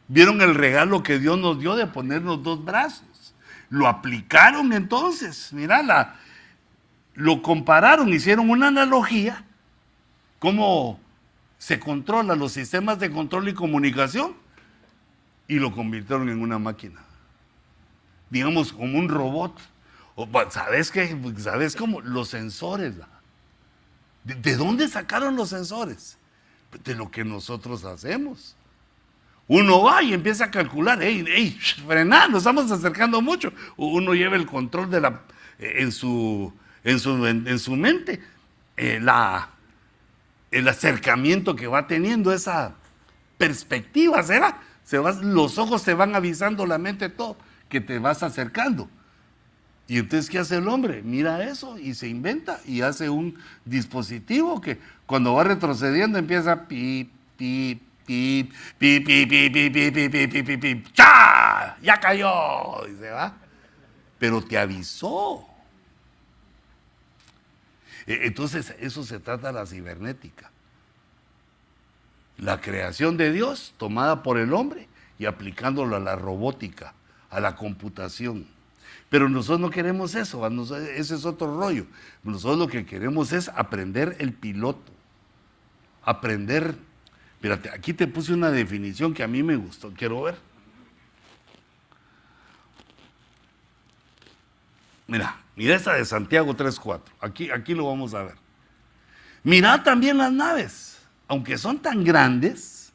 Vieron 0.07 0.41
el 0.41 0.55
regalo 0.55 1.03
que 1.03 1.19
Dios 1.19 1.37
nos 1.37 1.59
dio 1.59 1.75
de 1.75 1.85
ponernos 1.85 2.41
dos 2.43 2.63
brazos. 2.63 3.10
Lo 3.71 3.87
aplicaron 3.87 4.73
entonces, 4.73 5.51
mira, 5.53 6.15
lo 7.15 7.41
compararon, 7.41 8.13
hicieron 8.13 8.49
una 8.49 8.67
analogía, 8.67 9.43
cómo 10.39 10.99
se 11.57 11.79
controlan 11.79 12.37
los 12.37 12.51
sistemas 12.51 12.99
de 12.99 13.09
control 13.09 13.47
y 13.47 13.53
comunicación 13.53 14.35
y 15.47 15.55
lo 15.55 15.71
convirtieron 15.71 16.27
en 16.27 16.41
una 16.41 16.59
máquina. 16.59 17.01
Digamos, 18.29 18.73
como 18.73 18.99
un 18.99 19.07
robot. 19.07 19.57
¿Sabes 20.49 20.91
qué? 20.91 21.17
¿Sabes 21.37 21.75
cómo? 21.75 22.01
Los 22.01 22.27
sensores. 22.29 22.95
¿De, 24.23 24.55
dónde 24.57 24.87
sacaron 24.89 25.35
los 25.35 25.49
sensores? 25.49 26.17
De 26.83 26.93
lo 26.93 27.09
que 27.09 27.23
nosotros 27.23 27.85
hacemos. 27.85 28.55
Uno 29.53 29.83
va 29.83 30.01
y 30.01 30.13
empieza 30.13 30.45
a 30.45 30.49
calcular, 30.49 31.03
ey, 31.03 31.25
ey, 31.27 31.51
frená, 31.85 32.25
nos 32.29 32.37
estamos 32.37 32.71
acercando 32.71 33.21
mucho. 33.21 33.51
Uno 33.75 34.13
lleva 34.13 34.37
el 34.37 34.45
control 34.45 34.89
de 34.89 35.01
la, 35.01 35.23
en, 35.59 35.91
su, 35.91 36.53
en, 36.85 36.99
su, 36.99 37.27
en, 37.27 37.59
su 37.59 37.75
mente, 37.75 38.21
eh, 38.77 39.05
el 40.51 40.67
acercamiento 40.69 41.53
que 41.53 41.67
va 41.67 41.85
teniendo, 41.85 42.31
esa 42.31 42.75
perspectiva, 43.37 44.23
¿será? 44.23 44.61
Se 44.85 44.99
va, 44.99 45.11
los 45.21 45.57
ojos 45.57 45.83
te 45.83 45.95
van 45.95 46.15
avisando 46.15 46.65
la 46.65 46.77
mente 46.77 47.09
todo, 47.09 47.35
que 47.67 47.81
te 47.81 47.99
vas 47.99 48.23
acercando. 48.23 48.89
Y 49.85 49.97
entonces, 49.97 50.29
¿qué 50.29 50.39
hace 50.39 50.55
el 50.55 50.67
hombre? 50.69 51.01
Mira 51.03 51.43
eso 51.43 51.77
y 51.77 51.93
se 51.95 52.07
inventa 52.07 52.61
y 52.65 52.83
hace 52.83 53.09
un 53.09 53.37
dispositivo 53.65 54.61
que 54.61 54.79
cuando 55.05 55.33
va 55.33 55.43
retrocediendo 55.43 56.17
empieza 56.17 56.69
pip, 56.69 57.11
pip, 57.35 57.81
pip, 58.05 58.53
pip, 58.77 59.05
pip, 59.05 59.29
pip, 59.29 59.53
pip, 59.53 59.73
pip, 59.73 59.93
pip, 59.93 60.31
pip, 60.31 60.45
pip, 60.45 60.61
pip, 60.61 60.87
¡ya! 60.93 61.77
¡Ya 61.81 61.99
cayó! 61.99 62.87
Y 62.87 62.95
se 62.97 63.09
va. 63.09 63.37
Pero 64.19 64.41
te 64.41 64.57
avisó. 64.57 65.47
Entonces, 68.05 68.75
eso 68.79 69.03
se 69.03 69.19
trata 69.19 69.47
de 69.47 69.53
la 69.53 69.65
cibernética. 69.65 70.51
La 72.37 72.59
creación 72.59 73.17
de 73.17 73.31
Dios 73.31 73.73
tomada 73.77 74.23
por 74.23 74.37
el 74.37 74.53
hombre 74.53 74.87
y 75.19 75.25
aplicándolo 75.25 75.95
a 75.95 75.99
la 75.99 76.15
robótica, 76.15 76.93
a 77.29 77.39
la 77.39 77.55
computación. 77.55 78.47
Pero 79.09 79.29
nosotros 79.29 79.59
no 79.59 79.69
queremos 79.69 80.15
eso, 80.15 80.47
ese 80.47 81.15
es 81.15 81.25
otro 81.25 81.59
rollo. 81.59 81.85
Nosotros 82.23 82.57
lo 82.57 82.67
que 82.67 82.85
queremos 82.85 83.31
es 83.33 83.49
aprender 83.49 84.15
el 84.19 84.33
piloto, 84.33 84.91
aprender 86.03 86.75
Mírate, 87.41 87.69
aquí 87.69 87.93
te 87.93 88.07
puse 88.07 88.33
una 88.33 88.51
definición 88.51 89.13
que 89.13 89.23
a 89.23 89.27
mí 89.27 89.41
me 89.41 89.55
gustó. 89.55 89.91
Quiero 89.91 90.21
ver. 90.21 90.37
Mira, 95.07 95.41
mira 95.55 95.75
esta 95.75 95.93
de 95.93 96.05
Santiago 96.05 96.55
3.4. 96.55 97.01
Aquí, 97.19 97.49
aquí 97.49 97.73
lo 97.73 97.87
vamos 97.87 98.13
a 98.13 98.23
ver. 98.23 98.35
Mira 99.43 99.83
también 99.83 100.17
las 100.17 100.31
naves, 100.31 100.99
aunque 101.27 101.57
son 101.57 101.79
tan 101.79 102.03
grandes 102.03 102.93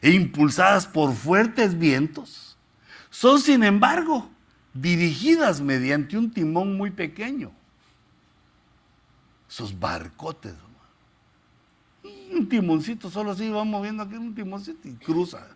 e 0.00 0.10
impulsadas 0.10 0.86
por 0.86 1.14
fuertes 1.14 1.78
vientos, 1.78 2.58
son 3.10 3.40
sin 3.40 3.62
embargo 3.62 4.28
dirigidas 4.74 5.60
mediante 5.60 6.18
un 6.18 6.32
timón 6.32 6.76
muy 6.76 6.90
pequeño. 6.90 7.52
Esos 9.48 9.78
barcotes, 9.78 10.54
un 12.34 12.48
timoncito, 12.48 13.10
solo 13.10 13.32
así 13.32 13.48
va 13.48 13.64
moviendo 13.64 14.02
aquí 14.02 14.14
un 14.14 14.34
timoncito 14.34 14.88
y 14.88 14.92
cruza. 14.92 15.46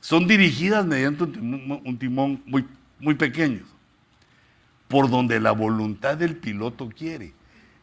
Son 0.00 0.26
dirigidas 0.26 0.84
mediante 0.84 1.24
un 1.24 1.98
timón, 1.98 2.42
muy, 2.44 2.66
muy 2.98 3.14
pequeño, 3.14 3.62
por 4.88 5.08
donde 5.08 5.38
la 5.38 5.52
voluntad 5.52 6.16
del 6.16 6.36
piloto 6.36 6.88
quiere. 6.88 7.32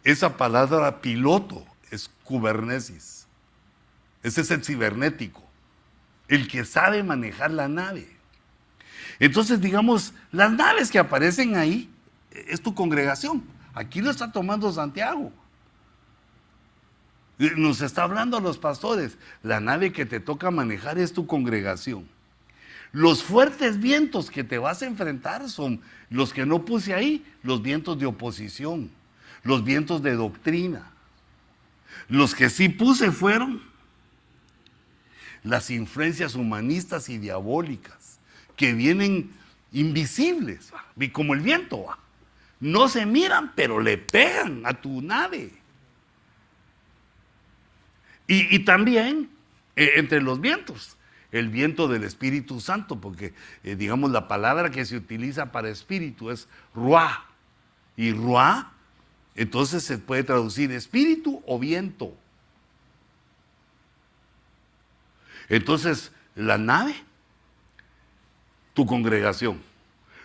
Esa 0.03 0.35
palabra 0.35 1.01
piloto 1.01 1.65
es 1.91 2.09
kubernesis. 2.23 3.25
Ese 4.21 4.41
es 4.41 4.51
el 4.51 4.63
cibernético, 4.63 5.43
el 6.27 6.47
que 6.47 6.65
sabe 6.65 7.03
manejar 7.03 7.51
la 7.51 7.67
nave. 7.67 8.07
Entonces, 9.19 9.61
digamos, 9.61 10.13
las 10.31 10.51
naves 10.51 10.91
que 10.91 10.99
aparecen 10.99 11.55
ahí 11.55 11.89
es 12.31 12.61
tu 12.61 12.73
congregación. 12.73 13.43
Aquí 13.73 14.01
lo 14.01 14.11
está 14.11 14.31
tomando 14.31 14.71
Santiago. 14.71 15.31
Nos 17.39 17.81
está 17.81 18.03
hablando 18.03 18.37
a 18.37 18.41
los 18.41 18.57
pastores. 18.57 19.17
La 19.43 19.61
nave 19.61 19.93
que 19.93 20.05
te 20.05 20.19
toca 20.19 20.51
manejar 20.51 20.99
es 20.99 21.13
tu 21.13 21.25
congregación. 21.25 22.07
Los 22.91 23.23
fuertes 23.23 23.79
vientos 23.79 24.29
que 24.29 24.43
te 24.43 24.57
vas 24.57 24.81
a 24.81 24.87
enfrentar 24.87 25.49
son 25.49 25.79
los 26.09 26.33
que 26.33 26.45
no 26.45 26.65
puse 26.65 26.93
ahí, 26.93 27.25
los 27.43 27.61
vientos 27.61 27.97
de 27.97 28.07
oposición, 28.07 28.89
los 29.43 29.63
vientos 29.63 30.03
de 30.03 30.15
doctrina. 30.15 30.91
Los 32.09 32.35
que 32.35 32.49
sí 32.49 32.67
puse 32.67 33.11
fueron 33.11 33.61
las 35.43 35.69
influencias 35.69 36.35
humanistas 36.35 37.07
y 37.09 37.17
diabólicas, 37.17 38.19
que 38.57 38.73
vienen 38.73 39.31
invisibles, 39.71 40.73
como 41.13 41.33
el 41.33 41.39
viento. 41.39 41.85
No 42.59 42.89
se 42.89 43.05
miran, 43.05 43.53
pero 43.55 43.79
le 43.79 43.97
pegan 43.97 44.63
a 44.65 44.73
tu 44.73 45.01
nave. 45.01 45.58
Y, 48.31 48.59
también 48.59 49.27
eh, 49.75 49.93
entre 49.95 50.21
los 50.21 50.39
vientos, 50.39 50.97
el 51.31 51.49
viento 51.49 51.87
del 51.87 52.03
Espíritu 52.03 52.61
Santo, 52.61 53.01
porque 53.01 53.33
eh, 53.63 53.75
digamos 53.75 54.11
la 54.11 54.27
palabra 54.27 54.69
que 54.69 54.85
se 54.85 54.97
utiliza 54.97 55.51
para 55.51 55.69
espíritu 55.69 56.29
es 56.29 56.47
ruá. 56.75 57.25
Y 57.97 58.13
ruá, 58.13 58.71
entonces 59.35 59.83
se 59.83 59.97
puede 59.97 60.23
traducir 60.23 60.71
espíritu 60.71 61.41
o 61.47 61.57
viento. 61.57 62.13
Entonces, 65.49 66.11
la 66.35 66.59
nave, 66.59 66.95
tu 68.75 68.85
congregación, 68.85 69.59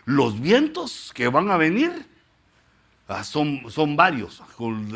los 0.04 0.38
vientos 0.38 1.10
que 1.14 1.28
van 1.28 1.50
a 1.50 1.56
venir, 1.56 2.06
Ah, 3.06 3.22
son, 3.22 3.70
son 3.70 3.96
varios 3.96 4.42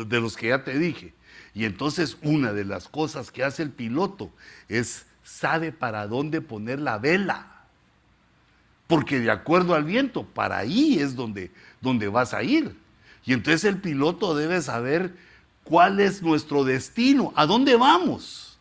de 0.07 0.19
los 0.19 0.35
que 0.35 0.47
ya 0.47 0.63
te 0.63 0.77
dije. 0.79 1.13
Y 1.53 1.65
entonces 1.65 2.17
una 2.21 2.53
de 2.53 2.65
las 2.65 2.87
cosas 2.87 3.31
que 3.31 3.43
hace 3.43 3.63
el 3.63 3.71
piloto 3.71 4.31
es 4.67 5.05
sabe 5.23 5.71
para 5.71 6.07
dónde 6.07 6.41
poner 6.41 6.79
la 6.79 6.97
vela. 6.97 7.47
Porque 8.87 9.19
de 9.19 9.29
acuerdo 9.29 9.75
al 9.75 9.83
viento, 9.83 10.23
para 10.23 10.57
ahí 10.57 10.99
es 10.99 11.15
donde, 11.15 11.51
donde 11.81 12.07
vas 12.07 12.33
a 12.33 12.41
ir. 12.43 12.75
Y 13.25 13.33
entonces 13.33 13.63
el 13.65 13.79
piloto 13.79 14.35
debe 14.35 14.61
saber 14.61 15.15
cuál 15.63 15.99
es 15.99 16.23
nuestro 16.23 16.63
destino, 16.63 17.31
a 17.35 17.45
dónde 17.45 17.75
vamos. 17.75 18.57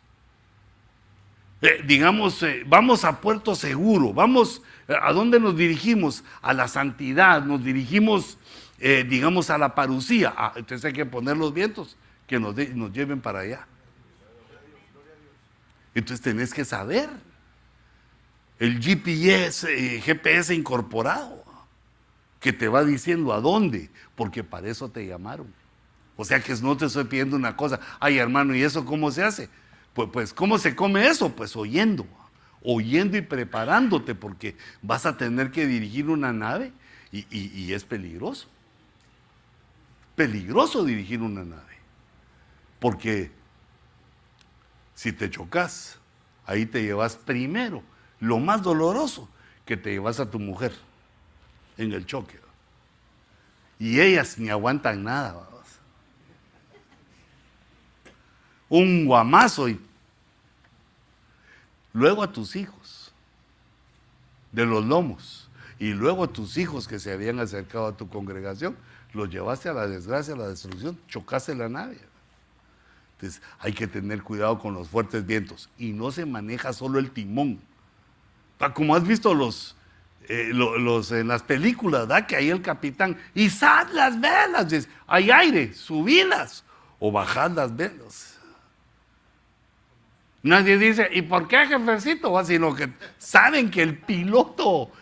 Eh, 1.62 1.82
digamos, 1.86 2.42
eh, 2.42 2.62
vamos 2.66 3.04
a 3.04 3.20
Puerto 3.20 3.54
Seguro, 3.54 4.12
vamos, 4.12 4.62
eh, 4.86 4.94
¿a 5.00 5.12
dónde 5.12 5.40
nos 5.40 5.56
dirigimos? 5.56 6.22
A 6.42 6.52
la 6.52 6.68
santidad, 6.68 7.42
nos 7.42 7.64
dirigimos, 7.64 8.38
digamos, 8.78 9.50
a 9.50 9.58
la 9.58 9.74
parucía. 9.74 10.32
Ah, 10.36 10.52
entonces 10.54 10.84
hay 10.84 10.92
que 10.92 11.06
poner 11.06 11.36
los 11.36 11.52
vientos 11.52 11.96
que 12.28 12.38
nos, 12.38 12.54
lleven 12.92 13.20
para 13.20 13.40
allá. 13.40 13.66
Entonces 15.94 16.22
tenés 16.22 16.54
que 16.54 16.64
saber. 16.64 17.08
El 18.60 18.80
GPS, 18.80 20.00
GPS 20.00 20.54
incorporado, 20.54 21.44
que 22.40 22.52
te 22.52 22.68
va 22.68 22.84
diciendo 22.84 23.32
a 23.32 23.40
dónde, 23.40 23.90
porque 24.14 24.44
para 24.44 24.68
eso 24.68 24.88
te 24.88 25.06
llamaron. 25.06 25.52
O 26.16 26.24
sea 26.24 26.40
que 26.40 26.54
no 26.56 26.76
te 26.76 26.86
estoy 26.86 27.04
pidiendo 27.04 27.36
una 27.36 27.56
cosa, 27.56 27.80
ay 28.00 28.18
hermano, 28.18 28.54
¿y 28.54 28.62
eso 28.62 28.84
cómo 28.84 29.10
se 29.12 29.22
hace? 29.22 29.48
Pues, 29.94 30.08
pues, 30.12 30.34
¿cómo 30.34 30.58
se 30.58 30.74
come 30.74 31.06
eso? 31.06 31.34
Pues 31.34 31.56
oyendo, 31.56 32.06
oyendo 32.62 33.16
y 33.16 33.22
preparándote, 33.22 34.14
porque 34.14 34.56
vas 34.82 35.06
a 35.06 35.16
tener 35.16 35.50
que 35.52 35.66
dirigir 35.66 36.08
una 36.08 36.32
nave 36.32 36.72
y, 37.12 37.72
es 37.72 37.84
peligroso. 37.84 38.48
Peligroso 40.14 40.84
dirigir 40.84 41.22
una 41.22 41.44
nave, 41.44 41.67
porque 42.78 43.30
si 44.94 45.12
te 45.12 45.30
chocas, 45.30 45.98
ahí 46.46 46.66
te 46.66 46.82
llevas 46.82 47.16
primero, 47.16 47.82
lo 48.20 48.38
más 48.38 48.62
doloroso, 48.62 49.28
que 49.64 49.76
te 49.76 49.90
llevas 49.90 50.18
a 50.20 50.30
tu 50.30 50.38
mujer 50.38 50.72
en 51.76 51.92
el 51.92 52.06
choque. 52.06 52.38
Y 53.78 54.00
ellas 54.00 54.38
ni 54.38 54.48
aguantan 54.48 55.04
nada. 55.04 55.48
Un 58.68 59.06
guamazo 59.06 59.68
y 59.68 59.80
luego 61.94 62.22
a 62.22 62.30
tus 62.30 62.54
hijos 62.54 63.12
de 64.52 64.66
los 64.66 64.84
lomos 64.84 65.48
y 65.78 65.92
luego 65.92 66.24
a 66.24 66.28
tus 66.28 66.58
hijos 66.58 66.86
que 66.86 66.98
se 66.98 67.12
habían 67.12 67.38
acercado 67.38 67.86
a 67.86 67.96
tu 67.96 68.08
congregación, 68.08 68.76
los 69.14 69.30
llevaste 69.30 69.68
a 69.68 69.72
la 69.72 69.86
desgracia, 69.86 70.34
a 70.34 70.36
la 70.36 70.48
destrucción, 70.48 70.98
chocaste 71.08 71.54
la 71.54 71.68
nave. 71.68 71.98
Entonces 73.18 73.42
hay 73.58 73.72
que 73.72 73.88
tener 73.88 74.22
cuidado 74.22 74.60
con 74.60 74.74
los 74.74 74.88
fuertes 74.88 75.26
vientos 75.26 75.68
y 75.76 75.90
no 75.90 76.12
se 76.12 76.24
maneja 76.24 76.72
solo 76.72 77.00
el 77.00 77.10
timón. 77.10 77.58
Como 78.74 78.94
has 78.94 79.04
visto 79.04 79.34
los, 79.34 79.76
eh, 80.28 80.50
los, 80.52 81.10
en 81.10 81.26
las 81.26 81.42
películas, 81.42 82.02
¿verdad? 82.06 82.28
Que 82.28 82.36
ahí 82.36 82.48
el 82.48 82.62
capitán, 82.62 83.18
izad 83.34 83.88
las 83.90 84.20
velas, 84.20 84.88
hay 85.08 85.32
aire, 85.32 85.74
subilas 85.74 86.64
o 87.00 87.10
bajad 87.10 87.50
las 87.50 87.74
velas. 87.74 88.38
Nadie 90.40 90.78
dice, 90.78 91.08
¿y 91.12 91.22
por 91.22 91.48
qué 91.48 91.66
jefecito? 91.66 92.44
Sino 92.44 92.72
que 92.72 92.88
saben 93.18 93.68
que 93.68 93.82
el 93.82 93.98
piloto 93.98 94.92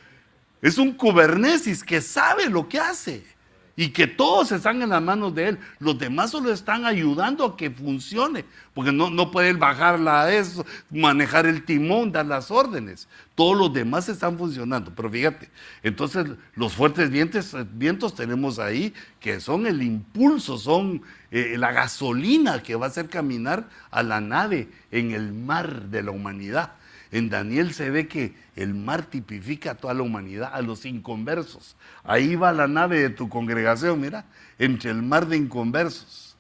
es 0.63 0.79
un 0.79 0.95
cubernesis 0.95 1.85
que 1.85 2.01
sabe 2.01 2.49
lo 2.49 2.67
que 2.67 2.81
hace 2.81 3.36
y 3.77 3.91
que 3.91 4.07
todos 4.07 4.53
están 4.53 4.81
en 4.81 4.89
las 4.89 5.03
manos 5.03 5.35
de 5.35 5.49
él. 5.49 5.59
Los 5.79 5.99
demás 5.99 6.31
solo 6.31 6.51
están 6.51 6.87
ayudando 6.87 7.45
a 7.45 7.57
que 7.57 7.71
funcione, 7.71 8.47
porque 8.73 8.91
no, 8.91 9.11
no 9.11 9.31
pueden 9.31 9.59
bajarla 9.59 10.23
a 10.23 10.33
eso, 10.33 10.65
manejar 10.91 11.47
el 11.47 11.65
timón, 11.65 12.11
dar 12.11 12.25
las 12.25 12.51
órdenes. 12.51 13.07
Todos 13.35 13.57
los 13.57 13.73
demás 13.73 14.09
están 14.09 14.39
funcionando. 14.39 14.93
Pero 14.97 15.11
fíjate, 15.11 15.51
entonces 15.83 16.27
los 16.55 16.73
fuertes 16.73 17.11
vientos, 17.11 17.55
vientos 17.75 18.15
tenemos 18.15 18.59
ahí 18.59 18.95
que 19.21 19.41
son 19.41 19.67
el 19.67 19.83
impulso, 19.83 20.57
son 20.57 21.03
eh, 21.31 21.57
la 21.59 21.71
gasolina 21.73 22.63
que 22.63 22.77
va 22.77 22.87
a 22.87 22.89
hacer 22.89 23.11
caminar 23.11 23.69
a 23.91 24.03
la 24.03 24.23
nave 24.23 24.71
en 24.91 25.11
el 25.11 25.35
mar 25.35 25.83
de 25.91 26.03
la 26.03 26.13
humanidad. 26.13 26.73
En 27.13 27.29
Daniel 27.29 27.73
se 27.73 27.91
ve 27.91 28.09
que 28.09 28.35
el 28.57 28.75
mar 28.75 29.07
tipifica 29.07 29.73
a 29.73 29.75
toda 29.77 29.95
la 29.95 30.03
humanidad, 30.03 30.51
a 30.53 30.61
los 30.63 30.85
inconversos. 30.85 31.77
Ahí 32.03 32.35
va 32.35 32.53
la 32.53 32.67
nave 32.67 33.01
de 33.01 33.11
tu 33.11 33.29
congregación, 33.29 34.01
mira, 34.01 34.25
entre 34.59 34.91
el 34.91 35.03
mar 35.03 35.27
de 35.27 35.37
inconversos, 35.37 36.37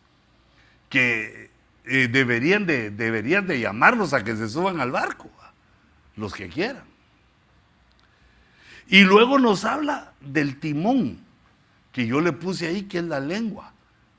que 0.88 1.50
eh, 1.84 2.08
deberían, 2.08 2.66
de, 2.66 2.90
deberían 2.90 3.46
de 3.46 3.60
llamarlos 3.60 4.12
a 4.12 4.24
que 4.24 4.34
se 4.34 4.48
suban 4.48 4.80
al 4.80 4.90
barco, 4.90 5.30
los 6.16 6.34
que 6.34 6.48
quieran. 6.48 6.84
Y 8.88 9.02
luego 9.02 9.38
nos 9.38 9.64
habla 9.64 10.12
del 10.20 10.58
timón, 10.58 11.18
que 11.92 12.06
yo 12.06 12.20
le 12.20 12.32
puse 12.32 12.66
ahí, 12.66 12.82
que 12.82 12.98
es 12.98 13.04
la 13.04 13.20
lengua, 13.20 13.72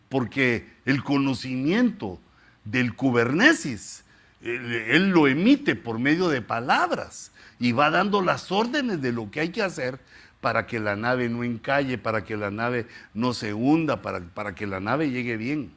porque 0.10 0.68
el 0.86 1.04
conocimiento 1.04 2.20
del 2.64 2.96
cubernesis 2.96 4.04
él, 4.42 5.10
lo 5.10 5.28
emite 5.28 5.76
por 5.76 6.00
medio 6.00 6.30
de 6.30 6.42
palabras 6.42 7.32
y 7.60 7.72
va 7.72 7.90
dando 7.90 8.22
las 8.22 8.52
órdenes 8.52 9.02
de 9.02 9.12
lo 9.12 9.32
que 9.32 9.40
hay 9.40 9.50
que 9.50 9.64
hacer 9.64 10.00
para 10.42 10.68
que 10.68 10.80
la 10.80 10.96
nave 10.96 11.30
no 11.30 11.44
encalle, 11.44 11.98
para 11.98 12.24
que 12.24 12.38
la 12.38 12.52
nave 12.52 12.88
no 13.14 13.34
se 13.34 13.54
hunda, 13.54 14.02
para, 14.02 14.20
para 14.20 14.54
que 14.54 14.68
la 14.68 14.80
nave 14.80 15.10
llegue 15.10 15.38
bien. 15.38 15.72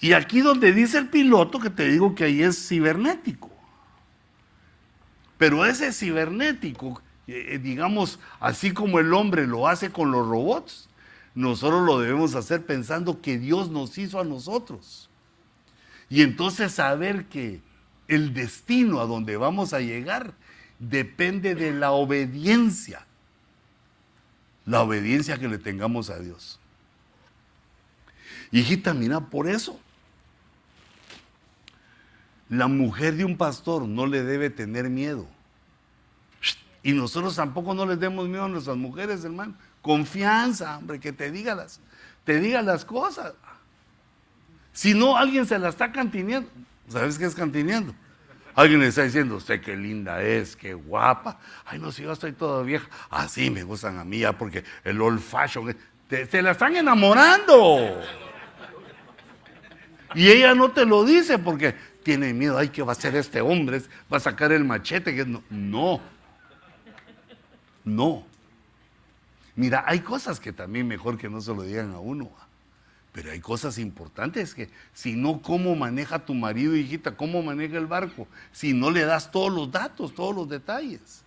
Y 0.00 0.12
aquí 0.12 0.40
donde 0.40 0.72
dice 0.72 0.98
el 0.98 1.08
piloto, 1.08 1.60
que 1.60 1.70
te 1.70 1.88
digo 1.88 2.14
que 2.14 2.24
ahí 2.24 2.42
es 2.42 2.68
cibernético. 2.68 3.50
Pero 5.36 5.64
ese 5.64 5.92
cibernético, 5.92 7.02
eh, 7.26 7.54
eh, 7.54 7.58
digamos, 7.58 8.18
así 8.40 8.72
como 8.72 8.98
el 8.98 9.12
hombre 9.12 9.46
lo 9.46 9.68
hace 9.68 9.90
con 9.90 10.10
los 10.10 10.26
robots, 10.26 10.88
nosotros 11.34 11.82
lo 11.82 12.00
debemos 12.00 12.34
hacer 12.34 12.64
pensando 12.64 13.20
que 13.20 13.38
Dios 13.38 13.70
nos 13.70 13.96
hizo 13.98 14.18
a 14.20 14.24
nosotros. 14.24 15.09
Y 16.10 16.22
entonces 16.22 16.72
saber 16.72 17.26
que 17.26 17.62
el 18.08 18.34
destino 18.34 19.00
a 19.00 19.06
donde 19.06 19.36
vamos 19.36 19.72
a 19.72 19.80
llegar 19.80 20.34
depende 20.80 21.54
de 21.54 21.72
la 21.72 21.92
obediencia. 21.92 23.06
La 24.66 24.82
obediencia 24.82 25.38
que 25.38 25.48
le 25.48 25.58
tengamos 25.58 26.10
a 26.10 26.18
Dios. 26.18 26.58
Hijita, 28.50 28.92
mira, 28.92 29.20
por 29.20 29.48
eso 29.48 29.80
la 32.48 32.66
mujer 32.66 33.14
de 33.14 33.24
un 33.24 33.36
pastor 33.36 33.86
no 33.86 34.06
le 34.06 34.24
debe 34.24 34.50
tener 34.50 34.90
miedo. 34.90 35.26
Y 36.82 36.92
nosotros 36.92 37.36
tampoco 37.36 37.74
no 37.74 37.86
les 37.86 38.00
demos 38.00 38.28
miedo 38.28 38.44
a 38.44 38.48
nuestras 38.48 38.76
mujeres, 38.76 39.24
hermano. 39.24 39.54
Confianza, 39.80 40.78
hombre, 40.78 40.98
que 40.98 41.12
te 41.12 41.30
diga 41.30 41.54
las, 41.54 41.78
te 42.24 42.40
diga 42.40 42.60
las 42.62 42.84
cosas. 42.84 43.34
Si 44.72 44.94
no, 44.94 45.16
alguien 45.16 45.46
se 45.46 45.58
la 45.58 45.68
está 45.68 45.92
cantineando. 45.92 46.48
¿Sabes 46.88 47.18
qué 47.18 47.24
es 47.24 47.34
cantineando? 47.34 47.94
Alguien 48.54 48.80
le 48.80 48.88
está 48.88 49.02
diciendo, 49.02 49.36
usted 49.36 49.60
qué 49.60 49.76
linda 49.76 50.22
es, 50.22 50.56
qué 50.56 50.74
guapa. 50.74 51.38
Ay, 51.64 51.78
no, 51.78 51.92
si 51.92 52.02
yo 52.02 52.12
estoy 52.12 52.32
toda 52.32 52.62
vieja. 52.62 52.88
Así 53.08 53.50
me 53.50 53.62
gustan 53.62 53.98
a 53.98 54.04
mí 54.04 54.22
porque 54.38 54.64
el 54.84 55.00
old 55.00 55.20
fashion. 55.20 55.76
Te, 56.08 56.42
la 56.42 56.50
están 56.50 56.74
enamorando. 56.76 58.00
Y 60.14 60.28
ella 60.28 60.54
no 60.54 60.72
te 60.72 60.84
lo 60.84 61.04
dice 61.04 61.38
porque 61.38 61.74
tiene 62.02 62.34
miedo. 62.34 62.58
Ay, 62.58 62.68
¿qué 62.68 62.82
va 62.82 62.92
a 62.92 62.96
hacer 62.96 63.14
este 63.14 63.40
hombre? 63.40 63.82
Va 64.12 64.16
a 64.16 64.20
sacar 64.20 64.50
el 64.52 64.64
machete. 64.64 65.24
No. 65.24 65.42
no. 65.50 66.00
No. 67.84 68.26
Mira, 69.54 69.84
hay 69.86 70.00
cosas 70.00 70.40
que 70.40 70.52
también 70.52 70.86
mejor 70.86 71.18
que 71.18 71.28
no 71.28 71.40
se 71.40 71.54
lo 71.54 71.62
digan 71.62 71.92
a 71.92 71.98
uno. 71.98 72.30
Pero 73.20 73.32
hay 73.32 73.40
cosas 73.40 73.76
importantes 73.76 74.54
que, 74.54 74.70
si 74.94 75.12
no, 75.12 75.42
¿cómo 75.42 75.76
maneja 75.76 76.24
tu 76.24 76.32
marido, 76.32 76.74
hijita? 76.74 77.18
¿Cómo 77.18 77.42
maneja 77.42 77.76
el 77.76 77.84
barco? 77.84 78.26
Si 78.50 78.72
no 78.72 78.90
le 78.90 79.04
das 79.04 79.30
todos 79.30 79.52
los 79.52 79.70
datos, 79.70 80.14
todos 80.14 80.34
los 80.34 80.48
detalles. 80.48 81.22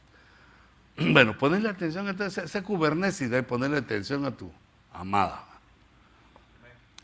Bueno, 1.13 1.37
ponerle 1.37 1.69
atención, 1.69 2.07
entonces, 2.07 2.45
ese 2.45 2.63
cubernesis 2.63 3.29
de 3.29 3.43
ponerle 3.43 3.77
atención 3.77 4.25
a 4.25 4.31
tu 4.31 4.51
amada. 4.91 5.45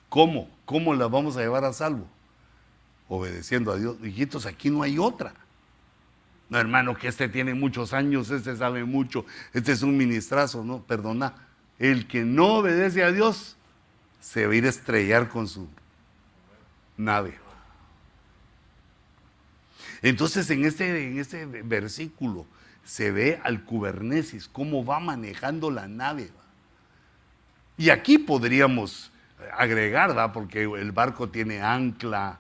¿Cómo? 0.10 0.50
¿Cómo 0.66 0.96
la 0.96 1.06
vamos 1.06 1.38
a 1.38 1.42
llevar 1.42 1.66
a 1.66 1.72
salvo? 1.74 2.08
Obedeciendo 3.10 3.72
a 3.72 3.78
Dios. 3.78 3.96
Hijitos, 4.04 4.48
aquí 4.48 4.72
no 4.72 4.82
hay 4.82 4.98
otra. 4.98 5.36
No, 6.50 6.58
hermano, 6.58 6.96
que 6.96 7.10
este 7.10 7.30
tiene 7.30 7.54
muchos 7.54 7.94
años, 7.94 8.32
este 8.32 8.58
sabe 8.58 8.86
mucho, 8.86 9.24
este 9.54 9.72
es 9.72 9.84
un 9.84 9.96
ministrazo, 9.96 10.64
no, 10.64 10.82
perdona. 10.82 11.36
El 11.78 12.08
que 12.08 12.24
no 12.24 12.56
obedece 12.56 13.04
a 13.04 13.12
Dios 13.12 13.56
se 14.20 14.46
va 14.46 14.54
a 14.54 14.56
ir 14.56 14.66
a 14.66 14.70
estrellar 14.70 15.30
con 15.30 15.48
su 15.48 15.68
nave. 16.98 17.38
Entonces 20.02 20.50
en 20.50 20.66
este, 20.66 21.08
en 21.08 21.20
este 21.20 21.46
versículo 21.46 22.46
se 22.84 23.12
ve 23.12 23.40
al 23.44 23.64
cubernesis, 23.64 24.48
cómo 24.48 24.84
va 24.84 25.00
manejando 25.00 25.72
la 25.72 25.88
nave. 25.88 26.30
Y 27.78 27.90
aquí 27.92 28.18
podríamos 28.18 29.12
agregar, 29.58 30.18
¿va? 30.18 30.34
porque 30.34 30.64
el 30.64 30.92
barco 30.92 31.30
tiene 31.30 31.62
ancla, 31.62 32.40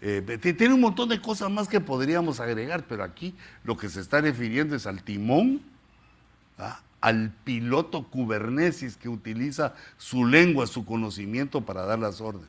eh, 0.00 0.38
tiene 0.40 0.74
un 0.74 0.80
montón 0.80 1.08
de 1.08 1.20
cosas 1.20 1.50
más 1.50 1.68
que 1.68 1.80
podríamos 1.80 2.40
agregar, 2.40 2.84
pero 2.86 3.04
aquí 3.04 3.34
lo 3.62 3.76
que 3.76 3.88
se 3.88 4.00
está 4.00 4.20
refiriendo 4.20 4.74
es 4.74 4.86
al 4.86 5.02
timón, 5.02 5.62
al 7.04 7.34
piloto 7.44 8.04
kubernesis 8.04 8.96
que 8.96 9.10
utiliza 9.10 9.74
su 9.98 10.24
lengua, 10.24 10.66
su 10.66 10.86
conocimiento 10.86 11.60
para 11.60 11.84
dar 11.84 11.98
las 11.98 12.22
órdenes. 12.22 12.48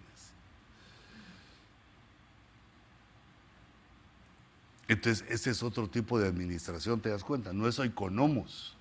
Entonces, 4.88 5.26
ese 5.28 5.50
es 5.50 5.62
otro 5.62 5.90
tipo 5.90 6.18
de 6.20 6.30
administración, 6.30 7.02
¿te 7.02 7.10
das 7.10 7.26
cuenta? 7.26 7.52
No 7.52 7.68
es 7.68 7.80
economos, 7.80 8.78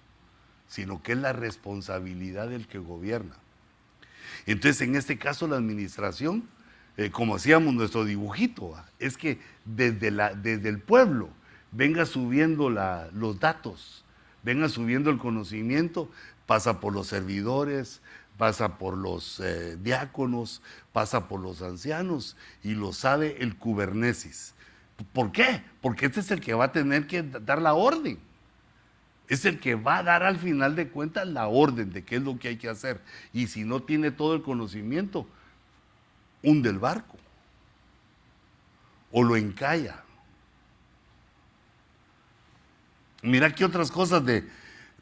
sino 0.68 1.02
que 1.02 1.10
es 1.10 1.18
la 1.18 1.32
responsabilidad 1.32 2.50
del 2.50 2.68
que 2.68 2.78
gobierna. 2.78 3.34
Entonces, 4.46 4.80
en 4.82 4.94
este 4.94 5.18
caso, 5.18 5.48
la 5.48 5.56
administración, 5.56 6.48
eh, 6.96 7.10
como 7.10 7.34
hacíamos 7.34 7.74
nuestro 7.74 8.04
dibujito, 8.04 8.76
es 9.00 9.16
que 9.16 9.40
desde, 9.64 10.12
la, 10.12 10.34
desde 10.34 10.68
el 10.68 10.78
pueblo 10.78 11.30
venga 11.72 12.06
subiendo 12.06 12.70
los 12.70 13.40
datos, 13.40 14.03
venga 14.44 14.68
subiendo 14.68 15.10
el 15.10 15.18
conocimiento, 15.18 16.10
pasa 16.46 16.80
por 16.80 16.92
los 16.92 17.08
servidores, 17.08 18.00
pasa 18.36 18.78
por 18.78 18.96
los 18.96 19.40
eh, 19.40 19.76
diáconos, 19.80 20.62
pasa 20.92 21.28
por 21.28 21.40
los 21.40 21.62
ancianos 21.62 22.36
y 22.62 22.74
lo 22.74 22.92
sabe 22.92 23.36
el 23.40 23.56
kubernesis. 23.56 24.54
¿Por 25.12 25.32
qué? 25.32 25.62
Porque 25.80 26.06
este 26.06 26.20
es 26.20 26.30
el 26.30 26.40
que 26.40 26.54
va 26.54 26.66
a 26.66 26.72
tener 26.72 27.06
que 27.06 27.22
dar 27.22 27.60
la 27.60 27.74
orden. 27.74 28.18
Es 29.26 29.44
el 29.44 29.58
que 29.58 29.74
va 29.74 29.98
a 29.98 30.02
dar 30.02 30.22
al 30.22 30.38
final 30.38 30.76
de 30.76 30.88
cuentas 30.88 31.26
la 31.26 31.48
orden 31.48 31.92
de 31.92 32.04
qué 32.04 32.16
es 32.16 32.22
lo 32.22 32.38
que 32.38 32.48
hay 32.48 32.56
que 32.56 32.68
hacer. 32.68 33.00
Y 33.32 33.46
si 33.46 33.64
no 33.64 33.80
tiene 33.82 34.10
todo 34.10 34.34
el 34.34 34.42
conocimiento, 34.42 35.26
hunde 36.42 36.68
el 36.68 36.78
barco. 36.78 37.16
O 39.10 39.22
lo 39.22 39.36
encalla. 39.36 40.03
Mira 43.24 43.54
qué 43.54 43.64
otras 43.64 43.90
cosas 43.90 44.24
de, 44.26 44.44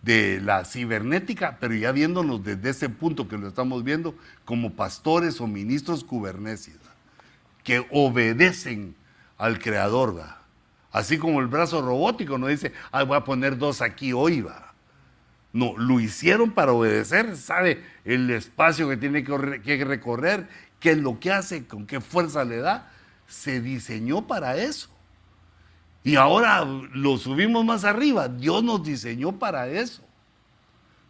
de 0.00 0.40
la 0.40 0.64
cibernética, 0.64 1.58
pero 1.60 1.74
ya 1.74 1.90
viéndonos 1.90 2.44
desde 2.44 2.70
ese 2.70 2.88
punto 2.88 3.26
que 3.26 3.36
lo 3.36 3.48
estamos 3.48 3.82
viendo, 3.82 4.14
como 4.44 4.74
pastores 4.74 5.40
o 5.40 5.48
ministros 5.48 6.04
kubernesis, 6.04 6.76
que 7.64 7.84
obedecen 7.90 8.94
al 9.38 9.58
creador. 9.58 10.22
Así 10.92 11.18
como 11.18 11.40
el 11.40 11.48
brazo 11.48 11.82
robótico 11.82 12.38
no 12.38 12.46
dice, 12.46 12.72
ah, 12.92 13.02
voy 13.02 13.16
a 13.16 13.24
poner 13.24 13.58
dos 13.58 13.82
aquí 13.82 14.12
hoy, 14.12 14.42
va. 14.42 14.72
No, 15.52 15.76
lo 15.76 15.98
hicieron 15.98 16.52
para 16.52 16.72
obedecer, 16.72 17.36
sabe 17.36 17.82
el 18.04 18.30
espacio 18.30 18.88
que 18.88 18.96
tiene 18.96 19.24
que 19.24 19.84
recorrer, 19.84 20.48
qué 20.78 20.92
es 20.92 20.98
lo 20.98 21.18
que 21.18 21.32
hace, 21.32 21.66
con 21.66 21.86
qué 21.86 22.00
fuerza 22.00 22.44
le 22.44 22.58
da. 22.58 22.88
Se 23.26 23.60
diseñó 23.60 24.28
para 24.28 24.56
eso. 24.58 24.91
Y 26.04 26.16
ahora 26.16 26.64
lo 26.64 27.16
subimos 27.16 27.64
más 27.64 27.84
arriba. 27.84 28.28
Dios 28.28 28.62
nos 28.64 28.82
diseñó 28.82 29.38
para 29.38 29.68
eso. 29.68 30.02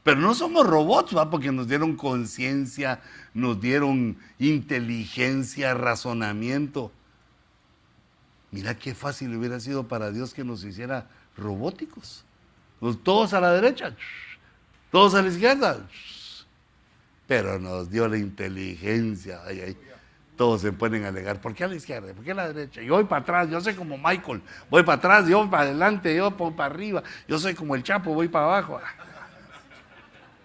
Pero 0.02 0.20
no 0.20 0.34
somos 0.34 0.66
robots, 0.66 1.16
¿va? 1.16 1.30
porque 1.30 1.52
nos 1.52 1.68
dieron 1.68 1.96
conciencia, 1.96 3.00
nos 3.34 3.60
dieron 3.60 4.18
inteligencia, 4.38 5.74
razonamiento. 5.74 6.90
Mira 8.50 8.76
qué 8.76 8.94
fácil 8.94 9.34
hubiera 9.36 9.60
sido 9.60 9.86
para 9.86 10.10
Dios 10.10 10.34
que 10.34 10.44
nos 10.44 10.64
hiciera 10.64 11.08
robóticos. 11.36 12.24
Pues 12.80 12.98
todos 13.02 13.32
a 13.32 13.40
la 13.40 13.52
derecha, 13.52 13.96
todos 14.90 15.14
a 15.14 15.22
la 15.22 15.28
izquierda. 15.28 15.86
Pero 17.28 17.60
nos 17.60 17.88
dio 17.88 18.08
la 18.08 18.18
inteligencia. 18.18 19.40
Todos 20.42 20.62
se 20.62 20.72
ponen 20.72 21.04
alegar, 21.04 21.40
¿por 21.40 21.54
qué 21.54 21.62
a 21.62 21.68
la 21.68 21.76
izquierda? 21.76 22.12
¿Por 22.12 22.24
qué 22.24 22.32
a 22.32 22.34
la 22.34 22.52
derecha? 22.52 22.82
Yo 22.82 22.94
voy 22.94 23.04
para 23.04 23.22
atrás, 23.22 23.48
yo 23.48 23.60
soy 23.60 23.74
como 23.74 23.96
Michael, 23.96 24.42
voy 24.68 24.82
para 24.82 24.98
atrás, 24.98 25.28
yo 25.28 25.38
voy 25.38 25.46
para 25.46 25.62
adelante, 25.62 26.16
yo 26.16 26.32
voy 26.32 26.50
para 26.50 26.74
arriba, 26.74 27.04
yo 27.28 27.38
soy 27.38 27.54
como 27.54 27.76
el 27.76 27.84
Chapo, 27.84 28.12
voy 28.12 28.26
para 28.26 28.46
abajo. 28.46 28.80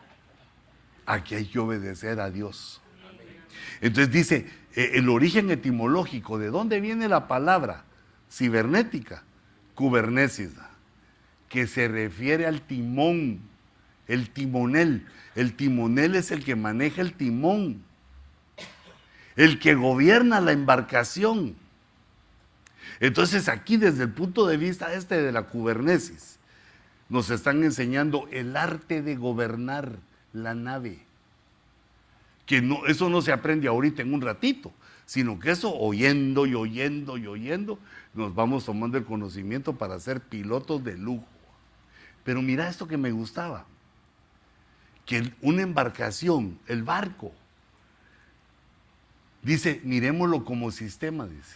Aquí 1.08 1.34
hay 1.34 1.48
que 1.48 1.58
obedecer 1.58 2.20
a 2.20 2.30
Dios. 2.30 2.80
Entonces 3.82 4.14
dice, 4.14 4.48
eh, 4.76 4.92
el 4.94 5.10
origen 5.10 5.50
etimológico, 5.50 6.38
¿de 6.38 6.52
dónde 6.52 6.80
viene 6.80 7.08
la 7.08 7.28
palabra? 7.28 7.84
cibernética, 8.32 9.24
kubernesis, 9.74 10.52
que 11.50 11.66
se 11.66 11.88
refiere 11.88 12.46
al 12.46 12.62
timón, 12.62 13.40
el 14.08 14.30
timonel. 14.30 15.08
El 15.34 15.56
timonel 15.56 16.14
es 16.14 16.30
el 16.30 16.46
que 16.46 16.56
maneja 16.56 17.02
el 17.02 17.14
timón, 17.14 17.87
el 19.38 19.60
que 19.60 19.76
gobierna 19.76 20.42
la 20.42 20.52
embarcación. 20.52 21.56
Entonces 23.00 23.48
aquí 23.48 23.78
desde 23.78 24.04
el 24.04 24.10
punto 24.10 24.48
de 24.48 24.58
vista 24.58 24.94
este 24.94 25.22
de 25.22 25.32
la 25.32 25.44
kubernesis, 25.44 26.40
nos 27.08 27.30
están 27.30 27.64
enseñando 27.64 28.28
el 28.32 28.58
arte 28.58 29.02
de 29.02 29.16
gobernar 29.16 30.00
la 30.34 30.56
nave. 30.56 31.06
Que 32.46 32.62
no, 32.62 32.86
eso 32.88 33.10
no 33.10 33.22
se 33.22 33.32
aprende 33.32 33.68
ahorita 33.68 34.02
en 34.02 34.14
un 34.14 34.22
ratito, 34.22 34.74
sino 35.06 35.40
que 35.40 35.52
eso 35.52 35.74
oyendo 35.74 36.46
y 36.48 36.56
oyendo 36.56 37.18
y 37.18 37.28
oyendo, 37.28 37.80
nos 38.14 38.34
vamos 38.34 38.66
tomando 38.66 38.98
el 38.98 39.06
conocimiento 39.06 39.78
para 39.78 40.00
ser 40.00 40.20
pilotos 40.20 40.84
de 40.84 40.98
lujo. 40.98 41.28
Pero 42.24 42.42
mira 42.42 42.68
esto 42.68 42.88
que 42.88 42.98
me 42.98 43.12
gustaba, 43.12 43.66
que 45.06 45.32
una 45.42 45.62
embarcación, 45.62 46.60
el 46.68 46.84
barco, 46.84 47.32
dice, 49.48 49.80
miremoslo 49.86 50.44
como 50.44 50.72
sistema, 50.72 51.26
dice. 51.26 51.56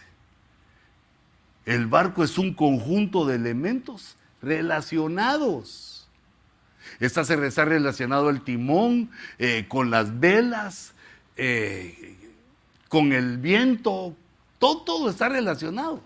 El 1.66 1.86
barco 1.86 2.24
es 2.24 2.38
un 2.38 2.54
conjunto 2.54 3.26
de 3.26 3.36
elementos 3.36 4.16
relacionados. 4.40 6.08
Está, 7.00 7.20
está 7.20 7.64
relacionado 7.66 8.30
el 8.30 8.42
timón 8.42 9.10
eh, 9.38 9.66
con 9.68 9.90
las 9.90 10.18
velas, 10.18 10.94
eh, 11.36 12.16
con 12.88 13.12
el 13.12 13.36
viento, 13.36 14.16
todo, 14.58 14.82
todo 14.82 15.10
está 15.10 15.28
relacionado. 15.28 16.02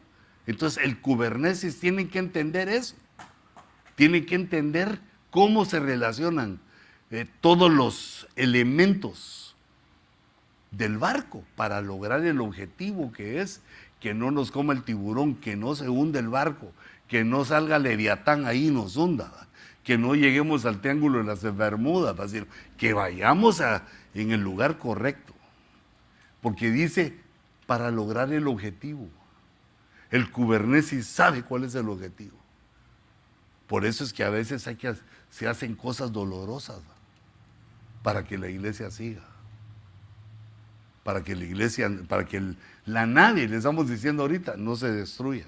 Entonces 0.49 0.83
el 0.85 1.01
kubernesis 1.01 1.79
tiene 1.79 2.09
que 2.09 2.19
entender 2.19 2.69
eso. 2.69 2.97
Tiene 3.95 4.27
que 4.27 4.35
entender 4.35 4.99
cómo 5.31 5.65
se 5.65 5.79
relacionan 5.79 6.59
eh, 7.13 7.27
todos 7.41 7.73
los 7.73 8.27
elementos 8.35 9.45
del 10.70 10.98
barco 10.98 11.44
para 11.56 11.80
lograr 11.80 12.24
el 12.24 12.40
objetivo 12.40 13.12
que 13.12 13.40
es 13.40 13.62
que 14.01 14.14
no 14.14 14.30
nos 14.30 14.51
coma 14.51 14.72
el 14.72 14.82
tiburón, 14.82 15.34
que 15.36 15.56
no 15.56 15.74
se 15.74 15.88
hunde 15.88 16.18
el 16.18 16.28
barco, 16.28 16.72
que 17.09 17.24
no 17.24 17.44
salga 17.44 17.78
Leviatán 17.78 18.47
ahí 18.47 18.68
y 18.68 18.70
nos 18.70 18.97
hunda, 18.97 19.48
que 19.84 19.97
no 19.98 20.14
lleguemos 20.14 20.66
al 20.66 20.80
triángulo 20.80 21.18
de 21.18 21.24
las 21.24 21.56
Bermudas, 21.56 22.16
decir, 22.16 22.47
que 22.76 22.93
vayamos 22.93 23.60
a, 23.60 23.84
en 24.14 24.32
el 24.32 24.40
lugar 24.40 24.78
correcto. 24.78 25.34
Porque 26.43 26.70
dice, 26.70 27.16
para 27.66 27.90
lograr 27.90 28.32
el 28.32 28.47
objetivo. 28.47 29.09
El 30.10 30.30
kubernesis 30.30 31.06
sabe 31.06 31.43
cuál 31.43 31.64
es 31.64 31.74
el 31.74 31.88
objetivo. 31.88 32.36
Por 33.66 33.84
eso 33.84 34.05
es 34.05 34.12
que 34.12 34.22
a 34.22 34.30
veces 34.30 34.68
se 35.30 35.48
hacen 35.48 35.74
cosas 35.74 36.12
dolorosas 36.12 36.80
para 38.02 38.24
que 38.24 38.38
la 38.38 38.48
iglesia 38.48 38.90
siga. 38.90 39.36
Para 41.07 41.23
que 41.23 41.37
la 41.37 41.45
iglesia, 41.45 41.89
para 42.09 42.27
que 42.27 42.43
la 42.85 43.07
nadie, 43.07 43.47
le 43.47 43.59
estamos 43.59 43.89
diciendo 43.89 44.24
ahorita, 44.24 44.57
no 44.57 44.74
se 44.74 44.91
destruya. 44.91 45.47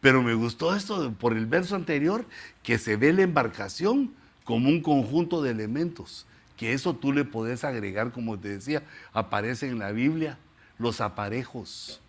Pero 0.00 0.20
me 0.20 0.34
gustó 0.34 0.74
esto 0.74 1.12
por 1.12 1.36
el 1.36 1.46
verso 1.46 1.76
anterior, 1.76 2.26
que 2.64 2.76
se 2.76 2.96
ve 2.96 3.12
la 3.12 3.22
embarcación 3.22 4.10
como 4.42 4.68
un 4.68 4.82
conjunto 4.82 5.44
de 5.44 5.52
elementos, 5.52 6.26
que 6.56 6.72
eso 6.72 6.96
tú 6.96 7.12
le 7.12 7.24
podés 7.24 7.62
agregar, 7.62 8.10
como 8.10 8.36
te 8.36 8.48
decía, 8.48 8.82
aparece 9.12 9.68
en 9.68 9.78
la 9.78 9.92
Biblia, 9.92 10.38
los 10.76 11.00
aparejos 11.00 12.00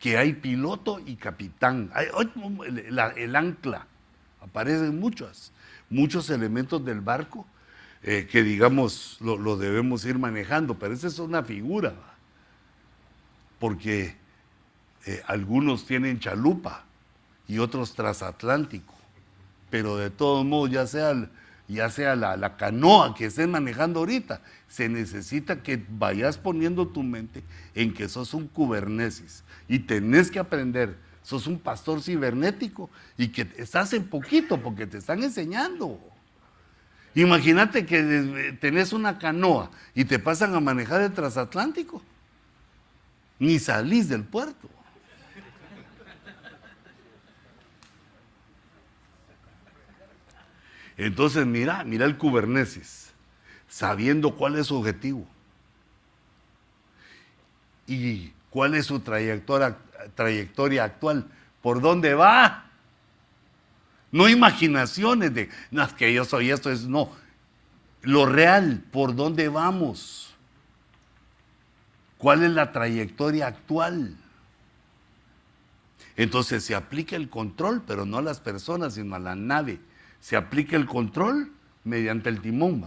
que 0.00 0.18
hay 0.18 0.32
piloto 0.32 0.98
y 1.06 1.14
capitán. 1.14 1.92
el, 1.94 3.36
ancla, 3.36 3.86
aparecen 4.40 4.98
muchos, 4.98 5.52
muchos 5.88 6.30
elementos 6.30 6.84
del 6.84 7.00
barco 7.00 7.46
eh, 8.06 8.28
que 8.30 8.44
digamos 8.44 9.18
lo, 9.20 9.56
debemos 9.56 10.04
ir 10.04 10.16
manejando, 10.16 10.78
pero 10.78 10.94
esa 10.94 11.08
es 11.08 11.18
una 11.18 11.42
figura, 11.42 11.92
porque 13.58 14.16
eh, 15.06 15.22
algunos 15.26 15.84
tienen 15.86 16.20
chalupa 16.20 16.84
y 17.48 17.58
otros 17.58 17.94
transatlántico, 17.94 18.94
pero 19.70 19.96
de 19.96 20.10
todos 20.10 20.44
modos 20.44 20.70
ya 20.70 20.86
sea 20.86 21.28
ya 21.68 21.90
sea 21.90 22.14
la, 22.14 22.56
canoa 22.56 23.12
que 23.14 23.26
estés 23.26 23.48
manejando 23.48 23.98
ahorita, 23.98 24.40
se 24.68 24.88
necesita 24.88 25.64
que 25.64 25.84
vayas 25.88 26.38
poniendo 26.38 26.86
tu 26.86 27.02
mente 27.02 27.42
en 27.74 27.92
que 27.92 28.08
sos 28.08 28.34
un 28.34 28.46
kubernesis 28.46 29.42
y 29.66 29.80
tenés 29.80 30.30
que 30.30 30.38
aprender, 30.38 30.96
sos 31.22 31.48
un 31.48 31.58
pastor 31.58 32.00
cibernético 32.00 32.88
y 33.18 33.28
que 33.28 33.48
estás 33.56 33.92
en 33.94 34.06
poquito 34.06 34.62
porque 34.62 34.86
te 34.86 34.98
están 34.98 35.24
enseñando. 35.24 35.98
Imagínate 37.16 37.86
que 37.86 38.58
tenés 38.60 38.92
una 38.92 39.18
canoa 39.18 39.70
y 39.94 40.04
te 40.04 40.18
pasan 40.18 40.54
a 40.54 40.60
manejar 40.60 41.00
el 41.00 41.14
transatlántico. 41.14 42.02
Ni 43.38 43.58
salís 43.58 44.10
del 44.10 44.22
puerto. 44.22 44.68
Entonces, 50.98 51.46
mira, 51.46 51.84
mira 51.84 52.04
el 52.04 52.18
Kubernetes, 52.18 53.12
sabiendo 53.66 54.36
cuál 54.36 54.56
es 54.56 54.66
su 54.66 54.76
objetivo 54.76 55.26
y 57.86 58.30
cuál 58.50 58.74
es 58.74 58.84
su 58.84 59.00
trayectoria, 59.00 59.78
trayectoria 60.14 60.84
actual, 60.84 61.26
por 61.62 61.80
dónde 61.80 62.12
va. 62.12 62.65
No 64.16 64.30
imaginaciones 64.30 65.34
de, 65.34 65.50
no, 65.70 65.82
es 65.82 65.92
que 65.92 66.10
yo 66.14 66.24
soy 66.24 66.50
esto, 66.50 66.72
es 66.72 66.86
no. 66.86 67.10
Lo 68.00 68.24
real, 68.24 68.82
por 68.90 69.14
dónde 69.14 69.50
vamos. 69.50 70.34
¿Cuál 72.16 72.42
es 72.42 72.50
la 72.50 72.72
trayectoria 72.72 73.46
actual? 73.46 74.16
Entonces 76.16 76.64
se 76.64 76.74
aplica 76.74 77.14
el 77.14 77.28
control, 77.28 77.82
pero 77.86 78.06
no 78.06 78.16
a 78.16 78.22
las 78.22 78.40
personas, 78.40 78.94
sino 78.94 79.16
a 79.16 79.18
la 79.18 79.34
nave. 79.34 79.80
Se 80.18 80.34
aplica 80.34 80.76
el 80.76 80.86
control 80.86 81.52
mediante 81.84 82.30
el 82.30 82.40
timón. 82.40 82.86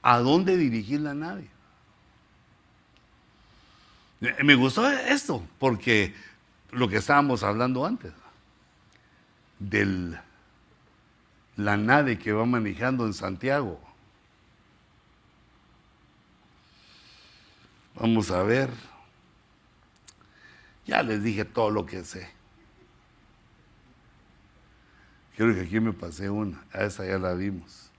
¿A 0.00 0.18
dónde 0.18 0.56
dirigir 0.56 1.00
la 1.00 1.14
nave? 1.14 1.48
Me 4.44 4.54
gustó 4.54 4.88
esto, 4.88 5.44
porque 5.58 6.14
lo 6.70 6.88
que 6.88 6.98
estábamos 6.98 7.42
hablando 7.42 7.84
antes, 7.84 8.12
del 9.58 10.20
la 11.58 11.76
nave 11.76 12.20
que 12.20 12.32
va 12.32 12.46
manejando 12.46 13.04
en 13.04 13.12
Santiago. 13.12 13.80
Vamos 17.96 18.30
a 18.30 18.44
ver. 18.44 18.70
Ya 20.86 21.02
les 21.02 21.20
dije 21.20 21.44
todo 21.44 21.70
lo 21.70 21.84
que 21.84 22.04
sé. 22.04 22.30
Creo 25.36 25.52
que 25.52 25.62
aquí 25.62 25.80
me 25.80 25.92
pasé 25.92 26.30
una. 26.30 26.64
A 26.72 26.84
esa 26.84 27.04
ya 27.04 27.18
la 27.18 27.34
vimos. 27.34 27.90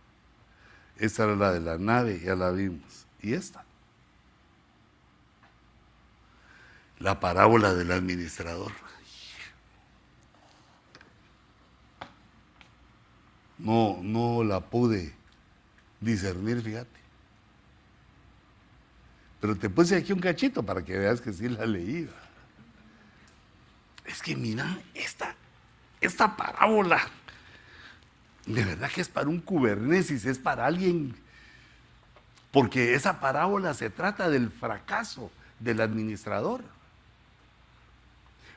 Esta 0.98 1.26
era 1.26 1.36
la 1.36 1.52
de 1.52 1.60
la 1.60 1.77
nave, 1.77 2.18
ya 2.22 2.36
la 2.36 2.52
vimos. 2.52 3.06
Y 3.22 3.34
esta. 3.34 3.65
La 6.99 7.19
parábola 7.19 7.73
del 7.73 7.91
administrador. 7.91 8.72
No, 13.60 13.99
no 14.02 14.44
la 14.44 14.61
pude 14.61 15.14
discernir, 15.99 16.61
fíjate. 16.61 16.99
Pero 19.41 19.56
te 19.56 19.69
puse 19.69 19.95
aquí 19.95 20.11
un 20.11 20.19
cachito 20.19 20.64
para 20.64 20.84
que 20.84 20.98
veas 20.98 21.22
que 21.22 21.31
sí 21.31 21.48
la 21.48 21.65
leí. 21.65 22.10
Es 24.06 24.22
que 24.22 24.36
mira, 24.36 24.80
esta, 24.94 25.36
esta 26.02 26.36
parábola, 26.36 26.99
de 28.45 28.65
verdad 28.65 28.90
que 28.90 29.02
es 29.02 29.10
para 29.10 29.30
un 29.30 29.40
cubernesis, 29.40 30.26
es 30.26 30.40
para 30.40 30.65
alguien, 30.65 31.15
porque 32.52 32.95
esa 32.95 33.19
parábola 33.19 33.73
se 33.73 33.90
trata 33.90 34.30
del 34.30 34.49
fracaso 34.49 35.31
del 35.60 35.81
administrador. 35.81 36.64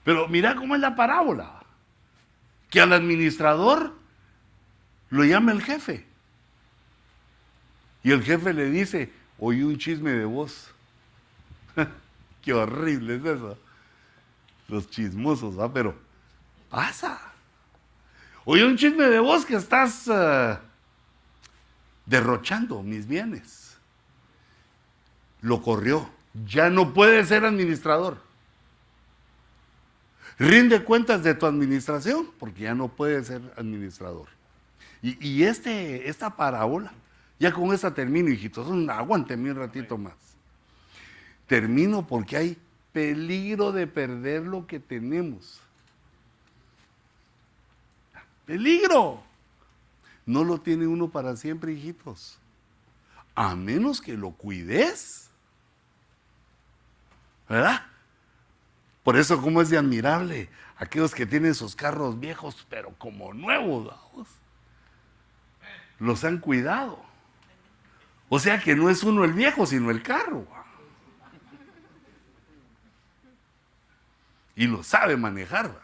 Pero 0.05 0.27
mira 0.29 0.57
cómo 0.57 0.75
es 0.75 0.81
la 0.81 0.97
parábola, 0.97 1.63
que 2.71 2.81
al 2.81 2.93
administrador 2.93 4.02
lo 5.13 5.25
llama 5.25 5.53
el 5.53 5.63
jefe. 5.63 6.05
Y 8.03 8.11
el 8.11 8.23
jefe 8.23 8.55
le 8.55 8.71
dice, 8.71 9.13
oí 9.39 9.63
un 9.63 9.77
chisme 9.77 10.11
de 10.11 10.25
vos. 10.25 10.71
Qué 12.43 12.55
horrible 12.55 13.17
es 13.17 13.25
eso. 13.25 13.59
Los 14.69 14.89
chismosos, 14.89 15.59
¿ah? 15.59 15.71
Pero 15.73 15.95
pasa. 16.71 17.21
Oí 18.47 18.63
un 18.63 18.77
chisme 18.77 19.05
de 19.05 19.19
vos 19.21 19.45
que 19.45 19.55
estás 19.55 20.09
eh, 20.11 20.59
derrochando 22.07 22.83
mis 22.83 23.07
bienes. 23.07 23.77
Lo 25.43 25.61
corrió. 25.61 26.09
Ya 26.47 26.71
no 26.71 26.95
puede 26.95 27.23
ser 27.27 27.45
administrador. 27.45 28.17
Rinde 30.39 30.83
cuentas 30.83 31.23
de 31.23 31.35
tu 31.35 31.45
administración 31.45 32.31
porque 32.39 32.63
ya 32.63 32.75
no 32.75 32.89
puede 32.89 33.23
ser 33.23 33.43
administrador. 33.59 34.42
Y, 35.03 35.43
este, 35.43 36.09
esta 36.09 36.37
parábola, 36.37 36.93
ya 37.41 37.53
con 37.53 37.75
esta 37.75 37.93
termino, 37.93 38.31
hijitos, 38.31 38.69
aguánteme 38.89 39.51
un 39.51 39.57
ratito 39.57 39.99
más. 39.99 40.15
Termino 41.49 42.07
porque 42.07 42.37
hay 42.37 42.59
peligro 42.93 43.73
de 43.73 43.89
perder 43.89 44.43
lo 44.43 44.65
que 44.65 44.79
tenemos. 44.79 45.61
Peligro. 48.47 49.25
No 50.25 50.45
lo 50.45 50.61
tiene 50.61 50.87
uno 50.87 51.09
para 51.09 51.35
siempre, 51.35 51.73
hijitos. 51.73 52.39
A 53.35 53.57
menos 53.57 54.01
que 54.01 54.17
lo 54.17 54.31
cuides. 54.31 55.31
¿Verdad? 57.49 57.87
Por 59.03 59.17
eso, 59.17 59.43
como 59.43 59.61
es 59.61 59.69
de 59.69 59.79
admirable 59.79 60.49
aquellos 60.77 61.13
que 61.13 61.27
tienen 61.27 61.57
sus 61.57 61.75
carros 61.75 62.21
viejos, 62.21 62.65
pero 62.71 62.95
como 62.99 63.35
nuevos, 63.35 63.87
vamos 63.87 64.42
los 66.03 66.25
han 66.25 66.39
cuidado. 66.39 67.01
O 68.29 68.39
sea 68.39 68.59
que 68.59 68.75
no 68.75 68.91
es 68.91 69.05
uno 69.05 69.25
el 69.25 69.33
viejo, 69.33 69.67
sino 69.67 69.91
el 69.91 70.03
carro. 70.03 70.47
Y 74.57 74.67
lo 74.67 74.83
sabe 74.83 75.17
manejar. 75.17 75.81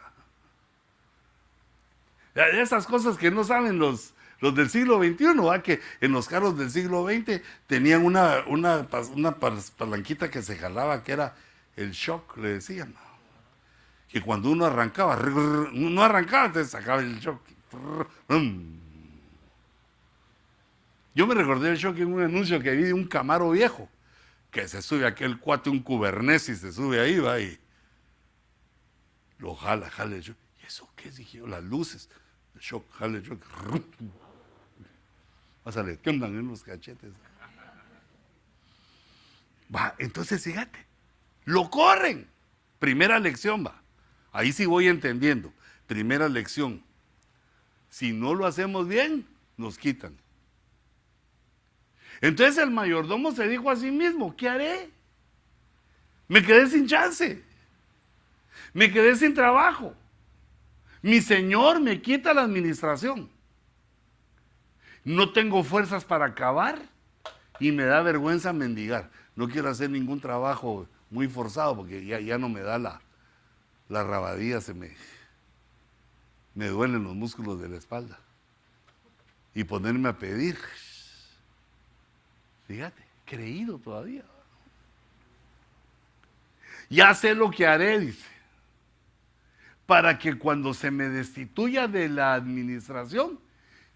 Esas 2.35 2.85
cosas 2.85 3.17
que 3.17 3.31
no 3.31 3.43
saben 3.43 3.79
los, 3.79 4.13
los 4.39 4.53
del 4.55 4.69
siglo 4.69 4.99
XXI, 4.99 5.61
que 5.63 5.81
en 6.01 6.11
los 6.11 6.27
carros 6.27 6.57
del 6.57 6.69
siglo 6.69 7.05
XX 7.05 7.41
tenían 7.67 8.05
una, 8.05 8.43
una, 8.45 8.87
una 9.15 9.37
palanquita 9.37 10.29
que 10.29 10.41
se 10.41 10.57
jalaba, 10.57 11.03
que 11.03 11.13
era 11.13 11.35
el 11.75 11.91
shock, 11.91 12.37
le 12.37 12.49
decían. 12.49 12.93
Que 14.09 14.21
cuando 14.21 14.49
uno 14.49 14.65
arrancaba, 14.65 15.15
no 15.15 16.03
arrancaba, 16.03 16.51
te 16.51 16.65
sacaba 16.65 17.01
el 17.01 17.19
shock. 17.19 17.41
Yo 21.15 21.27
me 21.27 21.35
recordé 21.35 21.71
el 21.71 21.77
shock 21.77 21.97
en 21.97 22.13
un 22.13 22.21
anuncio 22.21 22.59
que 22.61 22.71
vi 22.71 22.83
de 22.83 22.93
un 22.93 23.05
Camaro 23.07 23.51
viejo, 23.51 23.89
que 24.51 24.67
se 24.67 24.81
sube 24.81 25.05
aquel 25.05 25.39
cuate, 25.39 25.69
un 25.69 25.83
y 26.23 26.39
se 26.39 26.71
sube 26.71 26.99
ahí, 26.99 27.19
va 27.19 27.39
y 27.39 27.59
lo 29.39 29.55
jala, 29.55 29.89
jala 29.89 30.15
el 30.15 30.21
shock. 30.21 30.37
¿Y 30.61 30.65
eso 30.65 30.89
qué? 30.95 31.09
Dije 31.11 31.39
las 31.47 31.63
luces. 31.63 32.09
El 32.55 32.61
shock, 32.61 32.85
jala 32.93 33.17
el 33.17 33.23
shock. 33.23 33.41
a 35.65 35.83
le 35.83 35.97
tiemblan 35.97 36.35
en 36.37 36.47
los 36.47 36.63
cachetes. 36.63 37.11
Va, 39.73 39.95
entonces 39.97 40.43
fíjate, 40.43 40.85
lo 41.45 41.69
corren. 41.69 42.27
Primera 42.79 43.19
lección, 43.19 43.65
va. 43.65 43.81
Ahí 44.31 44.51
sí 44.51 44.65
voy 44.65 44.87
entendiendo. 44.87 45.53
Primera 45.87 46.29
lección. 46.29 46.83
Si 47.89 48.13
no 48.13 48.33
lo 48.35 48.45
hacemos 48.45 48.87
bien, 48.87 49.27
nos 49.57 49.77
quitan. 49.77 50.17
Entonces 52.21 52.57
el 52.57 52.71
mayordomo 52.71 53.31
se 53.31 53.47
dijo 53.47 53.69
a 53.69 53.75
sí 53.75 53.91
mismo, 53.91 54.35
¿qué 54.35 54.49
haré? 54.49 54.89
Me 56.27 56.43
quedé 56.43 56.67
sin 56.67 56.87
chance. 56.87 57.41
Me 58.73 58.91
quedé 58.91 59.15
sin 59.15 59.33
trabajo. 59.33 59.93
Mi 61.01 61.21
señor 61.21 61.79
me 61.79 62.01
quita 62.01 62.33
la 62.33 62.41
administración. 62.41 63.29
No 65.03 65.31
tengo 65.31 65.63
fuerzas 65.63 66.03
para 66.03 66.25
acabar 66.25 66.79
y 67.59 67.71
me 67.71 67.85
da 67.85 68.01
vergüenza 68.01 68.53
mendigar. 68.53 69.09
No 69.35 69.47
quiero 69.47 69.69
hacer 69.69 69.89
ningún 69.89 70.19
trabajo 70.19 70.87
muy 71.09 71.27
forzado 71.27 71.77
porque 71.77 72.05
ya, 72.05 72.19
ya 72.19 72.37
no 72.37 72.49
me 72.49 72.61
da 72.61 72.77
la, 72.77 73.01
la 73.87 74.03
rabadía, 74.03 74.61
se 74.61 74.73
me, 74.73 74.95
me 76.53 76.67
duelen 76.67 77.03
los 77.03 77.15
músculos 77.15 77.61
de 77.61 77.69
la 77.69 77.77
espalda. 77.77 78.19
Y 79.55 79.63
ponerme 79.63 80.09
a 80.09 80.17
pedir. 80.17 80.57
Fíjate, 82.69 83.03
creído 83.25 83.79
todavía. 83.79 84.23
Ya 86.87 87.15
sé 87.15 87.33
lo 87.33 87.49
que 87.49 87.65
haré, 87.65 87.99
dice, 87.99 88.27
para 89.87 90.19
que 90.19 90.37
cuando 90.37 90.75
se 90.75 90.91
me 90.91 91.09
destituya 91.09 91.87
de 91.87 92.07
la 92.09 92.35
administración, 92.35 93.39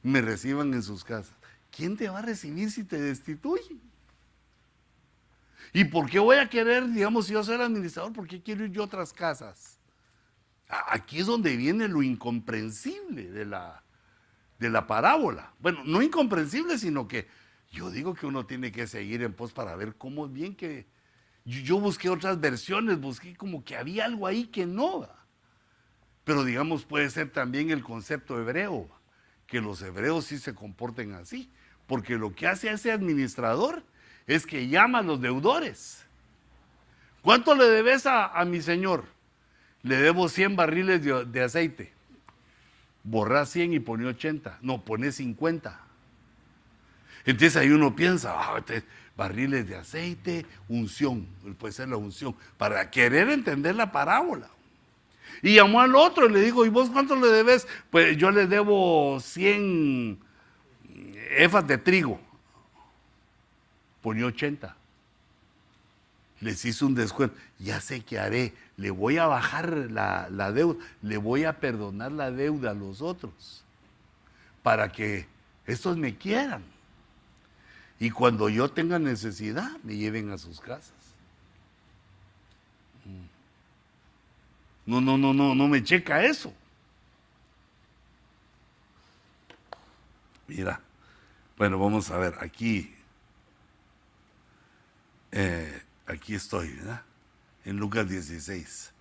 me 0.02 0.22
reciban 0.22 0.74
en 0.74 0.82
sus 0.82 1.04
casas. 1.04 1.36
¿Quién 1.70 1.96
te 1.96 2.10
va 2.10 2.18
a 2.18 2.22
recibir 2.24 2.72
si 2.72 2.84
te 2.84 3.00
destituye? 3.00 3.78
¿Y 5.72 5.86
por 5.86 6.10
qué 6.10 6.18
voy 6.18 6.38
a 6.38 6.50
querer, 6.50 6.90
digamos, 6.90 7.28
si 7.28 7.34
yo 7.34 7.44
soy 7.44 7.62
administrador, 7.62 8.12
por 8.12 8.28
qué 8.28 8.42
quiero 8.42 8.66
ir 8.66 8.72
yo 8.72 8.82
a 8.82 8.86
otras 8.86 9.14
casas? 9.14 9.78
Aquí 10.68 11.20
es 11.20 11.28
donde 11.28 11.56
viene 11.58 11.88
lo 11.88 12.02
incomprensible 12.02 13.30
de 13.30 13.46
la, 13.46 13.84
de 14.58 14.72
la 14.72 14.88
parábola. 14.88 15.54
Bueno, 15.60 15.84
no 15.86 16.02
incomprensible, 16.02 16.80
sino 16.80 17.08
que 17.08 17.28
yo 17.74 17.90
digo 17.90 18.14
que 18.14 18.28
uno 18.28 18.46
tiene 18.46 18.72
que 18.72 18.88
seguir 18.88 19.24
en 19.24 19.34
pos 19.34 19.52
para 19.52 19.76
ver 19.76 19.96
cómo 19.96 20.28
es 20.28 20.32
bien 20.32 20.56
que... 20.56 20.86
Yo 21.44 21.78
busqué 21.80 22.10
otras 22.10 22.40
versiones, 22.40 23.02
busqué 23.02 23.36
como 23.36 23.66
que 23.66 23.76
había 23.76 24.06
algo 24.06 24.28
ahí 24.28 24.46
que 24.46 24.66
no. 24.66 25.10
Pero 26.24 26.46
digamos, 26.46 26.86
puede 26.86 27.10
ser 27.10 27.32
también 27.32 27.70
el 27.70 27.84
concepto 27.84 28.40
hebreo, 28.40 28.88
que 29.46 29.60
los 29.60 29.82
hebreos 29.82 30.26
sí 30.26 30.38
se 30.38 30.56
comporten 30.56 31.14
así, 31.14 31.52
porque 31.86 32.16
lo 32.16 32.34
que 32.34 32.48
hace 32.48 32.72
ese 32.72 32.94
administrador 32.94 33.84
es 34.26 34.46
que 34.46 34.70
llama 34.70 35.00
a 35.00 35.04
los 35.04 35.20
deudores. 35.20 36.06
¿Cuánto 37.22 37.56
le 37.56 37.66
debes 37.66 38.06
a, 38.06 38.42
mi 38.46 38.62
señor? 38.62 39.06
Le 39.82 39.98
debo 39.98 40.30
100 40.30 40.56
barriles 40.56 41.04
de, 41.04 41.44
aceite. 41.44 41.92
Borra 43.04 43.46
100 43.46 43.74
y 43.74 43.80
pone 43.80 44.06
80. 44.06 44.60
No, 44.62 44.86
pone 44.86 45.12
50. 45.12 45.82
Entonces 47.26 47.56
ahí 47.56 47.70
uno 47.70 47.96
piensa, 47.96 48.34
ah, 48.36 48.58
este, 48.58 48.84
barriles 49.16 49.68
de 49.68 49.76
aceite, 49.76 50.46
unción, 50.68 51.28
puede 51.58 51.74
ser 51.74 51.90
la 51.90 51.98
unción, 51.98 52.36
para 52.58 52.90
querer 52.90 53.30
entender 53.30 53.76
la 53.76 53.92
parábola. 53.92 54.50
Y 55.42 55.56
llamó 55.56 55.82
al 55.82 55.96
otro 55.96 56.28
y 56.28 56.32
le 56.32 56.42
dijo, 56.42 56.66
¿y 56.66 56.70
vos 56.70 56.90
cuánto 56.90 57.16
le 57.16 57.28
debes? 57.28 57.68
Pues 57.90 58.18
yo 58.18 58.32
le 58.32 58.48
debo 58.48 59.20
100 59.20 60.18
efas 61.38 61.68
de 61.68 61.78
trigo. 61.78 62.20
Ponía 64.02 64.26
80. 64.26 64.76
Les 66.40 66.64
hizo 66.66 66.86
un 66.86 66.96
descuento. 66.96 67.36
Ya 67.60 67.82
sé 67.82 68.02
qué 68.02 68.20
haré. 68.20 68.54
Le 68.78 68.92
voy 68.92 69.18
a 69.18 69.28
bajar 69.28 69.70
la, 69.92 70.30
la 70.30 70.52
deuda. 70.52 70.84
Le 71.02 71.18
voy 71.18 71.44
a 71.44 71.60
perdonar 71.60 72.12
la 72.12 72.32
deuda 72.32 72.72
a 72.72 72.74
los 72.74 73.02
otros. 73.02 73.64
Para 74.62 74.92
que 74.92 75.26
estos 75.66 75.98
me 75.98 76.16
quieran. 76.16 76.73
Y 78.04 78.12
cuando 78.12 78.50
yo 78.50 78.70
tenga 78.70 79.00
necesidad, 79.00 79.78
me 79.82 79.96
lleven 79.96 80.30
a 80.32 80.38
sus 80.38 80.60
casas. 80.60 80.92
No, 84.86 85.00
no, 85.00 85.18
no, 85.18 85.34
no, 85.34 85.56
no 85.56 85.68
me 85.70 85.82
checa 85.82 86.22
eso. 86.26 86.54
Mira, 90.50 90.82
bueno, 91.58 91.80
vamos 91.80 92.12
a 92.12 92.18
ver, 92.18 92.36
aquí, 92.42 92.94
eh, 95.32 95.82
aquí 96.06 96.36
estoy, 96.36 96.74
¿verdad? 96.74 97.04
En 97.64 97.78
Lucas 97.78 98.10
16. 98.10 98.92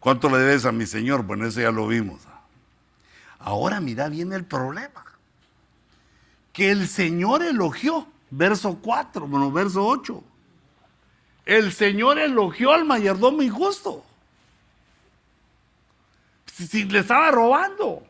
¿Cuánto 0.00 0.28
le 0.30 0.38
debes 0.38 0.64
a 0.64 0.72
mi 0.72 0.84
Señor? 0.84 1.22
Bueno, 1.22 1.46
eso 1.46 1.60
ya 1.60 1.70
lo 1.70 1.86
vimos. 1.86 2.22
Ahora 3.38 3.78
mira, 3.78 4.08
viene 4.08 4.34
el 4.34 4.44
problema. 4.44 5.07
Que 6.58 6.72
el 6.72 6.88
Señor 6.88 7.42
elogió, 7.42 8.08
verso 8.30 8.80
4, 8.82 9.28
bueno, 9.28 9.52
verso 9.52 9.86
8 9.86 10.24
el 11.48 11.72
Señor 11.72 12.18
elogió 12.18 12.72
al 12.72 12.84
mayordomo 12.84 13.40
injusto. 13.40 14.04
Si, 16.44 16.84
le 16.84 16.98
estaba 16.98 17.30
robando, 17.30 18.02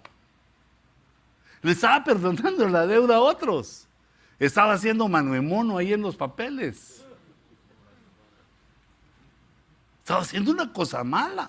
le 1.62 1.70
estaba 1.70 2.02
perdonando 2.02 2.68
la 2.68 2.85
deuda 2.89 3.17
a 3.17 3.20
otros, 3.20 3.86
estaba 4.41 4.73
haciendo 4.73 5.07
mono 5.07 5.78
ahí 5.78 5.93
en 5.93 6.02
los 6.02 6.17
papeles. 6.17 7.05
Estaba 10.01 10.23
haciendo 10.23 10.51
una 10.51 10.73
cosa 10.73 11.05
mala, 11.05 11.49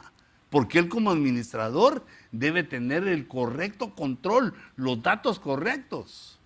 porque 0.51 0.77
él 0.77 0.89
como 0.89 1.09
administrador 1.09 2.05
debe 2.31 2.61
tener 2.61 3.07
el 3.07 3.27
correcto 3.27 3.95
control, 3.95 4.53
los 4.75 5.01
datos 5.01 5.39
correctos. 5.39 6.38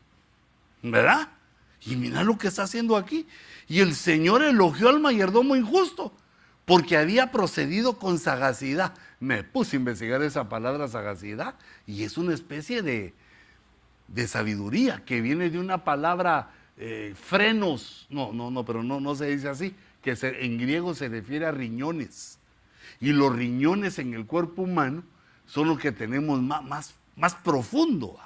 ¿Verdad? 0.83 1.29
Y 1.85 1.95
mira 1.95 2.23
lo 2.23 2.37
que 2.37 2.49
está 2.49 2.63
haciendo 2.63 2.97
aquí. 2.97 3.25
Y 3.67 3.79
el 3.79 3.95
Señor 3.95 4.43
elogió 4.43 4.89
al 4.89 4.99
mayordomo 4.99 5.55
injusto 5.55 6.13
porque 6.65 6.97
había 6.97 7.31
procedido 7.31 7.97
con 7.97 8.19
sagacidad. 8.19 8.93
Me 9.19 9.43
puse 9.43 9.77
a 9.77 9.79
investigar 9.79 10.21
esa 10.21 10.49
palabra 10.49 10.87
sagacidad 10.87 11.55
y 11.87 12.03
es 12.03 12.17
una 12.17 12.33
especie 12.33 12.81
de, 12.81 13.13
sabiduría 14.27 15.03
que 15.05 15.21
viene 15.21 15.49
de 15.49 15.59
una 15.59 15.83
palabra 15.83 16.51
eh, 16.77 17.15
frenos. 17.19 18.05
No, 18.09 18.33
no, 18.33 18.51
no, 18.51 18.65
pero 18.65 18.83
no, 18.83 18.99
no 18.99 19.15
se 19.15 19.27
dice 19.27 19.49
así, 19.49 19.73
que 20.01 20.17
en 20.21 20.57
griego 20.57 20.93
se 20.93 21.07
refiere 21.07 21.45
a 21.45 21.51
riñones. 21.51 22.39
Y 22.99 23.13
los 23.13 23.33
riñones 23.33 23.99
en 23.99 24.13
el 24.13 24.25
cuerpo 24.25 24.63
humano 24.63 25.03
son 25.45 25.69
los 25.69 25.79
que 25.79 25.91
tenemos 25.91 26.41
más, 26.41 26.63
más, 26.63 26.95
más 27.15 27.35
profundo 27.35 28.19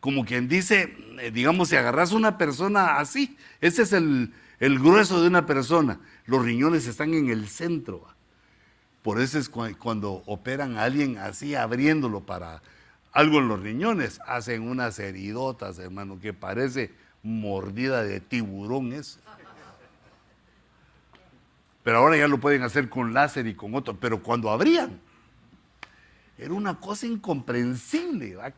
como 0.00 0.24
quien 0.24 0.48
dice, 0.48 0.96
eh, 1.20 1.30
digamos, 1.30 1.68
si 1.68 1.76
agarras 1.76 2.12
una 2.12 2.38
persona 2.38 2.98
así, 2.98 3.36
ese 3.60 3.82
es 3.82 3.92
el, 3.92 4.32
grueso 4.60 5.20
de 5.20 5.28
una 5.28 5.46
persona, 5.46 6.00
los 6.26 6.44
riñones 6.44 6.86
están 6.86 7.14
en 7.14 7.28
el 7.28 7.48
centro. 7.48 8.06
Por 9.02 9.20
eso 9.20 9.38
es 9.38 9.48
cuando 9.48 10.22
operan 10.26 10.76
a 10.76 10.84
alguien 10.84 11.18
así, 11.18 11.54
abriéndolo 11.54 12.20
para 12.20 12.62
algo 13.12 13.38
en 13.38 13.48
los 13.48 13.60
riñones, 13.60 14.20
hacen 14.26 14.62
unas 14.62 14.98
heridotas, 14.98 15.78
hermano, 15.78 16.20
que 16.20 16.32
parece 16.32 16.92
mordida 17.22 18.02
de 18.02 18.20
tiburón 18.20 18.92
eso. 18.92 19.18
Pero 21.82 21.98
ahora 21.98 22.16
ya 22.16 22.28
lo 22.28 22.38
pueden 22.38 22.62
hacer 22.62 22.88
con 22.88 23.14
láser 23.14 23.46
y 23.46 23.54
con 23.54 23.74
otro, 23.74 23.96
pero 23.98 24.22
cuando 24.22 24.50
abrían, 24.50 25.00
era 26.36 26.52
una 26.52 26.78
cosa 26.78 27.06
incomprensible, 27.06 28.36
¿va? 28.36 28.52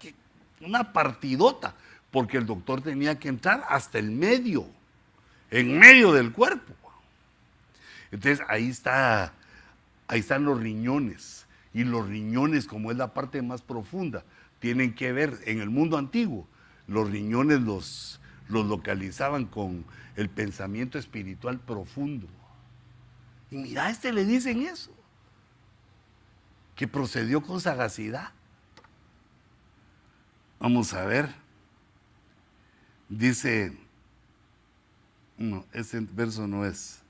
Una 0.60 0.92
partidota, 0.92 1.74
porque 2.10 2.38
el 2.38 2.46
doctor 2.46 2.82
tenía 2.82 3.18
que 3.18 3.28
entrar 3.28 3.64
hasta 3.68 3.98
el 3.98 4.10
medio, 4.10 4.66
en 5.50 5.78
medio 5.78 6.12
del 6.12 6.32
cuerpo. 6.32 6.74
Entonces 8.10 8.44
ahí 8.48 8.68
está, 8.68 9.32
ahí 10.08 10.20
están 10.20 10.44
los 10.44 10.60
riñones. 10.60 11.46
Y 11.72 11.84
los 11.84 12.08
riñones, 12.08 12.66
como 12.66 12.90
es 12.90 12.96
la 12.96 13.14
parte 13.14 13.42
más 13.42 13.62
profunda, 13.62 14.24
tienen 14.58 14.94
que 14.94 15.12
ver, 15.12 15.38
en 15.46 15.60
el 15.60 15.70
mundo 15.70 15.96
antiguo, 15.96 16.46
los 16.88 17.08
riñones 17.10 17.60
los, 17.60 18.20
los 18.48 18.66
localizaban 18.66 19.46
con 19.46 19.84
el 20.16 20.28
pensamiento 20.28 20.98
espiritual 20.98 21.60
profundo. 21.60 22.26
Y 23.50 23.56
mira, 23.56 23.86
a 23.86 23.90
este 23.90 24.12
le 24.12 24.24
dicen 24.24 24.62
eso, 24.62 24.90
que 26.74 26.88
procedió 26.88 27.42
con 27.42 27.60
sagacidad. 27.60 28.32
Vamos 30.60 30.92
a 30.92 31.06
ver. 31.06 31.34
Dice, 33.08 33.76
no, 35.38 35.64
ese 35.72 36.00
verso 36.00 36.46
no 36.46 36.66
es. 36.66 37.00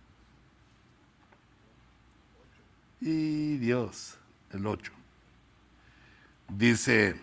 Y 3.01 3.57
Dios, 3.57 4.17
el 4.53 4.67
8. 4.67 4.93
Dice, 6.49 7.20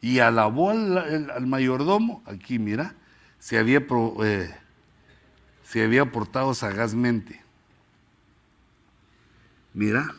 y 0.00 0.20
alabó 0.20 0.70
al, 0.70 1.46
mayordomo, 1.46 2.22
aquí 2.24 2.58
mira, 2.58 2.94
se 3.40 3.58
había, 3.58 3.84
eh, 4.24 4.54
se 5.64 5.82
había 5.82 6.10
portado 6.12 6.54
sagazmente. 6.54 7.42
Mira, 9.74 10.14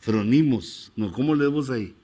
fronimos, 0.00 0.92
no, 0.96 1.12
¿cómo 1.12 1.34
leemos 1.34 1.68
ahí? 1.68 1.94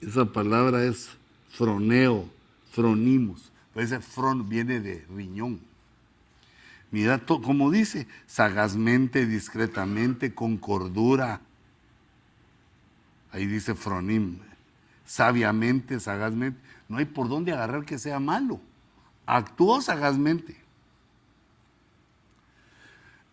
Esa 0.00 0.24
palabra 0.24 0.84
es 0.84 1.10
froneo, 1.50 2.28
fronimos. 2.70 3.50
Ese 3.74 4.00
fron 4.00 4.48
viene 4.48 4.80
de 4.80 5.04
riñón. 5.14 5.60
Mira, 6.90 7.18
como 7.26 7.70
dice, 7.70 8.06
sagazmente, 8.26 9.26
discretamente, 9.26 10.34
con 10.34 10.56
cordura. 10.56 11.40
Ahí 13.30 13.46
dice 13.46 13.74
fronim. 13.74 14.38
Sabiamente, 15.04 16.00
sagazmente. 16.00 16.58
No 16.88 16.96
hay 16.98 17.04
por 17.04 17.28
dónde 17.28 17.52
agarrar 17.52 17.84
que 17.84 17.98
sea 17.98 18.18
malo. 18.18 18.60
Actuó 19.26 19.80
sagazmente. 19.82 20.56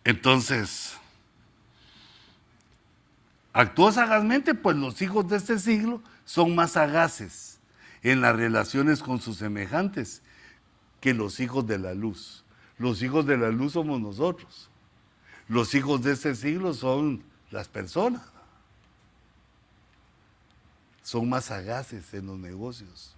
Entonces, 0.04 0.96
actuó 3.52 3.90
sagazmente, 3.90 4.54
pues 4.54 4.76
los 4.76 5.00
hijos 5.02 5.28
de 5.28 5.38
este 5.38 5.58
siglo 5.58 6.02
son 6.26 6.54
más 6.54 6.72
sagaces 6.72 7.58
en 8.02 8.20
las 8.20 8.36
relaciones 8.36 9.02
con 9.02 9.22
sus 9.22 9.38
semejantes 9.38 10.20
que 11.00 11.14
los 11.14 11.40
hijos 11.40 11.66
de 11.66 11.78
la 11.78 11.94
luz. 11.94 12.44
Los 12.76 13.02
hijos 13.02 13.24
de 13.24 13.38
la 13.38 13.48
luz 13.48 13.72
somos 13.72 13.98
nosotros. 13.98 14.68
Los 15.48 15.74
hijos 15.74 16.02
de 16.02 16.12
este 16.12 16.34
siglo 16.34 16.74
son 16.74 17.22
las 17.50 17.68
personas. 17.68 18.22
Son 21.02 21.26
más 21.26 21.46
sagaces 21.46 22.12
en 22.12 22.26
los 22.26 22.38
negocios. 22.38 23.16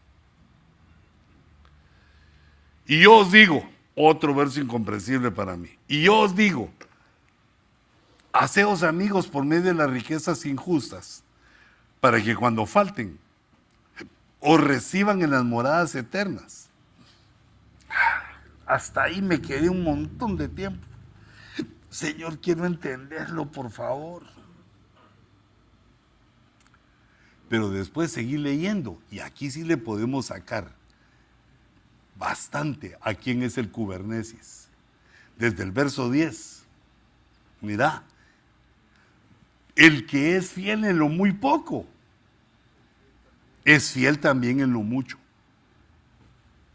Y 2.86 3.00
yo 3.02 3.16
os 3.16 3.32
digo, 3.32 3.68
otro 3.96 4.32
verso 4.32 4.60
incomprensible 4.60 5.32
para 5.32 5.56
mí, 5.56 5.70
y 5.88 6.04
yo 6.04 6.20
os 6.20 6.36
digo, 6.36 6.70
Haceos 8.32 8.84
amigos 8.84 9.26
por 9.26 9.44
medio 9.44 9.64
de 9.64 9.74
las 9.74 9.90
riquezas 9.90 10.44
injustas, 10.46 11.24
para 12.00 12.22
que 12.22 12.36
cuando 12.36 12.66
falten, 12.66 13.18
os 14.40 14.60
reciban 14.60 15.22
en 15.22 15.30
las 15.30 15.44
moradas 15.44 15.94
eternas. 15.94 16.68
Hasta 18.66 19.04
ahí 19.04 19.22
me 19.22 19.40
quedé 19.40 19.68
un 19.68 19.82
montón 19.82 20.36
de 20.36 20.48
tiempo. 20.48 20.86
Señor, 21.90 22.38
quiero 22.38 22.66
entenderlo, 22.66 23.46
por 23.46 23.70
favor. 23.70 24.24
Pero 27.48 27.70
después 27.70 28.12
seguí 28.12 28.36
leyendo 28.36 29.00
y 29.10 29.20
aquí 29.20 29.50
sí 29.50 29.64
le 29.64 29.78
podemos 29.78 30.26
sacar 30.26 30.72
bastante 32.16 32.98
a 33.00 33.14
quién 33.14 33.42
es 33.42 33.56
el 33.56 33.70
Cubernesis. 33.70 34.68
Desde 35.38 35.62
el 35.62 35.72
verso 35.72 36.10
10. 36.10 36.64
Mira, 37.62 38.02
el 39.78 40.06
que 40.06 40.34
es 40.34 40.50
fiel 40.50 40.84
en 40.84 40.98
lo 40.98 41.08
muy 41.08 41.32
poco, 41.32 41.86
es 43.64 43.92
fiel 43.92 44.18
también 44.18 44.58
en 44.58 44.72
lo 44.72 44.80
mucho. 44.80 45.18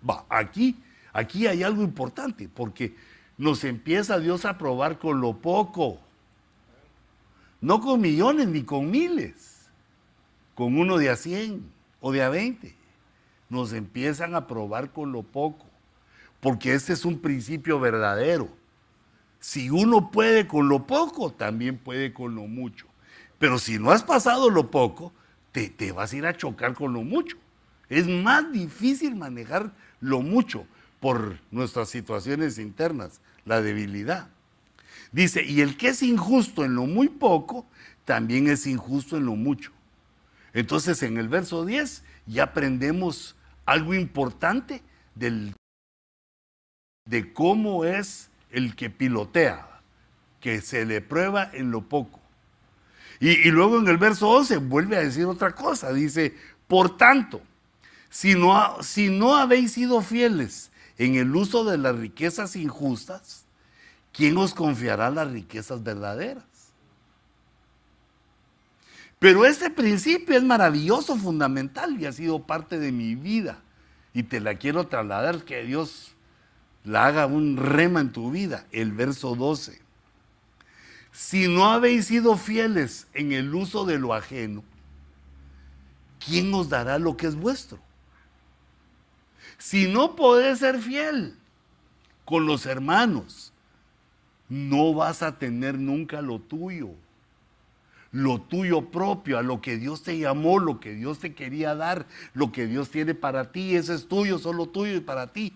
Va, 0.10 0.26
aquí, 0.30 0.82
aquí 1.12 1.46
hay 1.46 1.64
algo 1.64 1.84
importante, 1.84 2.48
porque 2.48 2.96
nos 3.38 3.66
empieza 3.66 4.20
Dios 4.20 4.46
a 4.46 4.58
probar 4.58 5.00
con 5.00 5.20
lo 5.20 5.34
poco. 5.34 6.00
No 7.60 7.82
con 7.82 8.00
millones 8.00 8.48
ni 8.48 8.64
con 8.64 8.90
miles, 8.90 9.70
con 10.56 10.78
uno 10.78 10.98
de 10.98 11.10
a 11.10 11.18
100 11.18 11.62
o 12.00 12.14
de 12.14 12.24
a 12.24 12.30
20. 12.30 12.74
Nos 13.50 13.74
empiezan 13.74 14.34
a 14.34 14.48
probar 14.48 14.94
con 14.94 15.12
lo 15.12 15.24
poco, 15.24 15.66
porque 16.40 16.74
este 16.74 16.94
es 16.94 17.04
un 17.04 17.20
principio 17.20 17.82
verdadero. 17.82 18.48
Si 19.42 19.70
uno 19.70 20.10
puede 20.10 20.48
con 20.48 20.70
lo 20.70 20.88
poco, 20.88 21.34
también 21.34 21.78
puede 21.78 22.14
con 22.14 22.34
lo 22.34 22.44
mucho. 22.44 22.93
Pero 23.44 23.60
si 23.60 23.78
no 23.78 23.92
has 23.92 24.04
pasado 24.04 24.50
lo 24.50 24.72
poco, 24.72 25.12
te, 25.52 25.70
te 25.70 25.92
vas 25.92 26.14
a 26.14 26.16
ir 26.16 26.26
a 26.26 26.38
chocar 26.38 26.74
con 26.74 26.94
lo 26.94 27.02
mucho. 27.02 27.36
Es 27.90 28.08
más 28.08 28.50
difícil 28.54 29.18
manejar 29.18 29.74
lo 30.00 30.22
mucho 30.22 30.66
por 31.02 31.38
nuestras 31.52 31.90
situaciones 31.90 32.58
internas, 32.58 33.20
la 33.44 33.62
debilidad. 33.62 34.30
Dice, 35.12 35.44
y 35.44 35.60
el 35.60 35.76
que 35.76 35.90
es 35.90 36.04
injusto 36.04 36.64
en 36.64 36.76
lo 36.76 36.86
muy 36.86 37.10
poco, 37.10 37.66
también 38.06 38.48
es 38.48 38.66
injusto 38.66 39.18
en 39.18 39.26
lo 39.26 39.36
mucho. 39.36 39.74
Entonces 40.54 41.04
en 41.04 41.18
el 41.18 41.28
verso 41.28 41.66
10 41.66 42.02
ya 42.28 42.44
aprendemos 42.44 43.36
algo 43.66 43.94
importante 43.94 44.82
del, 45.16 45.54
de 47.10 47.34
cómo 47.34 47.84
es 47.84 48.30
el 48.52 48.78
que 48.78 48.90
pilotea, 48.90 49.82
que 50.40 50.62
se 50.62 50.86
le 50.86 51.02
prueba 51.02 51.50
en 51.52 51.72
lo 51.72 51.82
poco. 51.82 52.23
Y, 53.24 53.52
luego 53.52 53.80
en 53.80 53.88
el 53.88 53.98
verso 53.98 54.28
11 54.28 54.58
vuelve 54.58 54.98
a 54.98 55.00
decir 55.00 55.26
otra 55.26 55.56
cosa, 55.56 55.94
dice, 55.94 56.36
por 56.68 56.98
tanto, 56.98 57.40
si 58.10 58.36
no, 58.36 58.84
si 58.84 59.08
no 59.08 59.38
habéis 59.38 59.72
sido 59.72 60.02
fieles 60.02 60.72
en 60.98 61.16
el 61.16 61.34
uso 61.34 61.64
de 61.64 61.78
las 61.78 61.96
riquezas 61.96 62.58
injustas, 62.58 63.46
¿quién 64.12 64.36
os 64.36 64.54
confiará 64.54 65.10
las 65.10 65.32
riquezas 65.32 65.82
verdaderas? 65.84 66.44
Pero 69.20 69.46
ese 69.46 69.70
principio 69.70 70.36
es 70.36 70.44
maravilloso, 70.44 71.16
fundamental 71.16 71.98
y 71.98 72.08
ha 72.08 72.12
sido 72.12 72.44
parte 72.46 72.78
de 72.78 72.92
mi 72.92 73.16
vida. 73.16 73.62
Y 74.14 74.24
te 74.24 74.42
la 74.42 74.56
quiero 74.56 74.88
trasladar, 74.88 75.46
que 75.46 75.64
Dios 75.64 76.14
la 76.84 77.06
haga 77.06 77.26
un 77.28 77.56
rema 77.56 78.02
en 78.02 78.12
tu 78.12 78.32
vida. 78.32 78.68
El 78.74 78.92
verso 78.92 79.34
12. 79.34 79.83
Si 81.14 81.48
no 81.48 81.72
habéis 81.72 82.08
sido 82.08 82.36
fieles 82.38 83.08
en 83.14 83.32
el 83.34 83.54
uso 83.54 83.86
de 83.86 84.00
lo 84.00 84.16
ajeno, 84.16 84.64
¿quién 86.26 86.52
os 86.56 86.70
dará 86.70 86.98
lo 86.98 87.16
que 87.16 87.28
es 87.28 87.36
vuestro? 87.36 87.80
Si 89.60 89.88
no 89.88 90.16
podés 90.16 90.60
ser 90.60 90.80
fiel 90.80 91.36
con 92.26 92.48
los 92.48 92.66
hermanos, 92.66 93.54
no 94.50 94.96
vas 94.96 95.22
a 95.22 95.38
tener 95.38 95.78
nunca 95.78 96.20
lo 96.24 96.40
tuyo, 96.40 96.90
lo 98.12 98.42
tuyo 98.42 98.90
propio, 98.90 99.38
a 99.38 99.44
lo 99.44 99.62
que 99.62 99.78
Dios 99.78 100.02
te 100.02 100.18
llamó, 100.18 100.58
lo 100.58 100.80
que 100.80 100.96
Dios 100.96 101.20
te 101.20 101.36
quería 101.36 101.76
dar, 101.76 102.08
lo 102.34 102.52
que 102.52 102.66
Dios 102.66 102.90
tiene 102.90 103.14
para 103.14 103.52
ti, 103.52 103.76
ese 103.76 103.94
es 103.94 104.08
tuyo, 104.08 104.40
solo 104.40 104.66
tuyo 104.66 104.96
y 104.96 105.00
para 105.00 105.32
ti. 105.32 105.54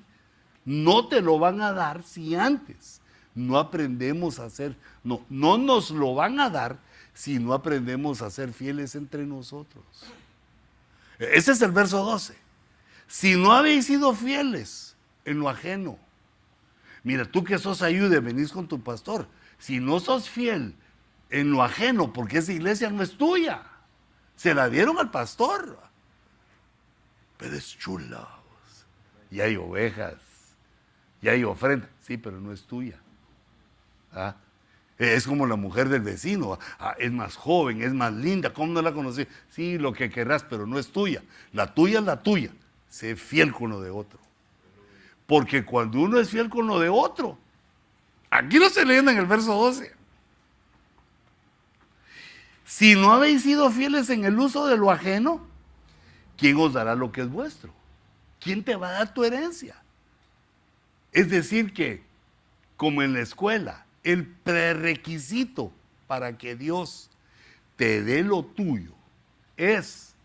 No 0.65 1.07
te 1.07 1.21
lo 1.21 1.39
van 1.39 1.61
a 1.61 1.71
dar 1.73 2.03
si 2.03 2.35
antes 2.35 3.01
no 3.37 3.59
aprendemos 3.59 4.39
a 4.39 4.49
ser, 4.49 4.75
no, 5.03 5.23
no 5.29 5.57
nos 5.57 5.91
lo 5.91 6.15
van 6.15 6.39
a 6.39 6.49
dar 6.49 6.79
si 7.13 7.37
no 7.39 7.53
aprendemos 7.53 8.21
a 8.21 8.31
ser 8.31 8.51
fieles 8.51 8.95
entre 8.95 9.25
nosotros. 9.25 9.85
Ese 11.19 11.51
es 11.51 11.61
el 11.61 11.71
verso 11.71 12.03
12. 12.03 12.35
Si 13.07 13.35
no 13.35 13.53
habéis 13.53 13.85
sido 13.85 14.13
fieles 14.13 14.95
en 15.23 15.39
lo 15.39 15.49
ajeno, 15.49 15.99
mira, 17.03 17.25
tú 17.25 17.43
que 17.43 17.59
sos 17.59 17.81
ayude, 17.81 18.19
venís 18.19 18.51
con 18.51 18.67
tu 18.67 18.81
pastor. 18.81 19.27
Si 19.59 19.79
no 19.79 19.99
sos 19.99 20.29
fiel 20.29 20.75
en 21.29 21.51
lo 21.51 21.63
ajeno, 21.63 22.13
porque 22.13 22.39
esa 22.39 22.53
iglesia 22.53 22.89
no 22.89 23.03
es 23.03 23.17
tuya, 23.17 23.63
se 24.35 24.53
la 24.53 24.67
dieron 24.69 24.97
al 24.97 25.11
pastor. 25.11 25.79
Pero 27.37 27.55
es 27.55 27.77
chula. 27.77 28.27
Y 29.29 29.41
hay 29.41 29.57
ovejas, 29.57 30.15
y 31.21 31.27
hay 31.27 31.43
ofrenda. 31.43 31.87
Sí, 32.01 32.17
pero 32.17 32.39
no 32.39 32.51
es 32.51 32.63
tuya. 32.63 32.99
¿Ah? 34.17 34.35
Es 34.97 35.27
como 35.27 35.45
la 35.45 35.55
mujer 35.55 35.89
del 35.89 36.01
vecino, 36.01 36.57
ah, 36.79 36.95
es 36.97 37.11
más 37.11 37.35
joven, 37.35 37.83
es 37.83 37.93
más 37.93 38.11
linda, 38.13 38.51
¿cómo 38.51 38.73
no 38.73 38.81
la 38.81 38.93
conocí? 38.93 39.27
Sí, 39.51 39.77
lo 39.77 39.93
que 39.93 40.09
querrás, 40.09 40.43
pero 40.43 40.65
no 40.65 40.79
es 40.79 40.87
tuya. 40.91 41.21
La 41.53 41.73
tuya 41.73 41.99
es 41.99 42.05
la 42.05 42.23
tuya 42.23 42.51
sé 42.89 43.15
fiel 43.15 43.51
con 43.53 43.69
lo 43.69 43.81
de 43.81 43.89
otro. 43.89 44.19
Porque 45.25 45.65
cuando 45.65 45.99
uno 45.99 46.19
es 46.19 46.29
fiel 46.29 46.49
con 46.49 46.67
lo 46.67 46.79
de 46.79 46.89
otro, 46.89 47.37
aquí 48.29 48.57
no 48.57 48.69
se 48.69 48.85
leen 48.85 49.09
en 49.09 49.17
el 49.17 49.25
verso 49.25 49.53
12. 49.53 49.95
Si 52.65 52.95
no 52.95 53.13
habéis 53.13 53.43
sido 53.43 53.69
fieles 53.69 54.09
en 54.09 54.25
el 54.25 54.37
uso 54.39 54.67
de 54.67 54.77
lo 54.77 54.91
ajeno, 54.91 55.45
¿quién 56.37 56.57
os 56.57 56.73
dará 56.73 56.95
lo 56.95 57.11
que 57.11 57.21
es 57.21 57.29
vuestro? 57.29 57.73
¿Quién 58.39 58.63
te 58.63 58.75
va 58.75 58.89
a 58.89 58.91
dar 58.93 59.13
tu 59.13 59.23
herencia? 59.23 59.75
Es 61.11 61.29
decir, 61.29 61.73
que, 61.73 62.03
como 62.75 63.01
en 63.01 63.13
la 63.13 63.21
escuela, 63.21 63.85
el 64.07 64.25
prerequisito 64.25 65.73
para 66.07 66.37
que 66.37 66.55
Dios 66.55 67.09
te 67.75 68.01
dé 68.01 68.23
lo 68.23 68.43
tuyo 68.43 68.93
es 69.57 70.15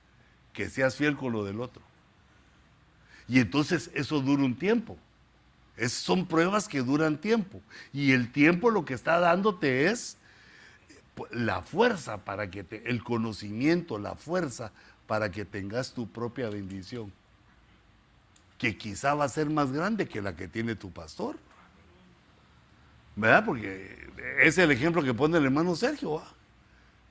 que 0.52 0.70
seas 0.70 0.94
fiel 0.94 1.16
con 1.16 1.32
lo 1.32 1.44
del 1.44 1.60
otro. 1.60 1.82
Y 3.26 3.40
entonces 3.40 3.90
eso 3.94 4.20
dura 4.20 4.44
un 4.44 4.56
tiempo. 4.56 4.96
Es, 5.76 5.92
son 5.92 6.26
pruebas 6.26 6.68
que 6.68 6.82
duran 6.82 7.18
tiempo. 7.18 7.60
Y 7.92 8.12
el 8.12 8.30
tiempo 8.30 8.70
lo 8.70 8.84
que 8.84 8.94
está 8.94 9.18
dándote 9.18 9.86
es 9.86 10.16
pues, 11.16 11.32
la 11.32 11.62
fuerza 11.62 12.18
para 12.18 12.50
que 12.50 12.62
te, 12.62 12.88
el 12.88 13.02
conocimiento, 13.02 13.98
la 13.98 14.14
fuerza 14.14 14.70
para 15.08 15.32
que 15.32 15.44
tengas 15.44 15.92
tu 15.92 16.06
propia 16.06 16.50
bendición. 16.50 17.12
Que 18.58 18.76
quizá 18.78 19.14
va 19.14 19.24
a 19.24 19.28
ser 19.28 19.50
más 19.50 19.72
grande 19.72 20.06
que 20.06 20.22
la 20.22 20.36
que 20.36 20.46
tiene 20.46 20.76
tu 20.76 20.92
pastor. 20.92 21.36
¿Verdad? 23.16 23.44
Porque 23.44 24.08
es 24.40 24.58
el 24.58 24.70
ejemplo 24.70 25.02
que 25.02 25.14
pone 25.14 25.38
el 25.38 25.44
hermano 25.44 25.74
Sergio. 25.76 26.22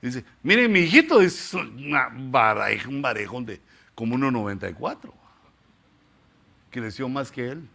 Dice, 0.00 0.24
miren, 0.42 0.72
mi 0.72 0.80
hijito 0.80 1.20
es 1.20 1.54
una 1.54 2.08
un 2.08 2.32
barejón 2.32 3.46
de 3.46 3.60
como 3.94 4.16
1,94 4.16 5.12
creció 6.72 7.08
más 7.08 7.30
que 7.30 7.50
él. 7.50 7.68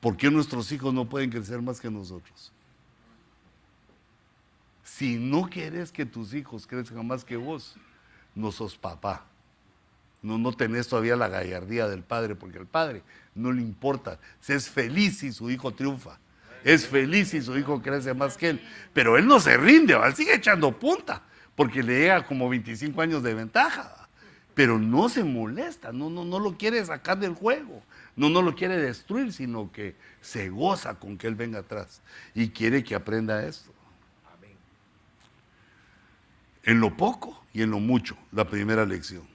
¿Por 0.00 0.16
qué 0.16 0.30
nuestros 0.30 0.70
hijos 0.70 0.92
no 0.92 1.08
pueden 1.08 1.30
crecer 1.30 1.60
más 1.62 1.80
que 1.80 1.90
nosotros? 1.90 2.52
Si 4.84 5.16
no 5.16 5.48
quieres 5.48 5.90
que 5.90 6.04
tus 6.04 6.34
hijos 6.34 6.66
crezcan 6.66 7.04
más 7.06 7.24
que 7.24 7.36
vos, 7.36 7.74
no 8.34 8.52
sos 8.52 8.76
papá. 8.76 9.24
No, 10.24 10.38
no 10.38 10.52
tenés 10.52 10.88
todavía 10.88 11.14
la 11.14 11.28
gallardía 11.28 11.86
del 11.86 12.02
padre, 12.02 12.34
porque 12.34 12.58
al 12.58 12.66
padre 12.66 13.02
no 13.36 13.52
le 13.52 13.62
importa. 13.62 14.18
Se 14.40 14.56
es 14.56 14.68
feliz 14.68 15.18
si 15.18 15.32
su 15.32 15.50
hijo 15.50 15.72
triunfa. 15.72 16.18
Es 16.64 16.88
feliz 16.88 17.28
si 17.28 17.42
su 17.42 17.56
hijo 17.56 17.80
crece 17.80 18.12
más 18.14 18.36
que 18.36 18.48
él. 18.50 18.60
Pero 18.92 19.16
él 19.16 19.26
no 19.26 19.38
se 19.38 19.56
rinde, 19.56 19.94
él 19.94 20.14
sigue 20.16 20.34
echando 20.34 20.76
punta, 20.76 21.22
porque 21.54 21.82
le 21.82 22.00
llega 22.00 22.26
como 22.26 22.48
25 22.48 23.00
años 23.00 23.22
de 23.22 23.34
ventaja 23.34 24.04
pero 24.54 24.78
no 24.78 25.08
se 25.08 25.24
molesta, 25.24 25.92
no, 25.92 26.08
no, 26.08 26.24
no 26.24 26.38
lo 26.38 26.56
quiere 26.56 26.84
sacar 26.84 27.18
del 27.18 27.34
juego, 27.34 27.82
no, 28.14 28.30
no 28.30 28.40
lo 28.40 28.54
quiere 28.54 28.76
destruir, 28.76 29.32
sino 29.32 29.70
que 29.72 29.96
se 30.20 30.48
goza 30.48 30.94
con 30.94 31.18
que 31.18 31.26
Él 31.26 31.34
venga 31.34 31.60
atrás 31.60 32.00
y 32.34 32.48
quiere 32.50 32.84
que 32.84 32.94
aprenda 32.94 33.44
esto. 33.44 33.72
En 36.62 36.80
lo 36.80 36.96
poco 36.96 37.44
y 37.52 37.62
en 37.62 37.70
lo 37.70 37.78
mucho, 37.78 38.16
la 38.32 38.48
primera 38.48 38.86
lección. 38.86 39.33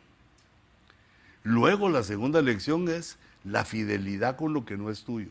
Luego 1.43 1.89
la 1.89 2.03
segunda 2.03 2.41
lección 2.41 2.89
es 2.89 3.17
la 3.43 3.65
fidelidad 3.65 4.35
con 4.35 4.53
lo 4.53 4.65
que 4.65 4.77
no 4.77 4.89
es 4.89 5.03
tuyo. 5.03 5.29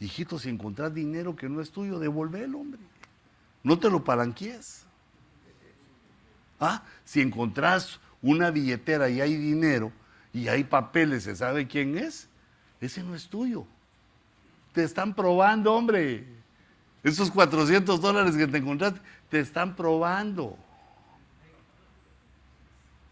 Hijito, 0.00 0.38
si 0.38 0.48
encontrás 0.48 0.94
dinero 0.94 1.34
que 1.34 1.48
no 1.48 1.60
es 1.60 1.70
tuyo, 1.70 1.98
devolvélo, 1.98 2.58
hombre. 2.58 2.80
No 3.64 3.78
te 3.78 3.90
lo 3.90 4.04
palanquies. 4.04 4.84
Ah, 6.60 6.82
si 7.04 7.20
encontrás 7.20 8.00
una 8.22 8.50
billetera 8.50 9.08
y 9.08 9.20
hay 9.20 9.36
dinero 9.36 9.92
y 10.32 10.48
hay 10.48 10.64
papeles, 10.64 11.24
se 11.24 11.34
sabe 11.36 11.66
quién 11.66 11.98
es, 11.98 12.28
ese 12.80 13.02
no 13.02 13.14
es 13.14 13.28
tuyo. 13.28 13.66
Te 14.72 14.84
están 14.84 15.14
probando, 15.14 15.72
hombre. 15.74 16.24
Esos 17.02 17.30
400 17.30 18.00
dólares 18.00 18.36
que 18.36 18.46
te 18.46 18.58
encontraste, 18.58 19.00
te 19.28 19.40
están 19.40 19.74
probando. 19.74 20.56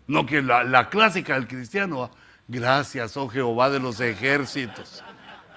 No 0.06 0.24
que 0.24 0.42
la, 0.42 0.88
clásica 0.88 1.34
del 1.34 1.48
cristiano, 1.48 2.10
gracias, 2.46 3.16
oh 3.16 3.28
Jehová 3.28 3.70
de 3.70 3.80
los 3.80 4.00
ejércitos, 4.00 5.02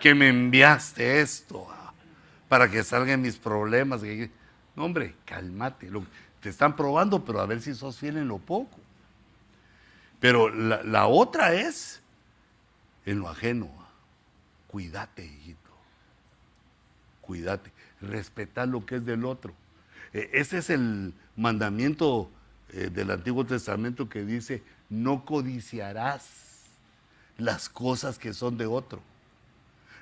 que 0.02 0.16
me 0.16 0.30
enviaste 0.30 1.22
esto 1.22 1.68
para 2.48 2.70
que 2.70 2.84
salgan 2.84 3.22
mis 3.22 3.38
problemas. 3.38 4.02
No, 4.76 4.86
hombre, 4.86 5.16
cálmate. 5.26 5.90
te 6.40 6.50
están 6.50 6.76
probando, 6.76 7.24
pero 7.24 7.42
a 7.42 7.46
ver 7.46 7.62
si 7.62 7.76
sos 7.76 7.98
fiel 7.98 8.18
en 8.18 8.28
lo 8.28 8.40
poco. 8.40 8.80
Pero 10.20 10.50
la, 10.50 10.84
la 10.84 11.08
otra 11.08 11.54
es 11.54 12.02
en 13.06 13.20
lo 13.20 13.30
ajeno. 13.30 13.70
Cuídate, 14.68 15.26
hijito. 15.26 15.72
Cuídate. 17.22 17.72
Respetar 18.02 18.68
lo 18.68 18.86
que 18.86 18.96
es 18.96 19.06
del 19.06 19.26
otro. 19.26 19.54
E, 20.14 20.30
ese 20.34 20.58
es 20.58 20.70
el 20.70 21.14
mandamiento 21.36 22.30
eh, 22.74 22.90
del 22.92 23.12
Antiguo 23.12 23.46
Testamento 23.46 24.10
que 24.10 24.24
dice, 24.24 24.64
no 24.90 25.26
codiciarás 25.26 26.26
las 27.38 27.70
cosas 27.70 28.20
que 28.20 28.34
son 28.34 28.58
de 28.58 28.66
otro. 28.66 29.02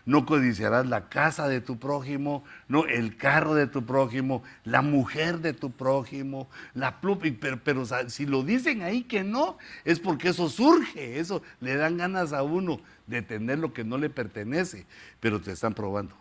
No 0.05 0.25
codiciarás 0.25 0.87
la 0.87 1.09
casa 1.09 1.49
de 1.49 1.59
tu 1.59 1.77
prójimo, 1.77 2.45
no 2.69 2.85
el 2.85 3.17
carro 3.17 3.55
de 3.55 3.67
tu 3.67 3.85
prójimo, 3.85 4.41
la 4.63 4.81
mujer 4.81 5.39
de 5.39 5.51
tu 5.51 5.69
prójimo, 5.69 6.47
la 6.73 7.01
pluma. 7.01 7.23
Pero, 7.41 7.59
pero 7.61 7.85
si 8.09 8.25
lo 8.25 8.43
dicen 8.43 8.83
ahí 8.83 9.03
que 9.03 9.25
no, 9.25 9.57
es 9.83 9.99
porque 9.99 10.29
eso 10.29 10.49
surge, 10.49 11.19
eso 11.19 11.41
le 11.59 11.75
dan 11.75 11.97
ganas 11.97 12.31
a 12.31 12.43
uno 12.43 12.79
de 13.05 13.21
tener 13.21 13.59
lo 13.59 13.73
que 13.73 13.83
no 13.83 13.97
le 13.97 14.09
pertenece, 14.09 14.85
pero 15.19 15.41
te 15.41 15.51
están 15.51 15.73
probando. 15.73 16.15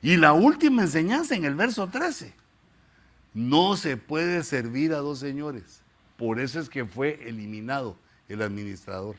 Y 0.00 0.16
la 0.16 0.32
última 0.32 0.82
enseñanza 0.82 1.34
en 1.34 1.44
el 1.44 1.54
verso 1.54 1.88
13 1.88 2.41
no 3.34 3.76
se 3.76 3.96
puede 3.96 4.42
servir 4.42 4.92
a 4.92 4.98
dos 4.98 5.18
señores. 5.18 5.82
Por 6.16 6.38
eso 6.40 6.60
es 6.60 6.68
que 6.68 6.84
fue 6.84 7.28
eliminado 7.28 7.96
el 8.28 8.42
administrador. 8.42 9.16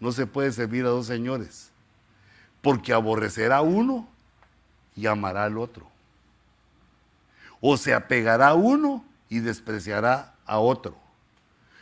No 0.00 0.12
se 0.12 0.26
puede 0.26 0.52
servir 0.52 0.84
a 0.84 0.88
dos 0.88 1.06
señores. 1.06 1.70
Porque 2.60 2.92
aborrecerá 2.92 3.62
uno 3.62 4.08
y 4.96 5.06
amará 5.06 5.44
al 5.44 5.58
otro. 5.58 5.88
O 7.60 7.76
se 7.76 7.94
apegará 7.94 8.48
a 8.48 8.54
uno 8.54 9.04
y 9.28 9.38
despreciará 9.38 10.34
a 10.44 10.58
otro. 10.58 10.96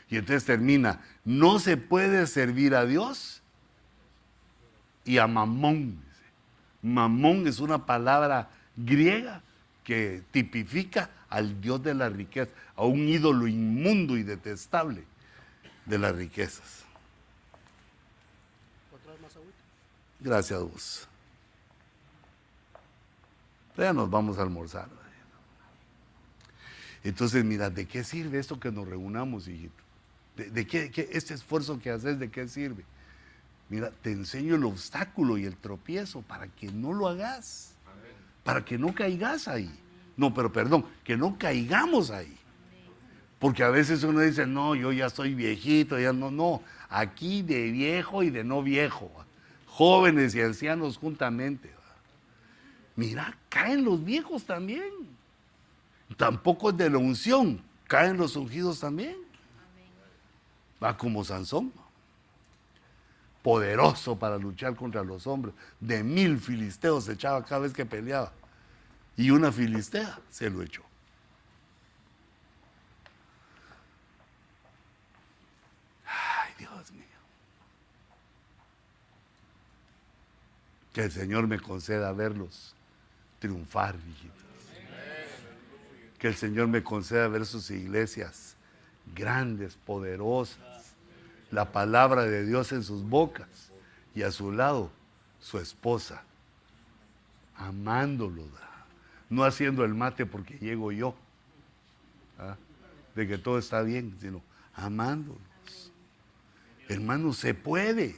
Y 0.09 0.17
entonces 0.17 0.45
termina, 0.45 1.01
no 1.25 1.59
se 1.59 1.77
puede 1.77 2.27
servir 2.27 2.75
a 2.75 2.85
Dios 2.85 3.43
y 5.05 5.19
a 5.19 5.27
Mamón. 5.27 6.03
Mamón 6.83 7.47
es 7.47 7.61
una 7.61 7.87
palabra 7.87 8.51
griega 8.77 9.43
que 9.85 10.23
tipifica 10.31 11.11
al 11.33 11.63
Dios 11.63 11.83
de 11.83 11.95
la 11.95 12.11
riqueza, 12.11 12.53
a 12.77 12.85
un 12.85 13.09
ídolo 13.09 13.47
inmundo 13.47 14.19
y 14.19 14.23
detestable 14.23 15.03
de 15.87 15.99
las 15.99 16.15
riquezas. 16.15 16.85
Gracias 20.21 20.61
a 20.61 20.63
vos. 20.63 21.09
Ya 23.77 23.93
nos 23.95 24.11
vamos 24.11 24.39
a 24.39 24.43
almorzar. 24.43 24.89
Entonces, 27.03 27.45
mira, 27.45 27.71
¿de 27.71 27.87
qué 27.87 28.05
sirve 28.05 28.39
esto 28.39 28.61
que 28.61 28.71
nos 28.71 28.87
reunamos, 28.87 29.49
hijito? 29.49 29.83
¿De, 30.37 30.67
qué, 30.67 30.93
este 31.13 31.35
esfuerzo 31.35 31.81
que 31.81 31.91
haces, 31.91 32.19
de 32.19 32.31
qué 32.31 32.47
sirve? 32.47 32.85
Mira, 33.71 33.91
te 34.03 34.13
enseño 34.13 34.55
el 34.55 34.65
obstáculo 34.65 35.39
y 35.39 35.47
el 35.47 35.57
tropiezo 35.57 36.21
para 36.21 36.47
que 36.47 36.71
no 36.71 36.93
lo 36.93 37.09
hagas, 37.09 37.73
para 38.45 38.65
que 38.65 38.77
no 38.77 38.95
caigas 38.95 39.49
ahí. 39.49 39.82
No, 40.23 40.33
pero 40.33 40.53
perdón, 40.53 40.85
que 41.03 41.17
no 41.17 41.37
caigamos 41.37 42.13
ahí. 42.13 42.33
Porque 43.41 43.65
a 43.65 43.71
veces 43.71 44.05
uno 44.05 44.21
dice, 44.21 44.47
no, 44.47 44.77
yo 44.77 44.93
ya 44.93 45.11
soy 45.11 45.35
viejito, 45.35 45.99
ya 45.99 46.13
no, 46.13 46.31
no. 46.31 46.63
Aquí 46.89 47.43
de 47.43 47.73
viejo 47.73 48.23
y 48.23 48.31
de 48.31 48.45
no 48.45 48.63
viejo. 48.63 49.11
Jóvenes 49.67 50.33
y 50.37 50.41
ancianos 50.41 50.97
juntamente. 50.97 51.73
Mira, 52.95 53.37
caen 53.49 53.85
los 53.85 54.05
viejos 54.05 54.45
también. 54.45 54.93
Tampoco 56.17 56.71
es 56.71 56.77
de 56.77 56.89
la 56.89 56.99
unción, 56.99 57.61
caen 57.89 58.17
los 58.17 58.37
ungidos 58.37 58.79
también. 58.79 59.17
Va 60.81 60.97
como 60.97 61.25
Sansón. 61.25 61.73
Poderoso 63.43 64.17
para 64.17 64.39
luchar 64.39 64.77
contra 64.77 65.03
los 65.03 65.27
hombres. 65.27 65.53
De 65.81 66.05
mil 66.05 66.39
filisteos 66.39 67.07
se 67.07 67.15
echaba 67.15 67.45
cada 67.45 67.63
vez 67.63 67.73
que 67.73 67.85
peleaba 67.85 68.33
y 69.17 69.31
una 69.31 69.53
filistea 69.53 70.19
se 70.31 70.49
lo 70.51 70.63
echó. 70.63 70.83
Ay, 76.07 76.53
Dios 76.59 76.91
mío. 76.93 77.03
Que 80.93 81.05
el 81.05 81.13
Señor 81.13 81.47
me 81.47 81.61
conceda 81.61 82.13
verlos 82.13 82.75
triunfar, 83.39 83.97
hijitos. 83.97 84.43
Que 86.19 86.29
el 86.29 86.37
Señor 86.37 86.69
me 86.69 86.83
conceda 86.83 87.27
ver 87.29 87.45
sus 87.45 87.71
iglesias 87.71 88.57
grandes, 89.15 89.77
poderosas. 89.85 90.95
La 91.51 91.73
palabra 91.73 92.23
de 92.23 92.47
Dios 92.47 92.73
en 92.73 92.83
sus 92.83 93.03
bocas 93.03 93.73
y 94.15 94.23
a 94.23 94.31
su 94.31 94.53
lado 94.53 94.91
su 95.41 95.59
esposa, 95.59 96.23
amándolo 97.57 98.45
no 99.33 99.45
haciendo 99.45 99.83
el 99.83 99.95
mate 99.95 100.27
porque 100.27 100.59
llego 100.59 100.93
yo, 100.93 101.15
¿ah? 102.39 102.55
de 103.15 103.27
que 103.27 103.39
todo 103.39 103.59
está 103.59 103.81
bien, 103.81 104.15
sino 104.21 104.43
amándolos. 104.75 105.41
Hermanos, 106.87 107.39
se 107.39 107.55
puede. 107.55 108.15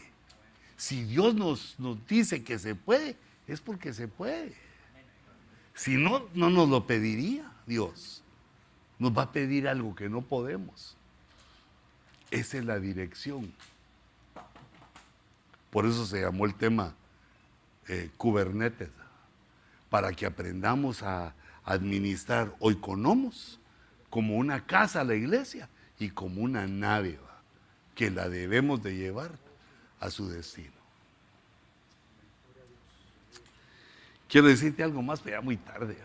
Si 0.77 1.05
Dios 1.05 1.37
nos, 1.37 1.79
nos 1.79 2.05
dice 2.09 2.43
que 2.43 2.59
se 2.59 2.75
puede, 2.75 3.17
es 3.47 3.61
porque 3.61 3.95
se 3.95 4.09
puede. 4.09 4.57
Si 5.75 5.97
no, 5.97 6.29
no 6.35 6.51
nos 6.51 6.69
lo 6.69 6.85
pediría 6.85 7.49
Dios. 7.65 8.25
Nos 8.99 9.17
va 9.17 9.23
a 9.23 9.33
pedir 9.33 9.69
algo 9.69 9.95
que 9.95 10.09
no 10.09 10.21
podemos. 10.21 10.97
Esa 12.33 12.59
es 12.59 12.65
la 12.65 12.81
dirección. 12.81 13.53
Por 15.71 15.87
eso 15.87 16.07
se 16.07 16.23
llamó 16.23 16.45
el 16.45 16.55
tema 16.57 16.93
eh, 17.87 18.11
Kubernetes 18.17 18.91
para 19.95 20.13
que 20.13 20.27
aprendamos 20.27 21.05
a 21.05 21.33
administrar 21.65 22.53
oikonomos 22.59 23.61
como 24.11 24.35
una 24.39 24.67
casa 24.67 25.03
a 25.03 25.05
la 25.05 25.15
iglesia 25.15 25.69
y 26.01 26.11
como 26.11 26.43
una 26.43 26.67
nave 26.67 27.21
que 27.95 28.11
la 28.11 28.29
debemos 28.29 28.83
de 28.83 28.97
llevar 28.97 29.31
a 30.01 30.11
su 30.11 30.29
destino. 30.29 30.75
Quiero 34.29 34.49
decirte 34.49 34.83
algo 34.83 35.01
más, 35.01 35.21
pero 35.21 35.37
ya 35.37 35.41
muy 35.41 35.59
tarde. 35.59 35.97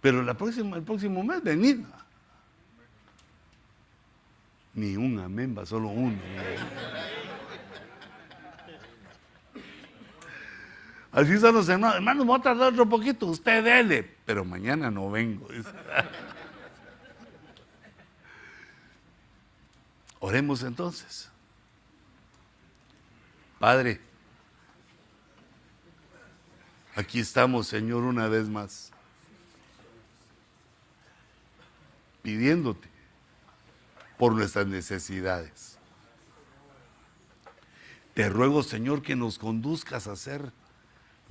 Pero 0.00 0.24
la 0.24 0.34
próxima, 0.34 0.78
el 0.78 0.82
próximo 0.82 1.22
mes 1.22 1.44
venid. 1.44 1.78
Ni 4.74 4.96
un 4.96 5.20
amén, 5.20 5.54
va 5.56 5.64
solo 5.64 5.90
uno. 5.90 6.18
Así 11.18 11.36
son 11.38 11.52
los 11.56 11.68
hermanos. 11.68 11.96
Hermanos, 11.96 12.24
vamos 12.24 12.40
a 12.40 12.42
tardar 12.44 12.72
otro 12.72 12.88
poquito. 12.88 13.26
Usted 13.26 13.64
dele. 13.64 14.08
Pero 14.24 14.44
mañana 14.44 14.88
no 14.88 15.10
vengo. 15.10 15.48
Oremos 20.20 20.62
entonces. 20.62 21.28
Padre, 23.58 24.00
aquí 26.94 27.18
estamos, 27.18 27.66
Señor, 27.66 28.04
una 28.04 28.28
vez 28.28 28.48
más, 28.48 28.92
pidiéndote 32.22 32.88
por 34.16 34.34
nuestras 34.34 34.68
necesidades. 34.68 35.78
Te 38.14 38.28
ruego, 38.28 38.62
Señor, 38.62 39.02
que 39.02 39.16
nos 39.16 39.40
conduzcas 39.40 40.06
a 40.06 40.14
ser 40.14 40.52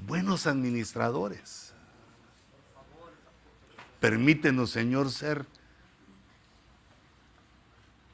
buenos 0.05 0.47
administradores. 0.47 1.73
Permítenos, 3.99 4.69
Señor, 4.71 5.11
ser 5.11 5.45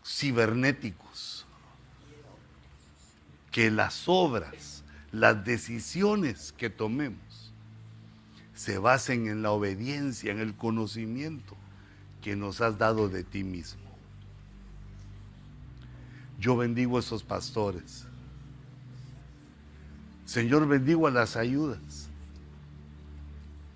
cibernéticos. 0.06 1.46
Que 3.52 3.70
las 3.70 4.06
obras, 4.08 4.84
las 5.12 5.46
decisiones 5.46 6.54
que 6.54 6.70
tomemos 6.70 7.54
se 8.56 8.78
basen 8.78 9.28
en 9.28 9.44
la 9.44 9.52
obediencia, 9.52 10.32
en 10.32 10.40
el 10.40 10.56
conocimiento 10.56 11.56
que 12.22 12.36
nos 12.36 12.62
has 12.62 12.78
dado 12.78 13.10
de 13.10 13.24
ti 13.24 13.44
mismo. 13.44 13.84
Yo 16.40 16.58
bendigo 16.58 16.98
a 16.98 17.02
esos 17.02 17.24
pastores. 17.24 18.08
Señor, 20.34 20.68
bendigo 20.68 21.06
a 21.06 21.12
las 21.12 21.36
ayudas, 21.36 22.10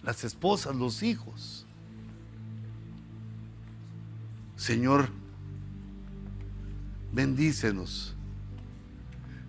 las 0.02 0.24
esposas, 0.24 0.76
los 0.76 1.04
hijos. 1.04 1.68
Señor, 4.56 5.08
bendícenos. 7.14 8.16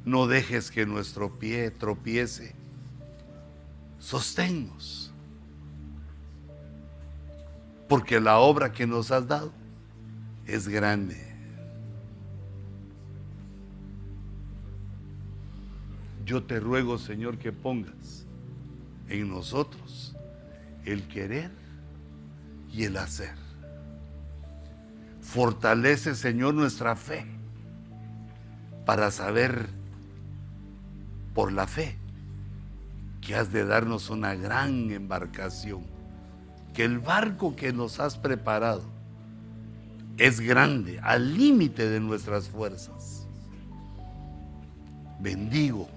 No 0.05 0.27
dejes 0.27 0.71
que 0.71 0.85
nuestro 0.85 1.39
pie 1.39 1.71
tropiece. 1.71 2.55
Sosténnos. 3.99 5.11
Porque 7.89 8.21
la 8.21 8.37
obra 8.37 8.71
que 8.71 8.87
nos 8.87 9.11
has 9.13 9.27
dado 9.27 9.51
es 10.45 10.69
grande. 10.69 11.28
Yo 16.29 16.43
te 16.43 16.61
ruego, 16.61 16.99
Señor, 16.99 17.39
que 17.39 17.53
pongas 17.53 18.27
en 19.09 19.31
nosotros 19.31 20.15
el 20.85 21.09
querer 21.09 21.51
y 22.71 22.85
el 22.85 22.99
hacer. 22.99 23.35
Fortalece, 25.23 26.15
Señor, 26.15 26.53
nuestra 26.53 26.97
fe 26.97 27.25
para 28.85 29.11
saber 29.11 29.71
por 31.33 31.51
la 31.51 31.67
fe 31.67 31.97
que 33.23 33.35
has 33.35 33.51
de 33.51 33.65
darnos 33.65 34.11
una 34.11 34.35
gran 34.35 34.91
embarcación, 34.91 35.81
que 36.75 36.85
el 36.85 36.99
barco 36.99 37.57
que 37.57 37.73
nos 37.73 38.01
has 38.01 38.19
preparado 38.19 38.85
es 40.19 40.41
grande, 40.41 41.01
al 41.03 41.39
límite 41.39 41.89
de 41.89 42.01
nuestras 42.01 42.51
fuerzas. 42.51 43.27
Bendigo 45.21 45.89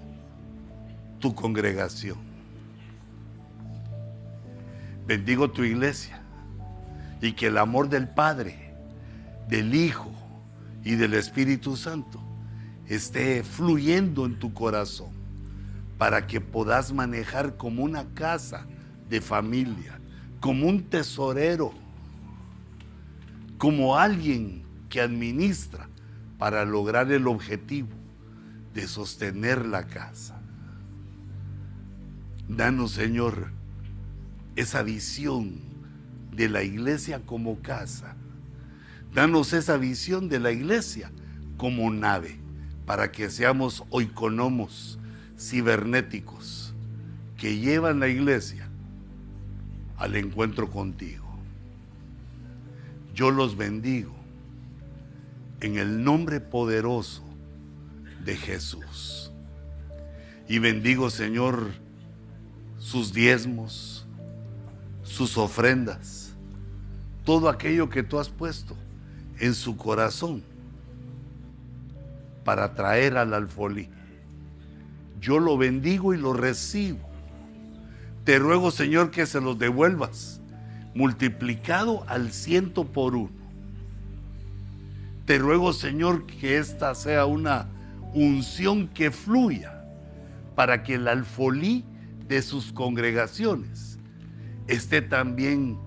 tu 1.22 1.34
congregación. 1.36 2.18
Bendigo 5.06 5.50
tu 5.52 5.62
iglesia 5.62 6.20
y 7.20 7.32
que 7.32 7.46
el 7.46 7.58
amor 7.58 7.88
del 7.88 8.08
Padre, 8.08 8.74
del 9.48 9.72
Hijo 9.72 10.10
y 10.84 10.96
del 10.96 11.14
Espíritu 11.14 11.76
Santo 11.76 12.20
esté 12.88 13.44
fluyendo 13.44 14.26
en 14.26 14.40
tu 14.40 14.52
corazón 14.52 15.12
para 15.96 16.26
que 16.26 16.40
puedas 16.40 16.92
manejar 16.92 17.56
como 17.56 17.84
una 17.84 18.04
casa 18.14 18.66
de 19.08 19.20
familia, 19.20 20.00
como 20.40 20.66
un 20.66 20.82
tesorero, 20.82 21.72
como 23.58 23.96
alguien 23.96 24.64
que 24.88 25.00
administra 25.00 25.88
para 26.36 26.64
lograr 26.64 27.12
el 27.12 27.28
objetivo 27.28 27.94
de 28.74 28.88
sostener 28.88 29.64
la 29.64 29.86
casa. 29.86 30.41
Danos, 32.48 32.92
Señor, 32.92 33.50
esa 34.56 34.82
visión 34.82 35.60
de 36.32 36.48
la 36.48 36.62
iglesia 36.62 37.20
como 37.24 37.60
casa. 37.60 38.16
Danos 39.14 39.52
esa 39.52 39.76
visión 39.76 40.28
de 40.28 40.40
la 40.40 40.52
iglesia 40.52 41.10
como 41.56 41.90
nave, 41.90 42.38
para 42.86 43.12
que 43.12 43.30
seamos 43.30 43.84
oikonomos, 43.90 44.98
cibernéticos, 45.38 46.74
que 47.36 47.58
llevan 47.58 48.00
la 48.00 48.08
iglesia 48.08 48.68
al 49.96 50.16
encuentro 50.16 50.70
contigo. 50.70 51.28
Yo 53.14 53.30
los 53.30 53.56
bendigo 53.56 54.14
en 55.60 55.76
el 55.76 56.02
nombre 56.02 56.40
poderoso 56.40 57.22
de 58.24 58.36
Jesús. 58.36 59.30
Y 60.48 60.58
bendigo, 60.58 61.10
Señor, 61.10 61.70
sus 62.82 63.12
diezmos, 63.12 64.04
sus 65.04 65.38
ofrendas, 65.38 66.34
todo 67.24 67.48
aquello 67.48 67.88
que 67.88 68.02
tú 68.02 68.18
has 68.18 68.28
puesto 68.28 68.76
en 69.38 69.54
su 69.54 69.76
corazón 69.76 70.42
para 72.44 72.74
traer 72.74 73.16
al 73.16 73.34
alfolí. 73.34 73.88
Yo 75.20 75.38
lo 75.38 75.56
bendigo 75.56 76.12
y 76.12 76.18
lo 76.18 76.32
recibo. 76.32 76.98
Te 78.24 78.40
ruego, 78.40 78.72
Señor, 78.72 79.12
que 79.12 79.26
se 79.26 79.40
los 79.40 79.58
devuelvas 79.60 80.40
multiplicado 80.92 82.04
al 82.08 82.32
ciento 82.32 82.84
por 82.84 83.14
uno. 83.14 83.30
Te 85.24 85.38
ruego, 85.38 85.72
Señor, 85.72 86.26
que 86.26 86.58
esta 86.58 86.96
sea 86.96 87.26
una 87.26 87.68
unción 88.12 88.88
que 88.88 89.12
fluya 89.12 89.84
para 90.56 90.82
que 90.82 90.94
el 90.94 91.06
alfolí 91.06 91.84
de 92.32 92.40
sus 92.40 92.72
congregaciones 92.72 93.98
esté 94.66 95.02
también 95.02 95.78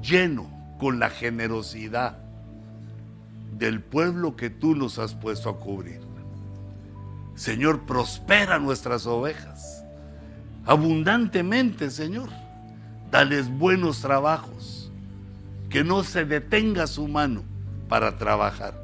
lleno 0.00 0.48
con 0.78 1.00
la 1.00 1.10
generosidad 1.10 2.18
del 3.58 3.82
pueblo 3.82 4.36
que 4.36 4.48
tú 4.48 4.76
nos 4.76 5.00
has 5.00 5.14
puesto 5.14 5.50
a 5.50 5.58
cubrir. 5.58 6.00
Señor, 7.34 7.84
prospera 7.84 8.60
nuestras 8.60 9.06
ovejas 9.06 9.84
abundantemente, 10.64 11.90
Señor. 11.90 12.28
Dales 13.10 13.48
buenos 13.50 14.00
trabajos, 14.00 14.92
que 15.68 15.82
no 15.82 16.04
se 16.04 16.26
detenga 16.26 16.86
su 16.86 17.08
mano 17.08 17.42
para 17.88 18.18
trabajar. 18.18 18.80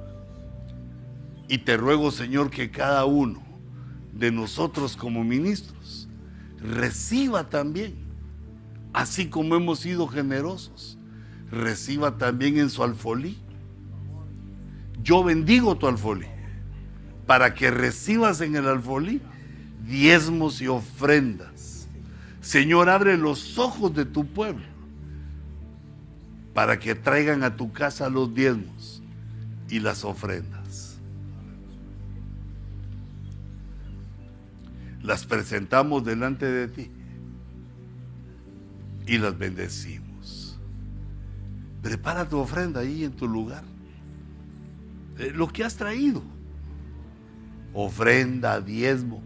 Y 1.46 1.58
te 1.58 1.76
ruego, 1.76 2.10
Señor, 2.10 2.50
que 2.50 2.72
cada 2.72 3.04
uno 3.04 3.40
de 4.12 4.32
nosotros 4.32 4.96
como 4.96 5.22
ministros 5.22 5.73
reciba 6.64 7.50
también, 7.50 7.94
así 8.92 9.28
como 9.28 9.54
hemos 9.54 9.80
sido 9.80 10.08
generosos, 10.08 10.98
reciba 11.50 12.16
también 12.16 12.58
en 12.58 12.70
su 12.70 12.82
alfolí. 12.82 13.38
Yo 15.02 15.22
bendigo 15.22 15.76
tu 15.76 15.86
alfolí 15.86 16.26
para 17.26 17.54
que 17.54 17.70
recibas 17.70 18.40
en 18.40 18.56
el 18.56 18.66
alfolí 18.66 19.20
diezmos 19.86 20.62
y 20.62 20.68
ofrendas. 20.68 21.88
Señor, 22.40 22.88
abre 22.88 23.16
los 23.16 23.58
ojos 23.58 23.94
de 23.94 24.04
tu 24.04 24.26
pueblo 24.26 24.64
para 26.54 26.78
que 26.78 26.94
traigan 26.94 27.42
a 27.42 27.56
tu 27.56 27.72
casa 27.72 28.08
los 28.08 28.34
diezmos 28.34 29.02
y 29.68 29.80
las 29.80 30.04
ofrendas. 30.04 30.63
Las 35.04 35.26
presentamos 35.26 36.02
delante 36.02 36.46
de 36.46 36.66
ti 36.66 36.90
y 39.06 39.18
las 39.18 39.36
bendecimos. 39.36 40.58
Prepara 41.82 42.26
tu 42.26 42.38
ofrenda 42.38 42.80
ahí 42.80 43.04
en 43.04 43.12
tu 43.12 43.28
lugar. 43.28 43.62
Eh, 45.18 45.30
lo 45.34 45.48
que 45.48 45.62
has 45.62 45.76
traído. 45.76 46.22
Ofrenda, 47.74 48.62
diezmo. 48.62 49.22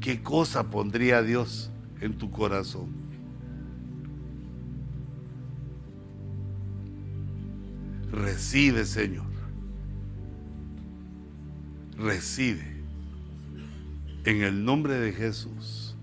¿Qué 0.00 0.20
cosa 0.20 0.68
pondría 0.68 1.22
Dios 1.22 1.70
en 2.00 2.18
tu 2.18 2.32
corazón? 2.32 2.88
Recibe, 8.10 8.84
Señor. 8.84 9.30
Recibe 11.96 12.69
en 14.24 14.42
el 14.42 14.64
nombre 14.64 14.94
de 14.94 15.12
Jesús, 15.12 15.96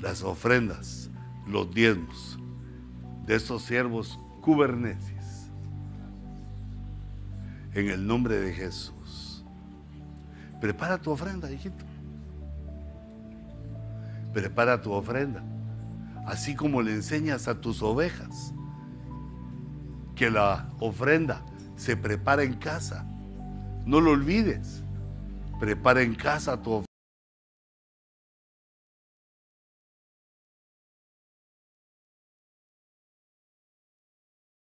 las 0.00 0.22
ofrendas, 0.22 1.10
los 1.46 1.72
diezmos 1.72 2.38
de 3.26 3.36
estos 3.36 3.62
siervos 3.62 4.18
cubernetes, 4.42 5.50
en 7.72 7.88
el 7.88 8.06
nombre 8.06 8.38
de 8.38 8.52
Jesús. 8.52 9.44
Prepara 10.60 10.98
tu 10.98 11.10
ofrenda, 11.10 11.50
hijito. 11.50 11.84
Prepara 14.32 14.80
tu 14.80 14.92
ofrenda, 14.92 15.42
así 16.26 16.54
como 16.54 16.82
le 16.82 16.92
enseñas 16.92 17.48
a 17.48 17.60
tus 17.60 17.82
ovejas 17.82 18.52
que 20.14 20.30
la 20.30 20.68
ofrenda 20.80 21.42
se 21.76 21.96
prepara 21.96 22.42
en 22.42 22.54
casa. 22.54 23.06
No 23.84 24.00
lo 24.00 24.12
olvides. 24.12 24.82
Prepara 25.58 26.02
en 26.02 26.14
casa 26.14 26.60
tu 26.60 26.85